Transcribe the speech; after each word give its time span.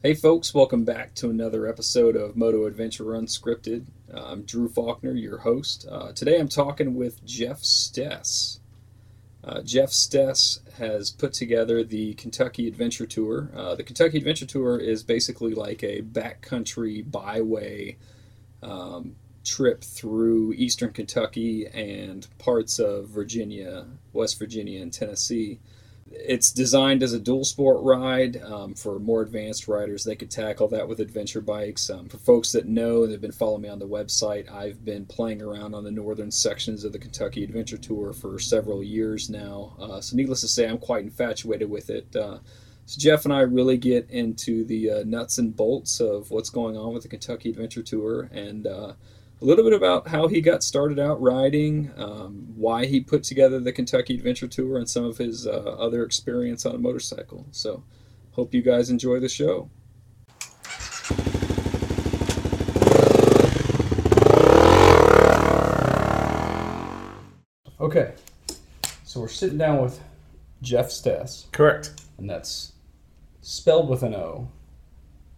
Hey, 0.00 0.14
folks, 0.14 0.54
welcome 0.54 0.84
back 0.84 1.16
to 1.16 1.28
another 1.28 1.66
episode 1.66 2.14
of 2.14 2.36
Moto 2.36 2.66
Adventure 2.66 3.06
Unscripted. 3.06 3.86
I'm 4.14 4.42
Drew 4.42 4.68
Faulkner, 4.68 5.14
your 5.14 5.38
host. 5.38 5.88
Uh, 5.90 6.12
today 6.12 6.38
I'm 6.38 6.46
talking 6.46 6.94
with 6.94 7.24
Jeff 7.24 7.62
Stoess. 7.62 8.60
Uh, 9.42 9.60
Jeff 9.62 9.90
Stoess 9.90 10.60
has 10.74 11.10
put 11.10 11.32
together 11.32 11.82
the 11.82 12.14
Kentucky 12.14 12.68
Adventure 12.68 13.06
Tour. 13.06 13.50
Uh, 13.52 13.74
the 13.74 13.82
Kentucky 13.82 14.18
Adventure 14.18 14.46
Tour 14.46 14.78
is 14.78 15.02
basically 15.02 15.52
like 15.52 15.82
a 15.82 16.02
backcountry 16.02 17.02
byway 17.10 17.96
um, 18.62 19.16
trip 19.44 19.82
through 19.82 20.52
eastern 20.52 20.92
Kentucky 20.92 21.66
and 21.66 22.28
parts 22.38 22.78
of 22.78 23.08
Virginia, 23.08 23.86
West 24.12 24.38
Virginia, 24.38 24.80
and 24.80 24.92
Tennessee. 24.92 25.58
It's 26.10 26.50
designed 26.50 27.02
as 27.02 27.12
a 27.12 27.18
dual 27.18 27.44
sport 27.44 27.82
ride 27.82 28.42
um, 28.42 28.74
for 28.74 28.98
more 28.98 29.22
advanced 29.22 29.68
riders. 29.68 30.04
They 30.04 30.16
could 30.16 30.30
tackle 30.30 30.68
that 30.68 30.88
with 30.88 31.00
adventure 31.00 31.40
bikes. 31.40 31.90
Um, 31.90 32.08
for 32.08 32.18
folks 32.18 32.52
that 32.52 32.66
know, 32.66 33.06
they've 33.06 33.20
been 33.20 33.32
following 33.32 33.62
me 33.62 33.68
on 33.68 33.78
the 33.78 33.88
website. 33.88 34.50
I've 34.50 34.84
been 34.84 35.06
playing 35.06 35.42
around 35.42 35.74
on 35.74 35.84
the 35.84 35.90
northern 35.90 36.30
sections 36.30 36.84
of 36.84 36.92
the 36.92 36.98
Kentucky 36.98 37.44
Adventure 37.44 37.76
Tour 37.76 38.12
for 38.12 38.38
several 38.38 38.82
years 38.82 39.28
now. 39.28 39.76
Uh, 39.78 40.00
so, 40.00 40.16
needless 40.16 40.40
to 40.42 40.48
say, 40.48 40.68
I'm 40.68 40.78
quite 40.78 41.04
infatuated 41.04 41.68
with 41.68 41.90
it. 41.90 42.14
Uh, 42.16 42.38
so, 42.86 42.98
Jeff 42.98 43.24
and 43.24 43.34
I 43.34 43.40
really 43.40 43.76
get 43.76 44.08
into 44.10 44.64
the 44.64 44.90
uh, 44.90 45.02
nuts 45.04 45.38
and 45.38 45.54
bolts 45.54 46.00
of 46.00 46.30
what's 46.30 46.50
going 46.50 46.76
on 46.76 46.94
with 46.94 47.02
the 47.02 47.08
Kentucky 47.08 47.50
Adventure 47.50 47.82
Tour 47.82 48.30
and 48.32 48.66
uh, 48.66 48.94
a 49.40 49.44
little 49.44 49.64
bit 49.64 49.72
about 49.72 50.08
how 50.08 50.26
he 50.26 50.40
got 50.40 50.64
started 50.64 50.98
out 50.98 51.20
riding, 51.20 51.92
um, 51.96 52.48
why 52.56 52.86
he 52.86 53.00
put 53.00 53.22
together 53.22 53.60
the 53.60 53.72
Kentucky 53.72 54.14
Adventure 54.14 54.48
Tour, 54.48 54.78
and 54.78 54.88
some 54.88 55.04
of 55.04 55.18
his 55.18 55.46
uh, 55.46 55.76
other 55.78 56.02
experience 56.02 56.66
on 56.66 56.74
a 56.74 56.78
motorcycle. 56.78 57.46
So, 57.52 57.84
hope 58.32 58.52
you 58.52 58.62
guys 58.62 58.90
enjoy 58.90 59.20
the 59.20 59.28
show. 59.28 59.70
Okay, 67.80 68.14
so 69.04 69.20
we're 69.20 69.28
sitting 69.28 69.56
down 69.56 69.80
with 69.80 70.00
Jeff 70.62 70.90
Stoess, 70.90 71.46
Correct. 71.52 71.92
and 72.18 72.28
that's 72.28 72.72
spelled 73.40 73.88
with 73.88 74.02
an 74.02 74.14
O, 74.14 74.48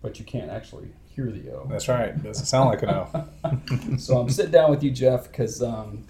but 0.01 0.19
you 0.19 0.25
can't 0.25 0.51
actually 0.51 0.89
hear 1.25 1.33
the 1.33 1.51
O. 1.51 1.67
That's 1.69 1.89
right. 1.89 2.21
Doesn't 2.23 2.47
sound 2.47 2.71
like 2.71 2.83
an 2.83 2.91
O. 2.91 3.97
so 3.99 4.19
I'm 4.19 4.31
sitting 4.31 4.53
down 4.53 4.71
with 4.71 4.83
you, 4.83 4.91
Jeff, 4.91 5.31
because 5.31 5.63
um, 5.63 6.05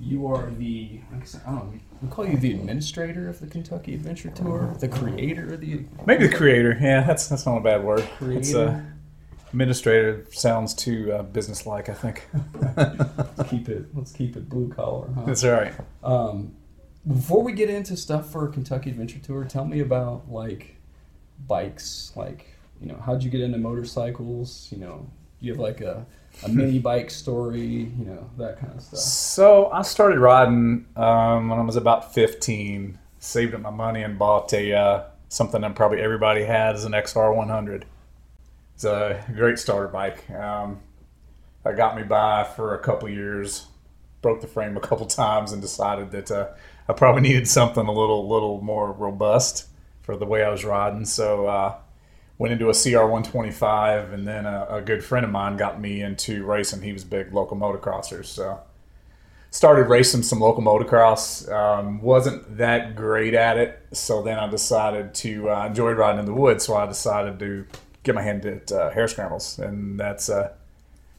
you 0.00 0.26
are 0.26 0.50
the 0.58 1.00
I 1.46 1.50
don't 1.50 1.72
know. 1.72 1.80
We 2.02 2.08
call 2.08 2.26
you 2.26 2.36
the 2.36 2.52
administrator 2.52 3.28
of 3.28 3.40
the 3.40 3.46
Kentucky 3.46 3.94
Adventure 3.94 4.30
Tour, 4.30 4.76
the 4.78 4.88
creator 4.88 5.54
of 5.54 5.60
the. 5.60 5.84
Maybe 6.06 6.28
the 6.28 6.34
creator. 6.34 6.76
Yeah, 6.80 7.02
that's 7.04 7.28
that's 7.28 7.46
not 7.46 7.58
a 7.58 7.60
bad 7.60 7.82
word. 7.82 8.08
It's 8.20 8.54
uh, 8.54 8.66
Creator. 8.66 8.96
administrator 9.52 10.26
sounds 10.30 10.74
too 10.74 11.12
uh, 11.12 11.22
businesslike. 11.24 11.88
I 11.88 11.94
think. 11.94 12.28
Let's 12.76 13.50
keep 13.50 13.68
it. 13.68 13.86
Let's 13.94 14.12
keep 14.12 14.36
it 14.36 14.48
blue 14.48 14.68
collar. 14.68 15.08
Huh? 15.12 15.22
That's 15.26 15.42
all 15.44 15.52
right. 15.52 15.74
Um, 16.04 16.54
before 17.06 17.42
we 17.42 17.52
get 17.52 17.70
into 17.70 17.96
stuff 17.96 18.30
for 18.30 18.46
Kentucky 18.48 18.90
Adventure 18.90 19.18
Tour, 19.18 19.44
tell 19.44 19.64
me 19.64 19.80
about 19.80 20.30
like 20.30 20.76
bikes. 21.46 22.12
Like, 22.14 22.57
you 22.80 22.88
know, 22.88 23.00
how'd 23.04 23.22
you 23.22 23.30
get 23.30 23.40
into 23.40 23.58
motorcycles? 23.58 24.68
You 24.70 24.78
know, 24.78 25.06
do 25.40 25.46
you 25.46 25.52
have 25.52 25.60
like 25.60 25.80
a, 25.80 26.06
a 26.44 26.48
mini 26.48 26.78
bike 26.90 27.10
story. 27.10 27.60
You 27.98 28.04
know, 28.04 28.30
that 28.38 28.58
kind 28.58 28.74
of 28.74 28.82
stuff. 28.82 29.00
So 29.00 29.70
I 29.70 29.82
started 29.82 30.18
riding 30.18 30.86
um, 30.96 31.48
when 31.48 31.58
I 31.58 31.62
was 31.62 31.76
about 31.76 32.14
15. 32.14 32.98
Saved 33.20 33.52
up 33.54 33.60
my 33.60 33.70
money 33.70 34.02
and 34.02 34.16
bought 34.16 34.52
a 34.52 34.72
uh, 34.72 35.04
something 35.28 35.60
that 35.62 35.74
probably 35.74 36.00
everybody 36.00 36.44
had 36.44 36.76
is 36.76 36.84
an 36.84 36.92
XR 36.92 37.34
100. 37.34 37.84
It's 38.74 38.84
a 38.84 39.24
great 39.34 39.58
starter 39.58 39.88
bike. 39.88 40.30
Um, 40.30 40.80
that 41.64 41.76
got 41.76 41.96
me 41.96 42.04
by 42.04 42.44
for 42.44 42.74
a 42.74 42.78
couple 42.78 43.08
years. 43.08 43.66
Broke 44.22 44.40
the 44.40 44.46
frame 44.46 44.76
a 44.76 44.80
couple 44.80 45.06
times 45.06 45.52
and 45.52 45.60
decided 45.60 46.12
that 46.12 46.30
uh, 46.30 46.48
I 46.88 46.92
probably 46.92 47.22
needed 47.22 47.48
something 47.48 47.86
a 47.86 47.92
little 47.92 48.28
little 48.28 48.60
more 48.60 48.92
robust 48.92 49.66
for 50.02 50.16
the 50.16 50.26
way 50.26 50.42
I 50.42 50.48
was 50.48 50.64
riding. 50.64 51.04
So 51.04 51.46
uh, 51.46 51.74
went 52.38 52.52
into 52.52 52.68
a 52.70 52.72
CR 52.72 53.04
125, 53.06 54.12
and 54.12 54.26
then 54.26 54.46
a, 54.46 54.66
a 54.70 54.80
good 54.80 55.02
friend 55.04 55.24
of 55.26 55.32
mine 55.32 55.56
got 55.56 55.80
me 55.80 56.00
into 56.00 56.44
racing. 56.44 56.82
He 56.82 56.92
was 56.92 57.02
a 57.02 57.06
big 57.06 57.32
local 57.34 57.56
motocrosser, 57.56 58.24
so 58.24 58.60
started 59.50 59.88
racing 59.88 60.22
some 60.22 60.40
local 60.40 60.62
motocross. 60.62 61.50
Um, 61.50 62.00
wasn't 62.00 62.58
that 62.58 62.94
great 62.94 63.34
at 63.34 63.56
it, 63.58 63.80
so 63.92 64.22
then 64.22 64.38
I 64.38 64.46
decided 64.48 65.14
to 65.14 65.50
uh, 65.50 65.66
enjoy 65.66 65.92
riding 65.92 66.20
in 66.20 66.26
the 66.26 66.34
woods. 66.34 66.64
So 66.64 66.76
I 66.76 66.86
decided 66.86 67.38
to 67.40 67.66
get 68.04 68.14
my 68.14 68.22
hand 68.22 68.46
at 68.46 68.70
uh, 68.70 68.90
hare 68.90 69.08
scrambles, 69.08 69.58
and 69.58 69.98
that's 69.98 70.28
uh, 70.28 70.52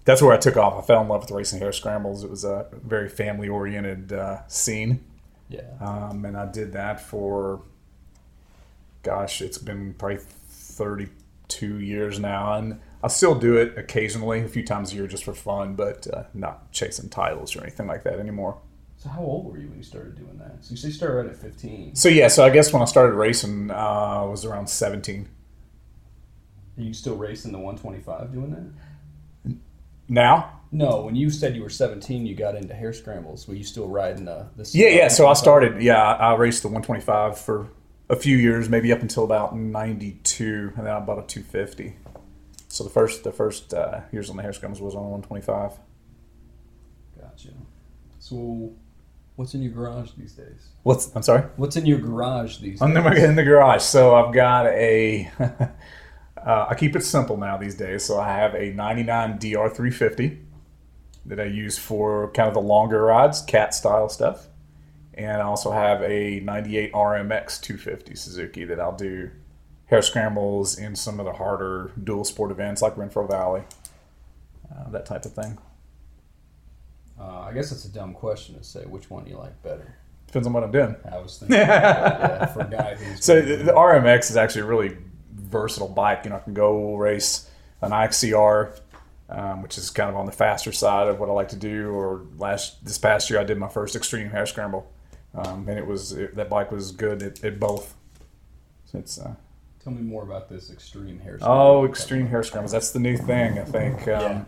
that's 0.05 0.21
where 0.21 0.33
I 0.33 0.37
took 0.37 0.55
off. 0.57 0.81
I 0.81 0.87
fell 0.87 1.01
in 1.01 1.07
love 1.09 1.21
with 1.21 1.31
racing 1.31 1.59
hare 1.59 1.73
scrambles. 1.73 2.23
It 2.23 2.29
was 2.29 2.45
a 2.45 2.67
very 2.71 3.09
family 3.09 3.49
oriented 3.49 4.13
uh, 4.13 4.47
scene, 4.47 5.03
Yeah. 5.49 5.61
um, 5.81 6.23
and 6.23 6.37
I 6.37 6.45
did 6.49 6.71
that 6.73 7.01
for 7.01 7.61
gosh, 9.03 9.41
it's 9.41 9.57
been 9.57 9.93
probably 9.93 10.19
thirty 10.79 11.07
two 11.47 11.79
years 11.79 12.19
now, 12.19 12.53
and 12.53 12.79
I 13.03 13.07
still 13.07 13.35
do 13.35 13.57
it 13.57 13.77
occasionally, 13.77 14.41
a 14.41 14.47
few 14.47 14.63
times 14.63 14.91
a 14.91 14.95
year, 14.95 15.07
just 15.07 15.23
for 15.23 15.33
fun, 15.33 15.75
but 15.75 16.07
uh, 16.13 16.23
not 16.33 16.71
chasing 16.71 17.09
titles 17.09 17.55
or 17.55 17.61
anything 17.63 17.87
like 17.87 18.03
that 18.03 18.19
anymore. 18.19 18.57
So 18.97 19.09
how 19.09 19.21
old 19.21 19.45
were 19.45 19.57
you 19.57 19.67
when 19.69 19.77
you 19.77 19.83
started 19.83 20.15
doing 20.15 20.37
that? 20.39 20.57
So 20.63 20.71
you 20.71 20.77
say 20.77 20.89
you 20.89 20.93
started 20.93 21.15
right 21.15 21.25
at 21.27 21.35
15. 21.37 21.95
So 21.95 22.09
yeah, 22.09 22.27
so 22.27 22.43
I 22.45 22.49
guess 22.49 22.73
when 22.73 22.81
I 22.81 22.85
started 22.85 23.13
racing, 23.15 23.71
uh, 23.71 23.73
I 23.73 24.23
was 24.23 24.45
around 24.45 24.67
seventeen. 24.69 25.27
Are 26.77 26.81
you 26.81 26.93
still 26.93 27.15
racing 27.17 27.51
the 27.51 27.57
125 27.59 28.31
doing 28.31 28.51
that? 28.51 29.53
Now, 30.07 30.61
No, 30.71 31.01
when 31.01 31.15
you 31.15 31.29
said 31.29 31.55
you 31.55 31.61
were 31.61 31.69
17, 31.69 32.25
you 32.25 32.35
got 32.35 32.55
into 32.55 32.73
hare 32.73 32.93
scrambles. 32.93 33.47
Were 33.47 33.53
you 33.55 33.63
still 33.63 33.87
riding 33.89 34.25
the? 34.25 34.47
the 34.55 34.69
yeah, 34.73 34.89
yeah. 34.89 35.07
So 35.07 35.27
I 35.27 35.33
started. 35.33 35.81
Yeah, 35.81 36.01
I 36.01 36.35
raced 36.35 36.61
the 36.63 36.69
125 36.69 37.37
for 37.37 37.67
a 38.09 38.15
few 38.15 38.37
years, 38.37 38.69
maybe 38.69 38.91
up 38.91 39.01
until 39.01 39.23
about 39.23 39.55
92, 39.55 40.73
and 40.75 40.85
then 40.85 40.93
I 40.93 40.99
bought 40.99 41.19
a 41.19 41.27
250. 41.27 41.95
So 42.67 42.83
the 42.83 42.89
first 42.89 43.23
the 43.23 43.31
first 43.31 43.73
uh, 43.73 44.01
years 44.11 44.29
on 44.29 44.37
the 44.37 44.43
hare 44.43 44.53
scrambles 44.53 44.81
was 44.81 44.95
on 44.95 45.01
125. 45.01 45.79
Gotcha. 47.19 47.49
So, 48.19 48.71
what's 49.35 49.53
in 49.55 49.61
your 49.63 49.71
garage 49.71 50.11
these 50.17 50.33
days? 50.33 50.67
What's 50.83 51.15
I'm 51.15 51.23
sorry. 51.23 51.43
What's 51.55 51.75
in 51.77 51.85
your 51.85 51.99
garage 51.99 52.57
these 52.59 52.81
I'm 52.81 52.93
days? 52.93 53.03
never 53.03 53.15
in 53.15 53.35
the 53.35 53.43
garage. 53.43 53.81
So 53.81 54.13
I've 54.15 54.33
got 54.33 54.67
a. 54.67 55.31
uh, 55.39 56.65
I 56.69 56.75
keep 56.75 56.95
it 56.95 57.03
simple 57.03 57.37
now 57.37 57.57
these 57.57 57.75
days. 57.75 58.03
So 58.03 58.19
I 58.19 58.27
have 58.27 58.53
a 58.53 58.71
'99 58.71 59.39
DR350 59.39 60.43
that 61.25 61.39
I 61.39 61.45
use 61.45 61.77
for 61.77 62.31
kind 62.33 62.47
of 62.47 62.53
the 62.53 62.61
longer 62.61 63.03
rides, 63.03 63.41
KAT 63.41 63.73
style 63.73 64.09
stuff, 64.09 64.47
and 65.19 65.41
I 65.41 65.45
also 65.45 65.71
have 65.71 66.01
a 66.01 66.39
'98 66.39 66.93
RMX 66.93 67.61
250 67.61 68.15
Suzuki 68.15 68.63
that 68.63 68.79
I'll 68.79 68.95
do 68.95 69.29
hare 69.87 70.01
scrambles 70.01 70.77
in 70.77 70.95
some 70.95 71.19
of 71.19 71.25
the 71.25 71.33
harder 71.33 71.91
dual 72.01 72.23
sport 72.23 72.51
events 72.51 72.81
like 72.81 72.95
Renfro 72.95 73.27
Valley, 73.27 73.63
uh, 74.71 74.89
that 74.91 75.05
type 75.05 75.25
of 75.25 75.33
thing. 75.33 75.57
Uh, 77.19 77.41
I 77.41 77.53
guess 77.53 77.71
it's 77.73 77.83
a 77.83 77.91
dumb 77.91 78.13
question 78.13 78.55
to 78.57 78.63
say 78.63 78.85
which 78.85 79.09
one 79.09 79.25
you 79.25 79.37
like 79.37 79.61
better. 79.61 79.95
Depends 80.27 80.47
on 80.47 80.53
what 80.53 80.63
I'm 80.63 80.71
doing. 80.71 80.95
I 81.11 81.17
was 81.17 81.37
thinking 81.37 81.57
yeah, 81.57 82.45
for 82.45 82.61
a 82.61 82.69
guy 82.69 82.95
who's 82.95 83.21
So 83.25 83.41
the, 83.41 83.57
the 83.57 83.73
RMX 83.73 84.29
is 84.29 84.37
actually 84.37 84.61
a 84.61 84.65
really 84.65 84.95
versatile 85.33 85.89
bike. 85.89 86.21
You 86.23 86.29
know, 86.29 86.37
I 86.37 86.39
can 86.39 86.53
go 86.53 86.95
race 86.95 87.49
an 87.81 87.91
IXCR, 87.91 88.79
um, 89.27 89.63
which 89.63 89.77
is 89.77 89.89
kind 89.89 90.09
of 90.09 90.15
on 90.15 90.27
the 90.27 90.31
faster 90.31 90.71
side 90.71 91.07
of 91.07 91.19
what 91.19 91.27
I 91.27 91.33
like 91.33 91.49
to 91.49 91.57
do. 91.57 91.89
Or 91.89 92.25
last 92.37 92.85
this 92.85 92.97
past 92.97 93.29
year, 93.29 93.39
I 93.39 93.43
did 93.43 93.57
my 93.57 93.67
first 93.67 93.97
extreme 93.97 94.29
hare 94.29 94.45
scramble, 94.45 94.89
um, 95.35 95.67
and 95.67 95.77
it 95.77 95.85
was 95.85 96.11
it, 96.13 96.35
that 96.35 96.49
bike 96.49 96.71
was 96.71 96.91
good 96.91 97.21
at, 97.23 97.43
at 97.43 97.59
both. 97.59 97.95
So 98.85 98.99
it's 98.99 99.19
uh, 99.19 99.35
Tell 99.83 99.93
me 99.93 100.01
more 100.01 100.23
about 100.23 100.49
this 100.49 100.71
extreme 100.71 101.19
hare. 101.19 101.39
oh, 101.41 101.85
extreme 101.85 102.27
hare 102.27 102.43
scrambles. 102.43 102.73
That's 102.73 102.91
the 102.91 102.99
new 102.99 103.15
thing. 103.15 103.57
I 103.59 103.63
think 103.63 104.07
um, 104.09 104.45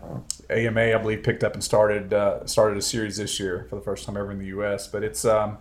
AMA, 0.50 0.94
I 0.94 0.98
believe, 0.98 1.22
picked 1.22 1.42
up 1.42 1.54
and 1.54 1.64
started 1.64 2.12
uh, 2.12 2.44
started 2.46 2.76
a 2.76 2.82
series 2.82 3.16
this 3.16 3.40
year 3.40 3.66
for 3.70 3.76
the 3.76 3.82
first 3.82 4.04
time 4.04 4.16
ever 4.18 4.30
in 4.30 4.38
the 4.38 4.46
U.S. 4.46 4.86
But 4.88 5.02
it's 5.02 5.24
um, 5.24 5.56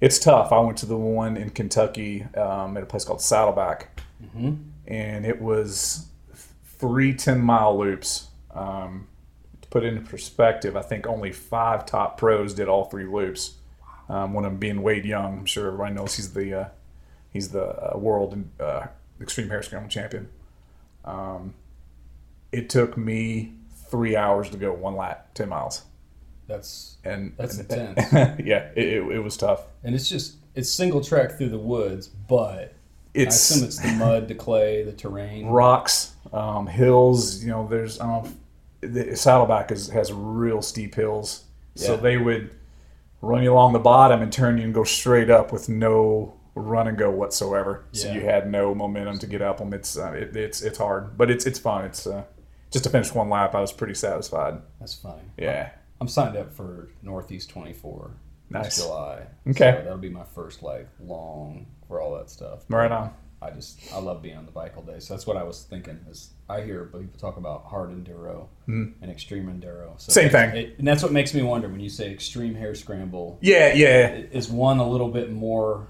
it's 0.00 0.18
tough. 0.20 0.52
I 0.52 0.60
went 0.60 0.78
to 0.78 0.86
the 0.86 0.96
one 0.96 1.36
in 1.36 1.50
Kentucky 1.50 2.24
um, 2.36 2.76
at 2.76 2.84
a 2.84 2.86
place 2.86 3.04
called 3.04 3.20
Saddleback, 3.20 4.00
hmm 4.32 4.54
and 4.86 5.24
it 5.24 5.40
was 5.40 6.08
three 6.78 7.14
10 7.14 7.40
mile 7.40 7.76
loops. 7.78 8.28
Um, 8.52 9.08
to 9.62 9.68
put 9.68 9.82
it 9.82 9.94
into 9.94 10.08
perspective, 10.08 10.76
I 10.76 10.82
think 10.82 11.06
only 11.06 11.32
five 11.32 11.86
top 11.86 12.18
pros 12.18 12.54
did 12.54 12.68
all 12.68 12.84
three 12.84 13.06
loops. 13.06 13.54
Um, 14.08 14.32
one 14.34 14.44
of 14.44 14.52
them 14.52 14.58
being 14.58 14.82
Wade 14.82 15.04
Young. 15.04 15.38
I'm 15.40 15.46
sure 15.46 15.66
everybody 15.68 15.94
knows 15.94 16.16
he's 16.16 16.32
the 16.34 16.54
uh, 16.54 16.68
he's 17.32 17.50
the 17.50 17.64
uh, 17.94 17.96
world 17.98 18.42
uh, 18.60 18.86
extreme 19.20 19.48
hare 19.48 19.62
scramble 19.62 19.88
champion. 19.88 20.28
Um, 21.04 21.54
it 22.52 22.68
took 22.68 22.96
me 22.96 23.54
three 23.88 24.16
hours 24.16 24.50
to 24.50 24.56
go 24.56 24.72
one 24.72 24.96
lap, 24.96 25.28
10 25.34 25.48
miles. 25.48 25.82
That's 26.46 26.96
And 27.04 27.32
That's 27.36 27.58
and- 27.58 27.70
intense. 27.70 28.12
yeah, 28.44 28.70
it, 28.76 28.84
it, 28.86 29.02
it 29.16 29.18
was 29.20 29.36
tough. 29.36 29.64
and 29.82 29.94
it's 29.94 30.08
just 30.08 30.36
it's 30.54 30.70
single 30.70 31.02
track 31.02 31.32
through 31.38 31.48
the 31.48 31.58
woods, 31.58 32.06
but 32.08 32.58
I 32.58 32.70
it's 33.14 33.50
assume 33.50 33.64
it's 33.64 33.78
the 33.80 33.92
mud, 33.92 34.28
the 34.28 34.34
clay, 34.34 34.84
the 34.84 34.92
terrain. 34.92 35.46
rocks, 35.46 36.14
um, 36.32 36.66
hills. 36.66 37.42
You 37.42 37.50
know, 37.50 37.66
there's 37.66 37.98
I 38.00 38.06
don't 38.06 38.24
know. 38.24 38.30
The 38.88 39.16
Saddleback 39.16 39.72
is, 39.72 39.88
has 39.88 40.12
real 40.12 40.60
steep 40.60 40.94
hills, 40.94 41.44
so 41.74 41.96
they 41.96 42.18
would 42.18 42.54
run 43.24 43.42
you 43.42 43.52
along 43.52 43.72
the 43.72 43.78
bottom 43.78 44.22
and 44.22 44.32
turn 44.32 44.58
you 44.58 44.64
and 44.64 44.74
go 44.74 44.84
straight 44.84 45.30
up 45.30 45.52
with 45.52 45.68
no 45.68 46.34
run 46.54 46.86
and 46.88 46.96
go 46.96 47.10
whatsoever. 47.10 47.84
So 47.92 48.12
you 48.12 48.20
had 48.20 48.50
no 48.50 48.74
momentum 48.74 49.18
to 49.18 49.26
get 49.26 49.42
up 49.42 49.58
them. 49.58 49.72
It's 49.72 49.96
uh, 49.96 50.12
it, 50.12 50.36
it's 50.36 50.62
it's 50.62 50.78
hard, 50.78 51.16
but 51.18 51.30
it's 51.30 51.46
it's 51.46 51.58
fun. 51.58 51.84
It's 51.84 52.06
uh, 52.06 52.24
just 52.70 52.84
to 52.84 52.90
finish 52.90 53.12
one 53.14 53.30
lap, 53.30 53.54
I 53.54 53.60
was 53.60 53.72
pretty 53.72 53.94
satisfied. 53.94 54.60
That's 54.80 54.94
funny. 54.94 55.22
Yeah. 55.38 55.70
I'm 56.00 56.08
signed 56.08 56.36
up 56.36 56.52
for 56.52 56.90
Northeast 57.02 57.48
24 57.50 58.10
Nice. 58.50 58.76
July. 58.76 59.26
Okay. 59.48 59.76
So 59.78 59.82
that'll 59.84 59.96
be 59.98 60.10
my 60.10 60.24
first 60.24 60.62
like 60.62 60.88
long 61.00 61.66
for 61.88 62.00
all 62.00 62.16
that 62.16 62.30
stuff. 62.30 62.64
Right 62.68 62.90
on. 62.90 63.12
I 63.44 63.50
just 63.50 63.78
I 63.92 63.98
love 63.98 64.22
being 64.22 64.36
on 64.36 64.46
the 64.46 64.52
bike 64.52 64.72
all 64.76 64.82
day. 64.82 64.98
So 64.98 65.12
that's 65.14 65.26
what 65.26 65.36
I 65.36 65.42
was 65.42 65.62
thinking. 65.64 65.98
Is 66.10 66.30
I 66.48 66.62
hear 66.62 66.84
people 66.86 67.18
talk 67.18 67.36
about 67.36 67.66
hard 67.66 67.90
enduro 67.90 68.48
and 68.66 68.94
extreme 69.10 69.46
enduro. 69.46 70.00
So 70.00 70.10
Mm-hmm. 70.10 70.12
Same 70.12 70.30
thing. 70.30 70.50
it- 70.56 70.78
and 70.78 70.86
that's 70.88 71.02
what 71.02 71.12
makes 71.12 71.34
me 71.34 71.42
wonder 71.42 71.68
when 71.68 71.80
you 71.80 71.88
say 71.90 72.10
extreme 72.10 72.54
hare 72.54 72.74
scramble. 72.74 73.38
Yeah, 73.42 73.74
yeah. 73.74 74.08
Is 74.32 74.48
one 74.48 74.78
a 74.78 74.88
little 74.88 75.08
bit 75.08 75.30
more 75.30 75.88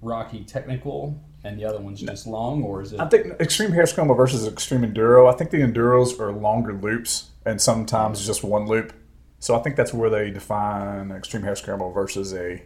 rocky 0.00 0.44
technical, 0.44 1.20
and 1.44 1.58
the 1.58 1.64
other 1.64 1.80
one's 1.80 2.00
just 2.00 2.26
long, 2.26 2.62
or 2.62 2.82
is 2.82 2.92
it? 2.92 3.00
I 3.00 3.08
think 3.08 3.26
extreme 3.40 3.72
hare 3.72 3.86
scramble 3.86 4.14
versus 4.14 4.46
extreme 4.46 4.82
enduro. 4.82 5.32
I 5.32 5.36
think 5.36 5.50
the 5.50 5.58
enduros 5.58 6.18
are 6.20 6.32
longer 6.32 6.72
loops 6.74 7.30
and 7.44 7.60
sometimes 7.60 8.24
just 8.24 8.44
one 8.44 8.66
loop. 8.66 8.92
So 9.40 9.56
I 9.56 9.62
think 9.62 9.74
that's 9.74 9.92
where 9.92 10.08
they 10.10 10.30
define 10.30 11.10
extreme 11.10 11.42
hare 11.42 11.56
scramble 11.56 11.90
versus 11.90 12.32
a 12.32 12.62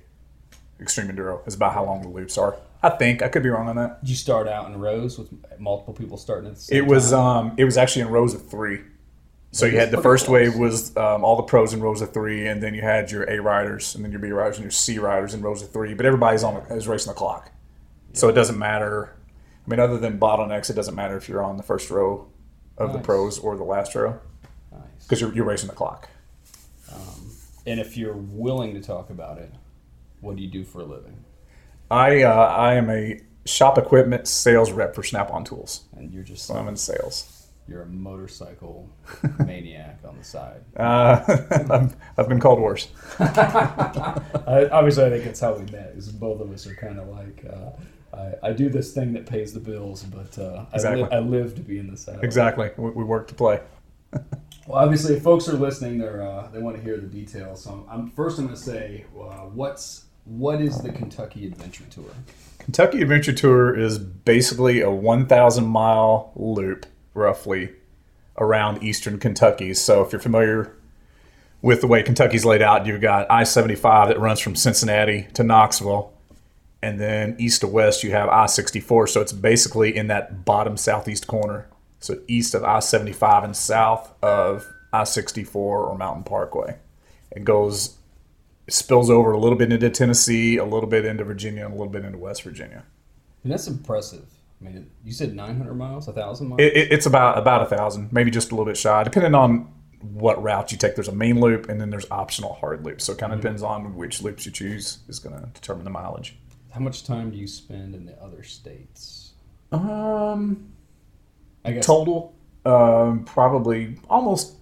extreme 0.79 1.09
enduro 1.09 1.47
is 1.49 1.55
about 1.55 1.73
how 1.73 1.85
long 1.87 2.03
the 2.03 2.09
loops 2.09 2.37
are. 2.37 2.55
I 2.83 2.91
think 2.91 3.23
I 3.23 3.29
could 3.29 3.43
be 3.43 3.49
wrong 3.49 3.69
on 3.69 3.77
that. 3.77 4.01
Did 4.03 4.11
you 4.11 4.17
start 4.17 4.49
out 4.49 4.71
in 4.71 4.79
rows 4.79 5.19
with 5.19 5.31
multiple 5.59 5.95
people 5.95 6.17
starting 6.17 6.49
at 6.49 6.57
the 6.57 6.61
same 6.61 6.79
It 6.79 6.87
was 6.87 7.11
time? 7.11 7.21
um 7.21 7.55
it 7.57 7.65
was 7.65 7.77
actually 7.77 8.03
in 8.03 8.09
rows 8.09 8.35
of 8.35 8.47
three. 8.49 8.81
So 9.53 9.65
you 9.65 9.79
had 9.79 9.91
the 9.91 10.03
first 10.03 10.29
wave 10.29 10.57
was 10.57 10.95
um, 10.99 11.25
all 11.25 11.37
the 11.37 11.43
pros 11.43 11.73
in 11.73 11.81
rows 11.81 12.03
of 12.03 12.13
three, 12.13 12.47
and 12.47 12.63
then 12.63 12.75
you 12.75 12.83
had 12.83 13.11
your 13.11 13.23
A 13.23 13.41
riders, 13.41 13.95
and 13.95 14.05
then 14.05 14.13
your 14.13 14.21
B 14.21 14.31
riders, 14.31 14.57
and 14.57 14.65
your 14.65 14.71
C 14.71 14.99
riders 14.99 15.33
in 15.33 15.41
rows 15.41 15.63
of 15.63 15.71
three. 15.71 15.95
But 15.95 16.05
everybody's 16.05 16.45
on 16.45 16.55
the, 16.55 16.75
is 16.75 16.87
racing 16.87 17.11
the 17.11 17.15
clock, 17.15 17.51
so 18.13 18.29
it 18.29 18.33
doesn't 18.33 18.59
matter. 18.59 19.17
I 19.67 19.71
mean, 19.71 19.81
other 19.81 19.97
than 19.97 20.19
bottlenecks, 20.19 20.69
it 20.69 20.75
doesn't 20.75 20.95
matter 20.95 21.17
if 21.17 21.27
you're 21.27 21.43
on 21.43 21.57
the 21.57 21.63
first 21.63 21.89
row 21.91 22.29
of 22.77 22.93
the 22.93 22.99
pros 22.99 23.39
or 23.39 23.57
the 23.57 23.65
last 23.65 23.95
row 23.95 24.21
nice. 24.71 24.83
because 25.03 25.23
you're, 25.23 25.33
you're 25.33 25.47
racing 25.47 25.69
the 25.69 25.75
clock. 25.75 26.11
And 27.67 27.81
if 27.81 27.97
you're 27.97 28.15
willing 28.15 28.75
to 28.75 28.81
talk 28.81 29.11
about 29.11 29.39
it, 29.39 29.51
what 30.21 30.37
do 30.37 30.43
you 30.43 30.49
do 30.49 30.63
for 30.65 30.83
a 30.83 30.85
living? 30.85 31.25
I 31.91 32.23
uh, 32.23 32.33
I 32.35 32.75
am 32.75 32.91
a 32.91 33.21
shop 33.45 33.79
equipment 33.79 34.27
sales 34.27 34.73
rep 34.73 34.95
for 34.95 35.03
Snap-on 35.03 35.45
Tools. 35.45 35.85
And 35.97 36.13
you're 36.13 36.25
just 36.25 36.47
So 36.47 36.55
I'm 36.55 36.67
in 36.69 36.77
sales. 36.77 37.49
you're 37.69 37.83
a 37.83 37.87
motorcycle 37.87 38.89
maniac 39.45 40.01
on 40.07 40.19
the 40.19 40.25
side. 40.25 40.63
Uh, 40.77 41.21
I've, 41.71 41.97
I've 42.19 42.29
been 42.29 42.41
called 42.41 42.61
worse. 42.61 42.89
I, 43.21 44.69
obviously, 44.73 45.05
I 45.05 45.11
think 45.11 45.25
that's 45.25 45.41
how 45.41 45.55
we 45.55 45.65
met. 45.71 45.93
Is 45.97 46.11
both 46.11 46.41
of 46.41 46.51
us 46.53 46.67
are 46.67 46.75
kind 46.75 46.99
of 46.99 47.09
like 47.09 47.45
uh, 47.49 48.17
I, 48.17 48.49
I 48.49 48.53
do 48.53 48.69
this 48.69 48.93
thing 48.93 49.13
that 49.13 49.27
pays 49.27 49.53
the 49.53 49.61
bills, 49.61 50.03
but 50.03 50.37
uh, 50.39 50.65
I, 50.73 50.95
li- 50.95 51.09
I 51.13 51.19
live 51.21 51.55
to 51.57 51.61
be 51.61 51.79
in 51.79 51.91
the 51.91 51.97
saddle. 51.97 52.23
Exactly. 52.23 52.71
We, 52.77 52.91
we 52.91 53.05
work 53.05 53.29
to 53.29 53.35
play. 53.35 53.61
Well, 54.67 54.79
obviously, 54.83 55.15
if 55.17 55.23
folks 55.23 55.49
are 55.49 55.53
listening, 55.57 55.99
they're 55.99 56.23
uh, 56.27 56.49
they 56.49 56.59
want 56.61 56.77
to 56.77 56.83
hear 56.83 56.97
the 56.97 57.07
details. 57.07 57.63
So 57.63 57.87
I'm, 57.89 58.01
I'm 58.01 58.11
first. 58.11 58.39
I'm 58.39 58.47
going 58.47 58.57
to 58.57 58.63
say, 58.63 59.05
uh, 59.17 59.43
what's 59.55 60.06
what 60.27 60.61
is 60.61 60.83
the 60.83 60.91
Kentucky 60.91 61.47
Adventure 61.47 61.85
Tour? 61.91 62.11
Kentucky 62.59 63.01
Adventure 63.01 63.33
Tour 63.33 63.79
is 63.79 63.99
basically 63.99 64.81
a 64.81 64.91
1,000 64.91 65.65
mile 65.65 66.33
loop, 66.35 66.85
roughly, 67.15 67.71
around 68.39 68.83
eastern 68.83 69.19
Kentucky. 69.19 69.73
So 69.73 70.03
if 70.03 70.13
you're 70.13 70.21
familiar 70.21 70.77
with 71.63 71.81
the 71.81 71.87
way 71.87 72.03
Kentucky's 72.03 72.45
laid 72.45 72.63
out, 72.63 72.87
you've 72.87 73.01
got 73.01 73.31
I 73.31 73.45
75 73.45 74.09
that 74.09 74.21
runs 74.21 74.41
from 74.41 74.57
Cincinnati 74.57 75.29
to 75.35 75.45
Knoxville. 75.45 76.13
And 76.83 77.01
then 77.01 77.37
east 77.39 77.63
to 77.63 77.69
west, 77.69 78.05
you 78.05 78.11
have 78.11 78.29
I 78.29 78.47
64. 78.47 79.07
So 79.07 79.21
it's 79.21 79.33
basically 79.33 79.97
in 79.97 80.09
that 80.09 80.45
bottom 80.45 80.77
southeast 80.77 81.27
corner. 81.27 81.69
So 82.01 82.19
east 82.29 82.55
of 82.55 82.65
I 82.65 82.81
75 82.81 83.45
and 83.45 83.57
south 83.57 84.13
of 84.23 84.67
I 84.93 85.05
64 85.05 85.87
or 85.87 85.97
Mountain 85.97 86.25
Parkway. 86.25 86.77
It 87.31 87.45
goes, 87.45 87.97
spills 88.69 89.11
over 89.11 89.33
a 89.33 89.39
little 89.39 89.59
bit 89.59 89.73
into 89.73 89.91
Tennessee, 89.91 90.57
a 90.57 90.65
little 90.65 90.89
bit 90.89 91.05
into 91.05 91.25
Virginia, 91.25 91.65
and 91.65 91.75
a 91.75 91.77
little 91.77 91.93
bit 91.93 92.05
into 92.05 92.19
West 92.19 92.43
Virginia. 92.43 92.85
And 93.43 93.53
that's 93.53 93.67
impressive. 93.67 94.27
I 94.61 94.65
mean, 94.65 94.91
you 95.05 95.13
said 95.13 95.35
900 95.35 95.75
miles, 95.75 96.07
1,000 96.07 96.49
miles. 96.49 96.61
It, 96.61 96.77
it, 96.77 96.93
it's 96.93 97.07
about 97.07 97.39
about 97.39 97.63
a 97.63 97.67
thousand, 97.67 98.13
maybe 98.13 98.31
just 98.31 98.51
a 98.51 98.55
little 98.55 98.65
bit 98.65 98.77
shy, 98.77 99.05
depending 99.05 99.35
on 99.35 99.73
what 100.01 100.43
route 100.43 100.73
you 100.73 100.79
take. 100.79 100.95
There's 100.95 101.09
a 101.09 101.15
main 101.15 101.41
loop, 101.41 101.69
and 101.69 101.81
then 101.81 101.91
there's 101.91 102.07
optional 102.11 102.55
hard 102.55 102.85
loops. 102.85 103.05
So 103.05 103.13
it 103.13 103.19
kind 103.19 103.33
of 103.33 103.41
depends 103.41 103.63
on 103.63 103.95
which 103.95 104.23
loops 104.23 104.47
you 104.47 104.53
choose 104.53 104.99
is 105.09 105.19
going 105.19 105.39
to 105.39 105.47
determine 105.53 105.85
the 105.85 105.91
mileage. 105.91 106.37
How 106.71 106.81
much 106.81 107.05
time 107.05 107.31
do 107.31 107.37
you 107.37 107.47
spend 107.47 107.95
in 107.95 108.07
the 108.07 108.21
other 108.23 108.43
states? 108.43 109.33
Um, 109.73 110.73
I 111.65 111.73
guess 111.73 111.87
total, 111.87 112.35
um, 112.65 113.25
probably 113.25 113.99
almost. 114.09 114.55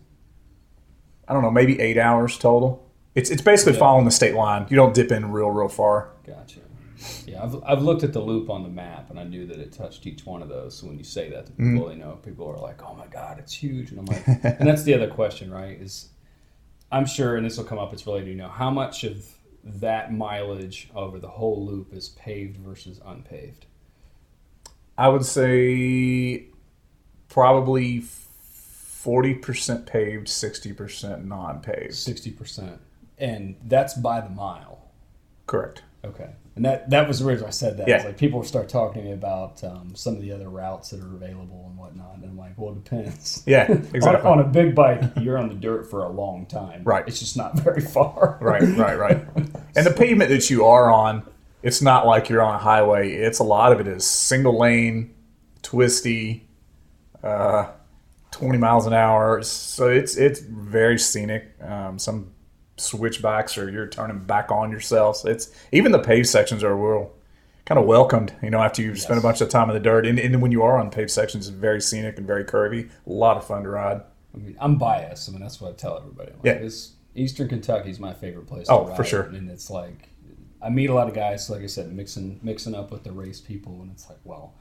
I 1.27 1.33
don't 1.33 1.43
know, 1.43 1.51
maybe 1.51 1.81
eight 1.81 1.97
hours 1.97 2.37
total. 2.37 2.84
It's 3.15 3.31
it's 3.31 3.43
basically 3.43 3.75
Yeah. 3.75 3.79
following 3.81 4.05
the 4.05 4.11
state 4.11 4.35
line. 4.35 4.67
You 4.71 4.77
don't 4.77 4.95
dip 4.95 5.13
in 5.13 5.31
real 5.31 5.51
real 5.51 5.69
far. 5.69 6.11
Gotcha. 6.27 6.61
Yeah, 7.27 7.43
I've, 7.45 7.63
I've 7.65 7.83
looked 7.83 8.03
at 8.03 8.13
the 8.15 8.21
loop 8.21 8.49
on 8.49 8.63
the 8.63 8.69
map 8.71 9.11
and 9.11 9.21
I 9.21 9.25
knew 9.25 9.47
that 9.47 9.59
it 9.59 9.73
touched 9.73 10.07
each 10.07 10.25
one 10.25 10.41
of 10.43 10.49
those. 10.49 10.75
So 10.77 10.87
when 10.87 10.97
you 10.97 11.05
say 11.05 11.29
that 11.31 11.47
to 11.47 11.53
Mm-hmm. 11.53 11.75
people, 11.75 11.93
you 11.93 11.99
know, 11.99 12.13
people 12.25 12.49
are 12.49 12.57
like, 12.59 12.83
"Oh 12.83 12.95
my 12.95 13.07
God, 13.09 13.39
it's 13.39 13.53
huge," 13.53 13.91
and 13.91 13.99
I'm 14.01 14.07
like, 14.07 14.27
and 14.27 14.67
that's 14.67 14.85
the 14.85 14.95
other 14.95 15.09
question, 15.09 15.51
right? 15.53 15.79
Is 15.81 16.09
I'm 16.91 17.07
sure, 17.07 17.37
and 17.37 17.45
this 17.45 17.57
will 17.57 17.65
come 17.65 17.79
up. 17.79 17.93
It's 17.93 18.07
related. 18.07 18.29
You 18.31 18.37
know, 18.37 18.49
how 18.49 18.71
much 18.71 19.05
of 19.05 19.27
that 19.65 20.13
mileage 20.13 20.89
over 20.95 21.19
the 21.19 21.29
whole 21.29 21.65
loop 21.65 21.93
is 21.93 22.11
paved 22.11 22.57
versus 22.59 23.01
unpaved? 23.05 23.67
I 24.97 25.09
would 25.09 25.25
say 25.25 26.47
probably 27.29 28.01
forty 28.01 29.35
percent 29.35 29.87
paved, 29.87 30.29
sixty 30.29 30.73
percent 30.73 31.25
non-paved. 31.27 31.95
Sixty 31.95 32.31
percent, 32.31 32.81
and 33.19 33.57
that's 33.65 33.95
by 33.95 34.21
the 34.21 34.31
mile. 34.31 34.91
Correct. 35.47 35.83
Okay, 36.05 36.31
and 36.57 36.65
that 36.65 36.91
that 36.91 37.09
was 37.09 37.21
the 37.21 37.25
reason 37.25 37.47
I 37.47 37.51
said 37.51 37.79
that. 37.79 37.89
Yeah. 37.89 37.97
It's 37.97 38.05
like 38.05 38.19
people 38.19 38.43
start 38.45 38.69
talking 38.69 39.03
to 39.03 39.09
me 39.09 39.15
about 39.15 39.65
um, 39.65 39.93
some 39.95 40.15
of 40.17 40.23
the 40.23 40.33
other 40.33 40.49
routes 40.49 40.91
that 40.91 41.01
are 41.01 41.15
available 41.15 41.65
and 41.69 41.79
whatnot, 41.79 42.17
and 42.17 42.25
I'm 42.25 42.37
like, 42.37 42.53
well, 42.57 42.73
it 42.73 42.85
depends. 42.85 43.43
Yeah, 43.47 43.67
On, 43.71 43.89
exactly. 43.95 44.31
on 44.31 44.41
a 44.41 44.45
big 44.45 44.75
bike, 44.75 45.03
you're 45.21 45.39
on 45.39 45.49
the 45.49 45.55
dirt 45.55 45.89
for 45.91 46.05
a 46.05 46.09
long 46.11 46.47
time. 46.47 46.83
Right. 46.85 47.05
It's 47.07 47.21
just 47.21 47.37
not 47.37 47.59
very 47.59 47.81
far. 47.81 48.39
Right, 48.41 48.63
right, 48.63 48.99
right. 48.99 49.25
And 49.77 49.85
the 49.85 49.91
pavement 49.91 50.31
that 50.31 50.51
you 50.51 50.67
are 50.67 50.89
on, 50.89 51.27
it's 51.63 51.83
not 51.83 52.07
like 52.07 52.29
you're 52.29 52.43
on 52.43 52.55
a 52.55 52.59
highway. 52.59 53.13
It's 53.13 53.41
a 53.41 53.43
lot 53.45 53.73
of 53.73 53.81
it 53.81 53.89
is 53.89 54.05
single 54.07 54.57
lane, 54.57 55.13
twisty, 55.63 56.47
uh, 57.25 57.73
20 58.31 58.59
miles 58.59 58.87
an 58.87 58.93
hour. 58.93 59.43
So 59.43 59.89
it's 59.89 60.17
it's 60.17 60.39
very 60.41 60.99
scenic. 60.99 61.57
Um, 61.61 61.99
some 61.99 62.34
switchbacks 62.77 63.57
or 63.57 63.71
you're 63.71 63.87
turning 63.87 64.19
back 64.19 64.51
on 64.51 64.71
yourself. 64.71 65.19
So 65.19 65.29
it's 65.29 65.51
even 65.73 65.93
the 65.93 65.99
paved 65.99 66.29
sections 66.29 66.63
are 66.65 66.75
real 66.75 67.13
kind 67.65 67.79
of 67.79 67.87
welcomed. 67.87 68.35
You 68.43 68.51
know, 68.51 68.61
after 68.61 68.83
you've 68.83 69.01
spent 69.01 69.19
a 69.19 69.23
bunch 69.23 69.41
of 69.41 69.49
time 69.49 69.71
in 69.71 69.75
the 69.75 69.81
dirt, 69.81 70.07
and, 70.07 70.19
and 70.19 70.43
when 70.43 70.53
you 70.53 70.63
are 70.63 70.79
on 70.79 70.91
paved 70.91 71.11
sections, 71.11 71.49
it's 71.49 71.57
very 71.57 71.81
scenic 71.81 72.19
and 72.19 72.27
very 72.27 72.45
curvy. 72.45 72.91
A 73.07 73.11
lot 73.11 73.37
of 73.37 73.47
fun 73.47 73.63
to 73.63 73.69
ride. 73.71 74.03
I 74.35 74.39
mean, 74.39 74.57
I'm 74.61 74.77
biased. 74.77 75.29
I 75.29 75.33
mean, 75.33 75.41
that's 75.41 75.61
what 75.61 75.71
I 75.71 75.75
tell 75.75 75.97
everybody. 75.97 76.33
Like, 76.33 76.45
Yeah. 76.45 76.59
This 76.59 76.93
Eastern 77.15 77.49
Kentucky 77.49 77.91
is 77.91 78.01
my 78.01 78.13
favorite 78.13 78.47
place. 78.47 78.67
Oh, 78.69 78.85
to 78.85 78.89
ride, 78.91 78.97
for 78.97 79.05
sure. 79.05 79.23
And 79.23 79.49
it's 79.49 79.71
like, 79.71 80.09
I 80.61 80.71
meet 80.71 80.91
a 80.91 80.95
lot 80.95 81.09
of 81.09 81.15
guys, 81.15 81.49
like 81.49 81.63
I 81.63 81.67
said, 81.67 81.93
mixing 81.93 82.41
mixing 82.43 82.75
up 82.75 82.91
with 82.91 83.05
the 83.05 83.13
race 83.13 83.41
people, 83.41 83.81
and 83.83 83.93
it's 83.93 84.09
like, 84.09 84.19
well, 84.25 84.55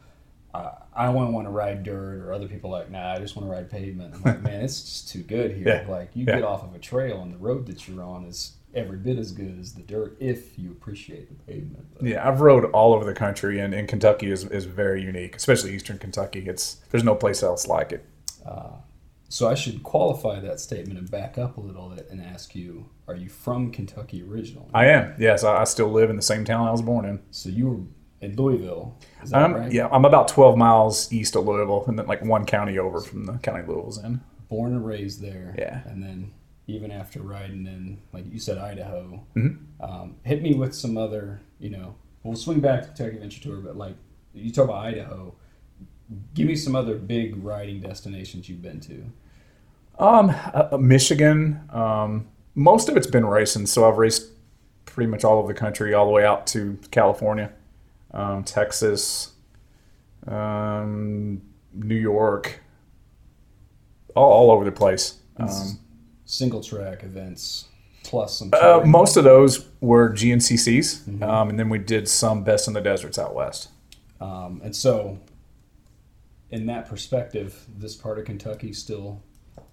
uh, 0.53 0.72
I 0.95 1.05
don't 1.05 1.33
want 1.33 1.48
to 1.48 1.51
ride 1.51 1.83
dirt, 1.83 2.22
or 2.22 2.31
other 2.33 2.48
people 2.48 2.69
like, 2.69 2.91
nah, 2.91 3.13
I 3.13 3.19
just 3.19 3.36
want 3.36 3.48
to 3.48 3.51
ride 3.51 3.69
pavement. 3.72 4.13
I'm 4.15 4.22
like, 4.24 4.41
man, 4.43 4.62
it's 4.63 4.81
just 4.81 5.10
too 5.10 5.24
good 5.24 5.51
here. 5.51 5.67
Yeah. 5.67 5.91
Like, 5.91 6.12
you 6.13 6.25
Yeah. 6.27 6.36
get 6.36 6.43
off 6.43 6.63
of 6.63 6.75
a 6.75 6.79
trail, 6.79 7.22
and 7.22 7.33
the 7.33 7.38
road 7.39 7.65
that 7.67 7.88
you're 7.88 8.03
on 8.03 8.25
is 8.25 8.53
every 8.75 8.98
bit 8.98 9.17
as 9.19 9.31
good 9.31 9.57
as 9.60 9.74
the 9.74 9.81
dirt 9.83 10.17
if 10.19 10.57
you 10.57 10.72
appreciate 10.72 11.27
the 11.29 11.51
pavement. 11.51 11.86
But, 11.95 12.03
Yeah, 12.07 12.27
I've 12.27 12.41
rode 12.41 12.65
all 12.72 12.93
over 12.93 13.05
the 13.05 13.13
country, 13.13 13.60
and, 13.60 13.74
and 13.74 13.88
Kentucky 13.88 14.31
is, 14.31 14.45
is 14.45 14.65
very 14.65 15.01
unique, 15.03 15.36
especially 15.36 15.74
Eastern 15.75 15.98
Kentucky. 15.98 16.43
It's 16.48 16.77
there's 16.91 17.03
no 17.03 17.15
place 17.15 17.41
else 17.43 17.67
like 17.67 17.91
it. 17.91 18.05
So 19.29 19.50
I 19.50 19.55
should 19.55 19.81
qualify 19.81 20.39
that 20.41 20.60
statement 20.60 21.00
and 21.00 21.10
back 21.10 21.39
up 21.39 21.57
a 21.57 21.60
little 21.60 21.89
bit 21.89 22.07
and 22.12 22.22
ask 22.22 22.53
you: 22.53 22.88
Are 23.07 23.15
you 23.15 23.29
from 23.29 23.72
Kentucky 23.72 24.22
originally? 24.22 24.67
I 24.75 24.86
am. 24.89 25.15
Yes, 25.17 25.43
I, 25.43 25.62
I 25.62 25.63
still 25.63 25.88
live 25.91 26.12
in 26.12 26.15
the 26.15 26.22
same 26.22 26.45
town 26.45 26.67
I 26.67 26.72
was 26.72 26.83
born 26.83 27.03
in. 27.05 27.19
So 27.31 27.50
you 27.50 27.67
were 27.67 27.79
in 28.24 28.36
Louisville, 28.36 28.96
I'm, 29.34 29.53
right? 29.53 29.72
Yeah, 29.72 29.88
I'm 29.92 30.06
about 30.06 30.27
12 30.27 30.58
miles 30.58 31.12
east 31.12 31.36
of 31.36 31.46
Louisville, 31.46 31.84
and 31.88 31.98
then 32.00 32.08
like 32.08 32.24
one 32.24 32.46
county 32.46 32.77
over 32.80 33.00
from 33.01 33.25
the 33.25 33.34
county 33.39 33.63
Louisville's 33.68 34.03
in. 34.03 34.22
Born 34.50 34.74
and 34.74 34.86
raised 34.86 35.22
there. 35.22 35.56
Yeah. 35.58 35.82
And 35.86 36.01
then 36.01 36.32
even 36.68 36.92
after 36.92 37.22
riding 37.22 37.65
in, 37.68 38.00
like 38.13 38.25
you 38.32 38.39
said, 38.39 38.58
Idaho, 38.58 39.22
Mhm. 39.36 39.58
um, 39.82 40.15
hit 40.24 40.42
me 40.42 40.53
with 40.56 40.74
some 40.74 40.98
other, 40.98 41.42
you 41.60 41.70
know, 41.70 41.96
we'll 42.24 42.36
swing 42.36 42.60
back 42.62 42.82
to 42.82 42.88
Kentucky 42.88 43.15
Adventure 43.15 43.42
Tour, 43.42 43.58
but 43.58 43.75
like 43.77 43.96
you 44.34 44.51
talk 44.51 44.65
about 44.65 44.86
Idaho. 44.86 45.36
Give 46.34 46.48
me 46.48 46.56
some 46.56 46.75
other 46.75 46.96
big 46.98 47.44
riding 47.44 47.82
destinations 47.82 48.48
you've 48.48 48.62
been 48.62 48.80
to. 48.82 49.03
Um, 50.00 50.30
uh, 50.30 50.70
uh, 50.72 50.77
Michigan. 50.77 51.62
Um, 51.72 52.27
most 52.56 52.89
of 52.89 52.98
it's 52.98 53.08
been 53.08 53.25
racing, 53.25 53.65
so 53.68 53.88
I've 53.89 53.98
raced 53.98 54.27
pretty 54.86 55.10
much 55.10 55.24
all 55.24 55.39
over 55.39 55.48
the 55.51 55.60
country, 55.60 55.94
all 55.94 56.06
the 56.06 56.12
way 56.12 56.25
out 56.25 56.46
to 56.48 56.77
California, 56.92 57.51
um, 58.13 58.43
Texas, 58.43 59.32
um, 60.27 61.41
New 61.74 61.96
York, 61.96 62.60
all, 64.15 64.32
all 64.32 64.51
over 64.51 64.65
the 64.65 64.72
place. 64.72 65.20
Um, 65.38 65.79
Single 66.25 66.62
track 66.63 67.03
events 67.03 67.67
plus 68.03 68.39
some. 68.39 68.50
uh, 68.53 68.82
most 68.86 69.17
of 69.17 69.24
those 69.24 69.67
were 69.82 70.10
GNCCs, 70.10 71.22
um, 71.22 71.50
and 71.50 71.60
then 71.60 71.70
we 71.70 71.77
did 71.79 72.08
some 72.08 72.43
Best 72.43 72.67
in 72.67 72.74
the 72.74 72.82
Deserts 72.82 73.20
out 73.20 73.36
west. 73.36 73.70
Um, 74.22 74.62
and 74.63 74.75
so, 74.75 75.20
in 76.50 76.65
that 76.67 76.88
perspective, 76.88 77.65
this 77.77 77.96
part 77.96 78.20
of 78.20 78.25
Kentucky 78.25 78.74
still 78.74 79.22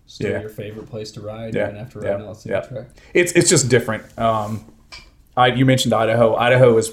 still 0.06 0.30
Yeah. 0.32 0.40
your 0.40 0.49
favorite 0.50 0.90
place 0.90 1.12
to 1.12 1.20
ride, 1.20 1.54
Yeah, 1.54 1.68
even 1.68 1.76
after 1.80 2.00
yeah, 2.02 2.11
riding 2.11 2.26
on 2.26 2.32
a 2.32 2.35
single 2.35 2.61
yeah. 2.62 2.66
track. 2.68 2.88
It's 3.14 3.32
it's 3.32 3.49
just 3.49 3.68
different. 3.68 4.18
Um, 4.18 4.64
I 5.37 5.49
you 5.49 5.64
mentioned 5.64 5.94
Idaho. 5.94 6.35
Idaho 6.35 6.76
is 6.78 6.92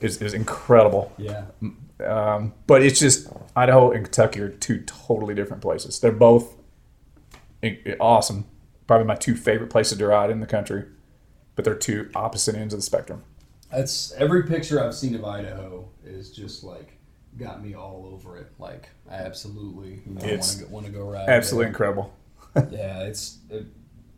is, 0.00 0.20
is 0.22 0.34
incredible. 0.34 1.12
Yeah, 1.18 1.44
Um, 2.04 2.54
but 2.66 2.82
it's 2.82 2.98
just 2.98 3.28
Idaho 3.54 3.90
and 3.90 4.04
Kentucky 4.04 4.40
are 4.40 4.48
two 4.48 4.80
totally 4.86 5.34
different 5.34 5.62
places. 5.62 6.00
They're 6.00 6.12
both 6.12 6.54
awesome. 8.00 8.46
Probably 8.86 9.06
my 9.06 9.14
two 9.16 9.36
favorite 9.36 9.70
places 9.70 9.98
to 9.98 10.06
ride 10.06 10.30
in 10.30 10.40
the 10.40 10.46
country, 10.46 10.84
but 11.54 11.64
they're 11.64 11.74
two 11.74 12.10
opposite 12.14 12.54
ends 12.56 12.74
of 12.74 12.78
the 12.80 12.82
spectrum. 12.84 13.22
that's 13.70 14.12
every 14.12 14.44
picture 14.44 14.82
I've 14.82 14.94
seen 14.94 15.14
of 15.14 15.24
Idaho 15.24 15.88
is 16.04 16.32
just 16.32 16.64
like 16.64 16.96
got 17.38 17.62
me 17.62 17.74
all 17.74 18.10
over 18.12 18.36
it. 18.38 18.50
Like 18.58 18.88
I 19.08 19.14
absolutely 19.14 20.02
you 20.06 20.14
know, 20.14 20.20
want 20.20 20.42
to 20.42 20.66
want 20.68 20.86
to 20.86 20.92
go 20.92 21.04
ride. 21.08 21.28
Absolutely 21.28 21.64
there. 21.64 21.68
incredible. 21.68 22.14
Yeah, 22.70 23.02
it's 23.04 23.38
it, 23.48 23.66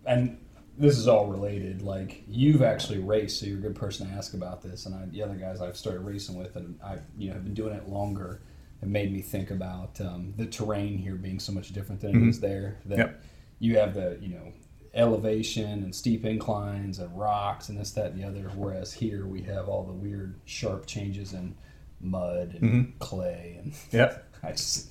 and 0.07 0.39
this 0.79 0.97
is 0.99 1.07
all 1.09 1.27
related. 1.27 1.83
Like 1.83 2.23
you've 2.29 2.63
actually 2.63 2.99
raced, 2.99 3.41
so 3.41 3.47
you're 3.47 3.59
a 3.59 3.61
good 3.61 3.77
person 3.77 4.09
to 4.09 4.15
ask 4.15 4.35
about 4.35 4.63
this. 4.63 4.87
And 4.87 4.95
I, 4.95 5.05
the 5.07 5.23
other 5.23 5.35
guys 5.35 5.61
I've 5.61 5.77
started 5.77 6.01
racing 6.01 6.37
with, 6.39 6.57
and 6.57 6.79
I 6.85 6.99
you 7.17 7.29
know 7.29 7.35
have 7.35 7.45
been 7.45 7.55
doing 7.55 7.75
it 7.75 7.89
longer. 7.89 8.41
It 8.83 8.89
made 8.89 9.13
me 9.13 9.21
think 9.21 9.51
about 9.51 10.01
um, 10.01 10.35
the 10.37 10.47
terrain 10.47 10.99
here 10.99 11.15
being 11.15 11.39
so 11.39 11.53
much 11.53 11.73
different 11.73 12.01
than 12.01 12.11
it 12.25 12.29
is 12.29 12.41
there. 12.41 12.79
That 12.87 12.99
Yep. 12.99 13.23
you 13.61 13.79
have 13.79 13.95
the 13.95 14.19
you 14.21 14.31
know 14.35 14.53
elevation 14.95 15.83
and 15.85 15.95
steep 15.95 16.25
inclines 16.25 16.99
and 16.99 17.19
rocks 17.19 17.69
and 17.69 17.79
this 17.79 17.93
that 17.93 18.13
and 18.13 18.21
the 18.23 18.27
other. 18.27 18.51
Whereas 18.55 18.93
here 18.93 19.27
we 19.27 19.43
have 19.43 19.69
all 19.69 19.85
the 19.85 19.93
weird 19.93 20.35
sharp 20.45 20.87
changes 20.87 21.33
in 21.33 21.55
mud 22.01 22.59
and 22.61 22.99
clay 22.99 23.57
and 23.63 23.73
Yep. 23.93 24.29
I 24.43 24.51
just 24.53 24.89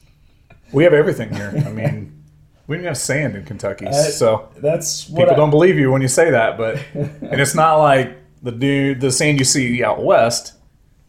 We 0.72 0.84
have 0.86 0.94
everything 0.94 1.34
here. 1.34 1.52
I 1.66 1.70
mean, 1.70 2.21
we 2.72 2.78
don't 2.78 2.86
have 2.86 2.98
sand 2.98 3.36
in 3.36 3.44
Kentucky, 3.44 3.86
Uh, 3.86 3.92
so 3.92 4.50
that's 4.56 5.04
people 5.04 5.32
I, 5.32 5.36
don't 5.36 5.50
believe 5.50 5.78
you 5.78 5.92
when 5.92 6.02
you 6.02 6.08
say 6.08 6.32
that. 6.32 6.58
But 6.58 6.82
and 6.94 7.42
it's 7.42 7.54
not 7.54 7.80
like 7.80 8.16
the 8.42 8.54
dude, 8.54 9.02
the 9.02 9.12
sand 9.12 9.40
you 9.40 9.44
see 9.44 9.84
out 9.84 10.02
west. 10.02 10.54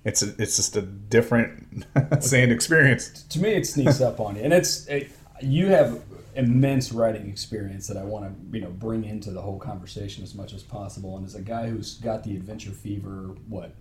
It's 0.04 0.24
a, 0.24 0.34
it's 0.42 0.56
just 0.56 0.76
a 0.76 0.82
different 0.82 1.84
sand 2.20 2.50
experience. 2.50 3.22
to 3.30 3.38
me 3.40 3.50
it 3.50 3.64
sneaks 3.68 4.00
up 4.00 4.18
on 4.18 4.34
you 4.34 4.42
and 4.42 4.52
it's 4.52 4.88
it, 4.88 5.12
you 5.40 5.68
have 5.68 6.02
immense 6.34 6.90
writing 6.90 7.28
experience 7.28 7.86
that 7.86 7.96
i 7.96 8.02
want 8.02 8.24
to 8.24 8.56
you 8.56 8.60
know 8.64 8.70
bring 8.70 9.04
into 9.04 9.30
the 9.30 9.40
whole 9.40 9.60
conversation 9.60 10.24
as 10.24 10.34
much 10.34 10.52
as 10.54 10.62
possible 10.64 11.16
and 11.16 11.24
as 11.24 11.36
a 11.36 11.40
guy 11.42 11.68
who's 11.68 11.98
got 11.98 12.24
the 12.24 12.34
adventure 12.34 12.72
fever 12.72 13.36
what 13.48 13.76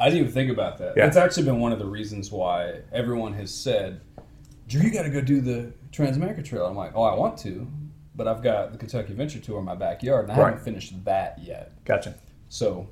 I 0.00 0.06
didn't 0.06 0.20
even 0.20 0.32
think 0.32 0.50
about 0.50 0.78
that. 0.78 0.94
Yeah. 0.96 1.04
That's 1.04 1.16
actually 1.18 1.44
been 1.44 1.60
one 1.60 1.72
of 1.72 1.78
the 1.78 1.84
reasons 1.86 2.32
why 2.32 2.80
everyone 2.92 3.34
has 3.34 3.52
said, 3.52 4.00
Drew, 4.66 4.80
you 4.82 4.90
got 4.90 5.02
to 5.02 5.10
go 5.10 5.20
do 5.20 5.40
the 5.40 5.72
Transamerica 5.92 6.44
Trail. 6.44 6.64
I'm 6.66 6.74
like, 6.74 6.92
oh, 6.94 7.02
I 7.02 7.14
want 7.14 7.36
to, 7.40 7.66
but 8.16 8.26
I've 8.26 8.42
got 8.42 8.72
the 8.72 8.78
Kentucky 8.78 9.10
Adventure 9.12 9.40
Tour 9.40 9.58
in 9.58 9.64
my 9.64 9.74
backyard, 9.74 10.24
and 10.24 10.32
I 10.32 10.36
Right. 10.38 10.44
haven't 10.46 10.64
finished 10.64 11.04
that 11.04 11.38
yet. 11.42 11.72
Gotcha. 11.84 12.14
So, 12.48 12.88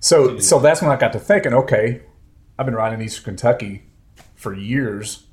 So 0.00 0.38
so 0.38 0.58
that's 0.60 0.82
when 0.82 0.90
I 0.90 0.96
got 0.96 1.12
to 1.14 1.18
thinking. 1.18 1.54
Okay, 1.54 2.02
I've 2.58 2.66
been 2.66 2.74
riding 2.74 3.00
Eastern 3.00 3.24
Kentucky 3.24 3.84
for 4.34 4.54
years. 4.54 5.26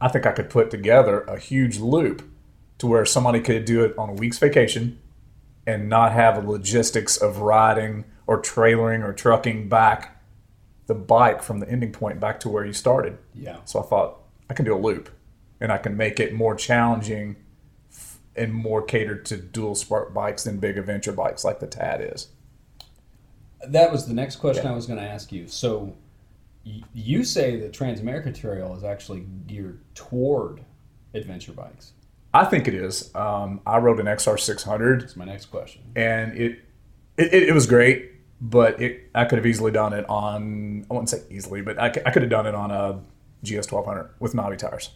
I 0.00 0.08
think 0.08 0.24
I 0.26 0.32
could 0.32 0.50
put 0.50 0.70
together 0.70 1.22
a 1.22 1.38
huge 1.38 1.78
loop 1.78 2.22
to 2.78 2.86
where 2.86 3.04
somebody 3.04 3.40
could 3.40 3.64
do 3.64 3.84
it 3.84 3.96
on 3.98 4.10
a 4.10 4.12
week's 4.12 4.38
vacation 4.38 4.98
and 5.66 5.88
not 5.88 6.12
have 6.12 6.36
the 6.42 6.48
logistics 6.48 7.16
of 7.16 7.38
riding 7.38 8.04
or 8.26 8.40
trailering 8.40 9.02
or 9.02 9.12
trucking 9.12 9.68
back 9.68 10.13
the 10.86 10.94
bike 10.94 11.42
from 11.42 11.60
the 11.60 11.68
ending 11.68 11.92
point 11.92 12.20
back 12.20 12.40
to 12.40 12.48
where 12.48 12.64
you 12.64 12.72
started. 12.72 13.18
yeah. 13.34 13.58
So 13.64 13.80
I 13.80 13.82
thought 13.84 14.18
I 14.50 14.54
can 14.54 14.64
do 14.64 14.74
a 14.74 14.78
loop 14.78 15.08
and 15.60 15.72
I 15.72 15.78
can 15.78 15.96
make 15.96 16.20
it 16.20 16.34
more 16.34 16.54
challenging 16.54 17.36
f- 17.90 18.18
and 18.36 18.52
more 18.52 18.82
catered 18.82 19.24
to 19.26 19.36
dual 19.38 19.74
sport 19.74 20.12
bikes 20.12 20.44
than 20.44 20.58
big 20.58 20.76
adventure 20.76 21.12
bikes 21.12 21.44
like 21.44 21.60
the 21.60 21.66
TAT 21.66 22.00
is. 22.00 22.28
That 23.66 23.90
was 23.90 24.06
the 24.06 24.14
next 24.14 24.36
question 24.36 24.66
I 24.66 24.72
was 24.72 24.86
going 24.86 24.98
to 24.98 25.04
ask 25.06 25.32
you. 25.32 25.46
So, 25.48 25.94
y- 26.66 26.82
you 26.92 27.24
say 27.24 27.58
the 27.58 27.68
Transamerica 27.70 28.34
Trail 28.38 28.74
is 28.76 28.84
actually 28.84 29.24
geared 29.46 29.80
toward 29.94 30.62
adventure 31.14 31.52
bikes. 31.52 31.92
I 32.34 32.44
think 32.44 32.68
it 32.68 32.74
is. 32.74 33.14
Um, 33.14 33.60
I 33.64 33.78
rode 33.78 34.00
an 34.00 34.06
XR600 34.06 35.00
That's 35.00 35.16
my 35.16 35.24
next 35.24 35.46
question. 35.46 35.82
and 35.96 36.36
it, 36.36 36.58
it 37.16 37.32
it 37.32 37.54
was 37.54 37.66
great, 37.66 38.10
but 38.44 38.80
it 38.80 39.10
I 39.14 39.24
could 39.24 39.38
have 39.38 39.46
easily 39.46 39.72
done 39.72 39.92
it 39.94 40.04
on 40.08 40.86
I 40.90 40.94
wouldn't 40.94 41.08
say 41.08 41.22
easily, 41.30 41.62
but 41.62 41.78
I 41.80 41.88
could 41.88 42.22
have 42.22 42.30
done 42.30 42.46
it 42.46 42.54
on 42.54 42.70
a 42.70 43.00
GS1200 43.44 44.10
with 44.20 44.34
knobby 44.34 44.56
tires. 44.56 44.90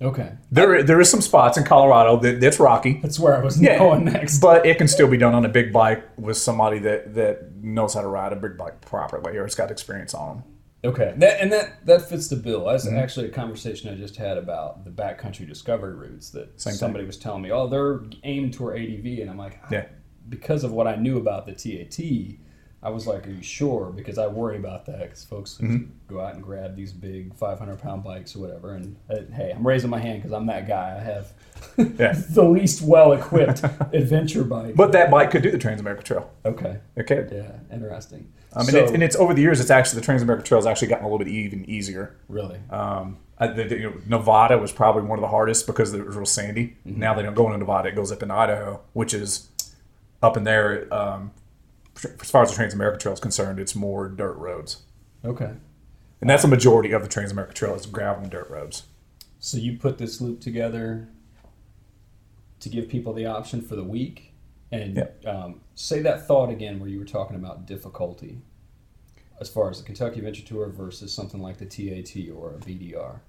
Okay. 0.00 0.32
There, 0.52 0.82
there 0.84 1.00
is 1.00 1.10
some 1.10 1.20
spots 1.20 1.58
in 1.58 1.64
Colorado 1.64 2.16
that 2.20 2.40
that's 2.40 2.60
rocky, 2.60 3.00
That's 3.02 3.18
where 3.18 3.36
I 3.36 3.40
was 3.42 3.60
Yeah. 3.60 3.78
going 3.78 4.04
next. 4.04 4.38
but 4.38 4.64
it 4.64 4.78
can 4.78 4.86
still 4.88 5.08
be 5.08 5.16
done 5.16 5.34
on 5.34 5.44
a 5.44 5.48
big 5.48 5.72
bike 5.72 6.02
with 6.16 6.36
somebody 6.36 6.78
that 6.80 7.14
that 7.14 7.54
knows 7.56 7.94
how 7.94 8.00
to 8.02 8.08
ride 8.08 8.32
a 8.32 8.36
big 8.36 8.56
bike 8.56 8.80
properly 8.80 9.36
or 9.36 9.42
has 9.44 9.54
got 9.54 9.70
experience 9.70 10.14
on 10.14 10.36
them. 10.36 10.44
Okay, 10.84 11.12
that, 11.16 11.40
and 11.40 11.50
that 11.52 11.84
that 11.86 12.02
fits 12.08 12.28
the 12.28 12.36
bill. 12.36 12.66
That's 12.66 12.86
Mm-hmm. 12.86 12.96
actually 12.98 13.26
a 13.26 13.30
conversation 13.30 13.92
I 13.92 13.96
just 13.96 14.14
had 14.16 14.38
about 14.38 14.84
the 14.84 14.90
backcountry 14.92 15.46
discovery 15.48 15.94
routes 15.94 16.30
that 16.30 16.60
Same 16.60 16.70
thing. 16.72 16.78
somebody 16.78 17.04
was 17.04 17.16
telling 17.18 17.42
me. 17.42 17.50
Oh, 17.50 17.66
they're 17.66 18.02
aimed 18.22 18.54
toward 18.54 18.76
ADV, 18.78 19.20
and 19.20 19.28
I'm 19.30 19.36
like, 19.38 19.58
Yeah. 19.70 19.86
Because 20.28 20.62
of 20.62 20.70
what 20.72 20.86
I 20.86 20.94
knew 20.94 21.18
about 21.18 21.46
the 21.46 21.52
TAT, 21.52 22.38
I 22.82 22.90
was 22.90 23.06
like, 23.08 23.26
Are 23.26 23.30
you 23.30 23.42
sure? 23.42 23.86
Because 23.94 24.18
I 24.18 24.26
worry 24.28 24.56
about 24.56 24.86
that 24.86 25.00
because 25.00 25.24
folks 25.24 25.58
Mm-hmm. 25.60 25.90
go 26.08 26.20
out 26.20 26.34
and 26.34 26.42
grab 26.42 26.76
these 26.76 26.92
big 26.92 27.34
500 27.34 27.80
pound 27.80 28.04
bikes 28.04 28.36
or 28.36 28.38
whatever. 28.40 28.74
And 28.74 28.96
uh, 29.10 29.16
hey, 29.34 29.52
I'm 29.54 29.66
raising 29.66 29.90
my 29.90 29.98
hand 29.98 30.18
because 30.22 30.32
I'm 30.32 30.46
that 30.46 30.68
guy. 30.68 30.96
I 30.96 31.02
have 31.02 31.32
Yeah. 31.98 32.12
the 32.30 32.44
least 32.44 32.82
well 32.82 33.12
equipped 33.12 33.64
adventure 33.92 34.44
bike. 34.44 34.76
But 34.76 34.92
that 34.92 35.10
bike 35.10 35.30
could 35.32 35.42
do 35.42 35.50
the 35.50 35.58
Transamerica 35.58 36.04
Trail. 36.04 36.30
okay, 36.44 36.78
It 36.94 37.06
could. 37.08 37.30
yeah, 37.32 37.52
interesting. 37.74 38.32
I 38.54 38.60
mean, 38.60 38.70
So- 38.70 38.78
it's, 38.84 38.92
and 38.92 39.02
it's 39.02 39.16
over 39.16 39.34
the 39.34 39.42
years. 39.42 39.60
It's 39.60 39.70
actually 39.70 40.00
the 40.00 40.06
Transamerica 40.06 40.44
Trail 40.44 40.58
has 40.60 40.66
actually 40.66 40.88
gotten 40.88 41.04
a 41.04 41.08
little 41.08 41.18
bit 41.18 41.28
even 41.28 41.68
easier. 41.68 42.16
really 42.28 42.60
Um, 42.70 43.18
I, 43.40 43.48
the, 43.48 43.64
the- 43.64 43.76
you 43.76 43.90
know, 43.90 43.96
Nevada 44.06 44.56
was 44.56 44.70
probably 44.70 45.02
one 45.02 45.18
of 45.18 45.22
the 45.22 45.28
hardest 45.28 45.66
because 45.66 45.92
it 45.94 46.06
was 46.06 46.14
real 46.16 46.26
sandy. 46.26 46.76
Mm-hmm. 46.86 47.00
Now 47.00 47.14
they 47.14 47.22
don't 47.22 47.34
go 47.34 47.46
into 47.46 47.58
Nevada; 47.58 47.88
it 47.88 47.94
goes 47.96 48.10
up 48.12 48.22
in 48.22 48.30
Idaho, 48.30 48.80
which 48.92 49.14
is 49.14 49.48
up 50.22 50.36
in 50.36 50.44
there. 50.44 50.92
Um, 50.94 51.32
as 52.04 52.30
far 52.30 52.42
as 52.42 52.54
the 52.54 52.62
Transamerica 52.62 52.98
Trail 52.98 53.14
is 53.14 53.20
concerned, 53.20 53.58
it's 53.58 53.74
more 53.74 54.08
dirt 54.08 54.34
roads, 54.34 54.82
okay. 55.24 55.52
and 56.20 56.30
that's 56.30 56.44
a 56.44 56.48
majority 56.48 56.92
of 56.92 57.02
the 57.02 57.08
Transamerica 57.08 57.54
Trail 57.54 57.74
is 57.74 57.86
gravel 57.86 58.22
and 58.22 58.30
dirt 58.30 58.48
roads. 58.50 58.84
So 59.38 59.56
you 59.56 59.78
put 59.78 59.98
this 59.98 60.20
loop 60.20 60.40
together 60.40 61.08
to 62.60 62.68
give 62.68 62.88
people 62.88 63.12
the 63.12 63.26
option 63.26 63.62
for 63.62 63.76
the 63.76 63.84
week, 63.84 64.32
and 64.70 65.08
um, 65.26 65.60
say 65.74 66.00
that 66.02 66.26
thought 66.26 66.50
again 66.50 66.80
where 66.80 66.88
you 66.88 66.98
were 66.98 67.04
talking 67.04 67.36
about 67.36 67.66
difficulty, 67.66 68.40
as 69.40 69.48
far 69.48 69.70
as 69.70 69.78
the 69.78 69.84
Kentucky 69.84 70.18
Adventure 70.18 70.44
Tour 70.44 70.68
versus 70.68 71.12
something 71.12 71.40
like 71.40 71.58
the 71.58 71.66
TAT 71.66 72.30
or 72.34 72.54
a 72.54 72.58
BDR. 72.58 73.20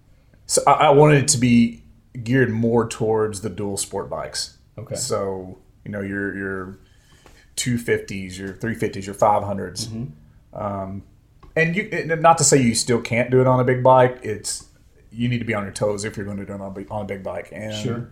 So 0.46 0.64
I, 0.66 0.72
I 0.72 0.90
wanted 0.90 1.24
it 1.24 1.28
to 1.30 1.38
be 1.38 1.84
geared 2.24 2.50
more 2.50 2.88
towards 2.88 3.42
the 3.42 3.50
dual 3.50 3.78
sport 3.78 4.10
bikes. 4.10 4.58
Okay. 4.78 4.96
So 4.96 5.60
you 5.86 5.92
know 5.92 6.02
your 6.02 6.36
your 6.36 6.80
two 7.60 7.78
fifties, 7.78 8.40
your 8.40 8.54
three 8.54 8.74
fifties, 8.74 9.06
your 9.06 9.16
500s. 9.16 9.88
Mm-hmm. 9.88 10.60
Um, 10.60 11.04
and 11.56 11.76
you 11.76 12.06
not 12.18 12.38
to 12.38 12.44
say 12.44 12.62
you 12.62 12.74
still 12.74 13.02
can't 13.02 13.30
do 13.30 13.42
it 13.42 13.48
on 13.48 13.60
a 13.60 13.64
big 13.64 13.84
bike. 13.84 14.20
It's 14.24 14.68
you 15.12 15.28
need 15.28 15.40
to 15.40 15.46
be 15.46 15.54
on 15.54 15.64
your 15.64 15.74
toes 15.74 16.06
if 16.06 16.16
you're 16.16 16.26
going 16.26 16.38
to 16.38 16.46
do 16.46 16.54
it 16.54 16.62
on 16.62 16.68
a 16.68 16.72
big, 16.72 16.88
on 16.90 17.02
a 17.02 17.06
big 17.06 17.22
bike. 17.24 17.50
And 17.52 17.74
Sure. 17.74 18.10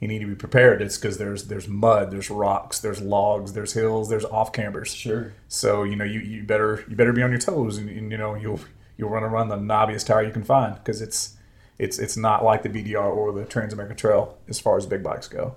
you 0.00 0.08
need 0.08 0.18
to 0.18 0.26
be 0.26 0.34
prepared. 0.34 0.82
It's 0.82 0.98
because 0.98 1.16
there's 1.18 1.44
there's 1.44 1.68
mud, 1.68 2.10
there's 2.10 2.30
rocks, 2.30 2.80
there's 2.80 3.00
logs, 3.00 3.54
there's 3.54 3.72
hills, 3.72 4.10
there's 4.10 4.24
off 4.26 4.52
cambers. 4.52 4.92
Sure. 4.94 5.32
So 5.48 5.84
you 5.84 5.96
know 5.96 6.04
you, 6.04 6.20
you 6.20 6.42
better 6.42 6.84
you 6.88 6.94
better 6.96 7.12
be 7.12 7.22
on 7.22 7.30
your 7.30 7.40
toes, 7.40 7.78
and, 7.78 7.88
and 7.88 8.12
you 8.12 8.18
know 8.18 8.34
you'll 8.34 8.60
you'll 8.98 9.10
run 9.10 9.22
around 9.24 9.48
the 9.48 9.56
knobbiest 9.56 10.06
tire 10.06 10.22
you 10.22 10.32
can 10.32 10.44
find 10.44 10.74
because 10.74 11.00
it's 11.00 11.36
it's 11.78 11.98
it's 11.98 12.16
not 12.16 12.44
like 12.44 12.62
the 12.62 12.68
BDR 12.68 13.04
or 13.16 13.32
the 13.32 13.44
Transamerica 13.44 13.96
Trail 13.96 14.36
as 14.48 14.60
far 14.60 14.76
as 14.76 14.84
big 14.86 15.02
bikes 15.02 15.28
go. 15.28 15.56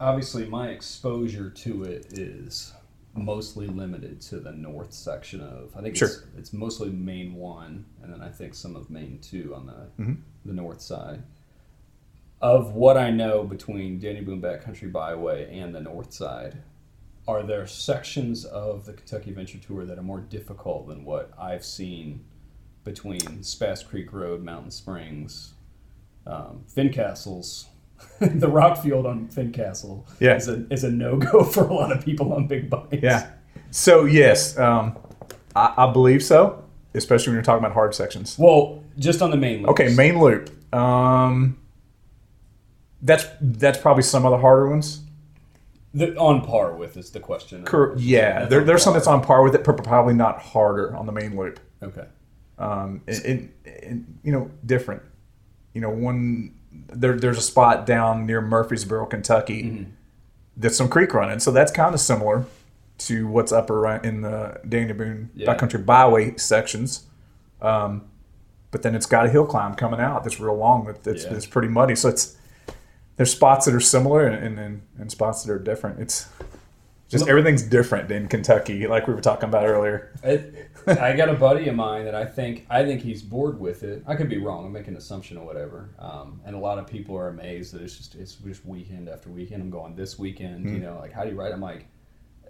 Obviously, 0.00 0.46
my 0.46 0.68
exposure 0.68 1.50
to 1.50 1.84
it 1.84 2.18
is 2.18 2.72
mostly 3.14 3.66
limited 3.66 4.20
to 4.22 4.40
the 4.40 4.52
north 4.52 4.92
section 4.94 5.40
of. 5.40 5.74
I 5.76 5.82
think 5.82 5.88
it's, 5.88 5.98
Sure. 5.98 6.24
it's 6.38 6.52
mostly 6.54 6.90
Main 6.90 7.34
One, 7.34 7.84
and 8.02 8.12
then 8.12 8.22
I 8.22 8.30
think 8.30 8.54
some 8.54 8.76
of 8.76 8.88
Main 8.88 9.18
Two 9.20 9.54
on 9.54 9.66
the 9.66 10.02
Mhm. 10.02 10.18
the 10.46 10.52
north 10.54 10.80
side. 10.80 11.22
Of 12.40 12.74
what 12.74 12.96
I 12.96 13.10
know 13.10 13.44
between 13.44 13.98
Daniel 13.98 14.24
Boone 14.24 14.40
Backcountry 14.40 14.90
Byway 14.90 15.54
and 15.58 15.74
the 15.74 15.80
north 15.82 16.14
side, 16.14 16.62
are 17.28 17.42
there 17.42 17.66
sections 17.66 18.46
of 18.46 18.86
the 18.86 18.94
Kentucky 18.94 19.28
Adventure 19.30 19.58
Tour 19.58 19.84
that 19.84 19.98
are 19.98 20.02
more 20.02 20.20
difficult 20.22 20.88
than 20.88 21.04
what 21.04 21.30
I've 21.38 21.64
seen 21.64 22.24
between 22.84 23.20
Spaas 23.42 23.86
Creek 23.86 24.10
Road, 24.14 24.42
Mountain 24.42 24.70
Springs, 24.70 25.52
um, 26.26 26.64
Fincastle's? 26.66 27.68
the 28.20 28.48
rock 28.48 28.78
field 28.82 29.06
on 29.06 29.28
Fincastle 29.28 30.04
Yeah. 30.20 30.36
is 30.36 30.48
a 30.48 30.66
is 30.72 30.84
a 30.84 30.90
no 30.90 31.16
go 31.16 31.44
for 31.54 31.64
a 31.66 31.72
lot 31.74 31.92
of 31.92 32.04
people 32.04 32.32
on 32.32 32.46
big 32.46 32.68
bikes. 32.70 32.98
Yeah. 33.02 33.30
So 33.70 34.04
yes, 34.04 34.58
um, 34.58 34.96
I, 35.54 35.74
I 35.76 35.92
believe 35.92 36.22
so, 36.22 36.64
especially 36.94 37.30
when 37.30 37.34
you're 37.36 37.42
talking 37.44 37.64
about 37.64 37.72
hard 37.74 37.94
sections. 37.94 38.36
Well, 38.38 38.82
just 38.98 39.22
on 39.22 39.30
the 39.30 39.36
main 39.36 39.58
loops. 39.62 39.70
Okay, 39.70 39.94
main 39.94 40.18
loop. 40.20 40.50
Um, 40.74 41.58
that's 43.02 43.26
that's 43.40 43.78
probably 43.78 44.02
some 44.02 44.24
of 44.24 44.30
the 44.32 44.38
harder 44.38 44.68
ones. 44.68 45.02
The, 45.92 46.16
on 46.16 46.42
par 46.44 46.74
with 46.76 46.96
is 46.96 47.10
the 47.10 47.18
question. 47.20 47.64
Cor- 47.64 47.94
Yeah, 47.96 48.44
there, 48.46 48.62
there's 48.62 48.82
some 48.82 48.92
that's 48.94 49.08
on 49.08 49.22
par 49.22 49.42
with 49.42 49.54
it, 49.56 49.64
but 49.64 49.82
probably 49.82 50.14
not 50.14 50.40
harder 50.40 50.94
on 50.96 51.06
the 51.06 51.12
main 51.12 51.36
loop. 51.36 51.58
Okay. 51.82 52.04
um, 52.58 53.00
and, 53.08 53.24
and, 53.24 53.52
and, 53.82 54.18
you 54.22 54.32
know 54.32 54.50
different. 54.66 55.02
You 55.74 55.80
know, 55.80 55.90
one 55.90 56.54
there, 56.72 57.16
there's 57.18 57.38
a 57.38 57.42
spot 57.42 57.86
down 57.86 58.26
near 58.26 58.40
Murfreesboro, 58.40 59.06
Kentucky, 59.06 59.62
Mm-hmm. 59.62 59.90
that's 60.56 60.76
some 60.76 60.88
creek 60.88 61.14
running, 61.14 61.38
so 61.40 61.50
that's 61.50 61.72
kind 61.72 61.94
of 61.94 62.00
similar 62.00 62.44
to 62.98 63.26
what's 63.26 63.50
up 63.52 63.70
around 63.70 64.04
in 64.04 64.20
the 64.20 64.60
Daniel 64.68 64.96
Boone 64.96 65.30
Yeah. 65.34 65.54
Backcountry 65.54 65.84
Byway 65.84 66.36
sections. 66.36 67.04
Um, 67.62 68.02
but 68.70 68.82
then 68.82 68.94
it's 68.94 69.06
got 69.06 69.26
a 69.26 69.30
hill 69.30 69.46
climb 69.46 69.74
coming 69.74 70.00
out 70.00 70.22
that's 70.22 70.38
real 70.38 70.54
long. 70.56 70.84
That 70.86 71.02
that's, 71.02 71.24
Yeah. 71.24 71.32
that's 71.32 71.46
pretty 71.46 71.68
muddy. 71.68 71.96
So 71.96 72.08
it's 72.08 72.36
there's 73.16 73.32
spots 73.32 73.66
that 73.66 73.74
are 73.74 73.80
similar 73.80 74.26
and 74.26 74.58
and, 74.58 74.82
and 74.98 75.10
spots 75.10 75.42
that 75.44 75.52
are 75.52 75.58
different. 75.58 75.98
It's 76.00 76.28
just 77.10 77.22
Look- 77.22 77.30
everything's 77.30 77.62
different 77.62 78.10
in 78.10 78.28
Kentucky, 78.28 78.86
like 78.86 79.08
we 79.08 79.14
were 79.14 79.20
talking 79.20 79.48
about 79.48 79.66
earlier. 79.66 80.12
It, 80.22 80.70
I 80.86 81.16
got 81.16 81.28
a 81.28 81.34
buddy 81.34 81.68
of 81.68 81.74
mine 81.74 82.04
that 82.04 82.14
I 82.14 82.24
think 82.24 82.66
I 82.70 82.84
think 82.84 83.02
he's 83.02 83.20
bored 83.20 83.58
with 83.58 83.82
it. 83.82 84.04
I 84.06 84.14
could 84.14 84.28
be 84.28 84.38
wrong. 84.38 84.64
I'm 84.64 84.72
making 84.72 84.90
an 84.90 84.96
assumption 84.96 85.36
or 85.36 85.44
whatever. 85.44 85.90
Um, 85.98 86.40
and 86.46 86.54
a 86.54 86.58
lot 86.58 86.78
of 86.78 86.86
people 86.86 87.16
are 87.16 87.28
amazed 87.28 87.74
that 87.74 87.82
it's 87.82 87.96
just 87.96 88.14
it's 88.14 88.36
just 88.36 88.64
weekend 88.64 89.08
after 89.08 89.28
weekend. 89.28 89.60
I'm 89.60 89.70
going 89.70 89.96
this 89.96 90.18
weekend. 90.18 90.66
Hmm. 90.66 90.74
You 90.74 90.80
know, 90.80 90.98
like 91.00 91.12
how 91.12 91.24
do 91.24 91.30
you 91.30 91.36
ride? 91.36 91.52
I'm 91.52 91.60
like, 91.60 91.86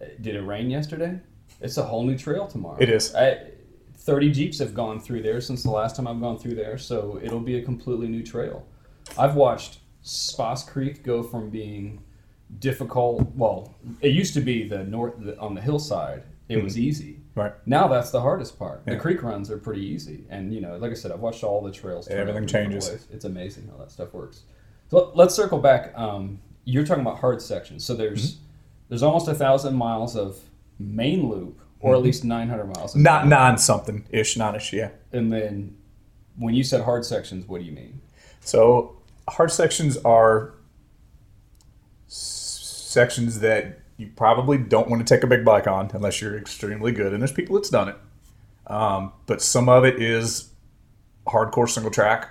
"Uh, 0.00 0.04
did 0.20 0.36
it 0.36 0.42
rain 0.42 0.68
yesterday? 0.70 1.18
It's 1.60 1.78
a 1.78 1.82
whole 1.82 2.04
new 2.04 2.16
trail 2.16 2.46
tomorrow. 2.46 2.76
It 2.78 2.90
is. 2.90 3.14
I, 3.14 3.38
Thirty 3.96 4.30
jeeps 4.30 4.58
have 4.60 4.72
gone 4.72 4.98
through 4.98 5.22
there 5.22 5.42
since 5.42 5.62
the 5.62 5.70
last 5.70 5.94
time 5.94 6.08
I've 6.08 6.20
gone 6.20 6.38
through 6.38 6.54
there, 6.54 6.78
so 6.78 7.20
it'll 7.22 7.38
be 7.38 7.58
a 7.58 7.62
completely 7.62 8.08
new 8.08 8.22
trail. 8.22 8.66
I've 9.18 9.34
watched 9.34 9.80
Spaas 10.02 10.66
Creek 10.66 11.02
go 11.02 11.22
from 11.22 11.50
being 11.50 12.02
difficult. 12.58 13.22
Well, 13.34 13.74
it 14.00 14.08
used 14.12 14.34
to 14.34 14.40
be 14.40 14.66
the 14.68 14.84
north 14.84 15.14
the, 15.18 15.38
on 15.38 15.54
the 15.54 15.60
hillside. 15.60 16.22
It 16.48 16.62
was 16.62 16.76
easy. 16.76 17.20
Right. 17.36 17.52
Now 17.64 17.86
that's 17.86 18.10
the 18.10 18.20
hardest 18.20 18.58
part. 18.58 18.84
The 18.84 18.96
creek 18.96 19.22
runs 19.22 19.50
are 19.52 19.58
pretty 19.58 19.82
easy, 19.86 20.24
and 20.30 20.52
you 20.52 20.60
know, 20.60 20.76
like 20.78 20.90
I 20.90 20.94
said, 20.94 21.12
I've 21.12 21.20
watched 21.20 21.44
all 21.44 21.62
the 21.62 21.70
trails. 21.70 22.08
turn 22.08 22.18
Everything 22.18 22.42
out 22.42 22.42
in 22.42 22.46
different 22.46 22.82
changes. 22.82 23.06
It's 23.12 23.24
amazing 23.24 23.68
how 23.70 23.76
that 23.78 23.92
stuff 23.92 24.12
works. 24.12 24.42
So 24.90 25.12
let's 25.14 25.34
circle 25.34 25.58
back. 25.58 25.92
Um, 25.96 26.40
you're 26.64 26.84
talking 26.84 27.02
about 27.02 27.18
hard 27.20 27.40
sections. 27.40 27.84
So 27.84 27.94
there's 27.94 28.34
Mm-hmm. 28.34 28.44
there's 28.88 29.02
almost 29.04 29.28
a 29.28 29.34
thousand 29.34 29.76
miles 29.76 30.16
of 30.16 30.40
main 30.80 31.28
loop, 31.28 31.60
or 31.78 31.94
at 31.94 32.02
least 32.02 32.24
900 32.24 32.64
miles. 32.64 32.94
Of 32.94 32.98
Mm-hmm. 32.98 33.02
Not 33.04 33.28
nine 33.28 33.56
something 33.58 34.04
ish, 34.10 34.36
nine 34.36 34.56
ish, 34.56 34.72
yeah. 34.72 34.90
And 35.12 35.32
then 35.32 35.76
when 36.36 36.54
you 36.54 36.64
said 36.64 36.82
hard 36.82 37.04
sections, 37.04 37.46
what 37.46 37.60
do 37.60 37.64
you 37.64 37.72
mean? 37.72 38.00
So 38.40 38.96
hard 39.28 39.52
sections 39.52 39.96
are 39.98 40.54
sections 42.90 43.38
that 43.38 43.78
you 43.96 44.10
probably 44.16 44.58
don't 44.58 44.88
want 44.88 45.06
to 45.06 45.14
take 45.14 45.22
a 45.22 45.26
big 45.26 45.44
bike 45.44 45.68
on 45.68 45.90
unless 45.94 46.20
you're 46.20 46.36
extremely 46.36 46.90
good. 46.90 47.12
And 47.12 47.22
there's 47.22 47.32
people 47.32 47.54
that's 47.54 47.70
done 47.70 47.88
it. 47.88 47.96
Um, 48.66 49.12
but 49.26 49.40
some 49.40 49.68
of 49.68 49.84
it 49.84 50.02
is 50.02 50.50
hardcore 51.26 51.68
single 51.68 51.90
track, 51.90 52.30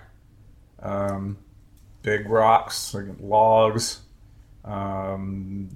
um, 0.81 1.37
big 2.01 2.29
rocks, 2.29 2.93
like 2.93 3.05
logs. 3.21 3.99
Um, 4.65 5.69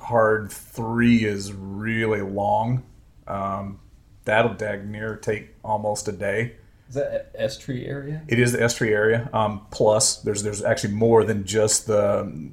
hard 0.00 0.50
three 0.50 1.24
is 1.24 1.52
really 1.52 2.22
long. 2.22 2.82
Um, 3.26 3.78
that'll 4.24 4.54
dag 4.54 4.88
near 4.88 5.16
take 5.16 5.50
almost 5.62 6.08
a 6.08 6.12
day. 6.12 6.56
Is 6.88 6.94
that 6.94 7.30
S 7.34 7.58
tree 7.58 7.86
area? 7.86 8.22
It 8.28 8.38
is 8.38 8.52
the 8.52 8.62
S-Tree 8.62 8.92
area. 8.92 9.28
Um, 9.32 9.66
plus, 9.70 10.18
there's 10.18 10.42
there's 10.42 10.62
actually 10.62 10.94
more 10.94 11.24
than 11.24 11.44
just 11.44 11.86
the 11.86 12.50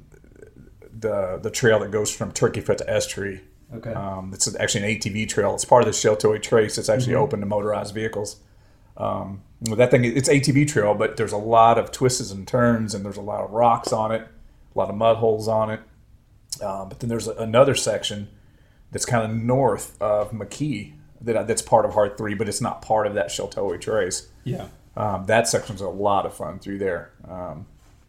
the 1.02 1.38
the 1.42 1.50
trail 1.50 1.78
that 1.80 1.90
goes 1.90 2.10
from 2.14 2.32
Turkey 2.32 2.60
Foot 2.62 2.78
to 2.78 2.90
S-Tree. 2.90 3.40
Okay. 3.74 3.92
Um, 3.92 4.30
it's 4.34 4.54
actually 4.56 4.84
an 4.94 4.98
ATV 5.00 5.28
trail. 5.28 5.54
It's 5.54 5.64
part 5.64 5.82
of 5.82 5.86
the 5.86 5.92
Sheltowee 5.92 6.42
Trace. 6.42 6.76
It's 6.78 6.88
actually 6.88 7.12
Mm-hmm. 7.14 7.22
open 7.22 7.40
to 7.40 7.46
motorized 7.46 7.94
vehicles. 7.94 8.40
Um, 8.96 9.42
that 9.62 9.90
thing, 9.90 10.04
it's 10.04 10.28
ATV 10.28 10.68
trail, 10.68 10.94
but 10.94 11.16
there's 11.16 11.32
a 11.32 11.38
lot 11.38 11.78
of 11.78 11.90
twists 11.92 12.30
and 12.30 12.46
turns, 12.46 12.94
and 12.94 13.04
there's 13.04 13.16
a 13.16 13.22
lot 13.22 13.42
of 13.42 13.50
rocks 13.52 13.90
on 13.92 14.12
it, 14.12 14.20
a 14.74 14.78
lot 14.78 14.90
of 14.90 14.96
mud 14.96 15.16
holes 15.18 15.48
on 15.48 15.70
it. 15.70 15.80
Um, 16.62 16.88
but 16.90 17.00
then 17.00 17.08
there's 17.08 17.26
another 17.28 17.74
section 17.74 18.28
that's 18.90 19.06
kind 19.06 19.24
of 19.24 19.34
north 19.36 20.00
of 20.02 20.32
McKee 20.32 20.92
that 21.22 21.46
that's 21.46 21.62
part 21.62 21.86
of 21.86 21.94
Hard 21.94 22.18
Three, 22.18 22.34
but 22.34 22.48
it's 22.50 22.60
not 22.60 22.82
part 22.82 23.06
of 23.06 23.14
that 23.14 23.28
Sheltowee 23.28 23.80
Trace. 23.80 24.28
yeah. 24.44 24.66
Um, 24.94 25.24
that 25.24 25.48
section's 25.48 25.80
a 25.80 25.88
lot 25.88 26.26
of 26.26 26.34
fun 26.34 26.58
through 26.58 26.76
there. 26.76 27.12
Um, 27.26 27.64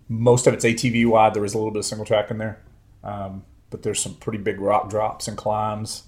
most 0.09 0.47
of 0.47 0.53
it's 0.53 0.65
ATV 0.65 1.07
wide. 1.07 1.33
There 1.33 1.45
is 1.45 1.53
a 1.53 1.57
little 1.57 1.71
bit 1.71 1.79
of 1.79 1.85
single 1.85 2.05
track 2.05 2.29
in 2.29 2.37
there, 2.39 2.59
um, 3.03 3.43
but 3.69 3.83
there's 3.83 3.99
some 3.99 4.15
pretty 4.15 4.37
big 4.39 4.59
rock 4.61 4.89
drops 4.89 5.27
and 5.27 5.37
climbs. 5.37 6.03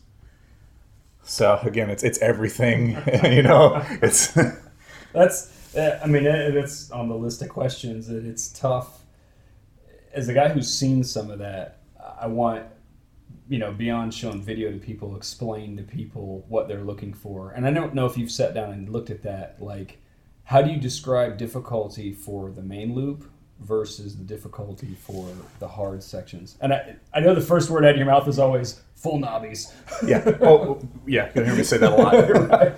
So 1.23 1.60
again, 1.63 1.89
it's 1.89 2.03
it's 2.03 2.19
everything. 2.21 2.91
you 3.23 3.41
know, 3.43 3.84
it's 4.01 4.38
That's, 5.13 5.75
uh, 5.75 5.99
I 6.03 6.08
mean, 6.08 6.25
it- 6.25 6.55
it's 6.55 6.91
on 6.91 7.08
the 7.10 7.15
list 7.15 7.41
of 7.41 7.49
questions. 7.49 8.08
That 8.08 8.25
it's 8.25 8.49
tough. 8.49 9.01
As 10.13 10.27
a 10.29 10.34
guy 10.34 10.49
who's 10.49 10.71
seen 10.71 11.03
some 11.03 11.29
of 11.29 11.39
that, 11.39 11.79
I 12.19 12.27
want, 12.27 12.65
you 13.49 13.60
know, 13.60 13.71
beyond 13.71 14.13
showing 14.13 14.41
video 14.41 14.71
to 14.71 14.77
people, 14.77 15.15
explain 15.15 15.75
to 15.77 15.84
people 15.84 16.45
what 16.47 16.67
they're 16.67 16.84
looking 16.84 17.13
for. 17.13 17.51
And 17.51 17.65
I 17.65 17.71
don't 17.71 17.93
know 17.93 18.05
if 18.05 18.17
you've 18.17 18.31
sat 18.31 18.53
down 18.53 18.71
and 18.71 18.89
looked 18.89 19.10
at 19.10 19.23
that. 19.23 19.58
Like, 19.62 19.99
how 20.43 20.62
do 20.62 20.71
you 20.71 20.77
describe 20.79 21.38
difficulty 21.38 22.13
for 22.13 22.51
the 22.51 22.62
main 22.62 22.93
loop 22.93 23.29
versus 23.59 24.15
the 24.15 24.23
difficulty 24.23 24.95
for 24.99 25.27
the 25.59 25.67
hard 25.67 26.03
sections? 26.03 26.57
And 26.61 26.73
I, 26.73 26.95
I 27.13 27.19
know 27.19 27.35
the 27.35 27.41
first 27.41 27.69
word 27.69 27.85
out 27.85 27.91
of 27.91 27.97
your 27.97 28.05
mouth 28.05 28.27
is 28.27 28.39
always 28.39 28.81
full 28.95 29.19
knobbies. 29.19 29.73
yeah. 30.07 30.23
Oh, 30.41 30.47
oh 30.47 30.89
yeah. 31.05 31.31
You'll 31.35 31.45
hear 31.45 31.55
me 31.55 31.63
say 31.63 31.77
that 31.77 31.91
a 31.91 31.95
lot. 31.95 32.13
right. 32.49 32.73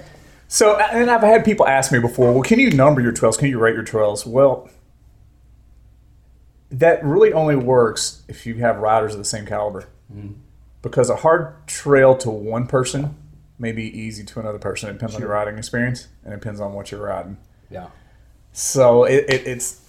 So, 0.48 0.78
and 0.78 1.12
I've 1.12 1.22
had 1.22 1.44
people 1.44 1.68
ask 1.68 1.92
me 1.92 2.00
before, 2.00 2.32
well, 2.32 2.44
can 2.44 2.60
you 2.60 2.72
number 2.72 3.02
your 3.02 3.12
trails? 3.12 3.38
Can 3.38 3.50
you 3.50 3.60
rate 3.60 3.76
your 3.76 3.84
trails? 3.84 4.26
Well, 4.26 4.70
that 6.72 7.04
really 7.04 7.34
only 7.34 7.56
works 7.56 8.24
if 8.28 8.46
you 8.46 8.56
have 8.56 8.78
riders 8.78 9.14
of 9.14 9.20
the 9.20 9.26
same 9.26 9.46
caliber. 9.46 9.88
Mm-hmm. 10.14 10.34
Because 10.82 11.10
a 11.10 11.18
hard 11.18 11.68
trail 11.68 12.16
to 12.18 12.30
one 12.30 12.68
person 12.68 13.16
may 13.60 13.72
be 13.72 13.84
easy 13.84 14.24
to 14.24 14.40
another 14.40 14.60
person. 14.60 14.90
It 14.90 14.94
depends 14.94 15.16
on 15.16 15.22
your 15.22 15.32
riding 15.32 15.58
experience 15.58 16.08
and 16.24 16.34
it 16.34 16.40
depends 16.40 16.62
on 16.62 16.74
what 16.74 16.92
you're 16.92 17.02
riding. 17.02 17.38
Yeah. 17.70 17.88
So 18.54 19.04
it, 19.04 19.26
it, 19.28 19.48
it's 19.48 19.82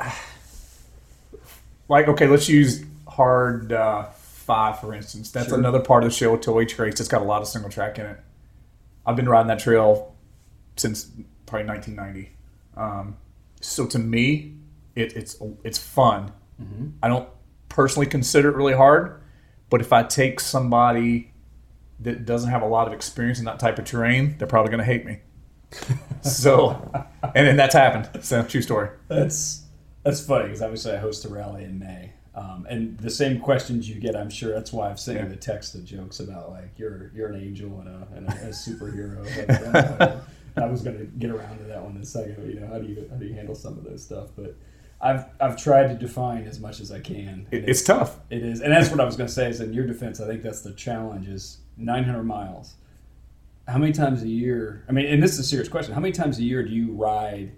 like 1.88 2.08
okay, 2.08 2.26
let's 2.26 2.48
use 2.48 2.84
hard 3.08 3.72
uh, 3.72 4.04
five 4.04 4.80
for 4.80 4.94
instance. 4.94 5.30
That's 5.30 5.48
Sure. 5.48 5.58
another 5.58 5.80
part 5.80 6.04
of 6.04 6.10
the 6.10 6.14
Sheltowee 6.14 6.68
Trace. 6.68 7.00
It's 7.00 7.08
got 7.08 7.22
a 7.22 7.24
lot 7.24 7.42
of 7.42 7.48
single 7.48 7.70
track 7.70 7.98
in 7.98 8.06
it. 8.06 8.18
I've 9.04 9.16
been 9.16 9.28
riding 9.28 9.48
that 9.48 9.58
trail 9.60 10.14
since 10.76 11.04
probably 11.46 11.66
1990. 11.68 12.32
Um, 12.76 13.16
so 13.60 13.86
to 13.86 13.98
me, 13.98 14.54
it, 14.94 15.16
it's 15.16 15.36
it's 15.64 15.78
fun. 15.78 16.32
I 17.02 17.08
don't 17.08 17.28
personally 17.68 18.06
consider 18.06 18.48
it 18.48 18.56
really 18.56 18.72
hard, 18.74 19.20
but 19.68 19.82
if 19.82 19.92
I 19.92 20.02
take 20.02 20.40
somebody 20.40 21.32
that 22.00 22.24
doesn't 22.24 22.50
have 22.50 22.62
a 22.62 22.66
lot 22.66 22.86
of 22.86 22.94
experience 22.94 23.38
in 23.38 23.44
that 23.44 23.58
type 23.58 23.78
of 23.78 23.84
terrain, 23.84 24.36
they're 24.38 24.48
probably 24.48 24.70
going 24.70 24.78
to 24.78 24.84
hate 24.84 25.04
me. 25.04 25.18
so, 26.22 26.90
and 27.22 27.46
then 27.46 27.56
that's 27.56 27.74
happened. 27.74 28.24
So, 28.24 28.42
true 28.42 28.62
story. 28.62 28.88
That's 29.08 29.64
that's 30.06 30.20
funny 30.24 30.44
because 30.44 30.62
obviously 30.62 30.92
I 30.92 30.96
host 30.96 31.24
a 31.24 31.28
rally 31.28 31.64
in 31.64 31.78
May, 31.78 32.12
um, 32.34 32.66
and 32.70 32.96
the 32.98 33.10
same 33.10 33.40
questions 33.40 33.88
you 33.88 33.96
get, 34.00 34.16
I'm 34.16 34.30
sure 34.30 34.52
that's 34.54 34.72
why 34.72 34.88
I've 34.88 35.00
sent 35.00 35.18
you 35.18 35.24
Yeah. 35.24 35.30
the 35.30 35.36
text 35.36 35.74
of 35.74 35.84
jokes 35.84 36.20
about 36.20 36.50
like 36.50 36.70
you're 36.78 37.10
you're 37.14 37.28
an 37.28 37.40
angel 37.42 37.80
and 37.80 37.88
a, 37.88 38.08
and 38.16 38.28
a, 38.28 38.32
a 38.48 38.50
superhero. 38.50 40.22
Uh, 40.58 40.62
I 40.62 40.66
was 40.70 40.80
going 40.80 40.96
to 40.96 41.04
get 41.04 41.30
around 41.30 41.58
to 41.58 41.64
that 41.64 41.82
one 41.82 41.96
in 41.96 42.00
a 42.00 42.06
second. 42.06 42.50
You 42.50 42.60
know, 42.60 42.68
how 42.68 42.78
do 42.78 42.86
you 42.86 43.06
how 43.10 43.16
do 43.16 43.26
you 43.26 43.34
handle 43.34 43.54
some 43.54 43.76
of 43.76 43.84
those 43.84 44.02
stuff? 44.02 44.30
But 44.34 44.56
I've 45.02 45.26
I've 45.38 45.56
tried 45.62 45.88
to 45.88 45.94
define 45.94 46.44
as 46.46 46.58
much 46.60 46.80
as 46.80 46.90
I 46.90 46.98
can. 47.00 47.46
It, 47.50 47.68
it's 47.68 47.82
tough. 47.82 48.16
It 48.30 48.42
is, 48.42 48.62
and 48.62 48.72
that's 48.72 48.90
what 48.90 48.98
I 48.98 49.04
was 49.04 49.16
going 49.16 49.26
to 49.26 49.32
say. 49.34 49.50
Is 49.50 49.60
in 49.60 49.74
your 49.74 49.86
defense, 49.86 50.18
I 50.18 50.26
think 50.26 50.40
that's 50.42 50.62
the 50.62 50.72
challenge: 50.72 51.28
is 51.28 51.58
900 51.76 52.22
miles. 52.22 52.76
How 53.68 53.76
many 53.76 53.92
times 53.92 54.22
a 54.22 54.28
year? 54.28 54.82
I 54.88 54.92
mean, 54.92 55.04
and 55.04 55.22
this 55.22 55.32
is 55.34 55.40
a 55.40 55.44
serious 55.44 55.68
question. 55.68 55.92
How 55.92 56.00
many 56.00 56.12
times 56.12 56.38
a 56.38 56.42
year 56.42 56.62
do 56.62 56.70
you 56.72 56.92
ride 56.92 57.52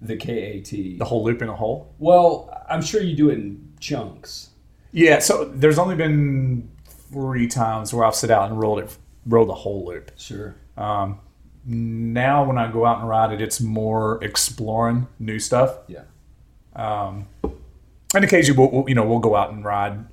the 0.00 0.16
KAT? 0.16 0.70
The 0.70 1.04
whole 1.04 1.24
loop 1.24 1.42
in 1.42 1.48
a 1.48 1.56
hole. 1.56 1.94
Well, 1.98 2.64
I'm 2.68 2.82
sure 2.82 3.00
you 3.02 3.16
do 3.16 3.30
it 3.30 3.34
in 3.34 3.72
chunks. 3.80 4.50
Yeah. 4.92 5.18
So 5.18 5.44
there's 5.44 5.78
only 5.78 5.96
been 5.96 6.70
three 6.86 7.46
times 7.46 7.92
where 7.92 8.04
I've 8.04 8.14
sit 8.14 8.30
out 8.30 8.50
and 8.50 8.60
rolled 8.60 8.80
it, 8.80 8.96
rolled 9.26 9.48
the 9.48 9.54
whole 9.54 9.84
loop. 9.86 10.10
Sure. 10.16 10.54
Um, 10.76 11.20
now 11.66 12.44
when 12.44 12.58
I 12.58 12.70
go 12.70 12.84
out 12.84 13.00
and 13.00 13.08
ride 13.08 13.32
it, 13.32 13.40
it's 13.40 13.60
more 13.60 14.22
exploring 14.22 15.06
new 15.18 15.38
stuff. 15.38 15.78
Yeah. 15.86 16.04
Um, 16.76 17.26
and 18.14 18.24
occasionally, 18.24 18.58
we'll, 18.58 18.70
we'll, 18.70 18.88
you 18.88 18.94
know, 18.94 19.04
we'll 19.04 19.18
go 19.18 19.34
out 19.34 19.52
and 19.52 19.64
ride 19.64 20.04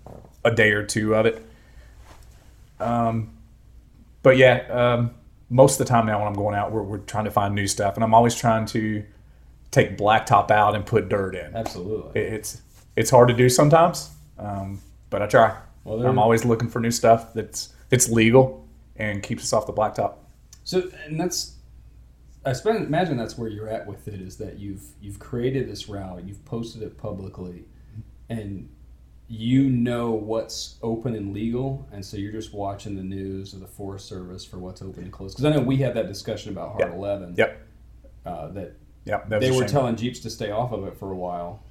a 0.43 0.51
day 0.51 0.71
or 0.71 0.83
two 0.83 1.13
of 1.15 1.25
it. 1.25 1.45
Um, 2.79 3.31
but 4.23 4.37
yeah, 4.37 4.65
um, 4.69 5.11
most 5.49 5.79
of 5.79 5.85
the 5.85 5.89
time 5.91 6.05
now 6.05 6.19
when 6.19 6.27
I'm 6.27 6.33
going 6.33 6.55
out, 6.55 6.71
we're, 6.71 6.83
we're 6.83 6.97
trying 6.99 7.25
to 7.25 7.31
find 7.31 7.53
new 7.53 7.67
stuff, 7.67 7.95
and 7.95 8.03
I'm 8.03 8.13
always 8.13 8.33
trying 8.35 8.65
to 8.67 9.03
take 9.71 9.97
blacktop 9.97 10.51
out 10.51 10.75
and 10.75 10.86
put 10.86 11.10
dirt 11.10 11.34
in. 11.36 11.55
Absolutely. 11.55 12.21
It- 12.21 12.34
It's 12.34 12.62
it's 12.97 13.10
hard 13.10 13.29
to 13.29 13.34
do 13.34 13.47
sometimes, 13.47 14.10
um, 14.38 14.81
but 15.10 15.21
I 15.21 15.27
try. 15.27 15.57
Well, 15.86 16.05
I'm 16.05 16.19
always 16.19 16.43
looking 16.45 16.67
for 16.69 16.79
new 16.81 16.91
stuff 16.91 17.34
that's 17.34 17.73
it's 17.89 18.10
legal 18.10 18.67
and 18.97 19.23
keeps 19.23 19.43
us 19.43 19.53
off 19.53 19.65
the 19.65 19.73
blacktop. 19.73 20.15
So, 20.65 20.91
and 21.05 21.19
that's, 21.19 21.55
I 22.45 22.53
spend, 22.53 22.86
imagine 22.86 23.17
that's 23.17 23.38
where 23.38 23.49
you're 23.49 23.69
at 23.69 23.88
with 23.88 24.07
it 24.10 24.21
is 24.21 24.36
that 24.38 24.60
you've 24.60 24.84
you've 25.01 25.19
created 25.19 25.69
this 25.69 25.88
route, 25.89 26.23
you've 26.27 26.43
posted 26.45 26.81
it 26.84 26.97
publicly, 26.97 27.63
and 28.29 28.69
you 29.29 29.69
know 29.69 30.12
what's 30.12 30.75
open 30.84 31.15
and 31.15 31.34
legal, 31.34 31.88
and 31.93 32.03
so 32.05 32.17
you're 32.17 32.34
just 32.34 32.53
watching 32.53 32.95
the 32.97 33.03
news 33.03 33.53
or 33.55 33.60
the 33.60 33.67
Forest 33.67 34.05
Service 34.07 34.43
for 34.43 34.60
what's 34.60 34.81
open 34.81 35.03
and 35.03 35.12
closed. 35.13 35.38
Because 35.38 35.45
I 35.51 35.55
know 35.55 35.63
we 35.63 35.77
had 35.77 35.93
that 35.93 36.07
discussion 36.07 36.51
about 36.51 36.71
Hard 36.73 36.81
Yep. 36.81 36.93
Eleven. 36.93 37.36
Yep. 37.38 37.67
Uh, 38.25 38.47
that 38.49 38.75
Yep. 39.05 39.29
That 39.29 39.41
they 39.41 39.51
were 39.51 39.65
telling 39.67 39.95
Jeeps 39.95 40.19
to 40.21 40.29
stay 40.29 40.51
off 40.51 40.71
of 40.71 40.85
it 40.85 40.97
for 40.97 41.11
a 41.11 41.15
while. 41.15 41.63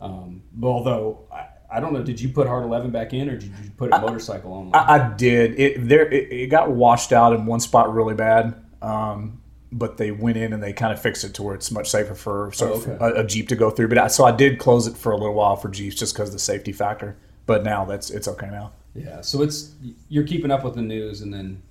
Um, 0.00 0.42
but 0.52 0.68
although 0.68 1.26
I, 1.32 1.46
I 1.70 1.80
don't 1.80 1.92
know, 1.92 2.02
did 2.02 2.20
you 2.20 2.28
put 2.28 2.46
Hard 2.46 2.64
Eleven 2.64 2.90
back 2.90 3.12
in, 3.14 3.28
or 3.28 3.36
did 3.36 3.50
you 3.62 3.70
put 3.76 3.92
it 3.92 4.00
motorcycle 4.00 4.52
only? 4.52 4.74
I, 4.74 4.96
I 4.96 5.14
did. 5.14 5.58
It 5.58 5.88
there. 5.88 6.06
It, 6.10 6.30
it 6.32 6.46
got 6.48 6.70
washed 6.70 7.12
out 7.12 7.32
in 7.32 7.46
one 7.46 7.60
spot 7.60 7.92
really 7.92 8.14
bad. 8.14 8.62
Um, 8.82 9.40
but 9.72 9.96
they 9.96 10.12
went 10.12 10.36
in 10.36 10.52
and 10.52 10.62
they 10.62 10.72
kind 10.72 10.92
of 10.92 11.02
fixed 11.02 11.24
it 11.24 11.34
to 11.34 11.42
where 11.42 11.54
it's 11.54 11.70
much 11.72 11.90
safer 11.90 12.14
for 12.14 12.52
sort 12.52 12.70
Oh, 12.70 12.74
okay. 12.92 12.96
a, 13.00 13.22
a 13.22 13.24
Jeep 13.24 13.48
to 13.48 13.56
go 13.56 13.70
through. 13.70 13.88
But 13.88 13.98
I, 13.98 14.06
so 14.06 14.24
I 14.24 14.30
did 14.30 14.60
close 14.60 14.86
it 14.86 14.96
for 14.96 15.10
a 15.10 15.16
little 15.16 15.34
while 15.34 15.56
for 15.56 15.68
Jeeps 15.68 15.96
just 15.96 16.14
because 16.14 16.28
of 16.28 16.34
the 16.34 16.38
safety 16.38 16.70
factor. 16.70 17.16
But 17.46 17.64
now 17.64 17.84
that's 17.84 18.10
it's 18.10 18.28
okay 18.28 18.46
now. 18.50 18.72
Yeah, 18.94 19.20
so 19.22 19.42
it's 19.42 19.72
you're 20.08 20.26
keeping 20.26 20.50
up 20.52 20.62
with 20.64 20.74
the 20.76 20.82
news, 20.82 21.22
and 21.22 21.34
then 21.34 21.62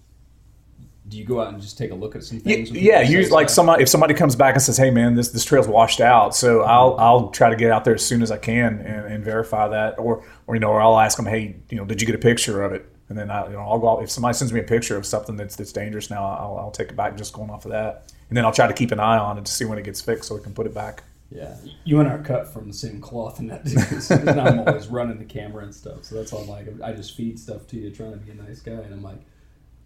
do 1.13 1.19
you 1.19 1.25
go 1.25 1.39
out 1.39 1.53
and 1.53 1.61
just 1.61 1.77
take 1.77 1.91
a 1.91 1.95
look 1.95 2.15
at 2.15 2.23
some 2.23 2.41
Yeah, 2.43 2.55
things? 2.55 2.71
yeah. 2.71 3.01
people 3.01 3.13
Use 3.13 3.31
like 3.31 3.47
somebody 3.49 3.83
if 3.83 3.89
somebody 3.89 4.15
comes 4.15 4.35
back 4.35 4.55
and 4.55 4.61
says, 4.63 4.77
"Hey, 4.77 4.89
man, 4.89 5.15
this 5.15 5.29
this 5.29 5.45
trail's 5.45 5.67
washed 5.67 6.01
out," 6.01 6.35
so 6.35 6.61
I'll 6.63 6.95
I'll 6.99 7.29
try 7.29 7.49
to 7.51 7.55
get 7.55 7.71
out 7.71 7.85
there 7.85 7.93
as 7.93 8.03
soon 8.05 8.21
as 8.23 8.31
I 8.31 8.37
can 8.37 8.79
and, 8.79 9.05
and 9.13 9.23
verify 9.23 9.67
that, 9.67 9.99
or 9.99 10.23
or 10.47 10.55
you 10.55 10.59
know, 10.59 10.69
or 10.69 10.81
I'll 10.81 10.99
ask 10.99 11.15
them, 11.17 11.27
"Hey, 11.27 11.55
you 11.69 11.77
know, 11.77 11.85
did 11.85 12.01
you 12.01 12.07
get 12.07 12.15
a 12.15 12.19
picture 12.19 12.63
of 12.63 12.73
it?" 12.73 12.85
And 13.09 13.17
then 13.17 13.29
I 13.29 13.45
you 13.45 13.53
know 13.53 13.59
I'll 13.59 13.79
go 13.79 13.89
out, 13.89 14.03
if 14.03 14.09
somebody 14.09 14.33
sends 14.33 14.51
me 14.51 14.59
a 14.59 14.63
picture 14.63 14.97
of 14.97 15.05
something 15.05 15.35
that's 15.35 15.55
that's 15.55 15.71
dangerous 15.71 16.09
now, 16.09 16.25
I'll, 16.25 16.57
I'll 16.57 16.71
take 16.71 16.89
it 16.89 16.95
back 16.95 17.15
just 17.15 17.33
going 17.33 17.51
off 17.51 17.65
of 17.65 17.71
that, 17.71 18.11
and 18.29 18.35
then 18.35 18.43
I'll 18.45 18.53
try 18.53 18.65
to 18.65 18.73
keep 18.73 18.91
an 18.91 18.99
eye 18.99 19.19
on 19.19 19.37
it 19.37 19.45
to 19.45 19.51
see 19.51 19.65
when 19.65 19.77
it 19.77 19.83
gets 19.83 20.01
fixed 20.01 20.29
so 20.29 20.35
we 20.35 20.41
can 20.41 20.53
put 20.53 20.65
it 20.65 20.73
back. 20.73 21.03
Yeah, 21.31 21.55
you 21.83 21.99
and 21.99 22.07
I 22.07 22.13
are 22.13 22.23
cut 22.23 22.47
from 22.53 22.67
the 22.67 22.73
same 22.75 23.01
cloth 23.01 23.39
in 23.39 23.47
that. 23.47 23.63
Because 23.73 24.11
I'm 24.11 24.59
always 24.59 24.87
running 24.87 25.17
the 25.17 25.25
camera 25.25 25.63
and 25.63 25.73
stuff, 25.73 26.03
so 26.03 26.15
that's 26.15 26.31
all 26.31 26.41
I'm 26.43 26.47
like. 26.47 26.67
I 26.83 26.93
just 26.93 27.15
feed 27.17 27.39
stuff 27.39 27.65
to 27.67 27.75
you, 27.77 27.89
trying 27.89 28.11
to 28.11 28.17
be 28.17 28.31
a 28.31 28.35
nice 28.35 28.59
guy, 28.59 28.73
and 28.73 28.93
I'm 28.93 29.01
like, 29.01 29.17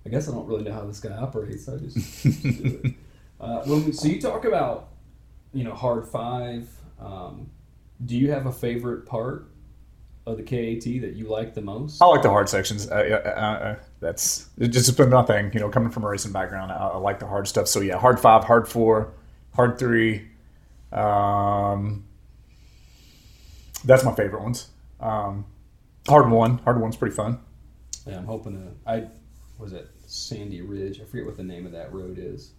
I 0.07 0.09
guess 0.09 0.29
I 0.29 0.31
don't 0.31 0.47
really 0.47 0.63
know 0.63 0.71
how 0.71 0.85
this 0.85 1.01
guy 1.01 1.13
operates. 1.17 1.67
I 1.67 1.75
just, 1.75 1.97
just 1.97 2.41
do 2.43 2.79
it. 2.81 2.93
Uh, 3.41 3.61
when 3.65 3.83
we, 3.83 3.91
so 3.91 4.07
you 4.07 4.21
talk 4.21 4.45
about, 4.45 4.87
you 5.53 5.65
know, 5.65 5.73
hard 5.73 6.07
five. 6.07 6.69
Um, 6.97 7.49
do 8.05 8.17
you 8.17 8.31
have 8.31 8.45
a 8.45 8.51
favorite 8.53 9.05
part 9.05 9.49
of 10.25 10.37
the 10.37 10.43
KAT 10.43 11.01
that 11.01 11.15
you 11.17 11.27
like 11.27 11.55
the 11.55 11.61
most? 11.61 12.01
I 12.01 12.05
like 12.05 12.21
the 12.21 12.29
hard 12.29 12.47
sections. 12.47 12.89
Uh, 12.89 12.95
uh, 13.25 13.29
uh, 13.29 13.75
that's 13.99 14.49
just 14.57 14.95
been 14.95 15.09
my 15.09 15.23
thing. 15.23 15.51
You 15.53 15.59
know, 15.59 15.67
coming 15.67 15.89
from 15.89 16.05
a 16.05 16.07
racing 16.07 16.31
background, 16.31 16.71
I, 16.71 16.77
I 16.77 16.97
like 16.99 17.19
the 17.19 17.27
hard 17.27 17.45
stuff. 17.45 17.67
So 17.67 17.81
yeah, 17.81 17.97
hard 17.97 18.17
five, 18.17 18.45
hard 18.45 18.65
four, 18.65 19.11
hard 19.55 19.77
three. 19.77 20.25
Um, 20.93 22.05
that's 23.83 24.05
my 24.05 24.15
favorite 24.15 24.41
ones. 24.41 24.69
Um, 25.01 25.43
hard 26.07 26.31
one, 26.31 26.59
hard 26.59 26.79
one's 26.79 26.95
pretty 26.95 27.13
fun. 27.13 27.39
Yeah, 28.05 28.19
I'm 28.19 28.25
hoping 28.25 28.53
to. 28.53 28.89
I 28.89 29.07
was 29.59 29.73
it 29.73 29.89
Sandy 30.07 30.61
Ridge. 30.61 30.99
I 31.01 31.05
forget 31.05 31.25
what 31.25 31.37
the 31.37 31.43
name 31.43 31.65
of 31.65 31.71
that 31.73 31.93
road 31.93 32.17
is. 32.19 32.51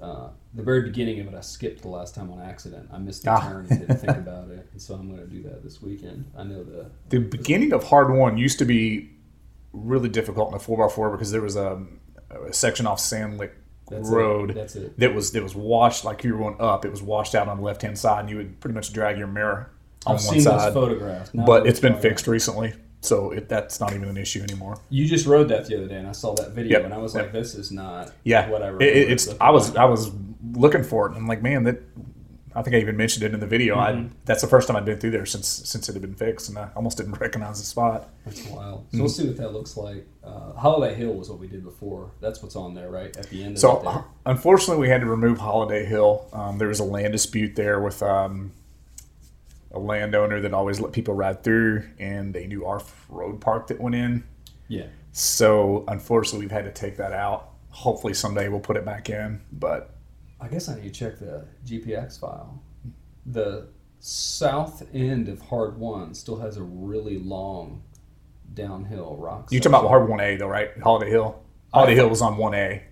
Uh, 0.00 0.28
the 0.54 0.62
very 0.62 0.82
beginning 0.82 1.20
of 1.20 1.28
it, 1.28 1.34
I 1.34 1.40
skipped 1.40 1.82
the 1.82 1.88
last 1.88 2.14
time 2.14 2.30
on 2.30 2.40
accident. 2.40 2.88
I 2.92 2.98
missed 2.98 3.22
the 3.22 3.30
Ah. 3.30 3.40
turn 3.40 3.66
and 3.70 3.80
didn't 3.80 3.96
think 3.98 4.16
about 4.16 4.48
it, 4.50 4.66
and 4.72 4.80
so 4.82 4.94
I'm 4.94 5.08
going 5.08 5.20
to 5.20 5.26
do 5.32 5.42
that 5.44 5.62
this 5.62 5.80
weekend. 5.80 6.24
I 6.36 6.42
know 6.44 6.64
the 6.64 6.86
The 7.10 7.18
beginning 7.18 7.72
of 7.72 7.84
hard 7.84 8.12
one 8.12 8.36
used 8.36 8.58
to 8.58 8.64
be 8.64 9.10
really 9.72 10.08
difficult 10.08 10.48
in 10.50 10.54
a 10.54 10.58
four 10.58 10.84
x 10.84 10.94
four 10.94 11.10
because 11.10 11.30
there 11.30 11.40
was 11.42 11.56
a, 11.56 11.82
a 12.48 12.52
section 12.52 12.86
off 12.86 12.98
Sand 13.00 13.38
Lick 13.38 13.54
That's 13.88 14.08
it. 14.08 14.12
Road 14.12 14.54
That's 14.54 14.74
it. 14.76 14.98
that 14.98 15.14
was 15.14 15.30
that 15.32 15.42
was 15.42 15.54
washed 15.54 16.04
like 16.04 16.24
you 16.24 16.32
were 16.32 16.38
going 16.50 16.56
up. 16.60 16.84
It 16.84 16.90
was 16.90 17.02
washed 17.02 17.34
out 17.36 17.46
on 17.48 17.58
the 17.58 17.62
left 17.62 17.82
hand 17.82 17.96
side, 17.96 18.20
and 18.20 18.30
you 18.30 18.36
would 18.38 18.58
pretty 18.60 18.74
much 18.74 18.92
drag 18.92 19.18
your 19.18 19.28
mirror 19.28 19.70
on 20.04 20.16
I've 20.16 20.24
one 20.24 20.34
seen 20.34 20.40
side. 20.42 20.60
those 20.68 20.74
photographs, 20.74 21.30
but 21.32 21.66
it's 21.66 21.78
been 21.80 21.96
fixed 21.96 22.26
recently, 22.26 22.72
so 23.02 23.30
it, 23.32 23.48
that's 23.48 23.78
not 23.80 23.92
even 23.92 24.08
an 24.08 24.16
issue 24.16 24.42
anymore. 24.42 24.78
You 24.88 25.06
just 25.06 25.26
rode 25.26 25.48
that 25.48 25.66
the 25.66 25.76
other 25.76 25.88
day, 25.88 25.96
and 25.96 26.08
I 26.08 26.12
saw 26.12 26.34
that 26.36 26.52
video, 26.52 26.78
Yep, 26.78 26.84
and 26.86 26.94
I 26.94 26.98
was 26.98 27.14
yep. 27.14 27.24
like, 27.24 27.32
"This 27.32 27.54
is 27.54 27.70
not 27.70 28.12
Yeah, 28.24 28.48
what 28.48 28.62
I 28.62 28.70
It- 28.76 28.82
it- 28.82 29.10
it's 29.12 29.28
I 29.40 29.50
was 29.50 29.68
like. 29.70 29.78
I 29.78 29.84
was 29.84 30.10
looking 30.54 30.82
for 30.82 31.06
it. 31.06 31.10
And 31.10 31.18
I'm 31.18 31.26
like, 31.26 31.42
man, 31.42 31.64
that 31.64 31.80
I 32.54 32.60
think 32.62 32.76
I 32.76 32.80
even 32.80 32.98
mentioned 32.98 33.24
it 33.24 33.32
in 33.32 33.40
the 33.40 33.46
video. 33.46 33.76
I 33.78 34.06
that's 34.26 34.42
the 34.42 34.46
first 34.46 34.68
time 34.68 34.76
I'd 34.76 34.84
been 34.84 34.98
through 35.00 35.12
there 35.12 35.24
since 35.24 35.48
since 35.48 35.88
it 35.88 35.94
had 35.94 36.02
been 36.02 36.14
fixed, 36.14 36.48
and 36.50 36.58
I 36.58 36.68
almost 36.76 36.98
didn't 36.98 37.14
recognize 37.20 37.58
the 37.58 37.64
spot. 37.64 38.10
That's 38.26 38.46
wild. 38.48 38.86
Mm-hmm. 38.88 38.98
We'll 39.00 39.08
see 39.08 39.26
what 39.26 39.36
that 39.38 39.52
looks 39.52 39.76
like. 39.76 40.06
Uh, 40.22 40.52
Holiday 40.52 40.94
Hill 40.94 41.14
was 41.14 41.30
what 41.30 41.38
we 41.38 41.48
did 41.48 41.64
before. 41.64 42.10
That's 42.20 42.42
what's 42.42 42.54
on 42.54 42.74
there, 42.74 42.90
right 42.90 43.16
at 43.16 43.28
the 43.30 43.42
end. 43.42 43.54
Of 43.54 43.58
So 43.60 44.04
unfortunately, 44.26 44.80
we 44.82 44.88
had 44.88 45.00
to 45.00 45.06
remove 45.06 45.38
Holiday 45.38 45.84
Hill. 45.86 46.26
Um, 46.32 46.58
there 46.58 46.68
was 46.68 46.78
a 46.80 46.84
land 46.84 47.12
dispute 47.12 47.56
there 47.56 47.80
with 47.80 48.02
um, 48.02 48.52
a 49.72 49.78
landowner 49.78 50.40
that 50.40 50.52
always 50.54 50.80
let 50.80 50.92
people 50.92 51.14
ride 51.14 51.42
through, 51.42 51.84
and 51.98 52.34
a 52.36 52.46
new 52.46 52.64
off-road 52.66 53.40
park 53.40 53.66
that 53.68 53.80
went 53.80 53.94
in. 53.94 54.24
yeah, 54.68 54.86
So 55.12 55.84
unfortunately, 55.88 56.40
we've 56.40 56.50
had 56.52 56.64
to 56.64 56.72
take 56.72 56.96
that 56.98 57.12
out. 57.12 57.50
Hopefully, 57.70 58.14
someday 58.14 58.48
we'll 58.48 58.60
put 58.60 58.76
it 58.76 58.84
back 58.84 59.08
in. 59.10 59.40
But 59.52 59.94
I 60.40 60.48
guess 60.48 60.68
I 60.68 60.74
need 60.76 60.82
to 60.82 60.90
check 60.90 61.18
the 61.18 61.46
GPX 61.64 62.18
file. 62.20 62.62
The 63.26 63.68
south 64.00 64.82
end 64.92 65.28
of 65.28 65.40
Hard 65.42 65.78
One 65.78 66.12
still 66.14 66.38
has 66.40 66.56
a 66.56 66.62
really 66.62 67.18
long 67.18 67.82
downhill 68.52 69.16
rock. 69.16 69.50
you 69.50 69.60
talking 69.60 69.74
about 69.74 69.88
Hard 69.88 70.08
One 70.08 70.20
A 70.20 70.36
though, 70.36 70.48
right? 70.48 70.70
Holiday 70.82 71.10
Hill. 71.10 71.42
Holiday 71.72 71.94
Hill 71.94 72.08
was 72.08 72.20
on 72.20 72.36
One 72.36 72.54
A. 72.54 72.82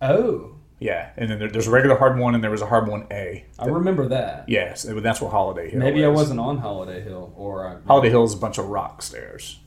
Oh, 0.00 0.56
Yeah, 0.84 1.08
and 1.16 1.30
then 1.30 1.38
there, 1.38 1.48
there's 1.48 1.66
a 1.66 1.70
regular 1.70 1.96
Hard 1.96 2.18
One, 2.18 2.34
and 2.34 2.44
there 2.44 2.50
was 2.50 2.60
a 2.60 2.66
Hard 2.66 2.88
One 2.88 3.06
A. 3.10 3.46
I 3.58 3.64
remember 3.64 4.06
that. 4.08 4.46
Yes, 4.46 4.82
that's 4.82 5.18
what 5.18 5.30
Holiday 5.30 5.70
Hill. 5.70 5.80
Maybe 5.80 6.04
I 6.04 6.08
wasn't 6.08 6.40
on 6.40 6.58
Holiday 6.58 7.00
Hill, 7.00 7.32
or 7.38 7.66
I, 7.66 7.78
Holiday 7.86 8.10
Hill 8.10 8.22
is 8.24 8.34
a 8.34 8.36
bunch 8.36 8.58
of 8.58 8.66
rock 8.66 9.00
stairs. 9.00 9.60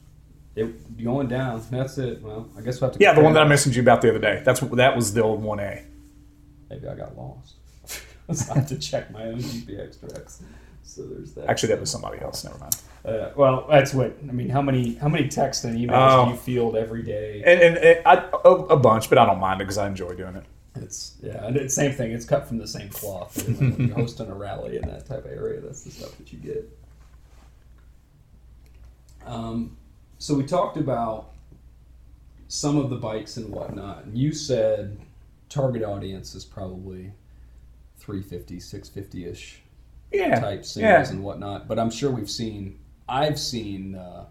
it, 0.55 1.03
going 1.03 1.27
down. 1.27 1.63
That's 1.71 1.97
it. 1.97 2.21
Well, 2.21 2.47
I 2.55 2.61
guess 2.61 2.75
we 2.75 2.81
will 2.81 2.89
have 2.89 2.99
to. 2.99 3.03
Yeah, 3.03 3.13
the 3.13 3.21
one 3.21 3.33
that 3.33 3.51
I 3.51 3.55
to 3.55 3.69
you 3.71 3.81
about 3.81 4.03
the 4.03 4.11
other 4.11 4.19
day. 4.19 4.43
That's 4.45 4.61
what 4.61 4.75
that 4.75 4.95
was 4.95 5.11
the 5.15 5.23
old 5.23 5.41
One 5.41 5.59
A. 5.59 5.83
Maybe 6.69 6.87
I 6.87 6.93
got 6.93 7.17
lost. 7.17 7.55
I 8.51 8.53
have 8.53 8.67
to 8.67 8.77
check 8.77 9.09
my 9.09 9.23
own 9.23 9.39
GPX 9.39 9.99
tracks. 9.99 10.43
So 10.83 11.01
there's 11.01 11.33
that. 11.33 11.49
Actually, 11.49 11.69
that 11.69 11.79
was 11.79 11.89
somebody 11.89 12.21
else. 12.21 12.43
Never 12.43 12.59
mind. 12.59 12.75
Uh, 13.03 13.31
well, 13.35 13.65
that's 13.67 13.91
what 13.91 14.15
I 14.21 14.31
mean. 14.31 14.49
How 14.49 14.61
many 14.61 14.93
how 14.93 15.09
many 15.09 15.29
texts 15.29 15.63
and 15.63 15.79
emails 15.79 16.11
Oh. 16.11 16.25
do 16.25 16.31
you 16.33 16.37
field 16.37 16.75
every 16.75 17.01
day? 17.01 17.41
And, 17.43 17.59
and, 17.59 17.77
and 17.77 18.05
I, 18.05 18.29
a, 18.45 18.49
a 18.49 18.77
bunch, 18.77 19.09
but 19.09 19.17
I 19.17 19.25
don't 19.25 19.39
mind 19.39 19.61
it 19.61 19.63
because 19.63 19.79
I 19.79 19.87
enjoy 19.87 20.13
doing 20.13 20.35
it. 20.35 20.43
It's 20.83 21.15
yeah, 21.21 21.45
and 21.45 21.55
it's 21.55 21.73
same 21.75 21.91
thing. 21.93 22.11
It's 22.11 22.25
cut 22.25 22.47
from 22.47 22.57
the 22.57 22.67
same 22.67 22.89
cloth. 22.89 23.47
You 23.47 23.53
know, 23.55 23.59
when 23.75 23.87
you're 23.87 23.95
hosting 24.03 24.29
a 24.29 24.35
rally 24.35 24.77
in 24.77 24.83
that 24.87 25.05
type 25.05 25.25
of 25.25 25.31
area, 25.31 25.61
that's 25.61 25.83
the 25.83 25.91
stuff 25.91 26.17
that 26.17 26.31
you 26.31 26.39
get. 26.39 26.69
Um, 29.25 29.77
so 30.19 30.33
we 30.35 30.43
talked 30.45 30.77
about 30.77 31.31
some 32.47 32.77
of 32.77 32.89
the 32.89 32.95
bikes 32.95 33.37
and 33.37 33.49
whatnot. 33.49 34.05
And 34.05 34.17
you 34.17 34.33
said 34.33 34.97
target 35.49 35.83
audience 35.83 36.33
is 36.35 36.45
probably 36.45 37.11
350, 37.97 38.59
650 38.59 39.25
ish 39.25 39.61
Yeah, 40.11 40.39
type 40.39 40.65
singles 40.65 41.09
yeah. 41.09 41.09
and 41.09 41.23
whatnot. 41.23 41.67
But 41.67 41.79
I'm 41.79 41.91
sure 41.91 42.11
we've 42.11 42.29
seen. 42.29 42.79
I've 43.09 43.39
seen 43.39 43.95
uh, 43.95 44.25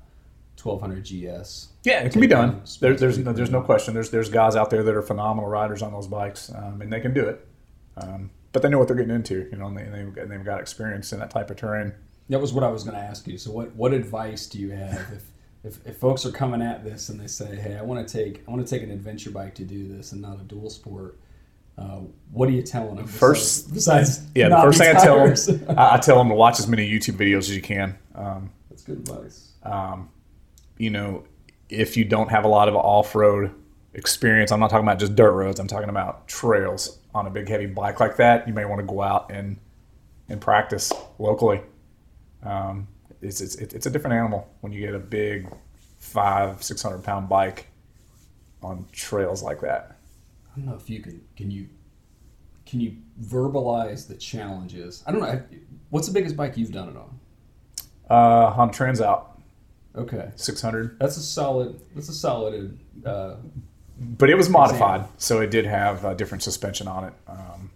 1200 0.63 1.05
GS. 1.05 1.69
Yeah, 1.85 2.01
it 2.01 2.13
can 2.13 2.21
be 2.21 2.27
done. 2.27 2.63
There, 2.81 2.95
there's 2.95 3.19
no, 3.19 3.33
there's 3.33 3.51
no 3.51 3.63
question. 3.63 3.95
There's 3.95 4.11
there's 4.11 4.29
guys 4.29 4.57
out 4.57 4.71
there 4.71 4.83
that 4.83 4.95
are 4.95 5.03
phenomenal 5.03 5.49
riders 5.49 5.83
on 5.83 5.93
those 5.93 6.07
bikes, 6.07 6.51
um, 6.55 6.81
and 6.83 6.93
they 6.93 7.01
can 7.01 7.13
do 7.15 7.25
it. 7.29 7.47
Um, 7.99 8.31
but 8.53 8.63
they 8.63 8.69
know 8.69 8.79
what 8.79 8.89
they're 8.89 8.97
getting 8.97 9.15
into, 9.15 9.49
you 9.51 9.59
know, 9.59 9.67
and, 9.67 9.77
they, 9.77 9.83
and 9.83 9.95
they've, 9.95 10.17
and 10.23 10.31
they've 10.31 10.45
got 10.45 10.61
experience 10.61 11.13
in 11.13 11.19
that 11.21 11.31
type 11.31 11.51
of 11.51 11.57
terrain. 11.57 11.93
That 12.29 12.41
was 12.41 12.53
what 12.53 12.65
I 12.65 12.69
was 12.69 12.85
going 12.85 12.97
to 12.97 13.03
ask 13.03 13.27
you. 13.29 13.39
So, 13.39 13.51
what 13.53 13.75
what 13.77 13.93
advice 13.93 14.47
do 14.47 14.59
you 14.59 14.71
have 14.71 15.07
if, 15.13 15.23
if 15.63 15.87
if 15.87 15.97
folks 15.99 16.25
are 16.27 16.33
coming 16.33 16.63
at 16.63 16.83
this 16.85 17.09
and 17.09 17.21
they 17.21 17.27
say, 17.29 17.55
"Hey, 17.57 17.77
I 17.77 17.83
want 17.83 18.07
to 18.07 18.13
take 18.13 18.43
I 18.49 18.51
want 18.51 18.67
to 18.67 18.71
take 18.71 18.83
an 18.83 18.91
adventure 18.91 19.31
bike 19.31 19.55
to 19.57 19.65
do 19.65 19.87
this 19.87 20.13
and 20.13 20.23
not 20.23 20.41
a 20.41 20.43
dual 20.43 20.71
sport"? 20.71 21.19
Uh, 21.79 22.01
what 22.33 22.49
are 22.49 22.53
you 22.53 22.63
telling 22.63 22.97
them? 22.97 23.07
First- 23.07 23.73
besides, 23.75 24.21
besides 24.21 24.31
Yeah, 24.35 24.49
the 24.49 24.63
first 24.63 24.79
thing 24.79 24.97
I 24.97 24.99
tell 24.99 25.19
them, 25.19 25.79
I, 25.79 25.95
I 25.95 25.99
tell 25.99 26.17
them 26.17 26.31
to 26.31 26.35
watch 26.35 26.59
as 26.59 26.67
many 26.67 26.91
YouTube 26.91 27.19
videos 27.19 27.41
as 27.41 27.55
you 27.55 27.61
can. 27.61 27.99
Um, 28.15 28.51
That's 28.71 28.83
good 28.83 28.99
advice. 29.01 29.53
um, 29.63 30.09
you 30.79 30.91
know, 30.91 31.25
if 31.69 31.97
you 31.97 32.05
don't 32.05 32.31
have 32.31 32.45
a 32.45 32.49
lot 32.49 32.69
of 32.69 32.77
off-road 32.77 33.53
experience, 33.95 34.53
I'm 34.53 34.61
not 34.61 34.71
talking 34.71 34.87
about 34.87 34.99
just 34.99 35.15
dirt 35.15 35.33
roads. 35.33 35.59
I'm 35.59 35.67
talking 35.67 35.89
about 35.89 36.29
trails 36.29 36.99
on 37.15 37.27
a 37.27 37.31
big 37.31 37.49
heavy 37.49 37.67
bike 37.67 37.99
like 37.99 38.17
that. 38.17 38.47
You 38.47 38.55
may 38.55 38.65
want 38.65 38.81
to 38.81 38.87
go 38.87 39.03
out 39.03 39.31
and 39.31 39.59
and 40.29 40.41
practice 40.41 40.93
locally. 41.19 41.63
Um, 42.43 42.89
it's, 43.23 43.41
it's 43.41 43.57
it's 43.57 43.87
a 43.87 43.91
different 43.91 44.15
animal 44.17 44.49
when 44.61 44.73
you 44.73 44.81
get 44.81 44.95
a 44.95 44.99
big 44.99 45.49
five 45.99 46.63
six 46.63 46.83
hundred 46.83 47.03
pound 47.05 47.29
bike 47.29 47.69
on 48.63 48.87
trails 48.93 49.43
like 49.43 49.61
that. 49.61 49.97
I 50.53 50.59
don't 50.59 50.67
know 50.67 50.75
if 50.75 50.91
you 50.91 51.01
can 51.01 51.23
can 51.37 51.51
you 51.51 51.69
can 52.67 52.81
you 52.81 52.97
verbalize 53.23 54.07
the 54.09 54.17
challenges. 54.17 55.03
I 55.07 55.13
don't 55.13 55.21
know. 55.21 55.43
What's 55.91 56.07
the 56.07 56.13
biggest 56.13 56.37
bike 56.37 56.57
you've 56.57 56.73
done 56.73 56.89
it 56.89 56.97
on? 56.97 57.21
Uh, 58.09 58.51
Honda 58.51 58.75
Transalp 58.75 59.27
Okay, 59.97 60.31
600, 60.37 60.99
that's 60.99 61.17
a 61.17 61.23
solid. 61.23 61.81
That's 61.95 62.09
a 62.09 62.15
solid. 62.15 62.79
Uh, 63.05 63.37
but 63.99 64.29
it 64.29 64.35
was 64.35 64.51
modified, 64.51 65.07
so 65.17 65.41
it 65.41 65.51
did 65.51 65.65
have 65.65 66.05
uh, 66.05 66.15
different 66.15 66.43
suspension 66.43 66.87
on 66.87 67.05
it. 67.05 67.15
Um, 67.27 67.71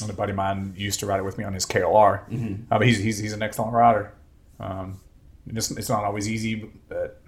and 0.00 0.10
a 0.10 0.12
buddy 0.12 0.30
of 0.30 0.36
mine 0.36 0.74
used 0.76 1.00
to 1.00 1.06
ride 1.06 1.20
it 1.20 1.24
with 1.24 1.38
me 1.38 1.44
on 1.44 1.52
his 1.52 1.66
KLR. 1.66 2.20
Uh, 2.70 2.78
but 2.78 2.86
he's, 2.86 2.98
he's 2.98 3.18
he's 3.18 3.32
an 3.32 3.42
excellent 3.42 3.72
rider. 3.72 4.12
Um, 4.58 5.00
it's, 5.46 5.70
it's 5.70 5.88
not 5.88 6.04
always 6.04 6.28
easy, 6.28 6.70
but 6.88 7.20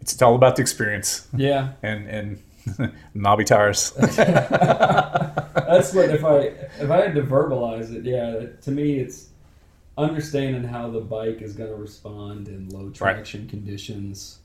it's, 0.00 0.12
it's 0.12 0.22
all 0.22 0.34
about 0.34 0.56
the 0.56 0.62
experience 0.62 1.26
yeah, 1.36 1.72
and 1.82 2.08
and 2.08 2.92
knobby 3.14 3.44
tires. 3.44 3.90
That's 3.96 5.92
what 5.94 6.10
if 6.10 6.24
I 6.24 6.38
if 6.80 6.90
I 6.90 6.96
had 6.98 7.14
to 7.14 7.22
verbalize 7.22 7.92
it, 7.94 8.04
yeah. 8.04 8.46
To 8.62 8.70
me, 8.70 8.98
it's 8.98 9.28
understanding 9.98 10.64
how 10.64 10.90
the 10.90 11.00
bike 11.00 11.40
is 11.42 11.54
going 11.54 11.70
to 11.70 11.76
respond 11.76 12.48
in 12.48 12.68
low 12.68 12.90
traction 12.90 13.48
conditions. 13.48 14.38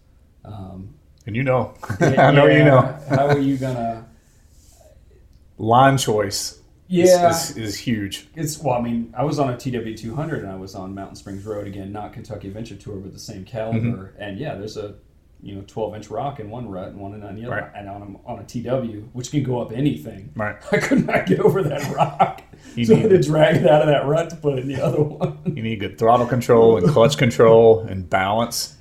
Um, 0.46 0.94
and 1.26 1.36
you 1.36 1.44
know, 1.44 1.74
I 2.00 2.32
know 2.32 2.46
you 2.48 2.64
know. 2.64 2.82
How 3.10 3.28
are 3.28 3.38
you 3.40 3.58
gonna? 3.58 4.08
Line 5.58 5.98
choice 5.98 6.54
is- 6.54 6.62
Yeah, 6.88 7.30
is, 7.30 7.56
is 7.58 7.78
huge. 7.78 8.28
it's 8.36 8.60
well. 8.60 8.76
I 8.76 8.82
mean, 8.82 9.14
I 9.16 9.24
was 9.24 9.38
on 9.40 9.54
a 9.54 9.58
TW 9.58 9.96
two 9.96 10.16
hundred, 10.16 10.42
and 10.44 10.52
I 10.52 10.56
was 10.56 10.74
on 10.76 10.96
Mountain 10.96 11.16
Springs 11.18 11.46
Road 11.46 11.68
again, 11.68 11.92
not 11.92 12.14
Kentucky 12.14 12.48
Adventure 12.48 12.76
Tour, 12.76 12.98
but 12.98 13.14
the 13.14 13.20
same 13.20 13.46
caliber. 13.46 13.80
Mm-hmm. 14.14 14.22
And 14.22 14.40
yeah, 14.40 14.56
there's 14.56 14.78
a 14.78 14.96
you 15.44 15.54
know 15.56 15.64
twelve 15.68 15.94
inch 15.96 16.10
rock 16.10 16.40
in 16.40 16.50
one 16.50 16.68
rut 16.68 16.88
and 16.90 16.98
one 17.00 17.14
in 17.14 17.20
the 17.22 17.28
other, 17.46 17.50
Right. 17.56 17.72
and 17.76 17.88
on 17.88 18.02
a, 18.26 18.28
on 18.28 18.40
a 18.40 18.44
TW, 18.44 19.04
which 19.14 19.30
can 19.30 19.44
go 19.44 19.62
up 19.62 19.72
anything. 19.72 20.32
Right. 20.36 20.56
I 20.72 20.78
could 20.80 21.06
not 21.06 21.28
get 21.28 21.40
over 21.42 21.62
that 21.62 21.96
rock, 21.96 22.42
You 22.76 22.86
so 22.86 22.96
I 22.96 23.00
had 23.00 23.10
to 23.10 23.22
drag 23.22 23.58
it 23.58 23.68
out 23.68 23.82
of 23.82 23.88
that 23.90 24.06
rut 24.06 24.30
to 24.30 24.36
put 24.38 24.58
it 24.58 24.62
in 24.62 24.68
the 24.70 24.82
other 24.82 25.02
one. 25.02 25.40
You 25.46 25.62
need 25.62 25.80
good 25.82 25.98
throttle 25.98 26.26
control 26.26 26.78
and 26.78 26.88
clutch 26.88 27.18
control 27.18 27.82
and 27.82 28.10
balance 28.10 28.78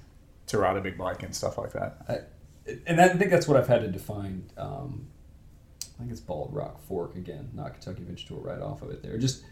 to 0.46 0.58
ride 0.58 0.76
a 0.76 0.80
big 0.80 0.96
bike 0.96 1.22
and 1.24 1.34
stuff 1.34 1.58
like 1.58 1.72
that. 1.72 1.96
I, 2.08 2.70
and 2.86 3.00
I 3.00 3.08
think 3.08 3.30
that's 3.32 3.48
what 3.48 3.56
I've 3.56 3.66
had 3.66 3.80
to 3.80 3.88
define. 3.88 4.48
Um, 4.56 5.08
I 5.82 5.98
think 5.98 6.12
it's 6.12 6.20
Bald 6.20 6.54
Rock 6.54 6.80
Fork 6.86 7.16
again, 7.16 7.50
not 7.52 7.72
Kentucky 7.74 8.02
Adventure 8.02 8.28
Tour, 8.28 8.38
right 8.40 8.60
off 8.60 8.82
of 8.82 8.90
it 8.90 9.02
there. 9.02 9.18
Just 9.18 9.44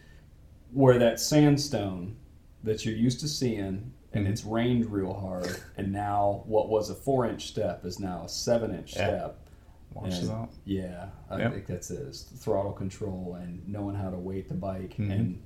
where 0.73 0.99
that 0.99 1.19
sandstone 1.19 2.17
that 2.63 2.85
you're 2.87 2.95
used 2.95 3.21
to 3.21 3.29
seeing, 3.29 3.93
and 4.13 4.27
it's 4.29 4.45
rained 4.45 4.87
real 4.93 5.15
hard, 5.15 5.61
and 5.77 5.93
now 5.93 6.43
what 6.47 6.69
was 6.69 6.91
a 6.91 6.95
four 6.95 7.27
inch 7.27 7.49
step 7.49 7.85
is 7.85 7.99
now 7.99 8.23
a 8.25 8.29
seven 8.29 8.73
inch 8.75 8.95
Yeah. 8.95 9.07
step. 9.09 9.48
And, 10.05 10.31
out. 10.31 10.51
Yeah, 10.65 11.07
I 11.31 11.39
Yep. 11.39 11.53
think 11.53 11.67
that's 11.67 11.91
it. 11.91 12.15
Throttle 12.39 12.73
control 12.73 13.37
and 13.41 13.67
knowing 13.69 13.95
how 13.97 14.11
to 14.11 14.17
weight 14.19 14.49
the 14.49 14.55
bike. 14.55 14.95
Mhm. 14.99 15.11
And 15.13 15.43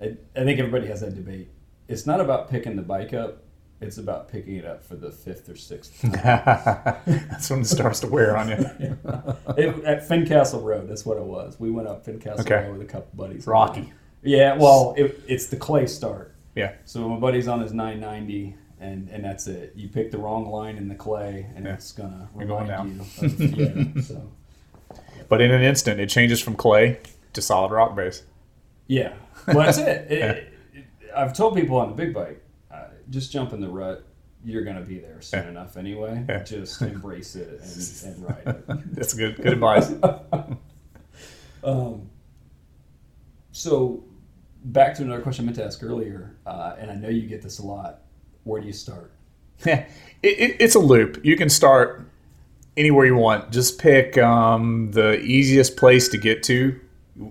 I, 0.00 0.16
I 0.40 0.44
think 0.44 0.58
everybody 0.58 0.86
has 0.88 1.00
that 1.00 1.14
debate. 1.14 1.48
It's 1.88 2.06
not 2.06 2.20
about 2.20 2.50
picking 2.50 2.76
the 2.76 2.82
bike 2.82 3.12
up. 3.14 3.42
It's 3.80 3.98
about 3.98 4.28
picking 4.28 4.56
it 4.56 4.64
up 4.64 4.84
for 4.84 4.94
the 4.94 5.10
fifth 5.10 5.48
or 5.48 5.56
sixth 5.56 6.00
time. 6.02 6.12
That's 7.04 7.50
when 7.50 7.60
it 7.60 7.66
starts 7.66 7.98
to 8.00 8.06
wear 8.06 8.36
on 8.36 8.48
you. 8.48 8.56
It- 9.56 9.84
at 9.84 10.06
Fincastle 10.08 10.62
Road, 10.62 10.88
that's 10.88 11.04
what 11.04 11.16
it 11.18 11.24
was. 11.24 11.58
We 11.58 11.70
went 11.70 11.88
up 11.88 12.04
Fincastle 12.04 12.40
Okay. 12.40 12.66
Road 12.68 12.78
with 12.78 12.82
a 12.88 12.90
couple 12.90 13.10
buddies. 13.14 13.46
Rocky. 13.46 13.92
Yeah, 14.22 14.56
well, 14.56 14.94
it, 14.96 15.20
it's 15.26 15.46
the 15.46 15.56
clay 15.56 15.86
start. 15.86 16.34
Yeah. 16.54 16.74
So 16.84 17.08
my 17.08 17.18
buddy's 17.18 17.48
on 17.48 17.60
his 17.60 17.72
990, 17.72 18.54
and, 18.82 19.08
and 19.10 19.24
that's 19.24 19.46
it. 19.46 19.72
You 19.76 19.88
pick 19.88 20.10
the 20.10 20.18
wrong 20.18 20.50
line 20.50 20.76
in 20.76 20.88
the 20.88 20.94
clay, 20.94 21.46
and 21.56 21.64
Yeah. 21.64 21.74
it's 21.74 21.92
gonna 21.92 22.28
You're 22.36 22.46
going 22.48 22.68
remind 22.68 22.96
you. 22.96 23.00
Of, 23.00 23.40
yeah, 23.96 24.02
so 24.02 24.32
But 25.28 25.40
in 25.40 25.50
an 25.52 25.62
instant, 25.62 26.00
it 26.00 26.08
changes 26.08 26.40
from 26.40 26.56
clay 26.56 26.98
to 27.32 27.40
solid 27.42 27.70
rock 27.72 27.94
base. 27.96 28.22
yeah, 28.88 29.14
well, 29.46 29.58
that's 29.66 29.78
it. 29.78 30.06
It- 30.10 30.22
it- 30.22 30.48
I've 31.14 31.34
told 31.34 31.54
people 31.54 31.76
on 31.76 31.88
the 31.90 31.94
big 31.94 32.14
bike, 32.14 32.42
uh, 32.70 32.84
just 33.10 33.30
jump 33.32 33.52
in 33.52 33.60
the 33.60 33.68
rut. 33.68 34.02
You're 34.44 34.64
gonna 34.64 34.80
be 34.80 34.98
there 34.98 35.20
soon 35.20 35.42
Yeah. 35.44 35.50
enough 35.50 35.76
anyway. 35.76 36.24
Yeah. 36.28 36.42
Just 36.42 36.80
embrace 36.92 37.36
it 37.36 37.60
and, 37.62 38.14
and 38.14 38.24
ride 38.28 38.46
it. 38.46 38.94
That's 38.94 39.12
good. 39.14 39.36
Good 39.36 39.52
advice. 39.52 39.92
Um, 41.62 42.08
so, 43.52 44.02
back 44.64 44.94
to 44.94 45.02
another 45.02 45.20
question 45.22 45.44
I 45.44 45.46
meant 45.46 45.56
to 45.58 45.64
ask 45.64 45.82
earlier, 45.82 46.34
uh, 46.46 46.74
and 46.78 46.90
I 46.90 46.94
know 46.94 47.08
you 47.08 47.26
get 47.28 47.42
this 47.42 47.58
a 47.58 47.66
lot. 47.66 48.00
Where 48.44 48.60
do 48.60 48.66
you 48.66 48.72
start? 48.72 49.10
it, 49.64 49.86
it, 50.22 50.56
it's 50.60 50.74
a 50.74 50.78
loop. 50.80 51.24
You 51.24 51.36
can 51.36 51.48
start 51.48 52.04
anywhere 52.76 53.06
you 53.06 53.16
want. 53.16 53.50
Just 53.52 53.78
pick 53.78 54.18
um, 54.18 54.90
the 54.92 55.20
easiest 55.20 55.76
place 55.76 56.08
to 56.08 56.18
get 56.18 56.42
to. 56.44 56.78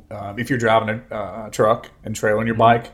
Uh, 0.09 0.33
if 0.37 0.49
you're 0.49 0.59
driving 0.59 1.01
a, 1.11 1.15
a 1.15 1.49
truck 1.51 1.89
and 2.05 2.15
trailing 2.15 2.45
your 2.47 2.55
bike, 2.55 2.91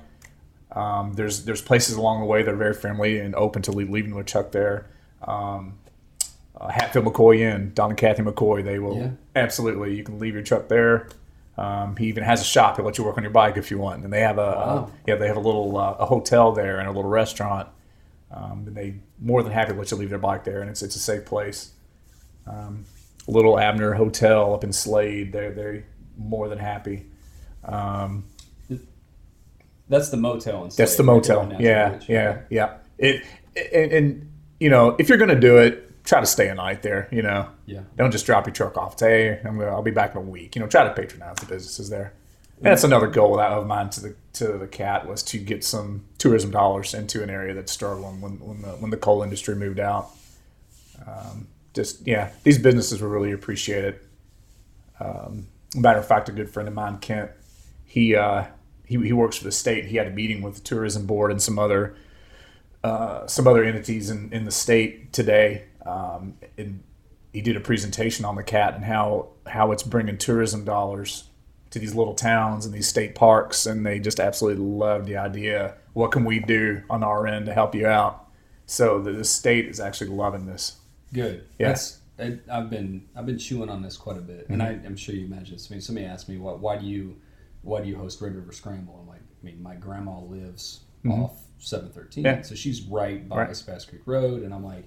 um, 0.72 1.14
there's 1.14 1.44
there's 1.46 1.62
places 1.62 1.96
along 1.96 2.20
the 2.22 2.26
way 2.26 2.44
that 2.44 2.54
are 2.54 2.58
very 2.58 2.74
friendly 2.74 3.20
and 3.20 3.36
open 3.36 3.62
to 3.64 3.72
leave, 3.72 3.90
leaving 3.90 4.16
the 4.16 4.24
truck 4.24 4.52
there. 4.52 4.88
Um, 5.22 5.78
uh, 6.60 6.70
Hatfield 6.70 7.06
McCoy 7.06 7.40
Inn, 7.40 7.72
Don 7.76 7.92
and 7.92 7.98
Kathy 7.98 8.24
McCoy, 8.24 8.64
they 8.64 8.80
will 8.80 8.98
Yeah. 8.98 9.10
absolutely. 9.36 9.96
You 9.96 10.04
can 10.04 10.18
leave 10.18 10.34
your 10.34 10.44
truck 10.44 10.68
there. 10.70 11.08
Um, 11.58 11.96
he 11.98 12.08
even 12.08 12.24
has 12.24 12.42
a 12.42 12.44
shop. 12.44 12.78
He'll 12.78 12.86
let 12.86 12.98
you 12.98 13.04
work 13.04 13.18
on 13.18 13.24
your 13.24 13.32
bike 13.32 13.58
if 13.58 13.70
you 13.72 13.78
want. 13.80 14.04
And 14.04 14.12
they 14.14 14.22
have 14.22 14.38
a, 14.38 14.42
Wow. 14.42 14.92
yeah, 15.08 15.16
they 15.16 15.28
have 15.28 15.38
a 15.38 15.42
little 15.42 15.78
uh, 15.78 15.94
a 16.00 16.06
hotel 16.06 16.52
there 16.52 16.80
and 16.80 16.88
a 16.88 16.92
little 16.92 17.10
restaurant. 17.10 17.68
Um, 18.32 18.66
and 18.68 18.76
they 18.76 18.96
more 19.20 19.42
than 19.44 19.52
happy 19.54 19.72
to 19.74 19.78
let 19.80 19.90
you 19.92 19.98
leave 19.98 20.10
their 20.10 20.20
bike 20.20 20.44
there, 20.44 20.62
and 20.62 20.70
it's 20.70 20.82
it's 20.84 20.96
a 20.96 21.00
safe 21.00 21.26
place. 21.26 21.72
Um, 22.46 22.86
Little 23.28 23.60
Abner 23.60 23.94
Hotel 23.94 24.54
up 24.54 24.64
in 24.64 24.72
Slade, 24.74 25.32
they're 25.34 25.52
they're 25.54 25.84
more 26.18 26.48
than 26.50 26.58
happy. 26.58 27.06
Um, 27.64 28.24
That's 29.90 30.10
the 30.10 30.18
motel 30.18 30.64
that's 30.66 30.76
the 30.76 31.04
Slade, 31.04 31.08
right 31.08 31.24
there 31.24 31.36
motel. 31.44 31.62
Yeah, 31.62 32.00
yeah, 32.08 32.42
yeah. 32.50 32.78
It 32.98 33.24
and, 33.74 33.92
and 33.92 34.32
you 34.60 34.70
know 34.70 34.96
if 35.00 35.08
you're 35.10 35.18
gonna 35.18 35.40
do 35.40 35.58
it, 35.58 36.04
try 36.04 36.20
to 36.20 36.26
stay 36.26 36.50
a 36.50 36.56
night 36.56 36.82
there. 36.82 37.08
You 37.12 37.22
know, 37.22 37.48
Yeah. 37.66 37.82
don't 37.96 38.12
just 38.12 38.26
drop 38.26 38.46
your 38.48 38.54
truck 38.54 38.78
off. 38.78 39.00
Say, 39.00 39.38
hey, 39.42 39.42
I'm 39.48 39.58
gonna, 39.58 39.72
I'll 39.72 39.82
be 39.82 39.92
back 39.92 40.12
in 40.12 40.18
a 40.18 40.22
week. 40.22 40.56
You 40.56 40.62
know, 40.62 40.68
try 40.68 40.84
to 40.84 40.94
patronize 40.94 41.38
the 41.38 41.46
businesses 41.46 41.90
there. 41.90 42.14
That's 42.60 42.84
another 42.84 43.08
goal 43.08 43.40
of 43.40 43.68
mine 43.68 43.90
to 43.92 44.02
the 44.02 44.16
to 44.34 44.58
the 44.58 44.68
KAT 44.68 45.08
was 45.08 45.24
to 45.24 45.38
get 45.38 45.64
some 45.64 46.06
tourism 46.18 46.52
dollars 46.52 46.94
into 46.94 47.22
an 47.24 47.30
area 47.30 47.54
that's 47.54 47.72
struggling 47.72 48.22
when 48.22 48.40
when 48.40 48.62
the 48.62 48.70
when 48.70 48.92
the 48.92 48.98
coal 48.98 49.22
industry 49.24 49.56
moved 49.56 49.80
out. 49.80 50.10
Um, 51.06 51.48
just 51.74 52.06
yeah, 52.08 52.32
these 52.44 52.58
businesses 52.58 53.02
will 53.02 53.10
really 53.10 53.32
appreciate 53.32 53.84
it. 53.84 54.08
Um, 55.00 55.48
matter 55.76 56.00
of 56.00 56.08
fact, 56.08 56.30
a 56.30 56.32
good 56.32 56.50
friend 56.50 56.68
of 56.68 56.74
mine, 56.74 56.98
Kent, 56.98 57.32
he 57.86 58.16
uh, 58.16 58.46
he 58.86 58.98
he 58.98 59.14
works 59.14 59.38
for 59.38 59.44
the 59.44 59.52
state. 59.52 59.86
He 59.86 59.98
had 59.98 60.08
a 60.08 60.12
meeting 60.12 60.42
with 60.42 60.56
the 60.56 60.62
tourism 60.62 61.06
board 61.06 61.30
and 61.32 61.42
some 61.42 61.60
other 61.60 61.96
uh, 62.84 63.28
some 63.28 63.48
other 63.48 63.64
entities 63.64 64.10
in, 64.10 64.32
in 64.32 64.46
the 64.46 64.52
state 64.52 65.14
today. 65.14 65.64
Um, 65.86 66.36
and 66.58 66.84
he 67.34 67.42
did 67.42 67.56
a 67.56 67.60
presentation 67.60 68.26
on 68.26 68.36
the 68.36 68.44
KAT 68.44 68.76
and 68.76 68.84
how 68.84 69.30
how 69.46 69.72
it's 69.72 69.84
bringing 69.84 70.18
tourism 70.18 70.66
dollars 70.66 71.26
to 71.72 71.80
these 71.80 71.94
little 71.96 72.14
towns 72.14 72.66
and 72.66 72.74
these 72.74 72.88
state 72.88 73.16
parks, 73.16 73.66
and 73.66 73.86
they 73.86 74.00
just 74.00 74.20
absolutely 74.20 74.64
love 74.64 75.06
the 75.06 75.18
idea. 75.18 75.76
What 75.94 76.12
can 76.12 76.24
we 76.26 76.40
do 76.40 76.82
on 76.90 77.04
our 77.04 77.28
end 77.28 77.46
to 77.48 77.54
help 77.54 77.76
you 77.76 77.88
out? 77.88 78.28
So 78.66 79.02
the, 79.02 79.12
the 79.12 79.24
state 79.26 79.66
is 79.68 79.80
actually 79.80 80.10
loving 80.12 80.46
this. 80.46 80.78
Good. 81.14 81.46
Yeah. 81.60 81.78
I, 82.20 82.40
I've 82.52 82.70
been 82.70 83.06
I've 83.16 83.26
been 83.26 83.38
chewing 83.38 83.70
on 83.70 83.82
this 83.82 83.96
quite 83.98 84.18
a 84.18 84.22
bit, 84.22 84.50
and 84.50 84.62
I, 84.64 84.74
Mm-hmm. 84.74 84.88
I'm 84.88 84.96
sure 84.96 85.14
you 85.16 85.26
imagine 85.26 85.56
this. 85.56 85.70
I 85.70 85.76
mean, 85.76 85.82
somebody 85.82 86.08
asked 86.08 86.28
me, 86.28 86.38
"What? 86.38 86.60
Why 86.60 86.78
do 86.78 86.86
you 86.86 87.16
why 87.62 87.82
do 87.82 87.88
you 87.88 87.96
host 87.96 88.20
Red 88.22 88.36
River 88.36 88.52
Scramble?" 88.52 88.98
I'm 89.02 89.08
like, 89.08 89.20
I 89.22 89.46
mean, 89.46 89.62
my 89.62 89.76
grandma 89.76 90.20
lives 90.20 90.82
off 91.08 91.38
713, 91.60 92.24
Mm-hmm. 92.24 92.38
Yeah. 92.38 92.42
so 92.44 92.56
she's 92.56 92.82
right 92.84 93.28
by 93.30 93.38
Right. 93.44 93.50
Spaas 93.52 93.88
Creek 93.88 94.02
Road, 94.06 94.44
and 94.44 94.54
I'm 94.54 94.64
like, 94.66 94.86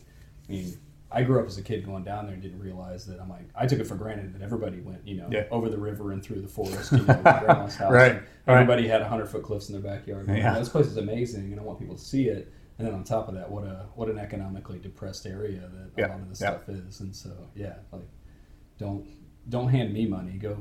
I 0.49 0.53
mean. 0.53 0.77
I 1.13 1.23
grew 1.25 1.41
up 1.41 1.47
as 1.47 1.59
a 1.59 1.63
kid 1.63 1.85
going 1.85 2.05
down 2.05 2.25
there 2.27 2.35
and 2.35 2.43
didn't 2.43 2.61
realize 2.61 3.05
that 3.07 3.21
I'm 3.21 3.29
like 3.29 3.49
I 3.55 3.67
took 3.67 3.81
it 3.81 3.87
for 3.87 3.97
granted 3.97 4.33
that 4.35 4.43
everybody 4.43 4.81
went 4.81 5.07
you 5.07 5.17
know 5.17 5.29
Yeah. 5.31 5.45
over 5.51 5.69
the 5.69 5.79
river 5.79 6.13
and 6.13 6.23
through 6.23 6.41
the 6.43 6.49
forest 6.49 6.93
you 6.93 6.99
know 6.99 7.07
to 7.07 7.15
grandma's 7.23 7.77
house 7.83 7.93
Right, 7.93 8.13
and 8.13 8.23
right. 8.47 8.55
everybody 8.61 8.87
had 8.89 9.03
hundred 9.03 9.27
foot 9.29 9.43
cliffs 9.43 9.69
in 9.69 9.81
their 9.81 9.83
backyard. 9.93 10.29
Like, 10.29 10.43
This 10.59 10.69
place 10.69 10.87
is 10.87 10.97
amazing 10.97 11.51
and 11.53 11.61
I 11.61 11.65
want 11.65 11.79
people 11.81 11.97
to 11.97 12.01
see 12.05 12.29
it. 12.29 12.53
And 12.79 12.87
then 12.87 12.95
on 12.95 13.05
top 13.05 13.29
of 13.29 13.35
that, 13.35 13.51
what 13.51 13.65
a 13.65 13.87
what 13.95 14.09
an 14.09 14.19
economically 14.19 14.79
depressed 14.79 15.27
area 15.27 15.69
that 15.97 16.05
a 16.07 16.09
lot 16.09 16.21
of 16.21 16.29
this 16.31 16.41
yeah. 16.41 16.51
stuff 16.53 16.69
is. 16.69 17.01
And 17.01 17.15
so 17.15 17.31
yeah, 17.55 17.75
like 17.93 18.09
don't 18.79 19.07
don't 19.49 19.69
hand 19.69 19.93
me 19.93 20.07
money. 20.07 20.33
Go 20.39 20.57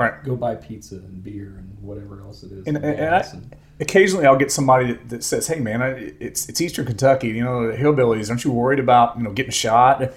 Right. 0.00 0.24
go 0.24 0.36
buy 0.36 0.54
pizza 0.54 0.96
and 0.96 1.22
beer 1.22 1.56
and 1.58 1.76
whatever 1.80 2.20
else 2.22 2.42
it 2.42 2.52
is. 2.52 2.66
And, 2.66 2.76
and 2.76 2.86
and 2.86 3.14
I, 3.14 3.18
and- 3.20 3.56
occasionally 3.80 4.26
I'll 4.26 4.36
get 4.36 4.50
somebody 4.52 4.92
that, 4.92 5.08
that 5.10 5.24
says, 5.24 5.46
"Hey, 5.46 5.60
man, 5.60 5.82
I, 5.82 6.12
it's 6.20 6.48
it's 6.48 6.60
Eastern 6.60 6.86
Kentucky. 6.86 7.28
You 7.28 7.44
know, 7.44 7.70
the 7.70 7.76
hillbillies. 7.76 8.30
Aren't 8.30 8.44
you 8.44 8.52
worried 8.52 8.78
about 8.80 9.16
you 9.18 9.22
know 9.24 9.32
getting 9.32 9.52
shot?" 9.52 10.12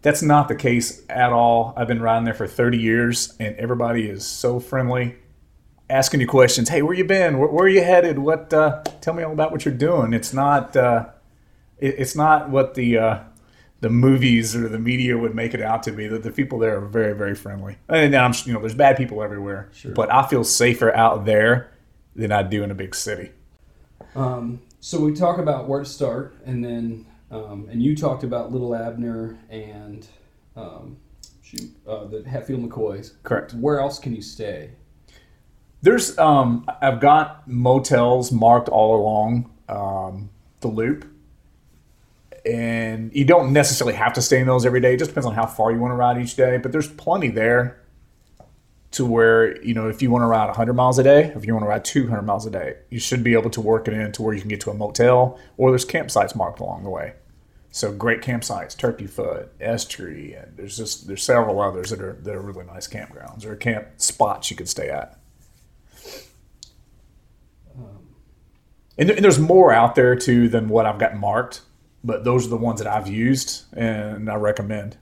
That's 0.00 0.22
not 0.22 0.46
the 0.46 0.54
case 0.54 1.02
at 1.08 1.32
all. 1.32 1.74
I've 1.76 1.88
been 1.88 2.00
riding 2.00 2.24
there 2.24 2.32
for 2.32 2.46
30 2.46 2.78
years, 2.78 3.34
and 3.40 3.56
everybody 3.56 4.08
is 4.08 4.24
so 4.24 4.60
friendly, 4.60 5.16
asking 5.90 6.20
you 6.20 6.28
questions. 6.28 6.68
Hey, 6.68 6.82
where 6.82 6.94
you 6.94 7.04
been? 7.04 7.38
Where, 7.38 7.48
where 7.48 7.64
are 7.64 7.68
you 7.68 7.82
headed? 7.82 8.18
What? 8.20 8.52
Uh, 8.54 8.82
tell 9.00 9.12
me 9.12 9.24
all 9.24 9.32
about 9.32 9.50
what 9.50 9.64
you're 9.64 9.74
doing. 9.74 10.12
It's 10.12 10.32
not. 10.32 10.76
Uh, 10.76 11.06
it, 11.78 11.96
it's 11.98 12.14
not 12.14 12.48
what 12.48 12.74
the 12.74 12.98
uh, 12.98 13.18
the 13.80 13.90
movies 13.90 14.56
or 14.56 14.68
the 14.68 14.78
media 14.78 15.16
would 15.16 15.34
make 15.34 15.54
it 15.54 15.62
out 15.62 15.82
to 15.84 15.92
be. 15.92 16.08
That 16.08 16.22
the 16.22 16.32
people 16.32 16.58
there 16.58 16.76
are 16.78 16.86
very, 16.86 17.14
very 17.14 17.34
friendly. 17.34 17.76
And 17.88 18.14
I'm, 18.14 18.32
you 18.44 18.52
know, 18.52 18.60
there's 18.60 18.74
bad 18.74 18.96
people 18.96 19.22
everywhere, 19.22 19.68
Sure. 19.72 19.92
but 19.92 20.12
I 20.12 20.26
feel 20.26 20.44
safer 20.44 20.94
out 20.94 21.24
there 21.24 21.70
than 22.16 22.32
I 22.32 22.42
do 22.42 22.62
in 22.62 22.70
a 22.70 22.74
big 22.74 22.94
city. 22.94 23.30
Um, 24.14 24.60
so 24.80 25.00
we 25.00 25.12
talk 25.14 25.38
about 25.38 25.68
where 25.68 25.80
to 25.80 25.86
start, 25.86 26.36
and 26.44 26.64
then 26.64 27.06
um, 27.30 27.68
and 27.70 27.82
you 27.82 27.94
talked 27.94 28.24
about 28.24 28.52
Little 28.52 28.74
Abner 28.74 29.38
and 29.50 30.06
um, 30.56 30.96
shoot 31.42 31.70
uh, 31.86 32.04
the 32.06 32.22
Hatfield 32.28 32.68
McCoys. 32.68 33.12
Correct. 33.22 33.54
Where 33.54 33.80
else 33.80 33.98
can 33.98 34.14
you 34.14 34.22
stay? 34.22 34.70
There's, 35.80 36.18
um, 36.18 36.68
I've 36.82 37.00
got 37.00 37.46
motels 37.46 38.32
marked 38.32 38.68
all 38.68 38.96
along 39.00 39.50
um, 39.68 40.30
the 40.60 40.68
loop, 40.68 41.06
and 42.44 43.14
you 43.14 43.24
don't 43.24 43.52
necessarily 43.52 43.94
have 43.94 44.12
to 44.14 44.22
stay 44.22 44.40
in 44.40 44.46
those 44.46 44.66
every 44.66 44.80
day. 44.80 44.94
It 44.94 44.98
just 44.98 45.10
depends 45.10 45.26
on 45.26 45.34
how 45.34 45.46
far 45.46 45.70
you 45.72 45.78
want 45.78 45.92
to 45.92 45.96
ride 45.96 46.20
each 46.20 46.36
day. 46.36 46.58
But 46.58 46.72
there's 46.72 46.88
plenty 46.88 47.28
there 47.28 47.80
to 48.90 49.04
where 49.04 49.60
you 49.62 49.74
know 49.74 49.88
if 49.88 50.00
you 50.00 50.10
want 50.10 50.22
to 50.22 50.26
ride 50.26 50.46
100 50.46 50.72
miles 50.72 50.98
a 50.98 51.02
day, 51.02 51.32
if 51.34 51.44
you 51.44 51.52
want 51.52 51.64
to 51.64 51.68
ride 51.68 51.84
200 51.84 52.22
miles 52.22 52.46
a 52.46 52.50
day, 52.50 52.76
you 52.90 52.98
should 52.98 53.22
be 53.22 53.34
able 53.34 53.50
to 53.50 53.60
work 53.60 53.88
it 53.88 53.94
in 53.94 54.12
to 54.12 54.22
where 54.22 54.34
you 54.34 54.40
can 54.40 54.48
get 54.48 54.60
to 54.62 54.70
a 54.70 54.74
motel, 54.74 55.38
or 55.56 55.70
there's 55.70 55.84
campsites 55.84 56.34
marked 56.34 56.60
along 56.60 56.84
the 56.84 56.90
way. 56.90 57.12
So 57.70 57.92
great 57.92 58.22
campsites, 58.22 58.76
Turkey 58.76 59.06
Foot, 59.06 59.52
Tree, 59.88 60.34
and 60.34 60.56
there's 60.56 60.76
just 60.76 61.06
there's 61.06 61.22
several 61.22 61.60
others 61.60 61.90
that 61.90 62.00
are 62.00 62.14
that 62.22 62.34
are 62.34 62.40
really 62.40 62.64
nice 62.64 62.88
campgrounds 62.88 63.44
or 63.44 63.56
camp 63.56 63.88
spots 63.98 64.50
you 64.50 64.56
could 64.56 64.68
stay 64.68 64.88
at. 64.88 65.18
Um. 67.76 68.08
And, 68.96 69.10
and 69.10 69.24
there's 69.24 69.38
more 69.38 69.72
out 69.72 69.94
there 69.94 70.16
too 70.16 70.48
than 70.48 70.68
what 70.68 70.86
I've 70.86 70.98
got 70.98 71.16
marked, 71.16 71.60
but 72.08 72.24
those 72.24 72.46
are 72.46 72.48
the 72.48 72.56
ones 72.56 72.80
that 72.80 72.90
I've 72.90 73.06
used 73.06 73.66
and 73.76 74.30
I 74.30 74.36
recommend. 74.36 74.96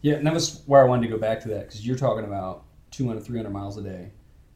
Yeah, 0.00 0.14
and 0.14 0.24
that 0.28 0.32
was 0.32 0.62
where 0.66 0.80
I 0.80 0.84
wanted 0.84 1.02
to 1.02 1.12
go 1.12 1.18
back 1.18 1.40
to 1.40 1.48
that 1.48 1.66
because 1.66 1.84
you're 1.84 1.98
talking 1.98 2.24
about 2.24 2.62
200, 2.92 3.20
300 3.20 3.50
miles 3.50 3.76
a 3.76 3.82
day, 3.82 4.12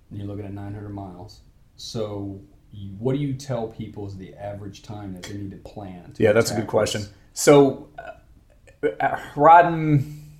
and 0.09 0.19
you're 0.19 0.29
looking 0.29 0.45
at 0.45 0.53
900 0.53 0.89
miles. 0.91 1.41
So, 1.75 2.41
you, 2.71 2.91
what 2.93 3.17
do 3.17 3.19
you 3.19 3.35
tell 3.35 3.67
people 3.67 4.07
is 4.07 4.17
the 4.17 4.33
average 4.35 4.83
time 4.83 5.13
that 5.15 5.25
they 5.25 5.35
need 5.35 5.51
to 5.51 5.57
plan? 5.57 6.13
To 6.13 6.23
Yeah, 6.23 6.31
that's 6.31 6.53
a 6.53 6.55
good 6.55 6.69
question. 6.69 7.03
So, 7.33 7.89
uh, 7.99 8.87
uh, 9.01 9.21
riding, 9.35 10.31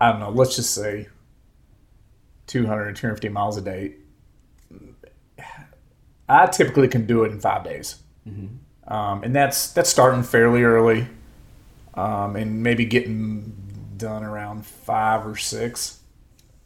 I 0.00 0.10
don't 0.10 0.18
know, 0.18 0.30
let's 0.30 0.56
just 0.56 0.74
say 0.74 1.06
200 2.48 2.86
to 2.86 3.00
250 3.00 3.28
miles 3.28 3.56
a 3.56 3.60
day, 3.60 3.94
I 6.28 6.46
typically 6.46 6.88
can 6.88 7.06
do 7.06 7.22
it 7.22 7.30
in 7.30 7.38
five 7.38 7.62
days. 7.62 8.02
Um, 8.88 9.22
and 9.22 9.36
that's 9.36 9.70
that's 9.72 9.90
starting 9.90 10.22
fairly 10.22 10.62
early 10.62 11.06
um, 11.94 12.36
and 12.36 12.62
maybe 12.62 12.84
getting 12.86 13.52
done 13.96 14.24
around 14.24 14.64
five 14.66 15.26
or 15.26 15.36
six. 15.36 16.00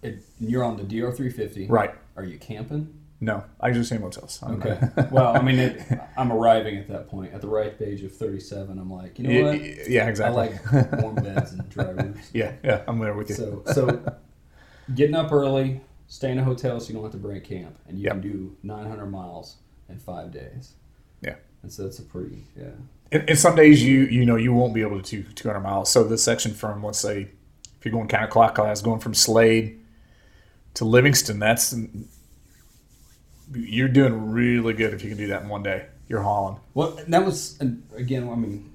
It, 0.02 0.22
you're 0.40 0.64
on 0.64 0.76
the 0.76 0.82
DR 0.84 1.12
350, 1.12 1.66
Right. 1.66 1.94
Are 2.16 2.24
you 2.24 2.38
camping? 2.38 2.98
No, 3.20 3.44
I 3.60 3.68
usually 3.68 3.84
stay 3.86 3.96
in 3.96 4.02
motels. 4.02 4.40
I'm- 4.42 4.60
Okay. 4.60 4.78
well, 5.12 5.36
I 5.36 5.40
mean, 5.42 5.58
it, 5.58 5.80
I'm 6.16 6.32
arriving 6.32 6.76
at 6.76 6.88
that 6.88 7.08
point. 7.08 7.32
At 7.32 7.40
the 7.40 7.46
ripe 7.46 7.80
age 7.80 8.02
of 8.02 8.12
37, 8.14 8.78
I'm 8.78 8.90
like, 8.92 9.18
you 9.18 9.28
know 9.28 9.48
what? 9.50 9.88
yeah, 9.88 10.08
exactly. 10.08 10.40
I 10.72 10.80
like 10.80 10.92
warm 11.00 11.14
beds 11.14 11.52
and 11.52 11.68
dry 11.70 11.90
roofs. 11.90 12.30
yeah, 12.34 12.54
yeah, 12.64 12.82
I'm 12.88 12.98
there 12.98 13.14
with 13.14 13.28
you. 13.30 13.36
So, 13.36 13.62
so 13.72 14.04
getting 14.96 15.14
up 15.14 15.30
early, 15.32 15.80
stay 16.08 16.32
in 16.32 16.38
a 16.38 16.44
hotel 16.44 16.80
so 16.80 16.88
you 16.88 16.94
don't 16.94 17.04
have 17.04 17.12
to 17.12 17.18
break 17.18 17.44
camp, 17.44 17.78
and 17.86 17.96
you 17.96 18.04
Yep. 18.04 18.12
can 18.12 18.20
do 18.22 18.56
900 18.64 19.06
miles 19.06 19.56
in 19.88 19.98
five 19.98 20.32
days. 20.32 20.72
Yeah. 21.22 21.36
And 21.62 21.72
so 21.72 21.84
that's 21.84 21.98
a 21.98 22.02
pretty, 22.02 22.44
yeah. 22.56 22.70
And, 23.10 23.28
and 23.28 23.38
some 23.38 23.54
days 23.54 23.82
you 23.82 24.00
you 24.04 24.24
know 24.24 24.36
you 24.36 24.52
won't 24.52 24.74
be 24.74 24.82
able 24.82 25.00
to 25.00 25.22
do 25.22 25.22
200 25.22 25.60
miles. 25.60 25.90
So 25.90 26.04
this 26.04 26.24
section 26.24 26.52
from 26.54 26.82
let's 26.82 26.98
say 26.98 27.28
if 27.78 27.84
you're 27.84 27.92
going 27.92 28.08
counterclockwise, 28.08 28.82
going 28.82 29.00
from 29.00 29.14
Slade 29.14 29.80
to 30.74 30.84
Livingston, 30.84 31.38
that's 31.38 31.74
you're 33.54 33.88
doing 33.88 34.30
really 34.30 34.72
good 34.72 34.94
if 34.94 35.02
you 35.02 35.08
can 35.08 35.18
do 35.18 35.26
that 35.28 35.42
in 35.42 35.48
one 35.48 35.62
day. 35.62 35.86
You're 36.08 36.22
hauling. 36.22 36.60
Well, 36.74 36.98
that 37.08 37.24
was, 37.24 37.58
and 37.60 37.82
again, 37.96 38.28
I 38.28 38.34
mean, 38.34 38.72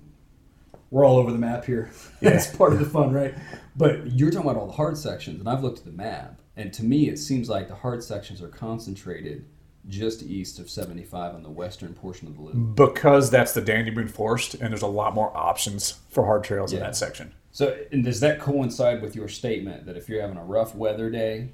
we're 0.89 1.05
all 1.05 1.17
over 1.17 1.31
the 1.31 1.37
map 1.37 1.65
here. 1.65 1.91
Yeah. 2.19 2.31
That's 2.31 2.47
part 2.47 2.73
of 2.73 2.79
the 2.79 2.85
fun, 2.85 3.13
right? 3.13 3.35
But 3.75 4.11
you're 4.11 4.31
talking 4.31 4.49
about 4.49 4.59
all 4.59 4.65
the 4.65 4.73
hard 4.73 4.97
sections, 4.97 5.39
and 5.39 5.47
I've 5.47 5.61
looked 5.61 5.77
at 5.77 5.85
the 5.85 5.91
map, 5.91 6.41
and 6.55 6.73
to 6.73 6.83
me, 6.83 7.09
it 7.09 7.19
seems 7.19 7.47
like 7.47 7.67
the 7.67 7.75
hard 7.75 8.03
sections 8.03 8.41
are 8.41 8.47
concentrated 8.47 9.45
just 9.87 10.21
east 10.23 10.59
of 10.59 10.69
75 10.69 11.35
on 11.35 11.43
the 11.43 11.49
western 11.49 11.93
portion 11.93 12.27
of 12.27 12.35
the 12.35 12.41
loop. 12.41 12.75
because 12.75 13.29
that's 13.31 13.53
the 13.53 13.61
Daniel 13.61 13.95
Boone 13.95 14.07
Forest, 14.07 14.55
and 14.55 14.71
there's 14.71 14.81
a 14.81 14.87
lot 14.87 15.13
more 15.15 15.35
options 15.35 15.99
for 16.09 16.25
hard 16.25 16.43
trails 16.43 16.73
in 16.73 16.79
that 16.81 16.95
section. 16.95 17.33
So, 17.51 17.75
and 17.91 18.03
does 18.03 18.19
that 18.19 18.39
coincide 18.39 19.01
with 19.01 19.15
your 19.15 19.27
statement 19.27 19.85
that 19.85 19.95
if 19.97 20.07
you're 20.09 20.21
having 20.21 20.37
a 20.37 20.43
rough 20.43 20.75
weather 20.75 21.09
day, 21.09 21.49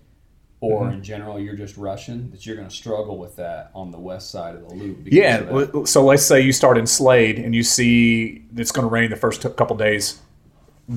or 0.60 0.84
Mm-hmm. 0.86 0.94
in 0.94 1.04
general 1.04 1.40
you're 1.40 1.56
just 1.58 1.76
rushing, 1.78 2.32
that 2.32 2.46
you're 2.46 2.56
going 2.56 2.68
to 2.70 2.74
struggle 2.74 3.18
with 3.18 3.36
that 3.36 3.70
on 3.76 3.92
the 3.92 4.00
west 4.00 4.32
side 4.32 4.56
of 4.56 4.68
the 4.68 4.74
loop? 4.76 5.00
Yeah. 5.04 5.40
of 5.40 5.48
that? 5.72 5.76
l- 5.76 5.86
So 5.86 6.04
let's 6.06 6.26
say 6.26 6.40
you 6.42 6.54
start 6.54 6.78
in 6.78 6.88
Slade 6.88 7.38
and 7.38 7.54
you 7.54 7.64
see 7.64 8.46
it's 8.56 8.72
going 8.72 8.88
to 8.88 8.90
rain 8.92 9.10
the 9.10 9.16
first 9.18 9.42
couple 9.58 9.76
days. 9.76 10.20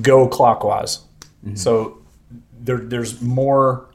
Go 0.01 0.27
clockwise. 0.27 1.01
So 1.55 1.99
there, 2.59 2.77
there's 2.77 3.21
more 3.21 3.89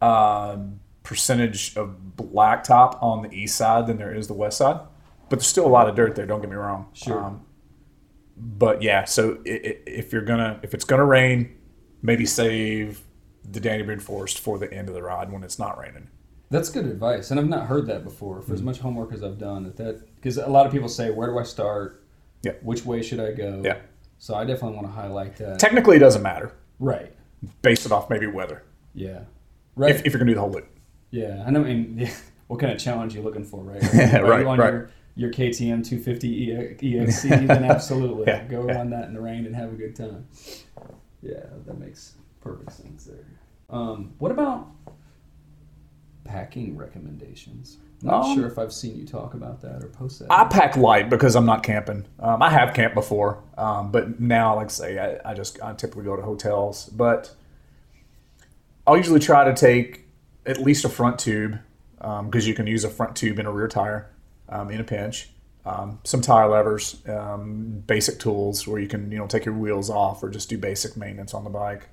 uh, 0.00 0.56
percentage 1.04 1.76
of 1.76 1.94
blacktop 2.16 3.00
on 3.02 3.22
the 3.22 3.32
east 3.32 3.54
side 3.56 3.86
than 3.86 3.96
there 3.98 4.12
is 4.12 4.26
the 4.26 4.34
west 4.34 4.58
side, 4.58 4.80
but 5.28 5.38
there's 5.38 5.46
still 5.46 5.66
a 5.66 5.68
lot 5.68 5.88
of 5.88 5.94
dirt 5.94 6.16
there. 6.16 6.26
Don't 6.26 6.40
get 6.40 6.50
me 6.50 6.56
wrong. 6.56 6.86
Sure. 6.92 7.38
but 8.36 8.82
yeah, 8.82 9.04
so 9.04 9.38
i- 9.46 9.50
i- 9.50 9.78
if 9.86 10.12
you're 10.12 10.22
gonna 10.24 10.58
if 10.64 10.74
it's 10.74 10.84
gonna 10.84 11.04
rain, 11.04 11.54
maybe 12.02 12.26
save 12.26 13.02
the 13.48 13.60
Daniel 13.60 13.86
Boone 13.86 14.00
Forest 14.00 14.40
for 14.40 14.58
the 14.58 14.72
end 14.72 14.88
of 14.88 14.94
the 14.94 15.02
ride 15.02 15.30
when 15.30 15.44
it's 15.44 15.56
not 15.58 15.78
raining. 15.78 16.08
That's 16.50 16.68
good 16.68 16.84
advice, 16.86 17.30
and 17.30 17.38
I've 17.38 17.48
not 17.48 17.66
heard 17.66 17.86
that 17.86 18.02
before. 18.02 18.42
For 18.42 18.52
as 18.52 18.58
Mm-hmm. 18.58 18.66
much 18.66 18.78
homework 18.80 19.12
as 19.12 19.22
I've 19.22 19.38
done, 19.38 19.62
that 19.64 19.76
that 19.76 20.14
because 20.16 20.36
a 20.36 20.48
lot 20.48 20.66
of 20.66 20.72
people 20.72 20.88
say, 20.88 21.10
"Where 21.10 21.28
do 21.28 21.38
I 21.38 21.42
start? 21.44 22.02
Yeah. 22.42 22.52
Which 22.62 22.84
way 22.84 23.02
should 23.02 23.20
I 23.20 23.32
go?" 23.32 23.62
Yeah. 23.64 23.76
So 24.18 24.34
I 24.34 24.44
definitely 24.44 24.76
want 24.76 24.88
to 24.88 24.92
highlight 24.92 25.36
that. 25.36 25.58
Technically, 25.60 25.96
it 25.96 26.00
doesn't 26.00 26.22
matter. 26.22 26.52
right. 26.80 27.12
Base 27.62 27.84
it 27.86 27.92
off 27.92 28.08
maybe 28.10 28.26
weather. 28.26 28.62
Yeah. 28.94 29.20
Right. 29.76 29.90
If, 29.94 30.06
if 30.06 30.12
you're 30.12 30.18
gonna 30.18 30.30
do 30.30 30.34
the 30.34 30.40
whole 30.40 30.50
loop. 30.50 30.66
Yeah. 31.14 31.44
I 31.46 31.50
know. 31.50 31.60
I 31.60 31.64
mean, 31.64 31.94
yeah, 31.98 32.12
what 32.48 32.60
kind 32.60 32.72
of 32.72 32.78
challenge 32.78 33.14
you 33.14 33.22
looking 33.22 33.44
for, 33.44 33.62
right? 33.62 33.82
Are 34.14 34.24
right, 34.24 34.40
you 34.40 34.48
on 34.48 34.58
right. 34.58 34.72
your 34.72 34.90
your 35.16 35.30
KTM 35.30 35.86
250 35.86 36.28
E- 36.28 36.94
EXC? 36.96 37.28
then 37.46 37.64
absolutely 37.64 38.24
Yeah, 38.26 38.44
go 38.44 38.66
yeah. 38.66 38.74
run 38.74 38.90
that 38.90 39.04
in 39.08 39.14
the 39.14 39.20
rain 39.20 39.46
and 39.46 39.54
have 39.54 39.72
a 39.72 39.76
good 39.76 39.94
time. 39.94 40.26
Yeah, 41.22 41.44
that 41.66 41.78
makes 41.78 42.14
perfect 42.40 42.72
sense 42.72 43.04
there. 43.04 43.24
Um, 43.70 44.12
what 44.18 44.30
about 44.32 44.68
packing 46.24 46.76
recommendations? 46.76 47.78
I'm 48.02 48.08
not 48.08 48.24
Um, 48.26 48.34
sure 48.36 48.46
if 48.46 48.58
I've 48.58 48.72
seen 48.72 48.96
you 48.96 49.06
talk 49.06 49.34
about 49.34 49.60
that 49.62 49.82
or 49.82 49.88
post 49.88 50.18
that. 50.18 50.30
I 50.30 50.44
pack 50.44 50.76
light 50.76 51.08
because 51.08 51.36
I'm 51.36 51.46
not 51.46 51.62
camping. 51.62 52.04
Um, 52.18 52.42
I 52.42 52.50
have 52.50 52.74
camped 52.74 52.94
before, 52.94 53.42
um, 53.56 53.90
but 53.92 54.20
now, 54.20 54.56
like 54.56 54.66
I 54.66 54.70
say, 54.70 54.98
I, 54.98 55.30
I 55.30 55.34
just 55.34 55.62
I 55.62 55.72
typically 55.74 56.04
go 56.04 56.16
to 56.16 56.22
hotels. 56.22 56.88
But 56.90 57.34
I'll 58.86 58.96
usually 58.96 59.20
try 59.20 59.44
to 59.44 59.54
take 59.54 60.03
at 60.46 60.58
least 60.60 60.84
a 60.84 60.88
front 60.88 61.18
tube 61.18 61.58
because 61.98 62.46
you 62.46 62.54
can 62.54 62.66
use 62.66 62.84
a 62.84 62.90
front 62.90 63.16
tube 63.16 63.38
in 63.38 63.46
a 63.46 63.52
rear 63.52 63.68
tire 63.68 64.10
um, 64.48 64.70
in 64.70 64.80
a 64.80 64.84
pinch. 64.84 65.30
Um, 65.66 65.98
some 66.04 66.20
tire 66.20 66.48
levers, 66.48 67.00
um, 67.08 67.82
basic 67.86 68.18
tools 68.18 68.66
where 68.66 68.78
you 68.78 68.86
can 68.86 69.10
you 69.10 69.16
know 69.16 69.26
take 69.26 69.46
your 69.46 69.54
wheels 69.54 69.88
off 69.88 70.22
or 70.22 70.28
just 70.28 70.50
do 70.50 70.58
basic 70.58 70.96
maintenance 70.96 71.32
on 71.32 71.44
the 71.44 71.50
bike. 71.50 71.88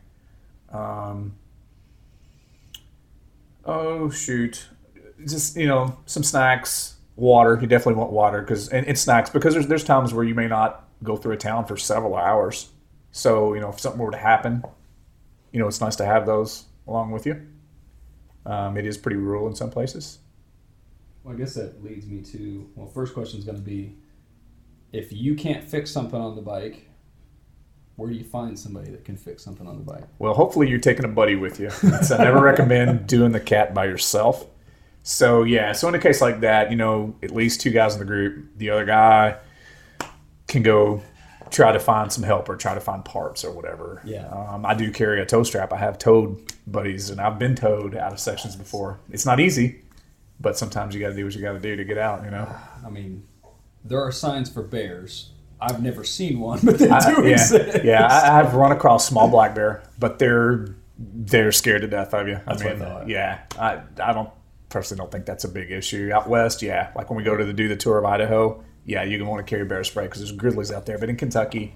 Um, 0.72 1.36
oh 3.64 4.10
shoot, 4.10 4.68
just 5.26 5.56
you 5.56 5.68
know 5.68 5.98
some 6.06 6.24
snacks, 6.24 6.96
water. 7.16 7.58
You 7.62 7.68
definitely 7.68 7.94
want 7.94 8.12
water 8.12 8.42
because 8.42 8.68
and, 8.68 8.86
and 8.88 9.00
snacks 9.00 9.30
because 9.30 9.54
there's 9.54 9.68
there's 9.68 9.86
times 9.86 10.14
where 10.14 10.26
you 10.26 10.36
may 10.36 10.48
not 10.48 10.90
go 11.02 11.16
through 11.16 11.34
a 11.34 11.38
town 11.38 11.66
for 11.66 11.78
several 11.78 12.18
hours. 12.18 12.70
So 13.14 13.54
you 13.54 13.62
know 13.62 13.70
if 13.70 13.80
something 13.80 14.02
were 14.02 14.12
to 14.12 14.18
happen, 14.18 14.66
you 15.54 15.62
know 15.62 15.68
it's 15.68 15.80
nice 15.80 15.96
to 15.96 16.06
have 16.06 16.26
those 16.26 16.66
along 16.88 17.12
with 17.12 17.26
you. 17.26 17.48
Um, 18.46 18.78
it 18.78 18.86
is 18.86 18.98
pretty 18.98 19.18
rural 19.18 19.48
in 19.48 19.56
some 19.56 19.70
places. 19.70 20.20
Well, 21.24 21.36
I 21.36 21.38
guess 21.38 21.54
that 21.54 21.84
leads 21.84 22.08
me 22.08 22.22
to 22.22 22.70
well, 22.76 22.88
first 22.88 23.14
question 23.14 23.40
is 23.40 23.46
going 23.46 23.58
to 23.58 23.64
be 23.64 23.96
if 24.92 25.14
you 25.14 25.36
can't 25.36 25.64
fix 25.64 25.92
something 25.92 26.20
on 26.20 26.36
the 26.36 26.42
bike, 26.42 26.90
where 27.96 28.10
do 28.10 28.16
you 28.16 28.24
find 28.24 28.58
somebody 28.58 28.90
that 28.92 29.06
can 29.06 29.16
fix 29.16 29.44
something 29.44 29.68
on 29.68 29.78
the 29.78 29.84
bike? 29.84 30.04
Well, 30.20 30.34
hopefully 30.34 30.68
you're 30.70 30.80
taking 30.80 31.06
a 31.06 31.10
buddy 31.10 31.36
with 31.36 31.60
you. 31.60 31.70
So 31.70 32.18
I 32.18 32.24
never 32.24 32.42
recommend 32.42 33.08
doing 33.08 33.32
the 33.32 33.40
KAT 33.40 33.74
by 33.74 33.86
yourself. 33.86 34.46
So 35.04 35.44
yeah, 35.44 35.72
so 35.72 35.88
in 35.88 35.96
a 35.96 36.00
case 36.00 36.22
like 36.22 36.42
that, 36.42 36.72
you 36.72 36.78
know, 36.78 37.16
at 37.24 37.32
least 37.32 37.62
two 37.62 37.72
guys 37.72 37.94
in 37.94 38.00
the 38.00 38.06
group. 38.06 38.58
The 38.58 38.70
other 38.72 38.86
guy 38.86 39.38
can 40.48 40.64
go 40.64 41.02
try 41.52 41.72
to 41.72 41.80
find 41.80 42.12
some 42.12 42.24
help 42.24 42.50
or 42.50 42.56
try 42.56 42.74
to 42.74 42.80
find 42.80 43.04
parts 43.06 43.44
or 43.46 43.52
whatever. 43.52 44.02
Yeah. 44.06 44.28
Um, 44.30 44.66
I 44.66 44.74
do 44.74 44.92
carry 44.92 45.22
a 45.22 45.26
tow 45.26 45.44
strap. 45.44 45.72
I 45.74 45.78
have 45.78 45.98
towed 46.00 46.52
buddies, 46.66 47.10
and 47.10 47.20
I've 47.22 47.38
been 47.38 47.56
towed 47.56 47.96
out 47.96 48.14
of 48.14 48.20
sections 48.20 48.56
before. 48.56 49.00
It's 49.12 49.26
not 49.26 49.40
easy, 49.40 49.82
but 50.40 50.58
sometimes 50.58 50.96
you 50.96 51.02
got 51.02 51.10
to 51.10 51.16
do 51.16 51.26
what 51.26 51.36
you 51.36 51.42
got 51.42 51.54
to 51.54 51.60
do 51.60 51.76
to 51.76 51.84
get 51.84 51.98
out. 51.98 52.24
You 52.24 52.32
know. 52.32 52.48
I 52.86 52.90
mean, 52.90 53.24
there 53.84 54.02
are 54.02 54.12
signs 54.12 54.50
for 54.50 54.64
bears. 54.64 55.32
I've 55.60 55.82
never 55.84 56.04
seen 56.04 56.40
one, 56.40 56.60
but 56.64 56.80
they 56.80 56.88
do 56.88 56.94
I- 56.94 57.22
yeah, 57.24 57.28
exist. 57.34 57.84
yeah. 57.84 58.08
I, 58.08 58.40
I've 58.40 58.56
run 58.56 58.72
across 58.72 59.08
small 59.08 59.28
black 59.28 59.54
bear, 59.54 59.84
but 60.00 60.18
they're 60.20 60.76
they're 60.98 61.52
scared 61.52 61.82
to 61.82 61.88
death 61.88 62.14
of 62.14 62.28
you. 62.28 62.40
That's 62.46 62.62
I 62.62 62.66
what 62.66 62.74
I 62.76 62.80
mean, 62.80 62.88
thought. 62.88 63.08
yeah. 63.10 63.40
I 63.60 63.82
I 64.02 64.14
don't 64.14 64.30
personally 64.70 65.00
don't 65.00 65.12
think 65.12 65.26
that's 65.26 65.44
a 65.44 65.50
big 65.50 65.70
issue 65.72 66.12
out 66.14 66.28
west. 66.30 66.62
Yeah, 66.62 66.92
like 66.96 67.10
when 67.10 67.18
we 67.18 67.24
go 67.24 67.36
to 67.36 67.44
the 67.46 67.54
do 67.54 67.68
the 67.68 67.76
tour 67.76 67.98
of 67.98 68.06
Idaho, 68.06 68.64
yeah, 68.86 69.04
you're 69.04 69.20
gonna 69.20 69.30
want 69.30 69.46
to 69.46 69.50
carry 69.50 69.66
bear 69.66 69.84
spray 69.84 70.06
because 70.06 70.20
there's 70.20 70.32
grizzlies 70.32 70.72
out 70.72 70.86
there. 70.86 70.98
But 70.98 71.10
in 71.10 71.16
Kentucky, 71.18 71.76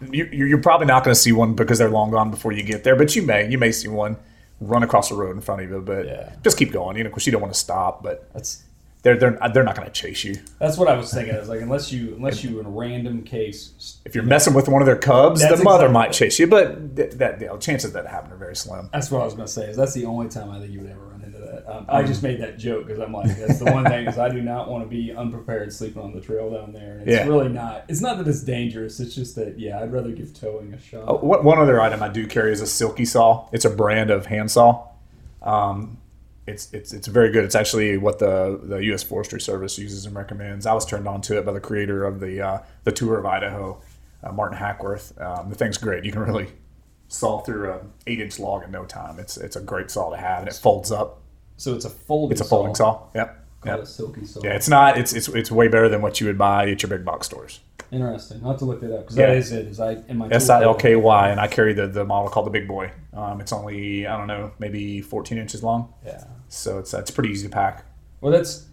you, 0.00 0.28
you're 0.32 0.46
you're 0.48 0.62
probably 0.62 0.86
not 0.86 1.04
going 1.04 1.14
to 1.14 1.20
see 1.20 1.32
one 1.32 1.54
because 1.54 1.78
they're 1.78 1.90
long 1.90 2.10
gone 2.10 2.30
before 2.30 2.52
you 2.52 2.62
get 2.62 2.84
there. 2.84 2.96
But 2.96 3.14
you 3.16 3.22
may 3.22 3.48
you 3.50 3.58
may 3.58 3.72
see 3.72 3.88
one 3.88 4.16
run 4.60 4.82
across 4.82 5.08
the 5.08 5.14
road 5.16 5.34
in 5.36 5.40
front 5.40 5.62
of 5.62 5.70
you. 5.70 5.80
But 5.80 6.06
Yeah. 6.06 6.32
just 6.42 6.56
keep 6.58 6.72
going. 6.72 6.96
You 6.96 7.04
know, 7.04 7.10
course, 7.10 7.26
you 7.26 7.32
don't 7.32 7.42
want 7.42 7.54
to 7.54 7.58
stop. 7.58 8.02
But 8.02 8.32
That's 8.32 8.62
they're 9.02 9.16
they're 9.16 9.38
they're 9.54 9.62
not 9.64 9.76
going 9.76 9.86
to 9.86 9.92
chase 9.92 10.24
you. 10.24 10.34
that's 10.58 10.76
what 10.76 10.88
I 10.88 10.96
was 10.96 11.12
thinking. 11.12 11.34
I 11.34 11.38
was 11.38 11.48
like, 11.48 11.60
unless 11.60 11.92
you 11.92 12.14
unless 12.16 12.42
you 12.44 12.58
in 12.60 12.66
a 12.66 12.70
random 12.70 13.22
case, 13.22 13.98
If 14.04 14.14
you're 14.14 14.24
messing 14.24 14.54
with 14.54 14.68
one 14.68 14.82
of 14.82 14.86
their 14.86 14.96
cubs, 14.96 15.40
the 15.40 15.48
mother 15.62 15.86
exactly- 15.86 15.92
might 15.92 16.12
chase 16.12 16.38
you, 16.38 16.46
but 16.48 16.96
th- 16.96 17.12
that 17.12 17.40
you 17.40 17.46
know, 17.46 17.58
chances 17.58 17.92
that 17.92 18.06
happen 18.06 18.32
are 18.32 18.36
very 18.36 18.56
slim. 18.56 18.90
that's 18.92 19.10
what 19.10 19.22
I 19.22 19.24
was 19.24 19.34
going 19.34 19.46
to 19.46 19.52
say. 19.52 19.66
Is 19.70 19.76
that's 19.76 19.94
the 19.94 20.04
only 20.04 20.28
time 20.28 20.50
I 20.50 20.58
think 20.58 20.72
you 20.72 20.80
would 20.80 20.90
ever 20.90 20.98
run 21.00 21.06
into 21.06 21.06
that. 21.06 21.07
Um, 21.70 21.84
I 21.88 22.02
just 22.02 22.22
made 22.22 22.40
that 22.40 22.56
joke 22.58 22.86
because 22.86 22.98
I'm 22.98 23.12
like, 23.12 23.36
that's 23.36 23.58
the 23.58 23.66
one 23.70 23.84
thing 23.84 24.06
is 24.06 24.16
I 24.18 24.30
do 24.30 24.40
not 24.40 24.70
want 24.70 24.84
to 24.84 24.88
be 24.88 25.12
unprepared 25.14 25.70
sleeping 25.70 26.00
on 26.02 26.14
the 26.14 26.20
trail 26.20 26.50
down 26.50 26.72
there. 26.72 26.92
And 26.94 27.02
it's 27.02 27.10
Yeah. 27.18 27.26
really 27.28 27.48
not. 27.50 27.84
It's 27.88 28.00
not 28.00 28.16
that 28.16 28.26
it's 28.26 28.42
dangerous. 28.42 29.00
It's 29.00 29.14
just 29.14 29.36
that 29.36 29.58
yeah, 29.58 29.80
I'd 29.80 29.92
rather 29.92 30.10
give 30.12 30.32
towing 30.32 30.72
a 30.72 30.80
shot. 30.80 31.04
Oh, 31.06 31.16
one 31.18 31.44
one 31.44 31.58
other 31.58 31.78
item 31.80 32.02
I 32.02 32.08
do 32.08 32.26
carry 32.26 32.52
is 32.52 32.62
a 32.62 32.66
Silky 32.66 33.04
Saw. 33.04 33.48
It's 33.52 33.66
a 33.66 33.70
brand 33.70 34.10
of 34.10 34.24
handsaw. 34.26 34.86
Um, 35.42 35.98
it's 36.46 36.72
it's 36.72 36.94
it's 36.94 37.06
very 37.06 37.30
good. 37.30 37.44
It's 37.44 37.54
actually 37.54 37.98
what 37.98 38.18
the 38.18 38.58
the 38.62 38.78
U.S. 38.86 39.02
Forestry 39.02 39.40
Service 39.40 39.78
uses 39.78 40.06
and 40.06 40.16
recommends. 40.16 40.64
I 40.64 40.72
was 40.72 40.86
turned 40.86 41.06
on 41.06 41.20
to 41.22 41.36
it 41.36 41.44
by 41.44 41.52
the 41.52 41.60
creator 41.60 42.04
of 42.06 42.20
the 42.20 42.40
uh, 42.40 42.58
the 42.84 42.92
tour 42.92 43.18
of 43.18 43.26
Idaho, 43.26 43.80
uh, 44.24 44.32
Martin 44.32 44.56
Hackworth. 44.56 45.20
Um, 45.20 45.50
the 45.50 45.54
thing's 45.54 45.76
great. 45.76 46.04
You 46.06 46.12
can 46.12 46.22
really 46.22 46.48
saw 47.08 47.40
through 47.40 47.70
a 47.72 47.80
eight 48.06 48.20
inch 48.20 48.38
log 48.38 48.64
in 48.64 48.70
no 48.70 48.86
time. 48.86 49.18
It's 49.18 49.36
it's 49.36 49.56
a 49.56 49.60
great 49.60 49.90
saw 49.90 50.08
to 50.08 50.16
have, 50.16 50.38
and 50.40 50.48
it 50.48 50.54
folds 50.54 50.90
up. 50.90 51.20
So 51.58 51.74
it's 51.74 51.84
a 51.84 51.90
folding. 51.90 52.32
It's 52.32 52.40
a 52.40 52.44
folding 52.44 52.74
saw. 52.74 53.02
Yep. 53.14 53.44
Called 53.60 53.76
Yep. 53.76 53.82
a 53.82 53.86
silky 53.86 54.24
saw. 54.24 54.40
Yeah, 54.44 54.52
it's 54.54 54.68
not. 54.68 54.96
It's 54.96 55.12
it's 55.12 55.28
it's 55.28 55.50
way 55.50 55.68
better 55.68 55.88
than 55.90 56.00
what 56.00 56.20
you 56.20 56.26
would 56.28 56.38
buy 56.38 56.70
at 56.70 56.82
your 56.82 56.88
big 56.90 57.04
box 57.04 57.26
stores. 57.26 57.60
Interesting. 57.90 58.40
I'll 58.44 58.50
have 58.50 58.58
to 58.58 58.64
look 58.64 58.80
that 58.80 58.92
up 58.94 59.00
because 59.00 59.16
Yeah. 59.16 59.26
that 59.26 59.36
is 59.36 59.50
it. 59.52 59.66
Is 59.66 59.80
I 59.80 59.96
in 60.08 60.16
my 60.18 60.28
S 60.30 60.48
I 60.48 60.62
L 60.62 60.74
K 60.74 60.94
Y, 60.96 61.28
and 61.30 61.40
I 61.40 61.46
carry 61.48 61.72
the, 61.74 61.86
the 61.88 62.04
model 62.04 62.30
called 62.30 62.46
the 62.46 62.50
Big 62.50 62.68
Boy. 62.68 62.90
Um, 63.12 63.40
it's 63.40 63.52
only 63.52 64.06
I 64.06 64.16
don't 64.16 64.26
know, 64.28 64.52
maybe 64.58 65.00
14 65.00 65.36
inches 65.38 65.62
long, 65.62 65.92
Yeah. 66.06 66.22
so 66.48 66.78
it's 66.78 66.94
it's 66.94 67.10
pretty 67.10 67.30
easy 67.30 67.48
to 67.48 67.52
pack. 67.52 67.84
Well, 68.20 68.30
that's 68.32 68.66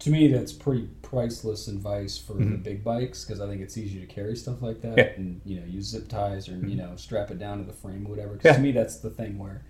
to 0.00 0.10
me 0.10 0.28
that's 0.30 0.52
pretty 0.52 0.88
priceless 1.00 1.68
advice 1.68 2.18
for 2.18 2.34
the 2.34 2.56
big 2.56 2.82
bikes 2.84 3.24
because 3.24 3.40
I 3.40 3.46
think 3.46 3.62
it's 3.62 3.78
easy 3.78 4.00
to 4.00 4.06
carry 4.06 4.36
stuff 4.36 4.60
like 4.60 4.82
that 4.82 4.96
Mm-hmm. 4.96 4.98
Yeah. 4.98 5.04
Mm-hmm. 5.06 5.20
and 5.22 5.40
you 5.46 5.60
know 5.60 5.66
use 5.66 5.86
zip 5.86 6.08
ties 6.08 6.48
or 6.48 6.56
you 6.58 6.76
know 6.76 6.92
strap 6.96 7.30
it 7.30 7.38
down 7.38 7.58
to 7.58 7.64
the 7.64 7.72
frame 7.72 8.04
or 8.06 8.10
whatever. 8.10 8.32
Because 8.34 8.44
Yeah. 8.50 8.56
to 8.56 8.60
me 8.62 8.72
that's 8.72 8.96
the 8.96 9.10
thing 9.10 9.38
where 9.38 9.62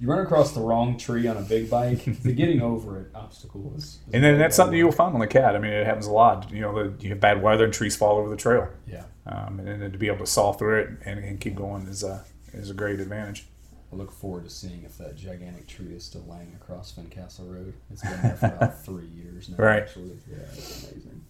you 0.00 0.08
run 0.08 0.20
across 0.20 0.52
the 0.52 0.60
wrong 0.60 0.96
tree 0.96 1.26
on 1.26 1.36
a 1.36 1.42
big 1.42 1.68
bike, 1.68 2.04
the 2.22 2.32
getting 2.32 2.62
over 2.62 3.00
it 3.00 3.10
obstacle 3.14 3.72
is. 3.76 3.84
is 3.84 3.98
And 4.14 4.24
then 4.24 4.38
that's 4.38 4.56
something 4.56 4.76
you'll 4.78 4.92
find 4.92 5.12
on 5.14 5.20
the 5.20 5.26
KAT. 5.26 5.54
I 5.54 5.58
mean, 5.58 5.72
it 5.72 5.84
happens 5.86 6.06
a 6.06 6.12
lot. 6.12 6.50
You 6.50 6.62
know, 6.62 6.90
the, 6.90 7.02
you 7.04 7.10
have 7.10 7.20
bad 7.20 7.42
weather 7.42 7.64
and 7.64 7.72
trees 7.72 7.96
fall 7.96 8.16
over 8.16 8.28
the 8.30 8.36
trail, 8.36 8.68
Yeah. 8.86 9.04
um, 9.26 9.60
and 9.60 9.68
then 9.82 9.92
to 9.92 9.98
be 9.98 10.06
able 10.06 10.18
to 10.18 10.26
saw 10.26 10.52
through 10.52 10.80
it 10.80 10.88
and, 11.04 11.18
and 11.22 11.40
keep 11.40 11.54
going 11.54 11.86
is 11.86 12.02
a 12.02 12.24
is 12.52 12.70
a 12.70 12.74
great 12.74 12.98
advantage. 12.98 13.46
I 13.92 13.96
look 13.96 14.10
forward 14.12 14.44
to 14.44 14.50
seeing 14.50 14.82
if 14.84 14.96
that 14.98 15.16
gigantic 15.16 15.66
tree 15.66 15.94
is 15.94 16.04
still 16.04 16.24
laying 16.28 16.52
across 16.60 16.92
Fincastle 16.92 17.46
Road. 17.46 17.74
It's 17.92 18.02
been 18.02 18.22
there 18.22 18.36
for 18.36 18.46
about 18.46 18.80
three 18.84 19.06
years 19.06 19.48
now. 19.48 19.56
Right. 19.56 19.82
Actually, 19.82 20.18
yeah, 20.30 20.38
it's 20.52 20.84
amazing. 20.90 21.20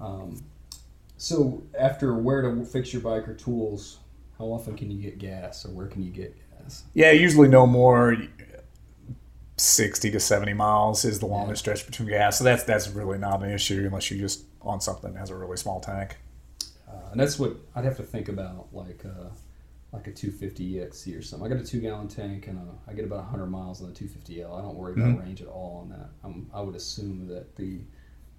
Um, 0.00 0.42
so 1.16 1.62
after 1.78 2.14
where 2.14 2.42
to 2.42 2.64
fix 2.64 2.92
your 2.92 3.02
bike 3.02 3.28
or 3.28 3.34
tools, 3.34 3.98
how 4.38 4.44
often 4.46 4.76
can 4.76 4.90
you 4.90 5.00
get 5.00 5.18
gas, 5.18 5.64
or 5.66 5.70
where 5.70 5.86
can 5.86 6.02
you 6.02 6.10
get 6.10 6.36
Yeah, 6.94 7.10
usually 7.12 7.48
no 7.48 7.66
more. 7.66 8.16
60 9.56 10.12
to 10.12 10.20
70 10.20 10.52
miles 10.54 11.04
is 11.04 11.18
the 11.18 11.26
longest 11.26 11.60
stretch 11.60 11.84
between 11.84 12.08
gas. 12.08 12.38
So 12.38 12.44
that's 12.44 12.62
that's 12.62 12.88
really 12.88 13.18
not 13.18 13.42
an 13.42 13.50
issue 13.50 13.84
unless 13.86 14.10
you 14.10 14.18
just 14.18 14.44
on 14.62 14.80
something 14.80 15.12
that 15.12 15.18
has 15.18 15.30
a 15.30 15.34
really 15.36 15.56
small 15.56 15.80
tank. 15.80 16.16
Uh, 16.88 17.10
and 17.10 17.20
that's 17.20 17.38
what 17.38 17.56
I'd 17.74 17.84
have 17.84 17.96
to 17.96 18.02
think 18.04 18.28
about, 18.28 18.68
like 18.72 19.04
uh, 19.04 19.28
like 19.92 20.06
a 20.06 20.12
250 20.12 20.74
EXC 20.74 21.18
or 21.18 21.22
something. 21.22 21.50
I 21.50 21.54
got 21.54 21.62
a 21.62 21.66
two 21.66 21.80
gallon 21.80 22.06
tank 22.08 22.46
and 22.46 22.58
a, 22.58 22.90
I 22.90 22.94
get 22.94 23.04
about 23.04 23.18
100 23.20 23.46
miles 23.46 23.82
on 23.82 23.92
the 23.92 23.94
250L. 23.98 24.56
I 24.56 24.62
don't 24.62 24.76
worry 24.76 24.92
about 24.92 25.06
Mhm. 25.16 25.24
range 25.24 25.42
at 25.42 25.48
all 25.48 25.80
on 25.82 25.88
that. 25.90 26.10
I'm, 26.22 26.48
I 26.54 26.60
would 26.60 26.76
assume 26.76 27.26
that 27.28 27.56
the 27.56 27.80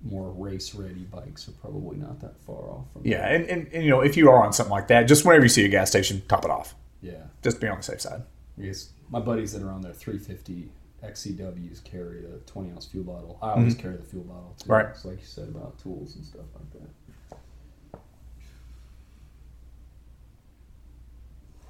more 0.02 0.32
race 0.32 0.74
ready 0.74 1.04
bikes 1.04 1.50
are 1.50 1.54
probably 1.54 1.98
not 1.98 2.22
that 2.22 2.38
far 2.40 2.70
off 2.70 2.86
from 2.94 3.02
Yeah, 3.06 3.28
and, 3.28 3.46
and, 3.48 3.68
and 3.74 3.84
you 3.84 3.90
know 3.90 4.00
if 4.00 4.16
you 4.16 4.30
are 4.30 4.46
on 4.46 4.54
something 4.54 4.72
like 4.72 4.88
that, 4.88 5.04
just 5.04 5.26
whenever 5.26 5.44
you 5.44 5.50
see 5.50 5.66
a 5.66 5.70
gas 5.70 5.90
station, 5.90 6.22
top 6.30 6.46
it 6.46 6.52
off. 6.52 6.76
Yeah. 7.02 7.24
Just 7.42 7.60
be 7.62 7.68
on 7.68 7.78
the 7.78 7.84
safe 7.84 8.02
side. 8.02 8.24
Guess 8.60 8.90
my 9.10 9.20
buddies 9.20 9.54
that 9.54 9.64
are 9.64 9.72
on 9.72 9.82
their 9.82 9.94
350 9.94 10.70
XCWs 11.04 11.84
carry 11.84 12.26
a 12.26 12.38
20 12.46 12.72
ounce 12.72 12.86
fuel 12.86 13.06
bottle. 13.06 13.38
I 13.42 13.52
always 13.52 13.76
carry 13.76 13.96
the 13.96 14.04
fuel 14.04 14.24
bottle 14.26 14.56
too. 14.58 14.64
Mm-hmm. 14.64 14.72
Right. 14.72 14.86
It's 14.90 15.06
like 15.06 15.20
you 15.20 15.26
said 15.26 15.48
about 15.48 15.80
tools 15.80 16.16
and 16.16 16.26
stuff 16.26 16.46
like 16.54 16.72
that. 16.74 18.00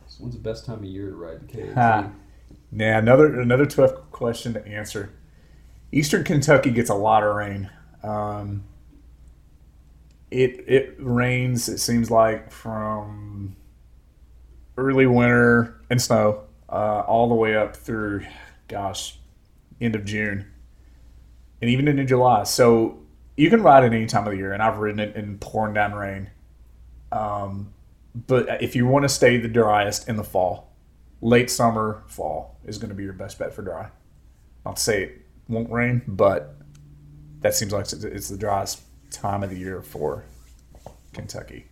So 0.08 0.24
when's 0.24 0.36
the 0.36 0.42
best 0.42 0.66
time 0.66 0.80
of 0.80 0.86
year 0.86 1.10
to 1.10 1.16
ride 1.16 1.42
the 1.42 1.46
KAT? 1.46 1.74
Ha. 1.76 2.10
Yeah, 2.72 2.98
another 2.98 3.40
another 3.40 3.66
tough 3.66 3.94
question 4.12 4.54
to 4.54 4.68
answer. 4.68 5.12
Eastern 5.92 6.24
Kentucky 6.24 6.72
gets 6.72 6.90
a 6.90 6.96
lot 6.96 7.24
of 7.24 7.36
rain. 7.36 7.70
Um, 8.04 8.64
it 10.32 10.64
it 10.68 10.96
rains. 11.00 11.70
It 11.70 11.80
seems 11.80 12.10
like 12.10 12.52
from 12.52 13.56
early 14.80 15.06
winter 15.06 15.82
and 15.90 16.02
snow 16.02 16.44
uh, 16.70 17.04
all 17.08 17.30
the 17.30 17.36
way 17.36 17.56
up 17.56 17.76
through, 17.76 18.26
gosh, 18.68 19.18
end 19.82 19.96
of 19.96 20.06
June, 20.06 20.46
and 21.62 21.70
even 21.70 21.88
into 21.88 22.06
July. 22.06 22.44
So 22.44 23.00
you 23.36 23.50
can 23.50 23.62
ride 23.62 23.84
it 23.84 23.94
any 23.94 24.06
time 24.06 24.26
of 24.26 24.32
the 24.32 24.38
year, 24.38 24.54
and 24.54 24.62
I've 24.62 24.78
ridden 24.78 25.00
it 25.00 25.16
in 25.16 25.38
pouring 25.38 25.74
down 25.74 25.94
rain. 25.94 26.30
Um, 27.12 27.74
but 28.28 28.62
if 28.62 28.76
you 28.76 28.88
want 28.88 29.04
to 29.04 29.10
stay 29.10 29.38
the 29.38 29.48
driest 29.48 30.10
in 30.10 30.16
the 30.16 30.24
fall, 30.24 30.72
late 31.22 31.50
summer, 31.50 32.04
fall 32.08 32.58
is 32.66 32.78
going 32.78 32.90
to 32.90 32.96
be 32.96 33.04
your 33.04 33.14
best 33.14 33.40
bet 33.40 33.54
for 33.54 33.62
dry. 33.62 33.90
To 34.66 34.80
say 34.80 35.04
it 35.04 35.22
won't 35.48 35.72
rain, 35.72 36.04
but 36.08 36.56
that 37.42 37.56
seems 37.56 37.72
like 37.72 37.92
it's 37.92 38.30
the 38.30 38.38
driest 38.38 38.82
time 39.12 39.42
of 39.42 39.50
the 39.50 39.58
year 39.58 39.82
for 39.82 40.26
Kentucky. 41.14 41.68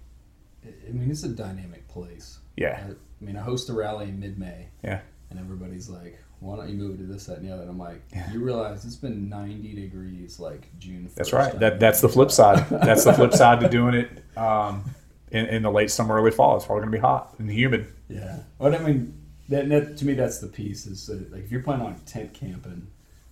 I 0.65 0.91
mean, 0.91 1.11
it's 1.11 1.23
a 1.23 1.29
dynamic 1.29 1.87
place. 1.87 2.39
Yeah, 2.57 2.83
I, 2.89 3.23
mean, 3.25 3.37
I 3.37 3.41
host 3.41 3.69
a 3.69 3.73
rally 3.73 4.09
in 4.09 4.19
mid 4.19 4.37
May. 4.37 4.67
Yeah. 4.83 4.99
And 5.29 5.39
everybody's 5.39 5.89
like, 5.89 6.17
why 6.39 6.55
don't 6.55 6.69
you 6.69 6.75
move 6.75 6.95
it 6.95 6.97
to 6.99 7.03
this, 7.03 7.25
that, 7.27 7.37
and 7.39 7.47
the 7.47 7.53
other? 7.53 7.61
And 7.63 7.71
I'm 7.71 7.77
like, 7.79 8.01
Yeah. 8.13 8.31
you 8.31 8.39
realize 8.43 8.83
it's 8.85 8.95
been 8.95 9.29
90 9.29 9.73
degrees 9.75 10.39
like 10.39 10.67
June 10.79 11.07
1st. 11.09 11.15
that's 11.15 11.33
right. 11.33 11.59
That 11.59 11.79
that's 11.79 12.01
the 12.01 12.09
flip 12.09 12.31
side. 12.31 12.65
That's 12.69 13.03
the 13.03 13.13
flip 13.13 13.33
side 13.41 13.59
to 13.61 13.69
doing 13.69 13.93
it 13.95 14.37
um, 14.37 14.83
in, 15.31 15.45
in 15.47 15.61
the 15.63 15.71
late 15.71 15.91
summer, 15.91 16.15
early 16.15 16.31
fall. 16.31 16.55
It's 16.57 16.65
probably 16.65 16.81
going 16.83 16.91
to 16.93 16.97
be 16.97 17.01
hot 17.01 17.35
and 17.39 17.49
humid. 17.51 17.93
Yeah. 18.09 18.39
But 18.59 18.75
I 18.75 18.79
mean, 18.79 19.13
that, 19.49 19.67
that 19.69 19.97
to 19.97 20.05
me, 20.05 20.13
that's 20.13 20.39
the 20.39 20.47
piece 20.47 20.85
is 20.87 21.05
that, 21.07 21.31
like, 21.31 21.43
if 21.43 21.51
you're 21.51 21.63
planning 21.63 21.85
on 21.85 21.95
tent 22.05 22.33
camping, 22.33 22.87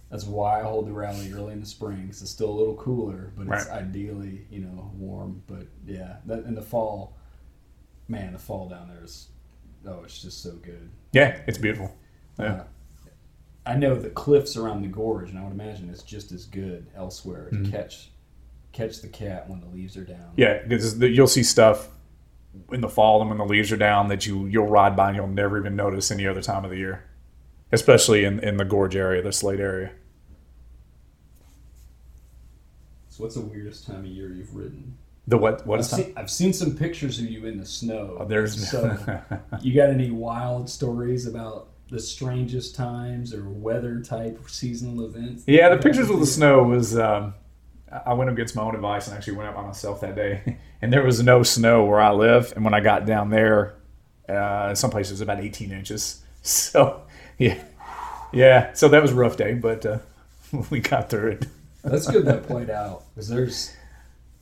that's 0.10 0.26
why 0.26 0.60
I 0.60 0.64
hold 0.64 0.88
the 0.88 0.92
rally 0.94 1.32
early 1.34 1.54
in 1.54 1.60
the 1.62 1.66
spring 1.66 2.04
because 2.04 2.22
it's 2.22 2.32
still 2.32 2.50
a 2.50 2.58
little 2.58 2.76
cooler, 2.76 3.32
but 3.38 3.48
it's 3.48 3.68
Right. 3.70 3.82
ideally, 3.82 4.46
you 4.50 4.60
know, 4.60 4.92
warm. 4.98 5.42
But 5.48 5.68
yeah, 5.86 6.18
that 6.26 6.46
in 6.46 6.56
the 6.56 6.62
fall, 6.62 7.18
man, 8.08 8.34
the 8.34 8.40
fall 8.40 8.70
down 8.70 8.88
there 8.88 9.04
is, 9.04 9.28
oh, 9.88 10.02
it's 10.04 10.22
just 10.22 10.42
so 10.42 10.52
good. 10.52 10.90
Yeah, 11.12 11.40
it's 11.48 11.58
beautiful. 11.58 11.96
Yeah. 12.40 12.46
Uh, 12.46 12.64
I 13.66 13.76
know 13.76 13.96
the 13.96 14.10
cliffs 14.10 14.58
around 14.58 14.84
the 14.84 14.88
gorge, 14.88 15.30
and 15.30 15.40
I 15.40 15.44
would 15.44 15.54
imagine 15.54 15.90
it's 15.90 16.04
just 16.04 16.32
as 16.32 16.46
good 16.46 16.86
elsewhere 16.96 17.50
to 17.50 17.72
catch 17.72 18.10
catch 18.74 19.02
the 19.02 19.08
KAT 19.08 19.50
when 19.50 19.62
the 19.62 19.68
leaves 19.68 19.96
are 19.98 20.04
down. 20.04 20.18
Mm-hmm. 20.18 20.42
Yeah, 20.42 20.62
because 20.68 21.00
you'll 21.00 21.28
see 21.28 21.44
stuff 21.44 21.88
in 22.72 22.82
the 22.82 22.90
fall 22.90 23.22
and 23.22 23.30
when 23.30 23.38
the 23.38 23.46
leaves 23.46 23.72
are 23.72 23.78
down 23.78 24.08
that 24.10 24.26
you 24.26 24.46
you'll 24.48 24.68
ride 24.68 24.96
by 24.96 25.08
and 25.08 25.16
you'll 25.16 25.28
never 25.28 25.58
even 25.58 25.76
notice 25.76 26.12
any 26.12 26.28
other 26.28 26.42
time 26.42 26.64
of 26.64 26.72
the 26.72 26.78
year, 26.78 27.06
especially 27.72 28.24
in, 28.24 28.40
in 28.40 28.58
the 28.58 28.66
gorge 28.66 28.96
area, 28.96 29.22
the 29.22 29.32
Slade 29.32 29.60
area. 29.60 29.92
So, 33.10 33.24
what's 33.24 33.36
the 33.36 33.42
weirdest 33.42 33.88
time 33.88 34.00
of 34.00 34.06
year 34.06 34.30
you've 34.30 34.54
ridden? 34.54 34.98
The 35.28 35.38
what 35.38 35.66
what 35.66 35.80
I've 35.80 35.86
is 35.86 35.92
seen, 35.92 36.14
I've 36.16 36.30
seen 36.30 36.54
some 36.54 36.76
pictures 36.76 37.20
of 37.20 37.26
you 37.26 37.46
in 37.46 37.58
the 37.58 37.66
snow. 37.66 38.18
Oh, 38.20 38.26
there's 38.26 38.70
so. 38.70 38.96
you 39.62 39.74
got 39.74 39.90
any 39.90 40.12
wild 40.12 40.70
stories 40.70 41.26
about 41.26 41.70
the 41.90 42.00
strangest 42.00 42.76
times 42.76 43.34
or 43.34 43.50
weather 43.50 44.02
type 44.02 44.40
seasonal 44.48 45.06
events? 45.06 45.44
yeah, 45.48 45.70
the 45.70 45.78
pictures 45.78 46.10
with 46.10 46.20
the 46.20 46.28
snow 46.28 46.64
was. 46.64 46.98
Um, 46.98 47.34
I 48.06 48.14
went 48.14 48.30
against 48.30 48.56
my 48.56 48.62
own 48.62 48.76
advice 48.76 49.08
and 49.08 49.16
actually 49.16 49.38
went 49.38 49.50
out 49.50 49.56
by 49.56 49.64
myself 49.64 50.02
that 50.02 50.16
day, 50.16 50.58
and 50.82 50.92
there 50.94 51.04
was 51.04 51.24
no 51.24 51.44
snow 51.44 51.86
where 51.86 52.02
I 52.02 52.12
live. 52.12 52.54
And 52.56 52.64
when 52.64 52.74
I 52.74 52.80
got 52.82 53.06
down 53.06 53.30
there, 53.30 53.76
uh, 54.30 54.76
some 54.76 54.92
places 54.92 55.12
it 55.12 55.14
was 55.14 55.22
about 55.22 55.40
18 55.40 55.72
inches. 55.72 56.22
So 56.48 57.02
yeah, 57.40 57.60
yeah. 58.32 58.74
So 58.74 58.88
that 58.90 59.02
was 59.02 59.12
a 59.12 59.16
rough 59.16 59.36
day, 59.36 59.56
but 59.56 59.84
uh, 59.84 59.98
we 60.70 60.80
got 60.80 61.10
through 61.10 61.32
it. 61.32 61.48
That's 61.84 62.06
good 62.06 62.26
that 62.26 62.44
played 62.44 62.70
out 62.70 63.02
because 63.16 63.28
there's 63.28 63.74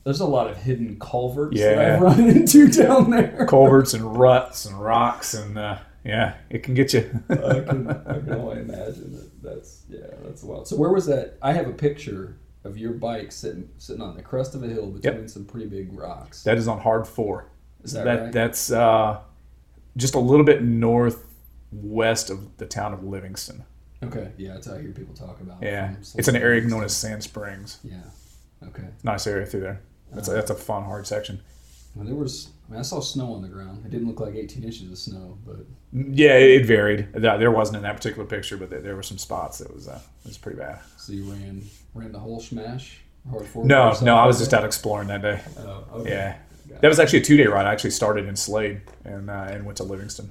there's 0.04 0.20
a 0.20 0.26
lot 0.26 0.48
of 0.50 0.56
hidden 0.58 0.98
culverts 1.00 1.58
that 1.58 1.78
I've 1.78 2.00
run 2.00 2.20
into 2.28 2.68
down 2.68 3.10
there. 3.10 3.46
culverts 3.48 3.94
and 3.94 4.16
ruts 4.18 4.66
and 4.66 4.80
rocks 4.80 5.34
and 5.34 5.58
uh, 5.58 5.78
yeah, 6.04 6.34
it 6.50 6.62
can 6.62 6.74
get 6.74 6.92
you. 6.92 7.10
I 7.30 7.34
can, 7.60 7.88
I 8.06 8.20
can 8.20 8.32
only 8.32 8.60
imagine 8.60 9.12
that. 9.12 9.42
That's 9.42 9.82
yeah, 9.88 10.06
that's 10.22 10.42
wild. 10.42 10.68
So 10.68 10.76
where 10.76 10.90
was 10.92 11.06
that? 11.06 11.38
I 11.40 11.52
have 11.54 11.66
a 11.66 11.72
picture 11.72 12.36
of 12.64 12.76
your 12.78 12.92
bike 12.92 13.32
sitting 13.32 13.68
sitting 13.78 14.02
on 14.02 14.14
the 14.16 14.22
crest 14.22 14.54
of 14.54 14.62
a 14.62 14.66
hill 14.66 14.90
between 14.90 15.28
some 15.28 15.44
pretty 15.46 15.66
big 15.66 15.92
rocks. 15.98 16.42
that 16.44 16.58
is 16.58 16.68
on 16.68 16.80
hard 16.80 17.06
four. 17.06 17.50
Is 17.82 17.92
that 17.92 18.06
right? 18.06 18.32
That's 18.32 18.70
uh, 18.70 19.20
just 19.96 20.14
a 20.14 20.18
little 20.18 20.44
bit 20.44 20.62
northwest 20.62 22.30
of 22.30 22.56
the 22.58 22.66
town 22.66 22.92
of 22.92 23.04
Livingston. 23.04 23.64
okay, 24.02 24.32
yeah, 24.36 24.54
that's 24.54 24.66
how 24.66 24.74
I 24.74 24.82
hear 24.82 24.92
people 24.92 25.14
talk 25.14 25.40
about. 25.40 25.62
Yeah, 25.62 25.88
from 25.94 26.18
it's 26.18 26.28
an 26.28 26.36
area 26.36 26.60
known 26.62 26.84
as. 26.84 26.94
Sand 26.94 27.22
Springs. 27.22 27.78
Yeah. 27.82 28.02
Okay. 28.68 28.88
Nice 29.02 29.26
area 29.26 29.46
through 29.46 29.60
there. 29.60 29.80
That's 30.14 30.28
a, 30.28 30.32
that's 30.32 30.50
a 30.50 30.54
fun 30.54 30.84
hard 30.84 31.06
section. 31.06 31.40
Well, 31.94 32.06
there 32.06 32.14
was. 32.14 32.50
I 32.68 32.72
mean, 32.72 32.80
I 32.80 32.82
saw 32.82 33.00
snow 33.00 33.34
on 33.34 33.42
the 33.42 33.48
ground. 33.48 33.84
It 33.84 33.90
didn't 33.90 34.08
look 34.08 34.20
like 34.20 34.34
18 34.34 34.64
inches 34.64 34.90
of 34.90 34.98
snow, 34.98 35.38
but 35.44 35.66
Yeah, 35.92 36.34
it, 36.36 36.66
varied. 36.66 37.12
There 37.12 37.50
wasn't 37.50 37.76
in 37.76 37.82
that 37.82 37.96
particular 37.96 38.26
picture, 38.26 38.56
but 38.56 38.70
there, 38.70 38.96
were 38.96 39.02
some 39.02 39.18
spots 39.18 39.58
that 39.58 39.72
was 39.72 39.86
uh, 39.86 40.00
it 40.24 40.28
was 40.28 40.38
pretty 40.38 40.58
bad. 40.58 40.80
so 40.96 41.12
you 41.12 41.30
ran 41.30 41.62
ran 41.94 42.12
the 42.12 42.18
whole 42.18 42.40
smash. 42.40 43.00
No, 43.54 43.94
no, 44.02 44.16
I 44.16 44.26
was 44.26 44.38
just 44.38 44.52
out 44.52 44.64
exploring 44.64 45.08
that 45.08 45.22
day. 45.22 45.40
Oh, 45.58 45.84
okay. 45.94 46.10
Yeah, 46.10 46.36
Got 46.68 46.80
that 46.82 46.88
was 46.88 47.00
actually 47.00 47.20
a 47.20 47.24
two 47.24 47.36
day 47.36 47.46
ride. 47.46 47.66
I 47.66 47.72
actually 47.72 47.90
started 47.90 48.26
in 48.26 48.36
Slade 48.36 48.82
and 49.04 49.30
uh, 49.30 49.46
and 49.48 49.64
went 49.64 49.76
to 49.78 49.84
Livingston. 49.84 50.30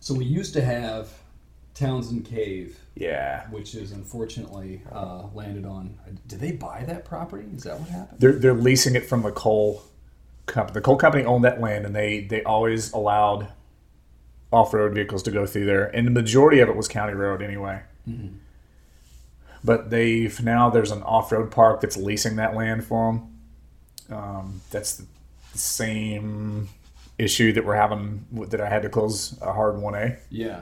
So 0.00 0.14
we 0.14 0.24
used 0.24 0.54
to 0.54 0.62
have 0.62 1.12
Townsend 1.74 2.24
Cave, 2.24 2.78
Yeah, 3.00 3.48
which 3.48 3.74
is 3.74 3.92
unfortunately 3.92 4.82
uh, 4.92 5.22
landed 5.32 5.64
on. 5.64 5.98
Did 6.26 6.38
they 6.38 6.52
buy 6.52 6.84
that 6.86 7.06
property? 7.06 7.46
Is 7.56 7.62
that 7.62 7.80
what 7.80 7.88
happened? 7.88 8.20
they're 8.20 8.32
they're 8.32 8.54
leasing 8.54 8.94
it 8.94 9.06
from 9.06 9.22
the 9.22 9.32
coal 9.32 9.82
company. 10.44 10.74
The 10.74 10.80
coal 10.82 10.96
company 10.96 11.24
owned 11.24 11.44
that 11.44 11.62
land, 11.62 11.86
and 11.86 11.96
they 11.96 12.20
they 12.20 12.42
always 12.44 12.92
allowed 12.92 13.48
off 14.52 14.74
road 14.74 14.92
vehicles 14.92 15.22
to 15.22 15.30
go 15.30 15.46
through 15.46 15.64
there, 15.64 15.86
and 15.96 16.06
the 16.06 16.10
majority 16.10 16.60
of 16.60 16.68
it 16.68 16.76
was 16.76 16.88
county 16.88 17.14
road 17.14 17.40
anyway. 17.40 17.80
But 19.64 19.88
they've 19.90 20.38
now 20.42 20.68
there's 20.68 20.90
an 20.90 21.02
off 21.02 21.32
road 21.32 21.50
park 21.50 21.80
that's 21.80 21.96
leasing 21.96 22.36
that 22.36 22.54
land 22.54 22.84
for 22.84 23.12
them. 23.12 23.38
Um, 24.10 24.60
that's 24.70 24.96
the 24.96 25.06
same 25.54 26.68
issue 27.18 27.52
that 27.52 27.64
we're 27.64 27.76
having 27.76 28.26
that 28.48 28.60
I 28.60 28.68
had 28.68 28.82
to 28.82 28.88
close 28.90 29.38
a 29.40 29.52
hard 29.52 29.78
one 29.78 29.94
A. 29.94 30.18
Yeah. 30.30 30.60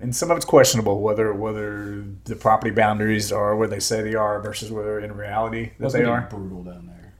And 0.00 0.14
some 0.14 0.30
of 0.30 0.36
it's 0.36 0.46
questionable 0.46 1.00
whether 1.00 1.32
whether 1.34 2.04
the 2.24 2.36
property 2.36 2.70
boundaries 2.70 3.32
are 3.32 3.56
where 3.56 3.68
they 3.68 3.80
say 3.80 4.02
they 4.02 4.14
are 4.14 4.40
versus 4.40 4.70
where 4.70 5.00
in 5.00 5.12
reality 5.16 5.72
that 5.78 5.92
they 5.92 6.04
are. 6.04 6.26
brutal 6.30 6.62
down 6.62 6.86
there. 6.86 7.14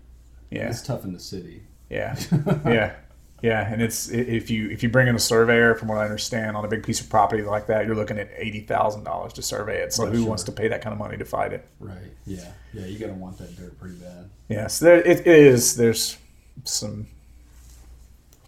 Yeah, 0.50 0.68
It's 0.70 0.82
tough 0.82 1.04
in 1.04 1.12
the 1.12 1.20
city. 1.20 1.62
yeah, 1.90 2.16
yeah, 2.64 2.94
yeah. 3.42 3.70
And 3.72 3.82
it's 3.82 4.08
if 4.08 4.48
you 4.50 4.70
if 4.70 4.82
you 4.82 4.88
bring 4.88 5.08
in 5.08 5.14
a 5.14 5.18
surveyor, 5.18 5.74
from 5.74 5.88
what 5.88 5.98
I 5.98 6.04
understand, 6.04 6.56
on 6.56 6.64
a 6.64 6.68
big 6.68 6.82
piece 6.84 7.00
of 7.00 7.10
property 7.10 7.42
like 7.42 7.66
that, 7.66 7.84
you're 7.86 7.94
looking 7.96 8.18
at 8.18 8.30
eighty 8.36 8.60
thousand 8.60 9.04
dollars 9.04 9.32
to 9.34 9.42
survey 9.42 9.82
it. 9.82 9.92
So 9.92 10.04
Oh, 10.04 10.10
who 10.10 10.18
sure. 10.20 10.28
wants 10.28 10.44
to 10.44 10.52
pay 10.52 10.68
that 10.68 10.80
kind 10.80 10.92
of 10.92 10.98
money 10.98 11.16
to 11.18 11.24
fight 11.24 11.52
it? 11.52 11.66
Right. 11.80 11.98
Yeah. 12.26 12.50
Yeah. 12.72 12.86
You 12.86 12.98
gotta 12.98 13.12
want 13.14 13.36
that 13.38 13.54
dirt 13.56 13.78
pretty 13.78 13.96
bad. 13.96 14.30
Yes, 14.48 14.78
there 14.78 15.00
it 15.06 15.26
is. 15.26 15.76
There's 15.76 16.16
some 16.64 17.06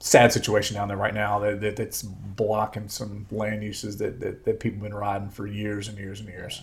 sad 0.01 0.33
situation 0.33 0.75
down 0.75 0.89
there 0.89 0.97
right 0.97 1.15
now 1.15 1.39
that, 1.39 1.61
that 1.61 1.77
that's 1.77 2.03
blocking 2.03 2.89
some 2.89 3.27
land 3.31 3.63
uses 3.63 3.99
that, 3.99 4.19
that, 4.19 4.45
that 4.45 4.59
people 4.59 4.79
have 4.79 4.83
been 4.83 4.95
riding 4.95 5.29
for 5.29 5.47
years 5.47 5.89
and 5.89 5.99
years 5.99 6.21
and 6.21 6.29
years. 6.29 6.63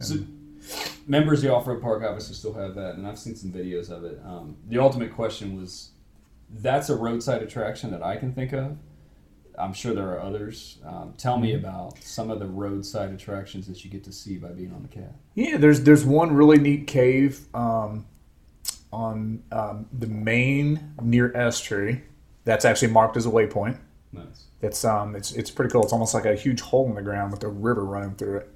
So, 0.00 0.16
members 1.06 1.38
of 1.38 1.44
the 1.44 1.54
off-road 1.54 1.80
park 1.80 2.02
obviously 2.02 2.34
still 2.34 2.52
have 2.54 2.74
that, 2.74 2.96
and 2.96 3.06
I've 3.06 3.18
seen 3.18 3.36
some 3.36 3.52
videos 3.52 3.90
of 3.90 4.04
it. 4.04 4.20
Um, 4.24 4.56
the 4.68 4.78
ultimate 4.78 5.14
question 5.14 5.58
was, 5.58 5.90
that's 6.50 6.90
a 6.90 6.96
roadside 6.96 7.42
attraction 7.42 7.90
that 7.92 8.02
I 8.02 8.16
can 8.16 8.32
think 8.32 8.52
of. 8.52 8.76
I'm 9.56 9.72
sure 9.72 9.94
there 9.94 10.08
are 10.08 10.20
others. 10.20 10.78
Um, 10.84 11.14
tell 11.16 11.38
me 11.38 11.54
about 11.54 12.02
some 12.02 12.28
of 12.28 12.40
the 12.40 12.46
roadside 12.46 13.12
attractions 13.12 13.68
that 13.68 13.84
you 13.84 13.90
get 13.90 14.02
to 14.04 14.12
see 14.12 14.36
by 14.36 14.48
being 14.48 14.72
on 14.72 14.82
the 14.82 14.88
KAT. 14.88 15.14
Yeah, 15.36 15.58
there's 15.58 15.82
there's 15.82 16.04
one 16.04 16.34
really 16.34 16.58
neat 16.58 16.88
cave 16.88 17.46
um, 17.54 18.04
on 18.92 19.44
um, 19.52 19.86
the 19.92 20.08
main 20.08 20.92
near 21.00 21.32
S-Tree 21.36 22.02
that's 22.44 22.64
actually 22.64 22.92
marked 22.92 23.16
as 23.16 23.26
a 23.26 23.30
waypoint. 23.30 23.78
Nice. 24.12 24.44
It's 24.62 24.84
um 24.84 25.16
it's 25.16 25.32
it's 25.32 25.50
pretty 25.50 25.70
cool. 25.72 25.82
It's 25.82 25.92
almost 25.92 26.14
like 26.14 26.24
a 26.26 26.34
huge 26.34 26.60
hole 26.60 26.88
in 26.88 26.94
the 26.94 27.02
ground 27.02 27.32
with 27.32 27.42
a 27.44 27.48
river 27.48 27.84
running 27.84 28.14
through 28.14 28.38
it. 28.38 28.50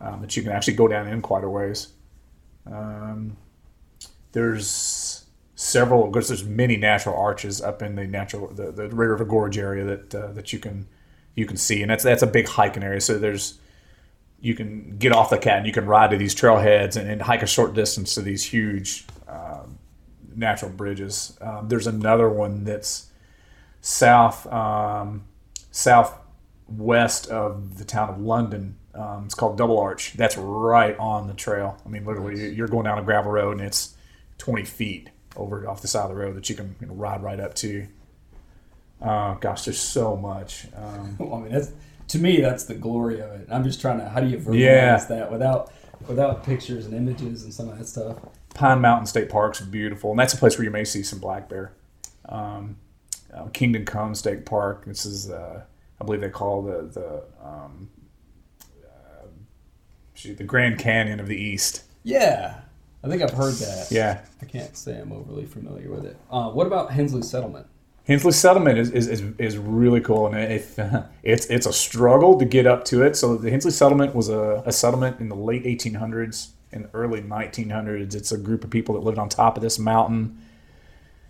um, 0.00 0.20
that 0.20 0.36
you 0.36 0.42
can 0.42 0.52
actually 0.52 0.74
go 0.74 0.88
down 0.88 1.06
in 1.08 1.22
quite 1.22 1.44
a 1.44 1.48
ways. 1.48 1.88
Um, 2.70 3.36
there's 4.32 5.24
several. 5.54 6.06
Because 6.08 6.28
there's 6.28 6.44
many 6.44 6.76
natural 6.76 7.16
arches 7.16 7.60
up 7.62 7.82
in 7.82 7.94
the 7.94 8.06
natural 8.06 8.48
the, 8.48 8.72
the 8.72 8.88
Red 8.88 9.08
River 9.08 9.24
Gorge 9.24 9.58
area 9.58 9.84
that 9.84 10.14
uh, 10.14 10.32
that 10.32 10.52
you 10.52 10.58
can 10.58 10.86
you 11.34 11.46
can 11.46 11.56
see, 11.56 11.82
and 11.82 11.90
that's 11.90 12.04
that's 12.04 12.22
a 12.22 12.26
big 12.26 12.48
hiking 12.48 12.82
area. 12.82 13.00
So 13.00 13.18
there's 13.18 13.58
you 14.40 14.54
can 14.54 14.98
get 14.98 15.12
off 15.12 15.30
the 15.30 15.38
KAT 15.38 15.58
and 15.58 15.66
you 15.66 15.72
can 15.72 15.86
ride 15.86 16.10
to 16.10 16.18
these 16.18 16.34
trailheads 16.34 16.96
and, 16.96 17.08
and 17.08 17.22
hike 17.22 17.42
a 17.42 17.46
short 17.46 17.72
distance 17.72 18.14
to 18.14 18.20
these 18.20 18.44
huge 18.44 19.06
um, 19.26 19.78
natural 20.36 20.70
bridges. 20.70 21.38
Um, 21.40 21.68
there's 21.68 21.86
another 21.86 22.28
one 22.28 22.64
that's 22.64 23.06
south 23.84 24.46
um, 24.50 25.24
southwest 25.70 27.28
of 27.28 27.76
the 27.78 27.84
town 27.84 28.08
of 28.08 28.18
London. 28.18 28.76
Um, 28.94 29.24
it's 29.26 29.34
called 29.34 29.58
Double 29.58 29.78
Arch. 29.78 30.14
That's 30.16 30.36
right 30.38 30.96
on 30.98 31.26
the 31.26 31.34
trail. 31.34 31.76
I 31.84 31.88
mean, 31.88 32.04
literally, 32.06 32.54
you're 32.54 32.68
going 32.68 32.84
down 32.84 32.98
a 32.98 33.02
gravel 33.02 33.30
road 33.30 33.58
and 33.58 33.60
it's 33.66 33.94
20 34.38 34.64
feet 34.64 35.10
over 35.36 35.68
off 35.68 35.82
the 35.82 35.88
side 35.88 36.04
of 36.04 36.08
the 36.10 36.14
road 36.14 36.34
that 36.36 36.48
you 36.48 36.54
can 36.56 36.76
you 36.80 36.86
know, 36.86 36.94
ride 36.94 37.22
right 37.22 37.38
up 37.40 37.54
to. 37.56 37.86
Oh 39.02 39.36
gosh, 39.40 39.64
there's 39.64 39.78
so 39.80 40.16
much. 40.16 40.66
Um, 40.76 41.16
Well, 41.18 41.34
I 41.34 41.40
mean, 41.42 41.52
that's 41.52 41.72
to 42.08 42.18
me, 42.18 42.40
that's 42.40 42.64
the 42.64 42.74
glory 42.74 43.20
of 43.20 43.30
it. 43.32 43.48
I'm 43.50 43.64
just 43.64 43.80
trying 43.80 43.98
to. 43.98 44.08
How 44.08 44.20
do 44.20 44.28
you 44.28 44.38
verbalize 44.38 44.58
Yeah. 44.60 45.04
that 45.08 45.30
without 45.30 45.72
without 46.08 46.44
pictures 46.44 46.86
and 46.86 46.94
images 46.94 47.44
and 47.44 47.52
some 47.52 47.68
of 47.68 47.78
that 47.78 47.86
stuff? 47.86 48.16
Pine 48.54 48.80
Mountain 48.80 49.06
State 49.06 49.28
Park's 49.28 49.60
beautiful, 49.60 50.10
and 50.10 50.18
that's 50.18 50.32
a 50.32 50.36
place 50.36 50.56
where 50.56 50.64
you 50.64 50.70
may 50.70 50.84
see 50.84 51.02
some 51.02 51.18
black 51.18 51.48
bear. 51.48 51.72
Um, 52.28 52.76
uh, 53.34 53.46
Kingdom 53.48 53.84
Come 53.84 54.14
State 54.14 54.46
Park. 54.46 54.84
This 54.84 55.06
is, 55.06 55.30
uh, 55.30 55.62
I 56.00 56.04
believe 56.04 56.20
they 56.20 56.30
call 56.30 56.62
the 56.62 56.82
the 56.82 57.22
um, 57.46 57.88
uh, 58.84 59.26
shoot, 60.14 60.38
the 60.38 60.44
Grand 60.44 60.78
Canyon 60.78 61.20
of 61.20 61.26
the 61.26 61.36
East. 61.36 61.84
Yeah, 62.02 62.60
I 63.02 63.08
think 63.08 63.22
I've 63.22 63.32
heard 63.32 63.54
that. 63.54 63.88
Yeah, 63.90 64.20
I 64.40 64.44
can't 64.44 64.76
say 64.76 64.98
I'm 64.98 65.12
overly 65.12 65.46
familiar 65.46 65.90
with 65.90 66.04
it. 66.04 66.16
Uh, 66.30 66.50
what 66.50 66.66
about 66.66 66.90
Hensley 66.92 67.22
Settlement? 67.22 67.66
Hensley 68.06 68.32
Settlement 68.32 68.78
is, 68.78 68.90
is, 68.90 69.08
is, 69.08 69.22
is 69.38 69.56
really 69.56 70.00
cool, 70.00 70.26
and 70.26 70.36
it's 71.22 71.46
it's 71.46 71.66
a 71.66 71.72
struggle 71.72 72.38
to 72.38 72.44
get 72.44 72.66
up 72.66 72.84
to 72.86 73.02
it. 73.02 73.16
So 73.16 73.36
the 73.36 73.50
Hensley 73.50 73.70
Settlement 73.70 74.14
was 74.14 74.28
a, 74.28 74.62
a 74.66 74.72
settlement 74.72 75.20
in 75.20 75.28
the 75.28 75.36
late 75.36 75.64
1800s 75.64 76.50
and 76.72 76.88
early 76.92 77.22
1900s. 77.22 78.14
It's 78.14 78.32
a 78.32 78.38
group 78.38 78.64
of 78.64 78.70
people 78.70 78.94
that 78.94 79.00
lived 79.00 79.18
on 79.18 79.28
top 79.28 79.56
of 79.56 79.62
this 79.62 79.78
mountain. 79.78 80.38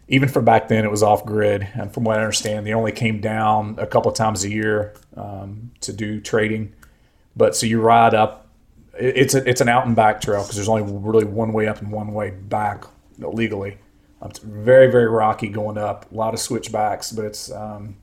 Even 0.09 0.29
for 0.29 0.43
back 0.43 0.69
then, 0.69 0.85
it 0.85 0.91
was 0.91 1.03
off 1.03 1.25
grid, 1.25 1.67
and 1.75 1.93
from 1.93 2.05
what 2.05 2.19
I 2.19 2.21
understand, 2.21 2.67
they 2.67 2.75
only 2.75 2.93
came 2.93 3.21
down 3.21 3.77
a 3.79 3.87
couple 3.87 4.11
of 4.11 4.17
times 4.17 4.45
a 4.45 4.51
year 4.51 4.95
um, 5.17 5.71
to 5.81 5.93
do 5.93 6.21
trading. 6.21 6.75
But 7.35 7.57
so 7.57 7.67
you 7.67 7.81
ride 7.81 8.15
up. 8.15 8.49
It's 8.99 9.35
a, 9.35 9.49
it's 9.49 9.61
an 9.61 9.69
out 9.69 9.87
and 9.87 9.97
back 9.97 10.21
trail 10.21 10.43
because 10.43 10.57
there's 10.57 10.69
only 10.69 10.83
really 10.83 11.25
one 11.25 11.53
way 11.53 11.67
up 11.67 11.81
and 11.81 11.91
one 11.91 12.13
way 12.13 12.31
back 12.31 12.85
legally. 13.19 13.79
Um, 14.21 14.31
It's 14.31 14.39
very 14.39 14.91
very 14.91 15.09
rocky 15.09 15.49
going 15.49 15.79
up, 15.79 16.11
a 16.13 16.15
lot 16.15 16.35
of 16.35 16.41
switchbacks, 16.41 17.11
but 17.11 17.25
it's 17.25 17.51
um, 17.51 17.97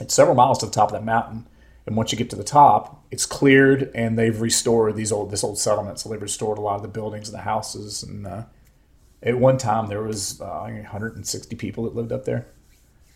it's 0.00 0.14
several 0.14 0.36
miles 0.36 0.58
to 0.58 0.66
the 0.66 0.72
top 0.72 0.88
of 0.88 0.92
that 0.92 1.04
mountain. 1.04 1.46
And 1.86 1.96
once 1.96 2.12
you 2.12 2.18
get 2.18 2.30
to 2.30 2.36
the 2.36 2.44
top, 2.44 3.04
it's 3.10 3.26
cleared, 3.26 3.90
and 3.94 4.16
they've 4.16 4.40
restored 4.40 4.94
these 4.94 5.10
old 5.10 5.30
this 5.30 5.42
old 5.42 5.58
settlement. 5.58 5.98
So 5.98 6.08
they've 6.08 6.22
restored 6.22 6.58
a 6.58 6.60
lot 6.60 6.76
of 6.76 6.82
the 6.82 6.88
buildings 6.88 7.28
and 7.28 7.36
the 7.36 7.42
houses. 7.42 8.02
And 8.04 8.26
uh, 8.26 8.42
at 9.22 9.38
one 9.38 9.58
time, 9.58 9.86
there 9.88 10.02
was 10.02 10.40
uh, 10.40 10.44
160 10.62 11.56
people 11.56 11.84
that 11.84 11.94
lived 11.94 12.12
up 12.12 12.24
there. 12.24 12.46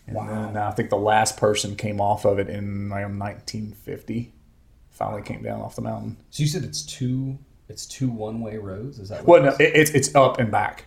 And 0.06 0.16
Wow. 0.16 0.26
then 0.52 0.56
uh, 0.56 0.68
I 0.68 0.70
think 0.72 0.90
the 0.90 0.96
last 0.96 1.36
person 1.36 1.74
came 1.76 2.00
off 2.00 2.24
of 2.24 2.38
it 2.38 2.48
in 2.48 2.88
like, 2.88 3.04
1950. 3.08 4.32
Finally 4.90 5.22
came 5.22 5.42
down 5.42 5.60
off 5.60 5.76
the 5.76 5.82
mountain. 5.82 6.16
So 6.30 6.42
you 6.42 6.48
said 6.48 6.64
it's 6.64 6.82
two. 6.82 7.38
It's 7.68 7.84
two 7.86 8.08
one 8.08 8.40
way 8.40 8.56
roads. 8.56 8.98
Is 8.98 9.08
that 9.08 9.26
what 9.26 9.42
Well, 9.42 9.50
no, 9.52 9.56
it, 9.58 9.72
it's 9.74 9.90
it's 9.90 10.14
up 10.14 10.38
and 10.38 10.50
back. 10.50 10.86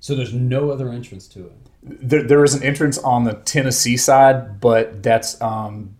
So 0.00 0.14
there's 0.14 0.32
no 0.34 0.70
other 0.70 0.88
entrance 0.90 1.28
to 1.28 1.46
it. 1.46 1.52
there, 1.82 2.22
there 2.22 2.42
is 2.44 2.54
an 2.54 2.62
entrance 2.62 2.98
on 2.98 3.24
the 3.24 3.34
Tennessee 3.34 3.96
side, 3.96 4.60
but 4.60 5.02
that's 5.02 5.40
um, 5.40 5.96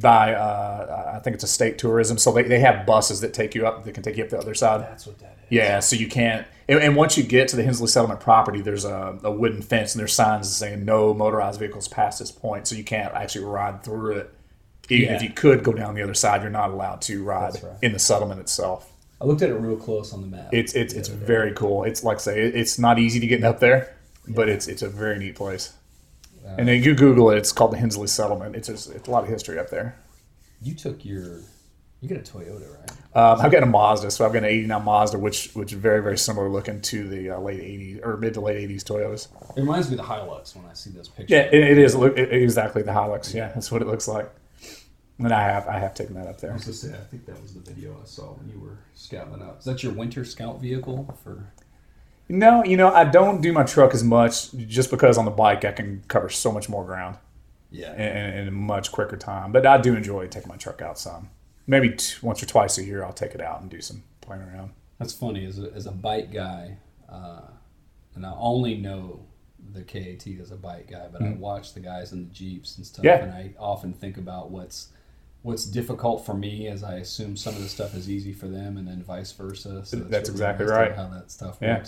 by 0.00 0.34
uh, 0.34 1.12
I 1.16 1.18
think 1.20 1.34
it's 1.34 1.44
a 1.44 1.48
state 1.48 1.78
tourism. 1.78 2.18
So 2.18 2.32
they, 2.32 2.42
they 2.42 2.60
have 2.60 2.86
buses 2.86 3.20
that 3.20 3.34
take 3.34 3.54
you 3.54 3.66
up 3.66 3.84
that 3.84 3.92
can 3.94 4.02
take 4.02 4.16
you 4.16 4.24
up 4.24 4.30
the 4.30 4.38
other 4.38 4.54
side. 4.54 4.80
That's 4.82 5.06
what 5.06 5.18
that 5.20 5.38
is. 5.42 5.46
Yeah, 5.50 5.80
so 5.80 5.96
you 5.96 6.08
can't. 6.08 6.46
And, 6.68 6.80
and 6.80 6.96
once 6.96 7.18
you 7.18 7.22
get 7.24 7.48
to 7.48 7.56
the 7.56 7.62
Hensley 7.62 7.88
Settlement 7.88 8.20
property, 8.20 8.60
there's 8.60 8.84
a, 8.84 9.18
a 9.22 9.30
wooden 9.30 9.62
fence 9.62 9.94
and 9.94 10.00
there's 10.00 10.12
signs 10.14 10.54
saying 10.54 10.84
no 10.84 11.12
motorized 11.12 11.58
vehicles 11.60 11.88
past 11.88 12.18
this 12.18 12.32
point. 12.32 12.66
So 12.66 12.74
you 12.74 12.84
can't 12.84 13.12
actually 13.14 13.44
ride 13.44 13.82
through 13.82 14.12
it. 14.16 14.34
Even 14.88 15.08
Yeah. 15.08 15.16
if 15.16 15.22
you 15.22 15.30
could 15.30 15.62
go 15.62 15.72
down 15.72 15.94
the 15.94 16.02
other 16.02 16.14
side, 16.14 16.42
you're 16.42 16.50
not 16.50 16.70
allowed 16.70 17.00
to 17.02 17.22
ride 17.22 17.62
right. 17.62 17.72
in 17.82 17.92
the 17.92 17.98
settlement 17.98 18.40
itself. 18.40 18.90
I 19.20 19.26
looked 19.26 19.42
at 19.42 19.48
it 19.50 19.54
real 19.54 19.76
close 19.76 20.12
on 20.12 20.20
the 20.20 20.26
map. 20.26 20.48
It's 20.52 20.74
it's 20.74 20.92
it's 20.92 21.08
very 21.08 21.52
cool. 21.52 21.84
It's 21.84 22.04
like 22.04 22.16
I 22.18 22.20
say, 22.20 22.40
it's 22.42 22.78
not 22.78 22.98
easy 22.98 23.20
to 23.20 23.26
get 23.26 23.42
up 23.44 23.60
there, 23.60 23.94
but 24.28 24.48
it's 24.50 24.66
it's 24.68 24.82
a 24.82 24.88
very 24.88 25.18
neat 25.18 25.36
place. 25.36 25.72
And 26.44 26.68
then 26.68 26.82
you 26.82 26.94
Google 26.94 27.30
it. 27.30 27.38
It's 27.38 27.52
called 27.52 27.72
the 27.72 27.78
Hensley 27.78 28.06
Settlement. 28.06 28.54
It's 28.56 28.68
just, 28.68 28.90
it's 28.90 29.08
a 29.08 29.10
lot 29.10 29.22
of 29.24 29.28
history 29.30 29.58
up 29.58 29.70
there. 29.70 29.96
you 30.62 30.74
took 30.74 31.04
your. 31.04 31.40
You 32.00 32.08
got 32.10 32.18
a 32.18 32.32
Toyota, 32.32 32.68
right? 32.78 32.90
Um, 33.14 33.40
I've 33.40 33.50
got 33.50 33.62
a 33.62 33.66
Mazda, 33.66 34.10
so 34.10 34.26
I've 34.26 34.32
got 34.34 34.40
an 34.40 34.50
'89 34.50 34.84
Mazda, 34.84 35.18
which 35.18 35.52
which 35.54 35.72
is 35.72 35.78
very 35.78 36.02
very 36.02 36.18
similar 36.18 36.50
looking 36.50 36.82
to 36.82 37.08
the 37.08 37.30
uh, 37.30 37.38
late 37.38 37.60
'80s 37.60 38.04
or 38.04 38.18
mid 38.18 38.34
to 38.34 38.42
late 38.42 38.68
'80s 38.68 38.82
Toyotas. 38.82 39.28
It 39.56 39.60
reminds 39.60 39.88
me 39.90 39.96
of 39.96 40.06
the 40.06 40.12
Hilux 40.12 40.54
when 40.54 40.66
I 40.66 40.74
see 40.74 40.90
those 40.90 41.08
pictures. 41.08 41.30
Yeah, 41.30 41.42
it, 41.44 41.54
it 41.54 41.78
is 41.78 41.94
look, 41.96 42.18
it- 42.18 42.30
exactly 42.30 42.82
the 42.82 42.90
Hilux. 42.90 43.32
Yeah, 43.32 43.52
that's 43.54 43.72
what 43.72 43.80
it 43.80 43.88
looks 43.88 44.06
like. 44.06 44.30
And 45.18 45.32
I 45.32 45.42
have 45.44 45.66
I 45.68 45.78
have 45.78 45.94
taken 45.94 46.14
that 46.16 46.26
up 46.26 46.40
there. 46.40 46.50
I 46.50 46.54
was 46.54 46.64
gonna 46.64 46.74
say, 46.74 46.92
I 46.92 47.04
think 47.04 47.24
that 47.26 47.40
was 47.40 47.54
the 47.54 47.60
video 47.60 47.96
I 48.02 48.04
saw 48.04 48.32
when 48.34 48.50
you 48.50 48.58
were 48.60 48.78
scouting 48.94 49.40
up. 49.40 49.60
Is 49.60 49.64
that 49.64 49.82
your 49.82 49.92
winter 49.92 50.24
scout 50.26 50.60
vehicle 50.60 51.16
for? 51.22 51.52
No, 52.28 52.64
you 52.64 52.76
know 52.76 52.92
I 52.92 53.04
don't 53.04 53.40
do 53.42 53.52
my 53.52 53.64
truck 53.64 53.92
as 53.94 54.02
much 54.02 54.52
just 54.54 54.90
because 54.90 55.18
on 55.18 55.24
the 55.24 55.30
bike 55.30 55.64
I 55.64 55.72
can 55.72 56.02
cover 56.08 56.28
so 56.30 56.50
much 56.52 56.68
more 56.68 56.84
ground. 56.84 57.16
Yeah. 57.70 57.92
in, 57.94 58.38
in 58.42 58.48
a 58.48 58.52
much 58.52 58.92
quicker 58.92 59.16
time. 59.16 59.50
But 59.50 59.66
I 59.66 59.78
do 59.78 59.96
enjoy 59.96 60.28
taking 60.28 60.48
my 60.48 60.54
truck 60.56 60.80
out 60.80 60.96
some. 60.96 61.30
Maybe 61.66 61.90
t- 61.90 62.14
once 62.22 62.40
or 62.40 62.46
twice 62.46 62.78
a 62.78 62.84
year, 62.84 63.02
I'll 63.04 63.12
take 63.12 63.34
it 63.34 63.40
out 63.40 63.60
and 63.62 63.68
do 63.68 63.80
some 63.80 64.04
playing 64.20 64.42
around. 64.42 64.70
That's 65.00 65.12
funny. 65.12 65.44
As 65.44 65.58
a, 65.58 65.72
as 65.74 65.86
a 65.86 65.90
bike 65.90 66.32
guy, 66.32 66.76
uh, 67.10 67.40
and 68.14 68.24
I 68.24 68.32
only 68.38 68.76
know 68.76 69.26
the 69.72 69.82
KAT 69.82 70.24
as 70.40 70.52
a 70.52 70.56
bike 70.56 70.88
guy, 70.88 71.08
but 71.10 71.20
I 71.20 71.30
watch 71.32 71.74
the 71.74 71.80
guys 71.80 72.12
in 72.12 72.28
the 72.28 72.32
Jeeps 72.32 72.76
and 72.76 72.86
stuff, 72.86 73.04
Mm-hmm. 73.04 73.24
Yeah. 73.24 73.24
and 73.24 73.32
I 73.32 73.54
often 73.58 73.92
think 73.92 74.18
about 74.18 74.50
what's 74.52 74.90
what's 75.42 75.64
difficult 75.66 76.24
for 76.24 76.34
me, 76.34 76.68
as 76.68 76.84
I 76.84 76.98
assume 76.98 77.36
some 77.36 77.56
of 77.56 77.60
the 77.62 77.68
stuff 77.68 77.94
is 77.96 78.08
easy 78.08 78.32
for 78.32 78.46
them, 78.46 78.76
and 78.76 78.86
then 78.86 79.02
vice 79.02 79.32
versa. 79.32 79.84
So 79.84 79.96
That's 79.96 80.28
really 80.28 80.34
exactly 80.42 80.66
nice 80.66 80.74
right. 80.76 80.94
How 80.94 81.08
that 81.08 81.30
stuff 81.32 81.58
Yeah. 81.60 81.84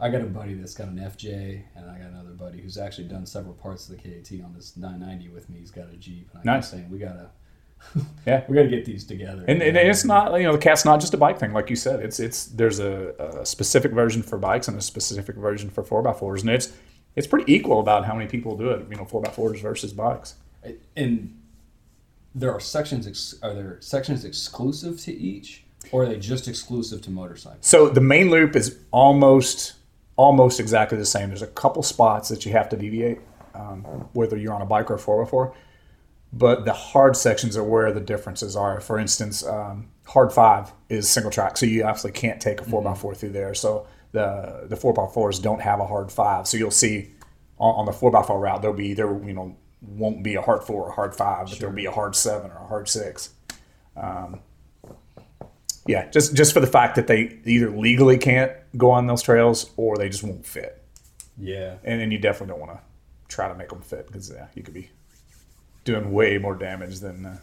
I 0.00 0.10
got 0.10 0.20
a 0.20 0.26
buddy 0.26 0.54
that's 0.54 0.74
got 0.74 0.88
an 0.88 0.98
FJ, 0.98 1.62
and 1.74 1.90
I 1.90 1.98
got 1.98 2.08
another 2.10 2.30
buddy 2.30 2.60
who's 2.60 2.78
actually 2.78 3.08
done 3.08 3.26
several 3.26 3.54
parts 3.54 3.88
of 3.88 3.96
the 3.96 4.02
KAT 4.02 4.44
on 4.44 4.54
this 4.54 4.76
990 4.76 5.28
with 5.30 5.50
me. 5.50 5.58
He's 5.58 5.70
got 5.72 5.92
a 5.92 5.96
Jeep, 5.96 6.28
and 6.34 6.48
I 6.48 6.54
Nice. 6.56 6.70
saying 6.70 6.88
we 6.88 6.98
gotta, 6.98 7.30
Yeah. 8.26 8.44
we 8.48 8.54
gotta 8.54 8.68
get 8.68 8.84
these 8.84 9.04
together. 9.04 9.44
And, 9.48 9.60
and 9.62 9.76
it's 9.76 10.04
not 10.04 10.32
you 10.36 10.44
know 10.44 10.52
the 10.52 10.58
KAT's 10.58 10.84
not 10.84 11.00
just 11.00 11.14
a 11.14 11.16
bike 11.16 11.38
thing 11.38 11.52
like 11.52 11.68
you 11.70 11.76
said. 11.76 12.00
It's 12.00 12.20
it's 12.20 12.46
there's 12.46 12.78
a, 12.78 13.40
a 13.40 13.46
specific 13.46 13.92
version 13.92 14.22
for 14.22 14.38
bikes 14.38 14.68
and 14.68 14.76
a 14.76 14.80
specific 14.80 15.34
version 15.36 15.68
for 15.70 15.82
four 15.82 16.06
x 16.06 16.18
fours, 16.20 16.42
and 16.42 16.50
it's 16.50 16.72
it's 17.16 17.26
pretty 17.26 17.52
equal 17.52 17.80
about 17.80 18.04
how 18.04 18.14
many 18.14 18.28
people 18.28 18.56
do 18.56 18.70
it. 18.70 18.86
You 18.88 18.96
know, 18.96 19.04
four 19.04 19.26
x 19.26 19.34
fours 19.34 19.60
versus 19.60 19.92
bikes. 19.92 20.34
and 20.96 21.34
there 22.36 22.52
are 22.52 22.60
sections 22.60 23.06
ex- 23.08 23.34
are 23.42 23.52
there 23.54 23.78
sections 23.80 24.24
exclusive 24.24 25.00
to 25.00 25.12
each 25.12 25.64
or 25.90 26.02
are 26.02 26.06
they 26.06 26.18
just 26.18 26.46
exclusive 26.46 27.00
to 27.02 27.10
motorcycles 27.10 27.66
So 27.66 27.88
the 27.88 28.02
main 28.02 28.30
loop 28.30 28.54
is 28.54 28.78
almost 28.90 29.72
almost 30.18 30.58
exactly 30.58 30.98
the 30.98 31.06
same. 31.06 31.28
There's 31.28 31.42
a 31.42 31.46
couple 31.46 31.82
spots 31.82 32.28
that 32.28 32.44
you 32.44 32.52
have 32.52 32.68
to 32.70 32.76
deviate, 32.76 33.20
um, 33.54 33.82
whether 34.12 34.36
you're 34.36 34.52
on 34.52 34.60
a 34.60 34.66
bike 34.66 34.90
or 34.90 34.94
a 34.94 34.98
four 34.98 35.22
x 35.22 35.30
four. 35.30 35.54
But 36.30 36.66
the 36.66 36.74
hard 36.74 37.16
sections 37.16 37.56
are 37.56 37.64
where 37.64 37.90
the 37.90 38.00
differences 38.00 38.54
are. 38.54 38.80
For 38.80 38.98
instance, 38.98 39.46
um, 39.46 39.88
hard 40.06 40.30
five 40.30 40.72
is 40.90 41.08
single 41.08 41.30
track, 41.30 41.56
so 41.56 41.64
you 41.64 41.84
absolutely 41.84 42.20
can't 42.20 42.42
take 42.42 42.60
a 42.60 42.64
four 42.64 42.86
x 42.86 43.00
four 43.00 43.14
through 43.14 43.30
there. 43.30 43.54
So 43.54 43.86
the 44.12 44.66
the 44.68 44.76
four 44.76 44.92
x 45.02 45.14
fours 45.14 45.38
don't 45.38 45.62
have 45.62 45.80
a 45.80 45.86
hard 45.86 46.12
five. 46.12 46.46
So 46.46 46.58
you'll 46.58 46.70
see 46.72 47.14
on, 47.58 47.76
on 47.76 47.86
the 47.86 47.92
four 47.92 48.14
x 48.14 48.26
four 48.26 48.40
route 48.40 48.60
there'll 48.60 48.76
be 48.76 48.92
there 48.92 49.08
you 49.24 49.32
know 49.32 49.56
won't 49.80 50.24
be 50.24 50.34
a 50.34 50.42
hard 50.42 50.64
four 50.64 50.84
or 50.86 50.92
hard 50.92 51.14
five, 51.14 51.48
but 51.48 51.60
there'll 51.60 51.74
be 51.74 51.86
a 51.86 51.92
hard 51.92 52.16
seven 52.16 52.50
or 52.50 52.56
a 52.56 52.66
hard 52.66 52.88
six. 52.88 53.30
Yeah, 55.86 56.10
just 56.10 56.34
just 56.34 56.52
for 56.52 56.60
the 56.60 56.66
fact 56.66 56.96
that 56.96 57.06
they 57.06 57.38
either 57.44 57.70
legally 57.70 58.18
can't 58.18 58.52
go 58.76 58.90
on 58.90 59.06
those 59.06 59.22
trails 59.22 59.70
or 59.76 59.96
they 59.96 60.08
just 60.08 60.22
won't 60.22 60.46
fit, 60.46 60.82
yeah. 61.36 61.76
And, 61.84 62.00
and 62.02 62.12
you 62.12 62.18
definitely 62.18 62.52
don't 62.52 62.60
want 62.60 62.72
to 62.72 62.80
try 63.28 63.48
to 63.48 63.54
make 63.54 63.68
them 63.68 63.82
fit 63.82 64.06
because 64.06 64.30
yeah, 64.30 64.46
you 64.54 64.62
could 64.62 64.74
be 64.74 64.90
doing 65.84 66.12
way 66.12 66.38
more 66.38 66.54
damage 66.54 67.00
than 67.00 67.26
uh, 67.26 67.38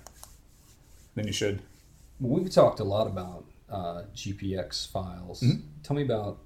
than 1.15 1.27
you 1.27 1.33
should. 1.33 1.61
well, 2.19 2.41
we've 2.41 2.51
talked 2.51 2.79
a 2.79 2.83
lot 2.83 3.07
about 3.07 3.45
uh, 3.69 4.03
gpx 4.15 4.91
files. 4.91 5.43
Tell 5.83 5.95
me 5.95 6.03
about 6.03 6.39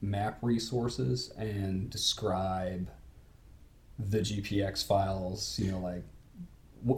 map 0.00 0.38
resources 0.42 1.32
and 1.38 1.88
describe 1.90 2.88
the 3.98 4.18
gpx 4.18 4.86
files 4.86 5.58
you 5.58 5.70
know 5.72 5.78
like 5.78 6.04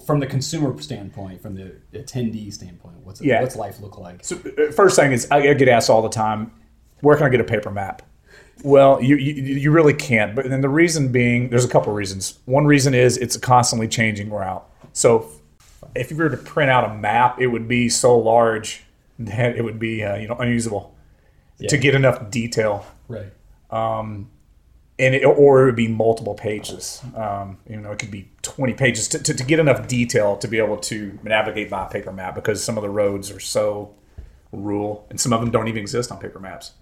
from 0.06 0.20
the 0.20 0.26
consumer 0.26 0.80
standpoint, 0.80 1.40
from 1.40 1.54
the 1.54 1.72
attendee 1.92 2.52
standpoint, 2.52 2.96
what's 3.04 3.20
it, 3.20 3.26
Yeah. 3.26 3.40
what's 3.40 3.56
life 3.56 3.80
look 3.80 3.98
like? 3.98 4.24
So 4.24 4.36
uh, 4.36 4.70
first 4.72 4.96
thing 4.96 5.12
is 5.12 5.26
I 5.30 5.52
get 5.54 5.68
asked 5.68 5.88
all 5.90 6.02
the 6.02 6.08
time, 6.08 6.52
where 7.00 7.16
can 7.16 7.26
I 7.26 7.28
get 7.30 7.40
a 7.40 7.44
paper 7.44 7.70
map? 7.70 8.02
Well, 8.64 9.00
you, 9.02 9.16
you 9.16 9.34
you 9.34 9.70
really 9.70 9.94
can't. 9.94 10.34
But 10.34 10.48
then 10.50 10.60
the 10.62 10.68
reason 10.68 11.12
being, 11.12 11.48
there's 11.50 11.64
a 11.64 11.68
couple 11.68 11.92
reasons. 11.92 12.40
One 12.44 12.66
reason 12.66 12.92
is 12.92 13.16
it's 13.16 13.36
a 13.36 13.40
constantly 13.40 13.86
changing 13.86 14.30
route. 14.30 14.64
So 14.92 15.30
if 15.94 16.10
you 16.10 16.16
were 16.16 16.28
to 16.28 16.36
print 16.36 16.68
out 16.68 16.90
a 16.90 16.92
map, 16.94 17.40
it 17.40 17.46
would 17.46 17.68
be 17.68 17.88
so 17.88 18.18
large 18.18 18.82
that 19.20 19.56
it 19.56 19.62
would 19.62 19.78
be 19.78 20.02
uh, 20.04 20.16
you 20.16 20.26
know 20.26 20.34
unusable 20.34 20.94
to 21.68 21.76
get 21.78 21.94
enough 21.94 22.30
detail, 22.30 22.84
Right. 23.08 23.32
And 24.98 25.14
it, 25.14 25.24
or 25.24 25.62
it 25.62 25.66
would 25.66 25.76
be 25.76 25.88
multiple 25.88 26.34
pages. 26.34 27.00
Um, 27.14 27.58
you 27.68 27.76
know, 27.76 27.92
it 27.92 27.98
could 27.98 28.10
be 28.10 28.28
20 28.42 28.74
pages 28.74 29.08
to, 29.08 29.22
to, 29.22 29.34
to 29.34 29.44
get 29.44 29.60
enough 29.60 29.86
detail 29.86 30.36
to 30.38 30.48
be 30.48 30.58
able 30.58 30.78
to 30.78 31.18
navigate 31.22 31.70
by 31.70 31.86
a 31.86 31.88
paper 31.88 32.12
map 32.12 32.34
because 32.34 32.62
some 32.62 32.76
of 32.76 32.82
the 32.82 32.90
roads 32.90 33.30
are 33.30 33.40
so 33.40 33.94
rural 34.50 35.06
and 35.10 35.20
some 35.20 35.32
of 35.32 35.40
them 35.40 35.50
don't 35.50 35.68
even 35.68 35.80
exist 35.80 36.10
on 36.10 36.18
paper 36.18 36.40
maps. 36.40 36.72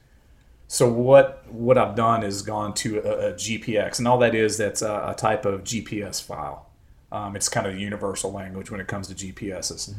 So 0.68 0.88
what 0.88 1.44
what 1.52 1.78
I've 1.78 1.94
done 1.94 2.24
is 2.24 2.42
gone 2.42 2.74
to 2.74 2.98
a, 2.98 3.28
a 3.28 3.32
GPX, 3.34 3.98
and 3.98 4.08
all 4.08 4.18
that 4.18 4.34
is 4.34 4.56
that's 4.56 4.82
a, 4.82 5.10
a 5.10 5.14
type 5.14 5.44
of 5.44 5.62
GPS 5.62 6.20
file. 6.20 6.70
Um, 7.12 7.36
it's 7.36 7.48
kind 7.48 7.66
of 7.66 7.74
a 7.74 7.78
universal 7.78 8.32
language 8.32 8.70
when 8.70 8.80
it 8.80 8.88
comes 8.88 9.06
to 9.08 9.14
GPSs, 9.14 9.94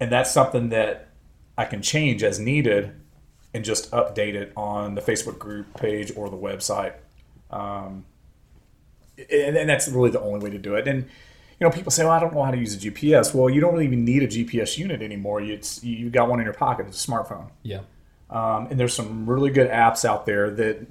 and 0.00 0.10
that's 0.10 0.32
something 0.32 0.70
that 0.70 1.10
I 1.56 1.66
can 1.66 1.82
change 1.82 2.24
as 2.24 2.40
needed 2.40 2.92
and 3.54 3.64
just 3.64 3.90
update 3.92 4.34
it 4.34 4.52
on 4.56 4.94
the 4.96 5.00
Facebook 5.00 5.38
group 5.38 5.72
page 5.74 6.12
or 6.16 6.28
the 6.30 6.36
website. 6.36 6.94
Um, 7.50 8.04
and, 9.18 9.56
and 9.56 9.68
that's 9.68 9.88
really 9.88 10.10
the 10.10 10.20
only 10.20 10.40
way 10.40 10.50
to 10.50 10.58
do 10.58 10.74
it. 10.74 10.86
And 10.86 11.04
you 11.60 11.66
know, 11.66 11.70
people 11.70 11.90
say, 11.90 12.04
"Well, 12.04 12.12
I 12.12 12.20
don't 12.20 12.34
know 12.34 12.44
how 12.44 12.52
to 12.52 12.58
use 12.58 12.74
a 12.74 12.78
GPS." 12.78 13.34
Well, 13.34 13.50
you 13.50 13.60
don't 13.60 13.72
really 13.72 13.86
even 13.86 14.04
need 14.04 14.22
a 14.22 14.28
GPS 14.28 14.78
unit 14.78 15.02
anymore. 15.02 15.40
It's 15.40 15.82
you 15.82 16.08
got 16.08 16.28
one 16.28 16.38
in 16.38 16.44
your 16.44 16.54
pocket. 16.54 16.86
It's 16.86 17.04
a 17.04 17.10
smartphone. 17.10 17.50
Yeah. 17.62 17.80
Um, 18.30 18.68
and 18.70 18.78
there's 18.78 18.94
some 18.94 19.28
really 19.28 19.50
good 19.50 19.70
apps 19.70 20.04
out 20.04 20.26
there 20.26 20.50
that, 20.50 20.86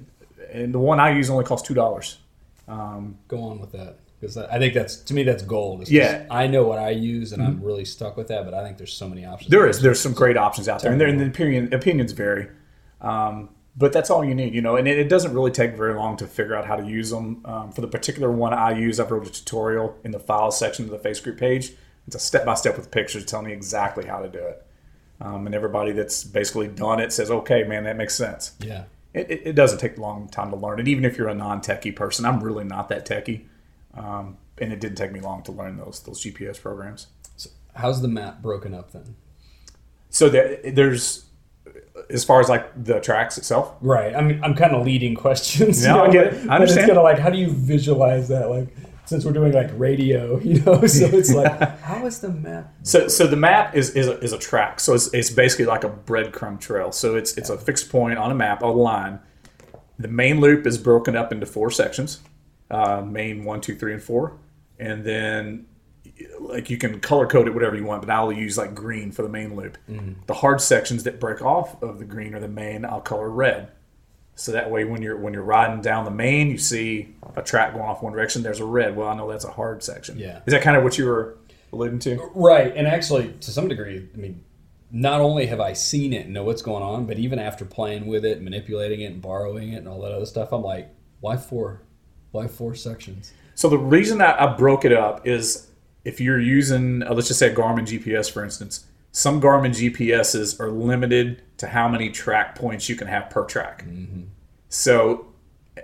and 0.52 0.74
the 0.74 0.78
one 0.78 1.00
I 1.00 1.10
use 1.10 1.30
only 1.30 1.44
costs 1.44 1.66
two 1.66 1.74
dollars. 1.74 2.18
Um, 2.66 3.16
Go 3.28 3.42
on 3.44 3.60
with 3.60 3.72
that 3.72 3.96
because 4.20 4.36
I 4.36 4.58
think 4.58 4.74
that's 4.74 4.96
to 4.96 5.14
me 5.14 5.22
that's 5.22 5.42
gold. 5.42 5.88
Yeah. 5.88 6.18
Mm-hmm. 6.18 6.32
I 6.32 6.46
know 6.48 6.64
what 6.64 6.78
I 6.78 6.90
use 6.90 7.32
and 7.32 7.42
I'm 7.42 7.62
really 7.62 7.84
stuck 7.84 8.16
with 8.16 8.28
that, 8.28 8.44
but 8.44 8.52
I 8.52 8.64
think 8.64 8.76
there's 8.76 8.92
so 8.92 9.08
many 9.08 9.24
options. 9.24 9.50
There 9.50 9.66
is 9.66 9.80
there's 9.80 10.00
some 10.00 10.12
great 10.12 10.36
options 10.36 10.68
out 10.68 10.82
there, 10.82 10.90
and, 10.90 11.00
there, 11.00 11.08
and 11.08 11.20
the 11.20 11.26
opinion 11.26 11.72
opinions 11.72 12.12
vary. 12.12 12.48
Um, 13.00 13.50
but 13.78 13.92
that's 13.92 14.10
all 14.10 14.24
you 14.24 14.34
need, 14.34 14.54
you 14.54 14.60
know. 14.60 14.74
And 14.74 14.88
it, 14.88 14.98
it 14.98 15.08
doesn't 15.08 15.32
really 15.32 15.52
take 15.52 15.76
very 15.76 15.94
long 15.94 16.16
to 16.16 16.26
figure 16.26 16.56
out 16.56 16.66
how 16.66 16.74
to 16.74 16.84
use 16.84 17.10
them. 17.10 17.42
Um, 17.44 17.70
for 17.70 17.80
the 17.80 17.86
particular 17.86 18.30
one 18.30 18.52
I 18.52 18.76
use, 18.76 18.98
I've 18.98 19.12
wrote 19.12 19.26
a 19.26 19.30
tutorial 19.30 19.96
in 20.02 20.10
the 20.10 20.18
files 20.18 20.58
section 20.58 20.84
of 20.84 20.90
the 20.90 20.98
face 20.98 21.20
group 21.20 21.38
page. 21.38 21.72
It's 22.08 22.16
a 22.16 22.18
step 22.18 22.44
by 22.44 22.54
step 22.54 22.76
with 22.76 22.90
pictures 22.90 23.24
telling 23.24 23.46
me 23.46 23.52
exactly 23.52 24.06
how 24.06 24.20
to 24.20 24.28
do 24.28 24.38
it. 24.40 24.66
Um, 25.20 25.46
and 25.46 25.54
everybody 25.54 25.92
that's 25.92 26.24
basically 26.24 26.66
done 26.66 26.98
it 26.98 27.12
says, 27.12 27.30
"Okay, 27.30 27.62
man, 27.62 27.84
that 27.84 27.96
makes 27.96 28.16
sense." 28.16 28.52
Yeah. 28.58 28.84
it, 29.14 29.30
it, 29.30 29.42
it 29.46 29.52
doesn't 29.52 29.78
take 29.78 29.96
a 29.96 30.00
long 30.00 30.28
time 30.28 30.50
to 30.50 30.56
learn 30.56 30.80
it. 30.80 30.88
Even 30.88 31.04
if 31.04 31.16
you're 31.16 31.28
a 31.28 31.34
non-techie 31.34 31.94
person, 31.94 32.24
I'm 32.24 32.42
really 32.42 32.64
not 32.64 32.88
that 32.88 33.06
techie, 33.06 33.44
um, 33.94 34.38
and 34.58 34.72
it 34.72 34.80
didn't 34.80 34.96
take 34.96 35.12
me 35.12 35.20
long 35.20 35.42
to 35.44 35.52
learn 35.52 35.76
those 35.76 36.00
those 36.00 36.22
GPS 36.24 36.60
programs. 36.60 37.08
So 37.36 37.50
how's 37.76 38.02
the 38.02 38.08
map 38.08 38.42
broken 38.42 38.74
up 38.74 38.92
then? 38.92 39.14
So 40.10 40.28
there, 40.28 40.58
there's 40.64 41.27
as 42.10 42.24
far 42.24 42.40
as 42.40 42.48
like 42.48 42.84
the 42.84 43.00
tracks 43.00 43.38
itself. 43.38 43.74
Right. 43.80 44.14
I 44.14 44.20
mean, 44.22 44.40
I'm 44.42 44.54
kind 44.54 44.74
of 44.74 44.84
leading 44.84 45.14
questions. 45.14 45.84
No, 45.86 46.04
I 46.04 46.10
get 46.10 46.26
it. 46.28 46.32
I 46.34 46.36
It's 46.36 46.48
understand. 46.48 46.86
kind 46.88 46.98
of 46.98 47.04
like, 47.04 47.18
how 47.18 47.30
do 47.30 47.38
you 47.38 47.50
visualize 47.50 48.28
that? 48.28 48.50
Like, 48.50 48.68
since 49.04 49.24
we're 49.24 49.32
doing 49.32 49.52
like 49.52 49.70
radio, 49.78 50.38
you 50.50 50.60
know, 50.62 50.84
so 50.86 51.06
it's 51.06 51.32
like, 51.32 51.80
how 51.80 52.04
is 52.06 52.20
the 52.20 52.28
map? 52.28 52.74
So 52.82 53.08
so 53.08 53.26
the 53.26 53.36
map 53.36 53.74
is 53.74 53.90
is 53.90 54.06
a, 54.08 54.18
is 54.20 54.32
a 54.32 54.38
track. 54.38 54.80
So 54.80 54.94
it's, 54.94 55.12
it's 55.14 55.30
basically 55.30 55.64
like 55.66 55.84
a 55.84 55.90
breadcrumb 55.90 56.60
trail. 56.60 56.92
So 56.92 57.16
it's 57.16 57.36
it's 57.38 57.48
a 57.50 57.56
fixed 57.56 57.90
point 57.90 58.18
on 58.18 58.30
a 58.30 58.34
map, 58.34 58.62
on 58.62 58.70
a 58.70 58.72
line. 58.72 59.20
The 59.98 60.08
main 60.08 60.40
loop 60.40 60.66
is 60.66 60.76
broken 60.78 61.16
up 61.16 61.32
into 61.32 61.46
four 61.46 61.70
sections. 61.70 62.20
Uh, 62.70 63.00
main 63.00 63.44
one, 63.44 63.60
two, 63.62 63.74
three, 63.74 63.94
and 63.94 64.02
four, 64.02 64.36
and 64.78 65.02
then 65.02 65.66
like 66.40 66.70
you 66.70 66.78
can 66.78 67.00
color 67.00 67.26
code 67.26 67.48
it 67.48 67.54
whatever 67.54 67.76
you 67.76 67.84
want, 67.84 68.02
but 68.02 68.10
I'll 68.10 68.32
use 68.32 68.58
like 68.58 68.74
green 68.74 69.12
for 69.12 69.22
the 69.22 69.28
main 69.28 69.54
loop. 69.56 69.78
Mm-hmm. 69.88 70.12
The 70.26 70.34
hard 70.34 70.60
sections 70.60 71.04
that 71.04 71.20
break 71.20 71.42
off 71.42 71.82
of 71.82 71.98
the 71.98 72.04
green 72.04 72.34
or 72.34 72.40
the 72.40 72.48
main, 72.48 72.84
I'll 72.84 73.00
color 73.00 73.28
red. 73.30 73.72
So 74.34 74.52
that 74.52 74.70
way, 74.70 74.84
when 74.84 75.02
you're 75.02 75.16
when 75.16 75.34
you're 75.34 75.42
riding 75.42 75.80
down 75.80 76.04
the 76.04 76.12
main, 76.12 76.48
you 76.48 76.58
see 76.58 77.14
a 77.34 77.42
track 77.42 77.72
going 77.72 77.84
off 77.84 78.02
one 78.02 78.12
direction. 78.12 78.42
There's 78.42 78.60
a 78.60 78.64
red. 78.64 78.96
Well, 78.96 79.08
I 79.08 79.16
know 79.16 79.28
that's 79.28 79.44
a 79.44 79.50
hard 79.50 79.82
section. 79.82 80.18
Yeah. 80.18 80.40
Is 80.46 80.52
that 80.52 80.62
kind 80.62 80.76
of 80.76 80.84
what 80.84 80.96
you 80.96 81.06
were 81.06 81.36
alluding 81.72 81.98
to? 82.00 82.30
Right. 82.34 82.74
And 82.76 82.86
actually, 82.86 83.32
to 83.40 83.50
some 83.50 83.66
degree, 83.66 84.08
I 84.14 84.16
mean, 84.16 84.44
not 84.90 85.20
only 85.20 85.46
have 85.46 85.60
I 85.60 85.72
seen 85.72 86.12
it 86.12 86.26
and 86.26 86.34
know 86.34 86.44
what's 86.44 86.62
going 86.62 86.84
on, 86.84 87.06
but 87.06 87.18
even 87.18 87.38
after 87.38 87.64
playing 87.64 88.06
with 88.06 88.24
it, 88.24 88.40
manipulating 88.40 89.00
it, 89.00 89.12
and 89.12 89.20
borrowing 89.20 89.72
it, 89.72 89.78
and 89.78 89.88
all 89.88 90.00
that 90.02 90.12
other 90.12 90.26
stuff, 90.26 90.52
I'm 90.52 90.62
like, 90.62 90.88
why 91.20 91.36
four? 91.36 91.82
Why 92.30 92.46
four 92.46 92.74
sections? 92.74 93.32
So 93.54 93.68
the 93.68 93.78
reason 93.78 94.18
that 94.18 94.40
I 94.40 94.54
broke 94.54 94.84
it 94.84 94.92
up 94.92 95.26
is 95.26 95.67
if 96.04 96.20
you're 96.20 96.40
using, 96.40 97.02
uh, 97.02 97.12
let's 97.14 97.28
just 97.28 97.38
say 97.40 97.52
Garmin 97.52 97.80
GPS, 97.86 98.30
for 98.30 98.42
instance, 98.44 98.86
some 99.12 99.40
Garmin 99.40 99.70
GPSs 99.70 100.58
are 100.60 100.70
limited 100.70 101.42
to 101.58 101.66
how 101.68 101.88
many 101.88 102.10
track 102.10 102.54
points 102.54 102.88
you 102.88 102.96
can 102.96 103.08
have 103.08 103.30
per 103.30 103.44
track. 103.44 103.84
So 104.68 105.26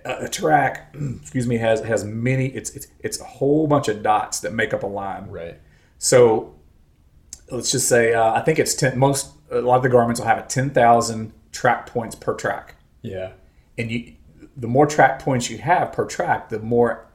a, 0.05 0.25
a 0.25 0.29
track, 0.29 0.95
excuse 1.21 1.47
me, 1.47 1.57
has 1.59 1.81
has 1.81 2.05
many. 2.05 2.47
It's 2.49 2.71
it's 2.71 2.87
it's 3.01 3.21
a 3.21 3.25
whole 3.25 3.67
bunch 3.67 3.89
of 3.89 4.03
dots 4.03 4.41
that 4.41 4.53
make 4.53 4.73
up 4.75 4.83
a 4.83 4.87
line. 4.87 5.29
Right. 5.31 5.59
So 5.99 6.55
let's 7.51 7.71
just 7.73 7.89
say 7.89 8.15
uh, 8.15 8.33
I 8.35 8.41
think 8.41 8.59
it's 8.59 8.75
ten. 8.75 8.99
Most 8.99 9.33
a 9.51 9.61
lot 9.61 9.77
of 9.77 9.83
the 9.83 9.89
Garmin's 9.89 10.21
will 10.21 10.27
have 10.27 10.39
a 10.39 10.47
ten 10.47 10.71
thousand 10.71 11.33
track 11.53 11.87
points 11.87 12.15
per 12.17 12.35
track 12.35 12.75
Yeah. 13.03 13.33
and 13.79 13.91
you 13.91 14.15
the 14.57 14.67
more 14.69 14.87
track 14.87 15.19
points 15.21 15.51
you 15.51 15.59
have 15.59 15.93
per 15.93 16.05
track, 16.05 16.49
the 16.49 16.59
more 16.61 17.07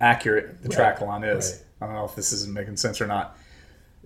accurate 0.00 0.62
the 0.62 0.68
track 0.68 1.00
line 1.00 1.24
is. 1.24 1.63
I 1.84 1.86
don't 1.86 1.94
know 1.96 2.04
if 2.04 2.14
this 2.14 2.32
isn't 2.32 2.52
making 2.52 2.76
sense 2.76 3.00
or 3.00 3.06
not. 3.06 3.36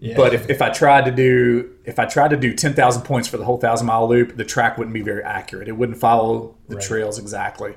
Yeah. 0.01 0.17
But 0.17 0.33
if, 0.35 0.49
if 0.49 0.63
I 0.63 0.71
tried 0.71 1.07
to 1.07 1.11
do 1.11 1.75
if 1.85 1.99
I 1.99 2.07
tried 2.07 2.29
to 2.31 2.37
do 2.37 2.55
ten 2.55 2.75
thousand 2.75 3.03
points 3.03 3.29
for 3.29 3.37
the 3.37 3.45
whole 3.45 3.59
thousand 3.59 3.87
mile 3.87 4.09
loop, 4.09 4.37
the 4.37 4.45
track 4.45 4.79
wouldn't 4.79 4.95
be 4.95 5.03
very 5.03 5.23
accurate. 5.23 5.69
It 5.69 5.73
wouldn't 5.73 5.99
follow 5.99 6.57
the 6.69 6.77
Right. 6.77 6.85
trails 6.85 7.19
exactly. 7.19 7.75